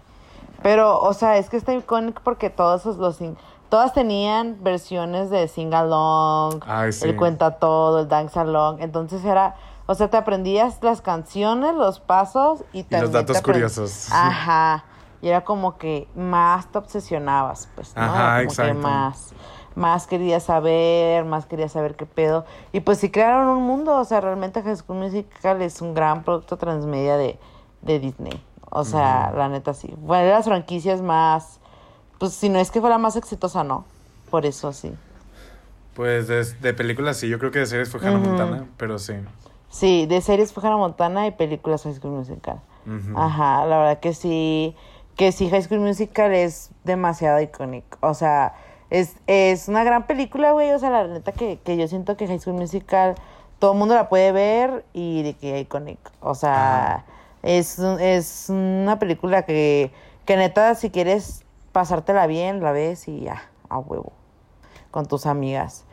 Pero, 0.64 0.99
o 0.99 1.14
sea, 1.14 1.38
es 1.38 1.49
que 1.49 1.57
está 1.57 1.74
icónico 1.74 2.22
porque 2.24 2.49
todos 2.49 2.82
esos 2.82 2.97
los 2.97 3.18
todas 3.70 3.93
tenían 3.93 4.57
versiones 4.62 5.30
de 5.30 5.47
sing 5.47 5.74
along, 5.74 6.59
Ay, 6.68 6.91
sí. 6.91 7.07
el 7.07 7.16
cuenta 7.16 7.51
todo, 7.57 8.01
el 8.01 8.07
dance 8.09 8.38
along. 8.39 8.78
Entonces 8.82 9.24
era, 9.24 9.55
o 9.86 9.95
sea, 9.95 10.09
te 10.09 10.18
aprendías 10.18 10.80
las 10.82 11.01
canciones, 11.01 11.74
los 11.76 11.99
pasos 11.99 12.64
y, 12.74 12.80
Y 12.80 12.84
también 12.84 13.01
los 13.03 13.12
te 13.12 13.18
datos 13.18 13.38
aprend- 13.38 13.43
curiosos. 13.53 14.09
Ajá. 14.12 14.84
Y 15.22 15.30
era 15.30 15.43
como 15.45 15.78
que 15.78 16.07
más 16.16 16.68
te 16.72 16.80
obsesionabas, 16.80 17.70
pues, 17.76 17.95
¿no? 17.95 18.01
Ajá, 18.01 18.38
como 18.39 18.49
exacto. 18.49 18.74
que 18.74 18.80
más, 18.80 19.34
más 19.76 20.07
querías 20.07 20.43
saber, 20.43 21.24
más 21.26 21.45
querías 21.45 21.72
saber 21.72 21.95
qué 21.95 22.05
pedo. 22.05 22.43
Y 22.74 22.82
pues 22.82 22.97
sí 22.97 23.09
crearon 23.09 23.47
un 23.47 23.64
mundo, 23.64 23.95
o 23.97 24.03
sea, 24.03 24.20
realmente 24.20 24.62
High 24.64 24.76
School 24.78 24.97
Musical 24.99 25.62
es 25.62 25.82
un 25.82 25.93
gran 25.93 26.24
producto 26.24 26.57
transmedia 26.57 27.18
de, 27.18 27.39
de 27.82 27.99
Disney. 27.99 28.43
O 28.72 28.84
sea, 28.86 29.32
la 29.36 29.49
neta 29.49 29.74
sí. 29.74 29.93
Fue 30.07 30.19
de 30.19 30.32
las 30.32 30.45
franquicias 30.45 31.01
más, 31.01 31.59
pues 32.17 32.34
si 32.34 32.49
no 32.49 32.57
es 32.57 32.72
que 32.72 32.82
fue 32.82 32.89
la 32.89 32.97
más 32.97 33.15
exitosa, 33.15 33.63
no. 33.63 33.86
Por 34.30 34.45
eso 34.45 34.72
sí. 34.74 34.93
Pues 35.93 36.28
de, 36.28 36.43
de 36.43 36.74
películas 36.74 37.17
sí, 37.17 37.28
yo 37.28 37.38
creo 37.38 37.51
que 37.51 37.59
de 37.59 37.65
series 37.65 37.89
fue 37.89 37.99
Hannah. 37.99 38.17
Montana, 38.17 38.65
pero 38.78 38.97
sí. 38.97 39.13
Sí, 39.69 40.05
de 40.05 40.22
series 40.22 40.53
fue 40.53 40.63
Hannah 40.63 40.78
Montana 40.78 41.28
y 41.28 41.32
películas 41.32 41.84
High 41.84 41.95
School 41.95 42.13
Musical. 42.13 42.61
Ajá, 43.15 43.65
la 43.65 43.78
verdad 43.78 43.99
que 43.99 44.13
sí, 44.13 44.76
que 45.15 45.32
sí, 45.32 45.49
High 45.49 45.63
School 45.63 45.82
Musical 45.82 46.34
es 46.34 46.72
demasiado 46.84 47.39
icónico. 47.41 47.97
O 48.01 48.13
sea, 48.13 48.53
es, 48.89 49.17
es 49.28 49.67
una 49.67 49.84
gran 49.84 50.07
película, 50.07 50.53
güey. 50.53 50.72
O 50.72 50.80
sea, 50.80 50.89
la 50.89 51.07
neta 51.07 51.34
que, 51.34 51.59
que 51.59 51.78
yo 51.78 51.88
siento 51.88 52.17
que 52.17 52.26
High 52.28 52.39
School 52.39 52.55
Musical 52.55 53.15
todo 53.59 53.74
el 53.74 53.78
mundo 53.78 53.93
la 53.93 54.09
puede 54.09 54.32
ver 54.32 54.86
y 54.93 55.22
de 55.24 55.34
que 55.36 55.59
icónico. 55.59 56.11
O 56.22 56.34
sea, 56.36 57.05
es, 57.44 57.80
es 57.80 58.46
una 58.50 59.00
película 59.00 59.44
que, 59.44 59.92
que 60.26 60.38
neta, 60.38 60.76
si 60.76 60.89
quieres 60.89 61.44
pasártela 61.72 62.28
bien, 62.28 62.62
la 62.62 62.72
ves 62.72 63.08
y 63.08 63.22
ya, 63.22 63.44
a 63.70 63.78
huevo, 63.80 64.12
con 64.92 65.06
tus 65.06 65.26
amigas. 65.26 65.86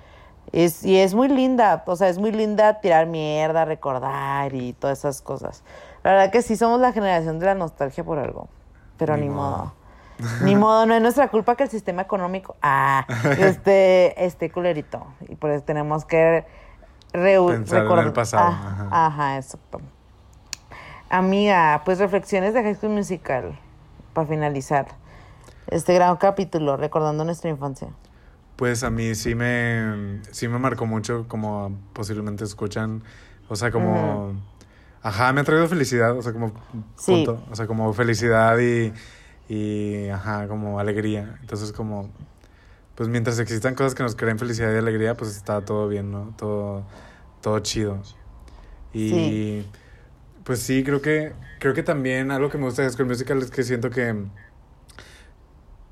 Es, 0.53 0.83
y 0.85 0.99
es 0.99 1.15
muy 1.15 1.29
linda, 1.29 1.83
o 1.87 1.95
sea, 1.97 2.09
es 2.09 2.19
muy 2.19 2.33
linda 2.33 2.81
tirar 2.81 3.07
mierda, 3.07 3.65
recordar 3.67 4.55
y 4.55 4.73
todas 4.73 4.99
esas 5.01 5.21
cosas. 5.21 5.63
La 6.03 6.13
verdad 6.13 6.31
que 6.33 6.41
sí 6.43 6.57
somos 6.57 6.81
la 6.81 6.93
generación 6.93 7.39
de 7.39 7.47
la 7.47 7.55
nostalgia 7.55 8.03
por 8.03 8.19
algo, 8.19 8.49
pero 8.97 9.15
Ni 9.17 9.23
ni, 9.25 9.29
modo. 9.29 9.51
modo. 9.57 9.73
Ni 10.43 10.57
modo, 10.57 10.87
no 10.87 10.95
es 10.95 11.03
nuestra 11.03 11.29
culpa 11.29 11.55
que 11.55 11.65
el 11.65 11.69
sistema 11.71 12.03
económico, 12.03 12.57
ah, 12.63 13.07
este, 13.39 14.25
esté 14.25 14.51
culerito. 14.51 15.07
Y 15.29 15.37
por 15.37 15.51
eso 15.51 15.63
tenemos 15.65 16.05
que 16.05 16.45
reu- 17.13 17.49
Pensar 17.51 17.79
en 17.79 17.85
recordar- 17.85 18.07
el 18.07 18.13
pasado, 18.13 18.47
Ah, 18.51 18.87
ajá. 18.89 19.07
ajá, 19.07 19.37
exacto. 19.37 19.81
Amiga, 21.11 21.83
pues 21.85 21.99
reflexiones 21.99 22.53
de 22.53 22.63
High 22.63 22.75
School 22.75 22.93
Musical, 22.93 23.59
para 24.13 24.27
finalizar 24.27 24.89
este 25.69 25.95
gran 25.95 26.17
capítulo, 26.17 26.77
recordando 26.77 27.25
nuestra 27.25 27.49
infancia. 27.49 27.89
Pues 28.57 28.83
a 28.83 28.91
mí 28.91 29.15
sí 29.15 29.35
me, 29.35 30.21
sí 30.33 30.49
me 30.49 30.59
marcó 30.59 30.85
mucho, 30.85 31.27
como 31.29 31.79
posiblemente 31.95 32.45
escuchan, 32.45 33.03
o 33.49 33.57
sea, 33.57 33.71
como, 33.71 34.35
ajá, 35.03 35.33
me 35.33 35.41
ha 35.41 35.45
traído 35.45 35.67
felicidad, 35.69 36.17
o 36.17 36.21
sea, 36.23 36.33
como 36.33 36.53
Sí. 36.97 37.13
punto, 37.13 37.43
o 37.51 37.57
sea, 37.57 37.67
como 37.67 37.91
felicidad 37.95 38.59
y, 38.59 38.93
y, 39.49 40.09
ajá, 40.11 40.47
como 40.47 40.79
alegría. 40.79 41.39
Entonces, 41.41 41.73
como, 41.73 42.11
pues 42.97 43.09
mientras 43.09 43.39
existan 43.39 43.75
cosas 43.75 43.95
que 43.95 44.03
nos 44.03 44.15
creen 44.15 44.39
felicidad 44.39 44.75
y 44.75 44.77
alegría, 44.77 45.15
pues 45.15 45.35
está 45.37 45.65
todo 45.65 45.89
bien, 45.89 46.11
¿no? 46.11 46.35
Todo, 46.37 46.83
todo 47.41 47.61
chido. 47.61 47.99
Y, 48.93 49.09
Sí. 49.11 49.67
Pues 50.49 50.61
sí, 50.61 50.83
creo 50.83 51.03
que, 51.03 51.35
creo 51.61 51.75
que 51.75 51.83
también 51.83 52.31
algo 52.31 52.49
que 52.49 52.57
me 52.57 52.65
gusta 52.65 52.81
de 52.81 52.89
High 52.89 52.95
School 52.95 53.07
Musical 53.09 53.39
es 53.43 53.51
que 53.51 53.63
siento 53.63 53.91
que 53.91 54.17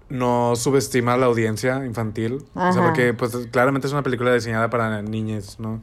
no 0.08 0.56
subestima 0.56 1.12
a 1.12 1.16
la 1.18 1.26
audiencia 1.26 1.84
infantil. 1.84 2.38
O 2.54 2.72
sea, 2.72 2.82
porque 2.82 3.12
pues 3.12 3.36
claramente 3.52 3.86
es 3.86 3.92
una 3.92 4.02
película 4.02 4.32
diseñada 4.32 4.70
para 4.70 5.02
niñas, 5.02 5.60
¿no? 5.60 5.82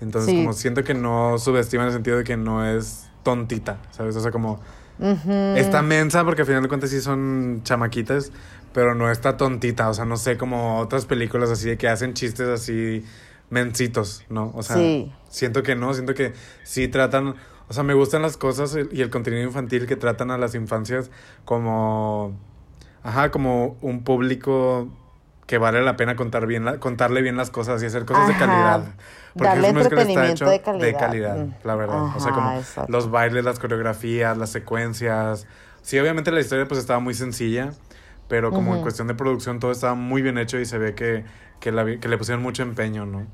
Entonces 0.00 0.30
Sí. 0.30 0.36
como 0.36 0.52
siento 0.52 0.84
que 0.84 0.94
no 0.94 1.38
subestima 1.38 1.82
en 1.82 1.88
el 1.88 1.92
sentido 1.92 2.18
de 2.18 2.22
que 2.22 2.36
no 2.36 2.64
es 2.64 3.08
tontita, 3.24 3.78
¿sabes? 3.90 4.14
O 4.14 4.20
sea, 4.20 4.30
como 4.30 4.60
Ujú. 5.00 5.32
está 5.56 5.82
mensa 5.82 6.24
porque 6.24 6.42
al 6.42 6.46
final 6.46 6.62
de 6.62 6.68
cuentas 6.68 6.90
sí 6.90 7.00
son 7.00 7.62
chamaquitas, 7.64 8.30
pero 8.72 8.94
no 8.94 9.10
está 9.10 9.36
tontita, 9.36 9.88
o 9.88 9.94
sea, 9.94 10.04
no 10.04 10.16
sé, 10.18 10.36
como 10.36 10.78
otras 10.78 11.04
películas 11.04 11.50
así 11.50 11.68
de 11.68 11.76
que 11.78 11.88
hacen 11.88 12.14
chistes 12.14 12.46
así 12.48 13.04
mencitos, 13.50 14.24
¿no? 14.28 14.52
O 14.54 14.62
sea, 14.62 14.76
Sí. 14.76 15.12
siento 15.28 15.62
que 15.62 15.74
no, 15.74 15.94
siento 15.94 16.14
que 16.14 16.32
sí 16.62 16.88
tratan, 16.88 17.34
o 17.74 17.76
sea, 17.76 17.82
me 17.84 17.94
gustan 17.94 18.22
las 18.22 18.36
cosas 18.36 18.78
y 18.92 19.02
el 19.02 19.10
contenido 19.10 19.42
infantil 19.42 19.86
que 19.86 19.96
tratan 19.96 20.30
a 20.30 20.38
las 20.38 20.54
infancias 20.54 21.10
como, 21.44 22.32
ajá, 23.02 23.30
como 23.30 23.76
un 23.80 24.04
público 24.04 24.88
que 25.46 25.58
vale 25.58 25.82
la 25.82 25.96
pena 25.96 26.14
contar 26.16 26.46
bien 26.46 26.64
la- 26.64 26.78
contarle 26.78 27.20
bien 27.20 27.36
las 27.36 27.50
cosas 27.50 27.82
y 27.82 27.86
hacer 27.86 28.04
cosas 28.04 28.28
de 28.28 28.34
calidad. 28.36 28.84
Darle 29.34 29.72
música 29.72 30.00
está 30.00 30.00
entretenimiento 30.02 30.44
de 30.44 30.50
de 30.52 30.62
calidad. 30.62 30.98
calidad, 30.98 31.36
Mm. 31.36 31.52
la 31.64 31.74
verdad. 31.74 32.02
o 32.16 32.20
sea, 32.20 32.32
como 32.32 32.52
exacto. 32.52 32.92
los 32.92 33.10
bailes, 33.10 33.44
las 33.44 33.58
coreografías, 33.58 34.38
las 34.38 34.50
secuencias. 34.50 35.46
Sí, 35.82 35.98
obviamente 35.98 36.30
la 36.30 36.40
historia 36.40 36.66
pues 36.68 36.78
estaba 36.80 37.00
muy 37.00 37.14
sencilla, 37.14 37.72
pero 38.28 38.52
como 38.52 38.74
en 38.76 38.82
cuestión 38.82 39.08
de 39.08 39.14
producción 39.14 39.58
todo 39.58 39.72
estaba 39.72 39.94
muy 39.94 40.22
bien 40.22 40.38
hecho 40.38 40.58
y 40.60 40.64
se 40.64 40.78
ve 40.78 40.94
que, 40.94 41.24
que, 41.60 41.72
la 41.72 41.82
vi- 41.82 41.98
que 41.98 42.08
le 42.08 42.16
pusieron 42.16 42.42
mucho 42.42 42.62
empeño, 42.62 43.04
¿no? 43.04 43.26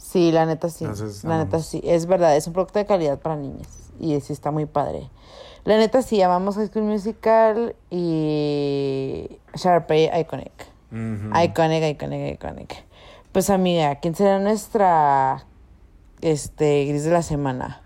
Sí, 0.00 0.32
la 0.32 0.46
neta 0.46 0.68
sí. 0.70 0.84
Entonces, 0.84 1.22
la 1.24 1.44
neta 1.44 1.60
sí. 1.60 1.80
Es 1.84 2.06
verdad, 2.06 2.36
es 2.36 2.46
un 2.46 2.54
producto 2.54 2.78
de 2.78 2.86
calidad 2.86 3.18
para 3.20 3.36
niños. 3.36 3.68
Y 4.00 4.18
sí 4.20 4.32
está 4.32 4.50
muy 4.50 4.66
padre. 4.66 5.10
La 5.64 5.76
neta 5.76 6.00
sí, 6.02 6.22
amamos 6.22 6.56
High 6.56 6.68
School 6.68 6.84
Musical 6.84 7.76
y 7.90 9.38
Sharpay 9.54 10.10
Iconic. 10.20 10.52
Ujú. 10.90 11.38
Iconic, 11.38 11.84
iconic, 11.84 12.34
iconic. 12.34 12.84
Pues 13.30 13.50
amiga, 13.50 13.96
¿quién 13.96 14.14
será 14.14 14.38
nuestra 14.38 15.44
este 16.22 16.86
gris 16.86 17.04
de 17.04 17.10
la 17.10 17.22
semana? 17.22 17.82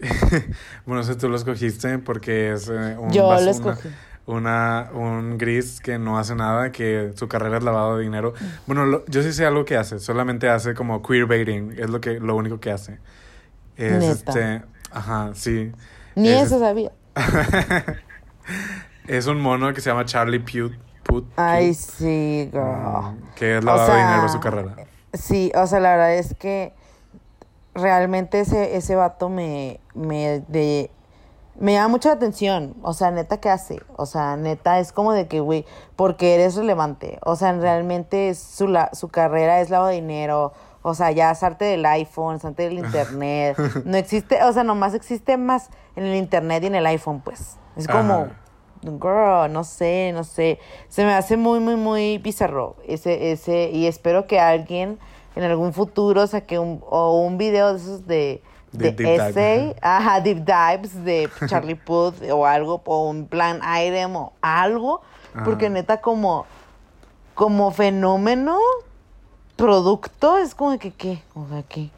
Bueno, 0.86 1.02
ese 1.02 1.16
tú 1.16 1.28
lo 1.28 1.36
escogiste 1.36 1.98
porque 1.98 2.52
es 2.52 2.68
eh, 2.68 2.96
un, 2.98 3.10
Yo 3.12 3.28
lo 3.28 3.50
escogí. 3.50 3.88
Una, 3.88 3.96
un 4.26 5.38
gris 5.38 5.80
que 5.80 5.98
no 5.98 6.18
hace 6.18 6.34
nada, 6.34 6.72
que 6.72 7.12
su 7.14 7.28
carrera 7.28 7.58
es 7.58 7.64
lavado 7.64 7.96
de 7.96 8.02
dinero. 8.04 8.34
Bueno, 8.66 8.84
lo- 8.86 9.04
yo 9.06 9.22
sí 9.22 9.32
sé 9.32 9.46
algo 9.46 9.64
que 9.64 9.76
hace, 9.76 9.98
solamente 10.00 10.48
hace 10.48 10.74
como 10.74 11.02
queerbaiting, 11.02 11.74
es 11.78 11.88
lo 11.90 12.00
que 12.00 12.18
lo 12.20 12.34
único 12.36 12.58
que 12.60 12.70
hace. 12.72 12.98
Es 13.76 14.04
este, 14.04 14.62
ajá, 14.90 15.30
sí. 15.34 15.72
Ni 16.16 16.28
Es- 16.30 16.46
eso 16.48 16.58
sabía. 16.58 16.90
Es 19.06 19.26
un 19.28 19.40
mono 19.40 19.72
que 19.72 19.80
se 19.80 19.90
llama 19.90 20.04
Charlie 20.04 20.40
Pute. 20.40 20.76
Pute 21.04 21.28
Ay, 21.36 21.68
Pute, 21.68 21.80
sí, 21.80 22.48
girl. 22.52 22.64
mm, 23.12 23.34
que 23.36 23.58
es 23.58 23.62
O 23.62 23.66
lavado 23.66 23.92
de 23.92 24.02
dinero 24.02 24.28
su 24.28 24.40
carrera. 24.40 24.74
Sí, 25.12 25.52
o 25.54 25.66
sea, 25.66 25.78
la 25.80 25.90
verdad 25.90 26.14
es 26.16 26.34
que 26.34 26.72
realmente 27.74 28.40
ese, 28.40 28.76
ese 28.76 28.96
vato 28.96 29.28
me, 29.28 29.80
me, 29.94 30.40
de, 30.48 30.90
me 31.58 31.72
llama 31.72 31.88
mucha 31.88 32.12
atención. 32.12 32.74
O 32.82 32.92
sea, 32.92 33.10
neta, 33.10 33.38
¿qué 33.38 33.50
hace? 33.50 33.80
O 33.96 34.06
sea, 34.06 34.36
neta, 34.36 34.78
es 34.78 34.92
como 34.92 35.12
de 35.12 35.26
que, 35.26 35.40
güey, 35.40 35.64
porque 35.96 36.34
eres 36.34 36.56
relevante. 36.56 37.18
O 37.22 37.36
sea, 37.36 37.52
realmente 37.52 38.28
es 38.28 38.38
su, 38.38 38.68
la, 38.68 38.90
su 38.92 39.08
carrera 39.08 39.60
es 39.60 39.70
lavado 39.70 39.90
de 39.90 39.96
dinero. 39.96 40.52
O 40.82 40.94
sea, 40.94 41.10
ya 41.10 41.34
sarte 41.34 41.64
del 41.64 41.84
iPhone, 41.86 42.38
sarte 42.38 42.64
del 42.64 42.78
internet. 42.84 43.56
No 43.84 43.96
existe, 43.96 44.42
o 44.42 44.52
sea, 44.52 44.64
nomás 44.64 44.94
existe 44.94 45.36
más 45.36 45.70
en 45.96 46.04
el 46.04 46.16
internet 46.16 46.62
y 46.62 46.66
en 46.66 46.74
el 46.74 46.86
iPhone, 46.86 47.20
pues. 47.20 47.56
Es 47.76 47.86
como. 47.88 48.28
Girl, 48.82 49.52
no 49.52 49.64
sé, 49.64 50.12
no 50.14 50.22
sé. 50.22 50.60
Se 50.88 51.04
me 51.04 51.12
hace 51.14 51.36
muy, 51.36 51.58
muy, 51.60 51.76
muy 51.76 52.18
bizarro 52.18 52.76
ese, 52.86 53.32
ese, 53.32 53.70
y 53.70 53.86
espero 53.86 54.26
que 54.26 54.38
alguien 54.38 54.98
en 55.34 55.42
algún 55.42 55.72
futuro 55.72 56.26
saque 56.26 56.58
un, 56.58 56.82
o 56.88 57.20
un 57.20 57.36
video 57.36 57.72
de 57.72 57.78
esos 57.78 58.06
de, 58.06 58.42
De 58.72 58.90
de, 58.90 58.92
deep 58.92 59.08
dive, 59.08 59.28
essay, 59.28 59.76
ajá, 59.80 60.20
deep 60.20 60.44
dives 60.44 61.04
de 61.04 61.30
Charlie 61.46 61.76
Puth 61.76 62.22
o 62.30 62.44
algo, 62.46 62.82
o 62.84 63.08
un 63.08 63.26
plan 63.26 63.60
item 63.80 64.16
o 64.16 64.32
algo, 64.42 65.00
porque 65.44 65.66
Ajá. 65.66 65.74
neta 65.74 66.00
como, 66.00 66.46
como 67.34 67.70
fenómeno, 67.70 68.58
producto, 69.56 70.38
es 70.38 70.54
como 70.54 70.78
que, 70.78 70.92
¿qué? 70.92 71.22
O 71.34 71.46
sea, 71.48 71.62
¿qué? 71.62 71.90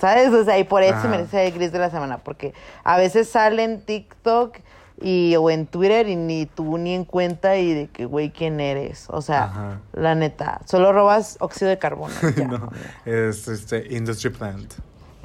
¿Sabes? 0.00 0.32
O 0.32 0.44
sea, 0.44 0.58
y 0.58 0.64
por 0.64 0.82
eso 0.82 0.96
Ajá. 0.96 1.08
merece 1.08 1.46
el 1.46 1.52
gris 1.54 1.72
de 1.72 1.78
la 1.78 1.90
semana, 1.90 2.18
porque 2.18 2.54
a 2.84 2.96
veces 2.96 3.28
sale 3.28 3.64
en 3.64 3.80
TikTok 3.80 4.58
y, 5.00 5.36
o 5.36 5.50
en 5.50 5.66
Twitter 5.66 6.08
y 6.08 6.16
ni 6.16 6.46
tú 6.46 6.78
ni 6.78 6.94
en 6.94 7.04
cuenta 7.04 7.56
y 7.56 7.72
de 7.72 7.86
que, 7.88 8.04
güey, 8.04 8.30
¿quién 8.30 8.60
eres? 8.60 9.06
O 9.10 9.22
sea, 9.22 9.44
Ajá. 9.44 9.80
la 9.92 10.14
neta, 10.14 10.60
solo 10.64 10.92
robas 10.92 11.36
óxido 11.40 11.68
de 11.68 11.78
carbono. 11.78 12.14
ya, 12.36 12.46
no, 12.46 12.70
es 13.04 13.48
este 13.48 13.94
Industry 13.94 14.30
Plant. 14.30 14.74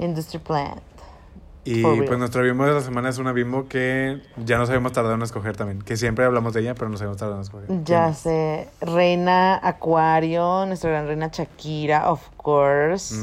Industry 0.04 0.38
Plant. 0.38 0.82
Y 1.64 1.82
pues 1.82 2.18
nuestra 2.18 2.42
bimbo 2.42 2.66
de 2.66 2.74
la 2.74 2.82
semana 2.82 3.08
es 3.08 3.16
una 3.16 3.32
bimbo 3.32 3.68
que 3.68 4.20
ya 4.44 4.58
nos 4.58 4.68
habíamos 4.68 4.92
tardado 4.92 5.14
en 5.14 5.22
escoger 5.22 5.56
también. 5.56 5.80
Que 5.80 5.96
siempre 5.96 6.24
hablamos 6.24 6.52
de 6.52 6.60
ella, 6.60 6.74
pero 6.74 6.90
nos 6.90 7.00
habíamos 7.00 7.16
tardado 7.16 7.38
en 7.38 7.42
escoger. 7.42 7.66
¿Quién 7.68 7.84
Ya 7.86 8.12
sé, 8.12 8.68
Reina 8.82 9.58
Acuario, 9.62 10.66
nuestra 10.66 10.90
gran 10.90 11.06
reina 11.06 11.30
Shakira, 11.32 12.10
of 12.10 12.20
course. 12.36 13.16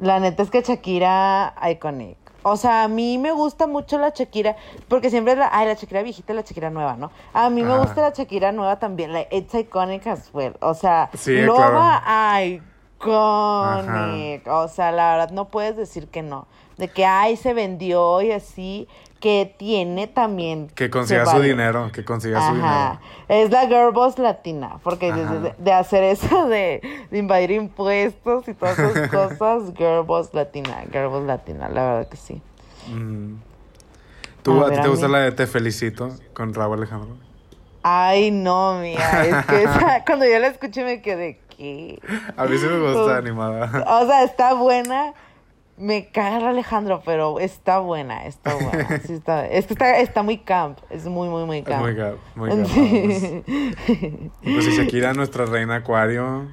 La 0.00 0.18
neta 0.18 0.42
es 0.42 0.50
que 0.50 0.62
Shakira, 0.62 1.54
iconic. 1.70 2.18
O 2.42 2.56
sea, 2.56 2.84
a 2.84 2.88
mí 2.88 3.18
me 3.18 3.32
gusta 3.32 3.66
mucho 3.66 3.98
la 3.98 4.10
Shakira, 4.10 4.56
porque 4.88 5.10
siempre 5.10 5.32
es 5.32 5.38
la, 5.38 5.48
ay, 5.52 5.66
la 5.66 5.74
Shakira 5.74 6.02
viejita 6.02 6.32
y 6.32 6.36
la 6.36 6.42
Shakira 6.42 6.70
nueva, 6.70 6.96
¿no? 6.96 7.10
A 7.32 7.48
mí 7.50 7.62
me 7.62 7.76
gusta 7.78 8.02
la 8.02 8.10
Shakira 8.10 8.52
nueva 8.52 8.78
también, 8.78 9.12
la 9.12 9.22
It's 9.30 9.54
Iconic 9.54 10.06
as 10.06 10.30
well. 10.32 10.54
O 10.60 10.74
sea, 10.74 11.10
Sí, 11.14 11.40
Loba 11.42 12.02
Iconic. 13.12 14.46
O 14.48 14.68
sea, 14.68 14.92
la 14.92 15.12
verdad 15.12 15.30
no 15.30 15.48
puedes 15.48 15.76
decir 15.76 16.08
que 16.08 16.22
no. 16.22 16.46
De 16.76 16.88
que, 16.88 17.04
ay, 17.06 17.36
se 17.36 17.54
vendió 17.54 18.20
y 18.20 18.32
así, 18.32 18.86
que 19.18 19.54
tiene 19.58 20.06
también. 20.06 20.68
Que 20.74 20.90
consiga 20.90 21.24
su 21.24 21.40
dinero, 21.40 21.90
que 21.92 22.04
consiga 22.04 22.38
su 22.40 22.52
Ajá. 22.52 22.52
dinero. 22.54 22.98
Es 23.28 23.50
la 23.50 23.66
girl 23.66 23.92
boss 23.92 24.18
latina, 24.18 24.78
porque 24.82 25.10
de, 25.12 25.22
Ajá. 25.22 25.78
hacer 25.78 26.04
eso 26.04 26.46
de, 26.48 26.82
de 27.10 27.18
invadir 27.18 27.50
impuestos 27.52 28.46
y 28.46 28.52
todas 28.54 28.78
esas 28.78 29.08
cosas, 29.10 29.72
girl 29.74 30.02
boss 30.04 30.34
latina, 30.34 30.84
girl 30.92 31.08
boss 31.08 31.24
latina, 31.24 31.68
la 31.70 31.82
verdad 31.92 32.08
que 32.08 32.16
sí. 32.18 32.42
Mm. 32.88 33.36
¿Tú, 34.42 34.52
A 34.52 34.66
a, 34.66 34.68
ver, 34.68 34.72
ti 34.74 34.78
a 34.78 34.82
te 34.82 34.88
gusta 34.88 35.06
mí- 35.06 35.12
la 35.12 35.18
de 35.20 35.32
Te 35.32 35.46
Felicito 35.46 36.10
con 36.34 36.52
Raúl 36.54 36.76
Alejandro? 36.78 37.16
Ay, 37.82 38.30
no, 38.30 38.80
mía, 38.80 39.24
es 39.24 39.46
que 39.46 39.62
esa- 39.64 40.04
cuando 40.04 40.26
yo 40.26 40.38
la 40.40 40.48
escuché 40.48 40.84
me 40.84 41.00
quedé, 41.00 41.40
A 42.36 42.44
mí 42.46 42.58
sí 42.58 42.66
me 42.66 42.78
gusta 42.80 43.04
Pues, 43.04 43.16
animada. 43.16 43.84
O 44.00 44.06
sea, 44.06 44.24
está 44.24 44.54
buena. 44.54 45.14
Me 45.78 46.10
caga 46.10 46.48
Alejandro, 46.48 47.02
pero 47.04 47.38
está 47.38 47.80
buena, 47.80 48.24
está 48.26 48.54
buena. 48.54 48.98
Sí 49.06 49.12
está, 49.12 49.46
es 49.46 49.66
que 49.66 49.74
está, 49.74 49.98
está 49.98 50.22
muy 50.22 50.38
camp, 50.38 50.78
es 50.88 51.04
muy, 51.04 51.28
muy, 51.28 51.44
muy 51.44 51.58
Es 51.58 51.64
camp. 51.64 51.82
muy 51.82 51.94
gap, 51.94 52.16
muy 52.34 52.48
vamos. 52.48 52.70
Y 54.42 54.54
pues 54.54 54.66
y 54.68 54.76
Shakira, 54.76 55.12
nuestra 55.12 55.44
reina 55.46 55.76
acuario, 55.76 56.48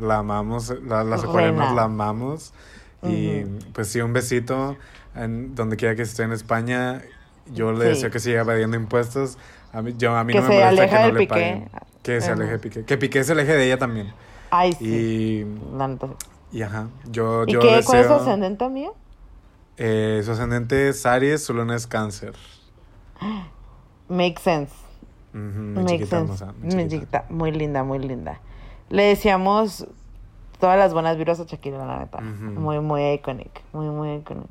la 0.00 0.18
amamos, 0.18 0.72
la- 0.86 1.02
las 1.04 1.24
acuarianas 1.24 1.74
la 1.74 1.84
amamos. 1.84 2.52
Y 3.02 3.40
pues 3.72 3.88
sí, 3.88 4.00
un 4.00 4.12
besito 4.12 4.76
en 5.16 5.54
donde 5.54 5.76
quiera 5.76 5.94
que 5.96 6.02
esté 6.02 6.22
en 6.24 6.32
España. 6.32 7.02
Yo 7.52 7.72
le 7.72 7.84
Sí. 7.84 7.88
deseo 7.90 8.10
que 8.10 8.18
siga 8.20 8.40
evadiendo 8.42 8.76
impuestos. 8.76 9.38
A 9.72 9.82
mí, 9.82 9.94
yo, 9.98 10.14
a 10.16 10.22
mí 10.24 10.32
Que 10.34 10.40
no 10.40 10.48
me 10.48 10.54
molesta 10.64 10.88
que 10.88 10.94
no 10.94 11.06
le 11.12 11.18
Piqué. 11.20 11.28
paguen. 11.28 11.70
Que 12.02 12.20
se 12.20 12.30
aleje 12.30 12.58
Piqué. 12.58 12.84
Que 12.84 12.96
Piqué 12.98 13.24
se 13.24 13.32
aleje 13.32 13.52
de 13.54 13.64
ella 13.66 13.78
también. 13.78 14.12
Ay, 14.50 14.72
sí. 14.74 14.84
Y, 14.86 15.76
la 15.76 15.88
neta. 15.88 16.08
y 16.52 16.62
ajá, 16.62 16.88
yo, 17.10 17.44
¿Y 17.46 17.52
yo 17.52 17.60
qué? 17.60 17.66
¿Cuál 17.68 17.78
es 17.80 17.86
su 17.86 17.92
deseo... 17.92 18.16
ascendente, 18.16 18.64
amigo? 18.64 18.94
eh, 19.76 20.20
su 20.24 20.32
ascendente 20.32 20.88
es 20.88 21.04
Aries, 21.06 21.44
su 21.44 21.54
luna 21.54 21.76
es 21.76 21.86
Cáncer. 21.86 22.34
Make 24.08 24.38
sense. 24.40 24.72
Mi 25.32 25.82
Makes 25.82 25.92
chiquita 25.92 26.06
sense. 26.18 26.44
hermosa, 26.44 26.52
Mi 26.60 26.68
chiquita. 26.70 26.88
chiquita, 26.88 27.24
muy 27.28 27.52
linda, 27.52 27.84
muy 27.84 27.98
linda. 27.98 28.40
Le 28.88 29.02
decíamos 29.04 29.86
todas 30.58 30.78
las 30.78 30.92
buenas 30.94 31.16
vibras 31.18 31.38
a 31.40 31.44
Shakira, 31.44 31.84
la 31.86 31.98
neta. 32.00 32.20
Muy, 32.20 32.80
muy 32.80 33.12
iconic. 33.12 33.62
Muy, 33.72 33.88
muy 33.90 34.14
iconic. 34.14 34.48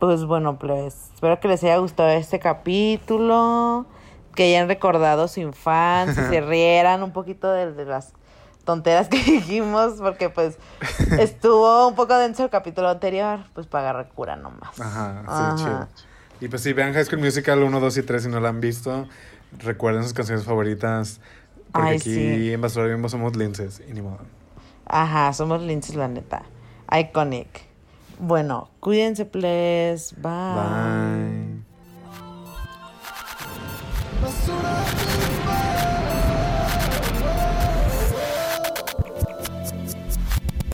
Pues 0.00 0.24
bueno, 0.24 0.58
pues 0.58 1.10
espero 1.14 1.38
que 1.40 1.48
les 1.48 1.62
haya 1.62 1.76
gustado 1.78 2.08
este 2.10 2.38
capítulo. 2.40 3.86
Que 4.34 4.44
hayan 4.44 4.68
recordado 4.68 5.26
su 5.28 5.40
infancia, 5.40 6.28
se 6.30 6.40
rieran 6.40 7.02
un 7.02 7.12
poquito 7.12 7.50
de, 7.50 7.72
de 7.72 7.84
las 7.84 8.14
tonteras 8.64 9.08
que 9.08 9.16
dijimos, 9.24 9.94
porque 9.98 10.28
pues 10.30 10.56
estuvo 11.18 11.88
un 11.88 11.94
poco 11.94 12.16
denso 12.16 12.44
el 12.44 12.50
capítulo 12.50 12.88
anterior, 12.88 13.40
pues 13.54 13.66
para 13.66 13.90
agarrar 13.90 14.08
cura 14.12 14.36
nomás. 14.36 14.78
Ajá, 14.80 15.22
sí, 15.22 15.28
Ajá. 15.28 15.54
chido. 15.56 15.88
Y 16.40 16.48
pues 16.48 16.62
si 16.62 16.72
vean 16.72 16.92
High 16.94 17.04
School 17.04 17.20
Musical 17.20 17.62
1, 17.62 17.80
2 17.80 17.96
y 17.98 18.02
3 18.02 18.22
si 18.22 18.28
no 18.28 18.40
la 18.40 18.48
han 18.48 18.60
visto, 18.60 19.06
recuerden 19.58 20.02
sus 20.04 20.12
canciones 20.14 20.44
favoritas. 20.44 21.20
Porque 21.72 21.88
Ay, 21.88 21.96
aquí 21.98 22.14
sí. 22.14 22.52
en 22.52 22.60
Basura 22.60 22.86
Bimbo 22.86 23.08
somos 23.08 23.36
linces 23.36 23.82
y 23.88 23.92
ni 23.92 24.00
modo. 24.02 24.18
Ajá, 24.86 25.32
somos 25.32 25.62
linces, 25.62 25.94
la 25.94 26.08
neta. 26.08 26.42
Iconic. 26.90 27.48
Bueno, 28.18 28.70
cuídense, 28.80 29.24
please. 29.24 30.14
Bye. 30.16 30.32
Bye. 30.54 31.62
Basura 34.20 34.84
Bimbo. 34.96 35.99